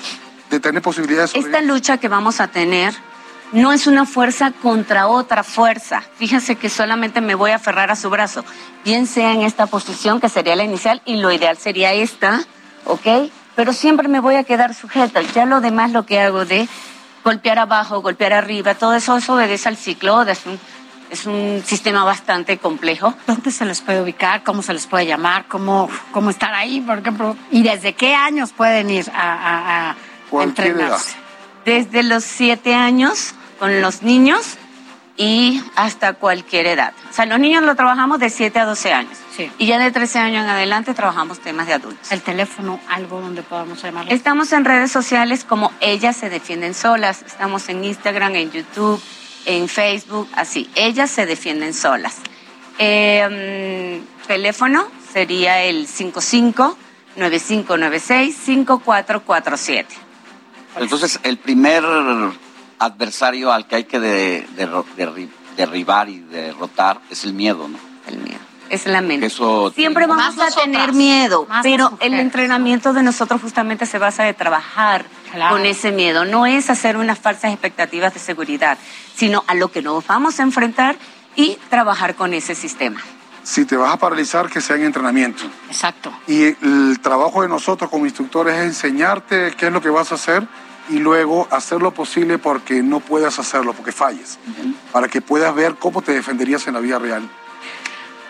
de 0.50 0.60
tener 0.60 0.82
posibilidades 0.82 1.32
de 1.32 1.40
sobrevivir. 1.40 1.56
Esta 1.56 1.74
lucha 1.74 1.98
que 1.98 2.08
vamos 2.08 2.40
a 2.40 2.48
tener 2.48 2.94
no 3.52 3.74
es 3.74 3.88
una 3.88 4.06
fuerza 4.06 4.52
contra 4.52 5.08
otra 5.08 5.44
fuerza. 5.44 6.04
Fíjense 6.18 6.56
que 6.56 6.70
solamente 6.70 7.22
me 7.22 7.36
voy 7.36 7.52
a 7.52 7.56
aferrar 7.56 7.92
a 7.92 7.96
su 7.96 8.10
brazo, 8.10 8.46
bien 8.86 9.08
sea 9.08 9.34
en 9.34 9.42
esta 9.42 9.68
posición 9.68 10.22
que 10.22 10.30
sería 10.30 10.56
la 10.56 10.64
inicial 10.64 11.02
y 11.06 11.18
lo 11.18 11.32
ideal 11.32 11.58
sería 11.58 11.94
esta, 11.94 12.46
¿ok? 12.86 13.30
Pero 13.56 13.74
siempre 13.74 14.08
me 14.08 14.22
voy 14.22 14.36
a 14.36 14.46
quedar 14.46 14.74
sujeta. 14.74 15.22
Ya 15.22 15.46
lo 15.46 15.60
demás 15.60 15.92
lo 15.92 16.06
que 16.06 16.20
hago 16.22 16.46
de 16.46 16.70
golpear 17.24 17.60
abajo, 17.60 18.02
golpear 18.02 18.34
arriba, 18.34 18.76
todo 18.76 18.94
eso, 18.94 19.18
eso 19.18 19.34
obedece 19.34 19.70
al 19.70 19.78
ciclo, 19.78 20.22
es 20.24 20.46
un, 20.46 20.60
es 21.10 21.26
un 21.26 21.62
sistema 21.66 22.04
bastante 22.04 22.58
complejo. 22.58 23.14
¿Dónde 23.28 23.52
se 23.52 23.66
les 23.66 23.82
puede 23.82 24.02
ubicar? 24.02 24.44
¿Cómo 24.44 24.62
se 24.62 24.74
les 24.74 24.88
puede 24.88 25.06
llamar? 25.06 25.46
¿Cómo, 25.48 25.90
cómo 26.12 26.30
estar 26.30 26.54
ahí, 26.54 26.82
por 26.82 27.00
ejemplo? 27.00 27.36
¿Y 27.52 27.64
desde 27.64 27.94
qué 27.94 28.16
años 28.16 28.52
pueden 28.52 28.90
ir 28.90 29.12
a, 29.14 29.96
entrenarse? 30.32 31.16
Desde 31.66 32.04
los 32.04 32.24
siete 32.24 32.74
años 32.74 33.36
con 33.60 33.82
los 33.82 34.02
niños 34.02 34.58
y 35.22 35.62
hasta 35.76 36.14
cualquier 36.14 36.66
edad. 36.66 36.94
O 37.08 37.14
sea, 37.14 37.28
los 37.28 37.40
niños 37.40 37.62
lo 37.62 37.76
trabajamos 37.76 38.18
de 38.20 38.32
7 38.32 38.58
a 38.58 38.66
12 38.66 38.92
años. 38.92 39.16
Sí. 39.38 39.52
Y 39.60 39.68
ya 39.68 39.78
de 39.78 39.92
13 39.92 40.18
años 40.18 40.44
en 40.44 40.50
adelante 40.50 40.96
trabajamos 40.96 41.40
temas 41.40 41.68
de 41.68 41.74
adultos. 41.74 42.12
¿El 42.12 42.24
teléfono, 42.24 42.80
algo 42.90 43.22
donde 43.22 43.44
podamos 43.44 43.84
llamarlo? 43.84 44.12
Estamos 44.12 44.52
en 44.52 44.66
redes 44.66 44.92
sociales 44.92 45.44
como 45.44 45.72
Ellas 45.80 46.18
se 46.18 46.32
defienden 46.32 46.74
solas. 46.74 47.22
Estamos 47.22 47.70
en 47.70 47.84
Instagram, 47.84 48.36
en 48.36 48.52
YouTube, 48.52 49.00
en 49.46 49.68
Facebook, 49.68 50.28
así. 50.34 50.68
Ellas 50.74 51.12
se 51.12 51.28
defienden 51.28 51.76
solas. 51.76 52.18
Eh, 52.80 54.02
teléfono 54.26 54.88
sería 55.14 55.62
el 55.62 55.86
55 55.86 56.76
9596 57.16 58.36
5447. 58.36 59.96
Entonces, 60.78 61.20
el 61.22 61.38
primer 61.38 61.84
adversario 62.82 63.52
al 63.52 63.68
que 63.68 63.76
hay 63.76 63.84
que 63.84 64.00
derribar 65.56 66.10
y 66.10 66.20
derrotar 66.20 67.00
es 67.10 67.24
el 67.24 67.34
miedo, 67.34 67.68
¿no? 67.68 67.78
El 68.08 68.18
miedo. 68.18 68.40
Es 68.70 68.88
la 68.88 69.02
mente. 69.02 69.30
Siempre 69.30 70.08
vamos 70.08 70.40
a 70.40 70.50
tener 70.50 70.94
miedo, 70.94 71.46
pero 71.62 71.98
el 72.00 72.14
entrenamiento 72.14 72.94
de 72.94 73.04
nosotros 73.04 73.42
justamente 73.42 73.86
se 73.86 74.00
basa 74.00 74.24
de 74.24 74.34
trabajar 74.34 75.06
con 75.50 75.66
ese 75.66 75.92
miedo. 75.92 76.26
No 76.26 76.46
es 76.46 76.70
hacer 76.70 76.98
unas 76.98 77.20
falsas 77.20 77.52
expectativas 77.52 78.14
de 78.14 78.20
seguridad, 78.20 78.78
sino 79.14 79.44
a 79.48 79.56
lo 79.56 79.72
que 79.72 79.82
nos 79.82 80.08
vamos 80.08 80.40
a 80.40 80.44
enfrentar 80.44 80.96
y 81.36 81.58
trabajar 81.70 82.16
con 82.16 82.34
ese 82.34 82.56
sistema. 82.56 83.02
Si 83.44 83.66
te 83.66 83.76
vas 83.76 83.94
a 83.94 83.98
paralizar, 83.98 84.50
que 84.50 84.62
sea 84.62 84.78
en 84.78 84.84
entrenamiento. 84.84 85.44
Exacto. 85.68 86.14
Y 86.28 86.44
el 86.44 87.00
trabajo 87.02 87.42
de 87.42 87.50
nosotros 87.50 87.90
como 87.90 88.06
instructores 88.06 88.56
es 88.56 88.66
enseñarte 88.66 89.54
qué 89.58 89.68
es 89.68 89.74
lo 89.74 89.82
que 89.82 89.90
vas 89.90 90.12
a 90.12 90.16
hacer 90.16 90.48
y 90.90 91.00
luego 91.00 91.48
hacer 91.52 91.82
lo 91.82 91.94
posible 91.94 92.38
porque 92.38 92.82
no 92.84 93.00
puedas 93.00 93.40
hacerlo, 93.40 93.74
porque 93.74 93.92
falles, 93.92 94.40
para 94.92 95.08
que 95.08 95.22
puedas 95.22 95.54
ver 95.56 95.76
cómo 95.76 96.02
te 96.02 96.14
defenderías 96.14 96.68
en 96.68 96.74
la 96.74 96.80
vida 96.80 97.00
real. 97.00 97.30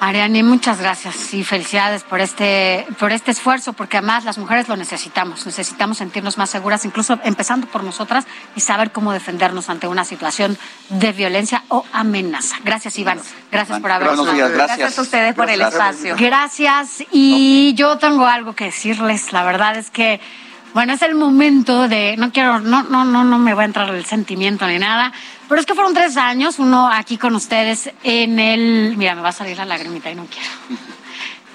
Ariane, 0.03 0.41
muchas 0.41 0.79
gracias 0.79 1.31
y 1.35 1.43
felicidades 1.43 2.01
por 2.01 2.21
este, 2.21 2.87
por 2.97 3.11
este 3.11 3.29
esfuerzo, 3.29 3.73
porque 3.73 3.97
además 3.97 4.25
las 4.25 4.39
mujeres 4.39 4.67
lo 4.67 4.75
necesitamos. 4.75 5.45
Necesitamos 5.45 5.99
sentirnos 5.99 6.39
más 6.39 6.49
seguras, 6.49 6.85
incluso 6.85 7.19
empezando 7.23 7.67
por 7.67 7.83
nosotras 7.83 8.25
y 8.55 8.61
saber 8.61 8.91
cómo 8.91 9.13
defendernos 9.13 9.69
ante 9.69 9.87
una 9.87 10.03
situación 10.03 10.57
de 10.89 11.11
violencia 11.11 11.65
o 11.67 11.85
amenaza. 11.93 12.55
Gracias, 12.63 12.97
Iván. 12.97 13.19
Gracias 13.51 13.79
por 13.79 13.91
haber 13.91 14.07
Buenos 14.07 14.33
días, 14.33 14.49
gracias. 14.49 14.79
Gracias 14.79 14.97
a 14.97 15.01
ustedes 15.03 15.35
por 15.35 15.51
el 15.51 15.61
espacio. 15.61 16.15
Gracias. 16.17 17.03
Y 17.11 17.75
yo 17.75 17.99
tengo 17.99 18.25
algo 18.25 18.55
que 18.55 18.65
decirles. 18.65 19.31
La 19.33 19.43
verdad 19.43 19.77
es 19.77 19.91
que 19.91 20.19
bueno, 20.73 20.93
es 20.93 21.01
el 21.01 21.15
momento 21.15 21.87
de, 21.87 22.15
no 22.17 22.31
quiero, 22.31 22.59
no, 22.59 22.83
no, 22.83 23.05
no, 23.05 23.23
no 23.23 23.37
me 23.37 23.53
va 23.53 23.63
a 23.63 23.65
entrar 23.65 23.89
el 23.89 24.05
sentimiento 24.05 24.67
ni 24.67 24.79
nada, 24.79 25.11
pero 25.47 25.59
es 25.59 25.65
que 25.65 25.73
fueron 25.73 25.93
tres 25.93 26.17
años, 26.17 26.59
uno 26.59 26.89
aquí 26.89 27.17
con 27.17 27.35
ustedes 27.35 27.91
en 28.03 28.39
el, 28.39 28.95
mira, 28.97 29.15
me 29.15 29.21
va 29.21 29.29
a 29.29 29.33
salir 29.33 29.57
la 29.57 29.65
lagrimita 29.65 30.09
y 30.09 30.15
no 30.15 30.25
quiero. 30.25 30.49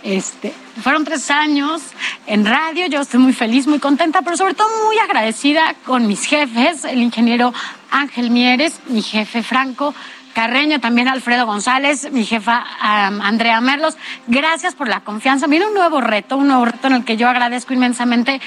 Este, 0.03 0.55
fueron 0.83 1.05
tres 1.05 1.31
años 1.33 1.83
en 2.27 2.47
radio, 2.47 2.87
yo 2.87 3.01
estoy 3.01 3.19
muy 3.19 3.33
feliz, 3.33 3.67
muy 3.67 3.81
contenta, 3.81 4.23
pero 4.23 4.37
sobre 4.37 4.55
todo 4.55 4.69
muy 4.87 4.97
agradecida 4.99 5.75
con 5.85 6.07
mis 6.07 6.25
jefes, 6.25 6.85
el 6.85 7.03
ingeniero 7.03 7.53
Ángel 7.91 8.31
Mieres, 8.31 8.81
mi 8.87 9.03
jefe 9.03 9.43
Franco, 9.43 9.95
Carreño, 10.37 10.81
también 10.81 11.09
Alfredo 11.09 11.47
González, 11.47 12.13
mi 12.13 12.27
jefa 12.27 12.63
Andrea 12.79 13.59
Merlos. 13.63 13.97
Gracias 14.27 14.75
por 14.75 14.87
la 14.87 15.01
confianza. 15.01 15.47
Viene 15.47 15.67
un 15.67 15.73
nuevo 15.73 16.03
reto, 16.03 16.37
un 16.37 16.49
nuevo 16.49 16.67
reto 16.67 16.89
en 16.89 16.93
el 16.93 17.05
que 17.07 17.17
yo 17.17 17.27
agradezco 17.27 17.73
inmensamente 17.73 18.43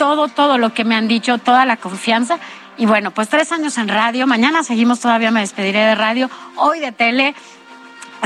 todo, 0.00 0.28
todo 0.28 0.56
lo 0.56 0.72
que 0.72 0.82
me 0.82 0.94
han 0.94 1.08
dicho, 1.08 1.36
toda 1.36 1.66
la 1.66 1.76
confianza. 1.76 2.38
Y 2.78 2.86
bueno, 2.86 3.10
pues 3.10 3.28
tres 3.28 3.52
años 3.52 3.76
en 3.76 3.86
radio, 3.86 4.26
mañana 4.26 4.64
seguimos, 4.64 4.98
todavía 4.98 5.30
me 5.30 5.40
despediré 5.40 5.80
de 5.80 5.94
radio, 5.94 6.30
hoy 6.56 6.80
de 6.80 6.90
tele 6.90 7.34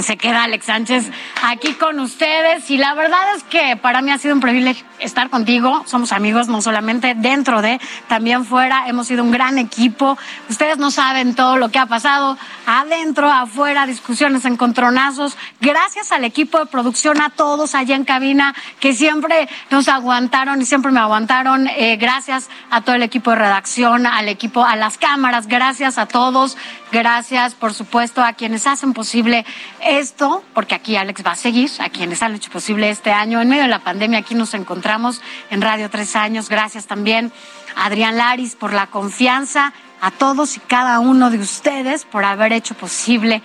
se 0.03 0.17
queda 0.17 0.45
Alex 0.45 0.67
Sánchez 0.67 1.11
aquí 1.43 1.75
con 1.75 2.01
ustedes 2.01 2.71
y 2.71 2.79
la 2.79 2.95
verdad 2.95 3.37
es 3.37 3.45
que 3.45 3.77
para 3.77 4.03
mí 4.03 4.11
ha 4.11 4.19
sido 4.19 4.35
un 4.35 4.41
privilegio 4.41 4.85
estar 4.99 5.31
contigo. 5.31 5.85
Somos 5.87 6.13
amigos 6.13 6.49
no 6.49 6.63
solamente 6.63 7.15
dentro 7.15 7.63
de, 7.63 7.81
también 8.09 8.45
fuera. 8.45 8.89
Hemos 8.89 9.07
sido 9.07 9.23
un 9.23 9.31
gran 9.31 9.59
equipo. 9.59 10.19
Ustedes 10.49 10.79
no 10.79 10.91
saben 10.91 11.35
todo 11.35 11.57
lo 11.57 11.71
que 11.71 11.79
ha 11.79 11.87
pasado 11.87 12.37
adentro, 12.67 13.31
afuera, 13.31 13.87
discusiones, 13.87 14.45
encontronazos. 14.45 15.37
Gracias 15.61 16.13
al 16.13 16.25
equipo 16.25 16.59
de 16.59 16.67
producción, 16.67 17.21
a 17.21 17.31
todos 17.31 17.75
allá 17.75 17.95
en 17.97 18.05
cabina 18.05 18.55
que 18.81 18.95
siempre 18.95 19.49
nos 19.71 19.89
aguantaron 19.89 20.61
y 20.63 20.67
siempre 20.67 20.91
me 20.91 21.01
aguantaron. 21.01 21.69
Eh, 21.69 21.97
gracias 21.97 22.49
a 22.71 22.81
todo 22.81 22.97
el 22.97 23.03
equipo 23.03 23.31
de 23.31 23.37
redacción, 23.37 24.07
al 24.07 24.29
equipo, 24.29 24.65
a 24.65 24.77
las 24.77 24.99
cámaras. 24.99 25.47
Gracias 25.47 25.99
a 25.99 26.07
todos. 26.07 26.57
Gracias, 26.95 27.57
por 27.57 27.75
supuesto, 27.75 28.23
a 28.23 28.35
quienes 28.35 28.69
hacen 28.69 28.93
posible 28.93 29.45
esto, 29.85 30.45
porque 30.55 30.77
aquí 30.77 30.95
Alex 30.95 31.27
va 31.27 31.33
a 31.33 31.35
seguir, 31.35 31.69
a 31.81 31.89
quienes 31.89 32.23
han 32.23 32.37
hecho 32.37 32.53
posible 32.53 32.89
este 32.89 33.11
año. 33.11 33.41
En 33.41 33.49
medio 33.49 33.63
de 33.65 33.69
la 33.69 33.81
pandemia 33.81 34.21
aquí 34.21 34.37
nos 34.37 34.55
encontramos 34.55 35.21
en 35.51 35.61
Radio 35.61 35.91
Tres 35.91 36.15
Años. 36.15 36.49
Gracias 36.49 36.87
también 36.87 37.33
a 37.75 37.87
Adrián 37.87 38.17
Laris 38.17 38.55
por 38.55 38.73
la 38.73 38.87
confianza, 38.87 39.73
a 40.01 40.13
todos 40.13 40.57
y 40.57 40.61
cada 40.61 41.01
uno 41.01 41.31
de 41.31 41.39
ustedes 41.39 42.05
por 42.05 42.25
haber 42.25 42.53
hecho 42.53 42.77
posible 42.77 43.43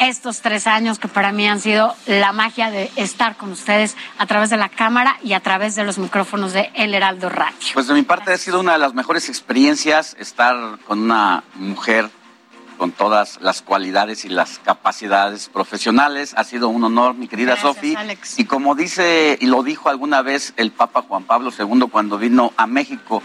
estos 0.00 0.40
tres 0.40 0.66
años 0.66 0.98
que 0.98 1.06
para 1.06 1.30
mí 1.30 1.46
han 1.46 1.60
sido 1.60 1.94
la 2.06 2.32
magia 2.32 2.72
de 2.72 2.90
estar 2.96 3.36
con 3.36 3.52
ustedes 3.52 3.96
a 4.18 4.26
través 4.26 4.50
de 4.50 4.56
la 4.56 4.68
cámara 4.68 5.16
y 5.22 5.34
a 5.34 5.40
través 5.40 5.76
de 5.76 5.84
los 5.84 5.98
micrófonos 5.98 6.52
de 6.54 6.72
El 6.74 6.92
Heraldo 6.92 7.28
Radio. 7.28 7.54
Pues 7.72 7.86
de 7.86 7.94
mi 7.94 8.02
parte 8.02 8.32
ha 8.32 8.38
sido 8.38 8.58
una 8.58 8.72
de 8.72 8.78
las 8.78 8.94
mejores 8.94 9.28
experiencias 9.28 10.16
estar 10.18 10.80
con 10.88 11.00
una 11.00 11.44
mujer 11.54 12.10
con 12.80 12.92
todas 12.92 13.38
las 13.42 13.60
cualidades 13.60 14.24
y 14.24 14.30
las 14.30 14.58
capacidades 14.58 15.50
profesionales. 15.50 16.32
Ha 16.38 16.44
sido 16.44 16.70
un 16.70 16.82
honor, 16.82 17.14
mi 17.14 17.28
querida 17.28 17.54
Sofi. 17.56 17.94
Y 18.38 18.46
como 18.46 18.74
dice 18.74 19.36
y 19.38 19.48
lo 19.48 19.62
dijo 19.62 19.90
alguna 19.90 20.22
vez 20.22 20.54
el 20.56 20.70
Papa 20.70 21.04
Juan 21.06 21.24
Pablo 21.24 21.50
II 21.50 21.88
cuando 21.92 22.16
vino 22.16 22.54
a 22.56 22.66
México, 22.66 23.22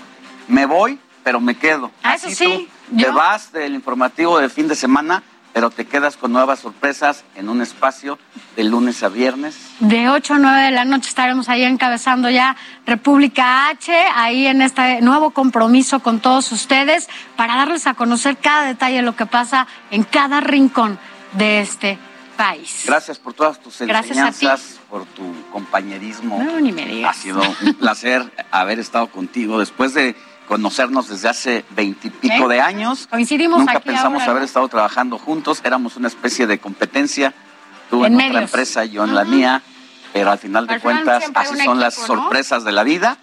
me 0.50 0.66
voy, 0.66 1.00
pero 1.24 1.40
me 1.40 1.56
quedo. 1.56 1.90
Ah, 2.04 2.16
eso 2.16 2.30
sí. 2.32 2.68
Te 2.98 3.10
vas 3.12 3.54
del 3.54 3.76
informativo 3.76 4.40
de 4.40 4.50
fin 4.50 4.68
de 4.68 4.76
semana 4.76 5.24
pero 5.56 5.70
te 5.70 5.86
quedas 5.86 6.18
con 6.18 6.34
nuevas 6.34 6.60
sorpresas 6.60 7.24
en 7.38 7.48
un 7.48 7.62
espacio 7.62 8.20
de 8.58 8.66
lunes 8.66 9.02
a 9.04 9.08
viernes. 9.08 9.56
De 9.80 10.10
8 10.10 10.34
a 10.34 10.38
9 10.38 10.62
de 10.64 10.72
la 10.72 10.84
noche 10.84 11.08
estaremos 11.08 11.48
ahí 11.48 11.64
encabezando 11.64 12.30
ya 12.30 12.58
República 12.86 13.70
H, 13.70 13.90
ahí 14.16 14.48
en 14.48 14.62
este 14.62 15.00
nuevo 15.00 15.32
compromiso 15.32 16.02
con 16.02 16.20
todos 16.20 16.52
ustedes 16.52 17.08
para 17.38 17.56
darles 17.56 17.88
a 17.88 17.94
conocer 17.94 18.36
cada 18.36 18.66
detalle 18.66 18.98
de 18.98 19.02
lo 19.04 19.16
que 19.16 19.28
pasa 19.28 19.66
en 19.92 20.04
cada 20.04 20.42
rincón 20.42 21.00
de 21.32 21.62
este 21.62 21.98
país. 22.36 22.84
Gracias 22.86 23.18
por 23.18 23.34
todas 23.34 23.58
tus 23.62 23.80
enseñanzas, 23.80 24.82
por 24.90 25.06
tu 25.06 25.24
compañerismo. 25.54 26.38
No, 26.38 26.60
ni 26.60 26.74
me 26.74 26.86
digas. 26.86 27.16
Ha 27.16 27.22
sido 27.22 27.42
un 27.62 27.76
placer 27.76 28.30
haber 28.52 28.80
estado 28.80 29.08
contigo 29.08 29.58
después 29.60 29.94
de 29.94 30.18
conocernos 30.48 31.10
desde 31.10 31.30
hace 31.30 31.66
veintipico 31.72 32.48
de 32.48 32.62
años. 32.62 33.08
Coincidimos 33.10 33.60
Nunca 33.60 33.80
pensamos 33.80 34.24
haber 34.24 34.44
estado 34.44 34.68
trabajando 34.68 35.18
juntos, 35.18 35.62
éramos 35.64 35.96
una 35.96 36.08
especie 36.08 36.48
de 36.48 36.60
competencia. 36.60 37.34
Tú 37.90 38.06
en, 38.06 38.16
otra 38.16 38.42
empresa, 38.42 38.86
yo 38.86 39.04
en 39.04 39.14
la 39.14 39.24
mía, 39.24 39.62
pero 40.14 40.32
al 40.32 40.40
final 40.40 40.66
de 40.66 40.80
cuentas 40.80 41.26
así 41.34 41.58
son 41.64 41.80
las 41.80 41.94
sorpresas 41.94 42.64
de 42.64 42.72
la 42.72 42.84
vida. 42.84 43.18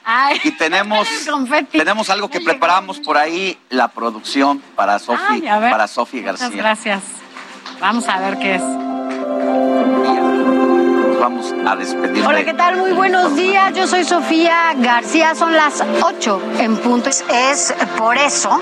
y 0.45 0.53
tenemos 0.53 1.09
tenemos 1.73 2.11
algo 2.11 2.29
que 2.29 2.41
preparamos 2.41 3.01
por 3.01 3.17
ahí, 3.17 3.59
la 3.71 3.89
producción 3.89 4.63
para 4.77 4.99
Sofi, 4.99 5.41
para 5.41 5.89
Sofi 5.89 6.21
García. 6.21 6.49
Muchas 6.49 6.63
gracias. 6.63 7.03
Vamos 7.81 8.09
a 8.09 8.21
ver 8.21 8.39
qué 8.39 8.55
es 8.57 8.63
vamos 11.23 11.55
a 11.65 11.77
despedir. 11.77 12.27
Hola, 12.27 12.45
¿qué 12.45 12.53
tal? 12.53 12.77
Muy 12.79 12.91
buenos 12.91 13.37
días. 13.37 13.73
Yo 13.77 13.87
soy 13.87 14.05
Sofía 14.05 14.75
García. 14.77 15.37
Son 15.37 15.53
las 15.53 15.81
8 16.03 16.43
en 16.59 16.77
punto. 16.79 17.11
Es 17.11 17.73
por 17.97 18.17
eso 18.17 18.61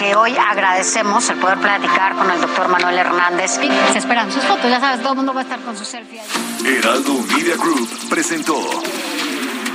que 0.00 0.16
hoy 0.16 0.36
agradecemos 0.36 1.30
el 1.30 1.36
poder 1.38 1.58
platicar 1.58 2.16
con 2.16 2.28
el 2.28 2.40
doctor 2.40 2.68
Manuel 2.68 2.98
Hernández. 2.98 3.52
Se 3.92 3.98
esperan 3.98 4.32
sus 4.32 4.42
fotos. 4.42 4.68
Ya 4.68 4.80
sabes, 4.80 5.00
todo 5.00 5.12
el 5.12 5.16
mundo 5.18 5.32
va 5.32 5.40
a 5.40 5.44
estar 5.44 5.60
con 5.60 5.76
su 5.76 5.84
selfie. 5.84 6.20
Heraldo 6.64 7.14
Media 7.36 7.54
Group 7.56 7.88
presentó 8.10 8.58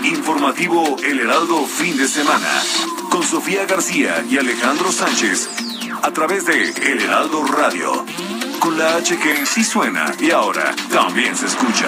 Informativo 0.04 0.98
El 1.04 1.22
Heraldo 1.22 1.66
Fin 1.66 1.98
de 1.98 2.10
Semana 2.10 2.62
con 3.10 3.24
Sofía 3.24 3.66
García 3.66 4.26
y 4.30 4.38
Alejandro 4.38 4.92
Sánchez 4.92 5.50
a 6.04 6.12
través 6.12 6.46
de 6.46 6.72
El 6.72 7.02
Heraldo 7.02 7.46
Radio. 7.46 8.06
Con 8.60 8.78
la 8.78 8.98
H 8.98 9.18
que 9.18 9.46
sí 9.46 9.64
suena 9.64 10.14
y 10.20 10.32
ahora 10.32 10.76
también 10.92 11.38
se 11.38 11.46
escucha. 11.46 11.88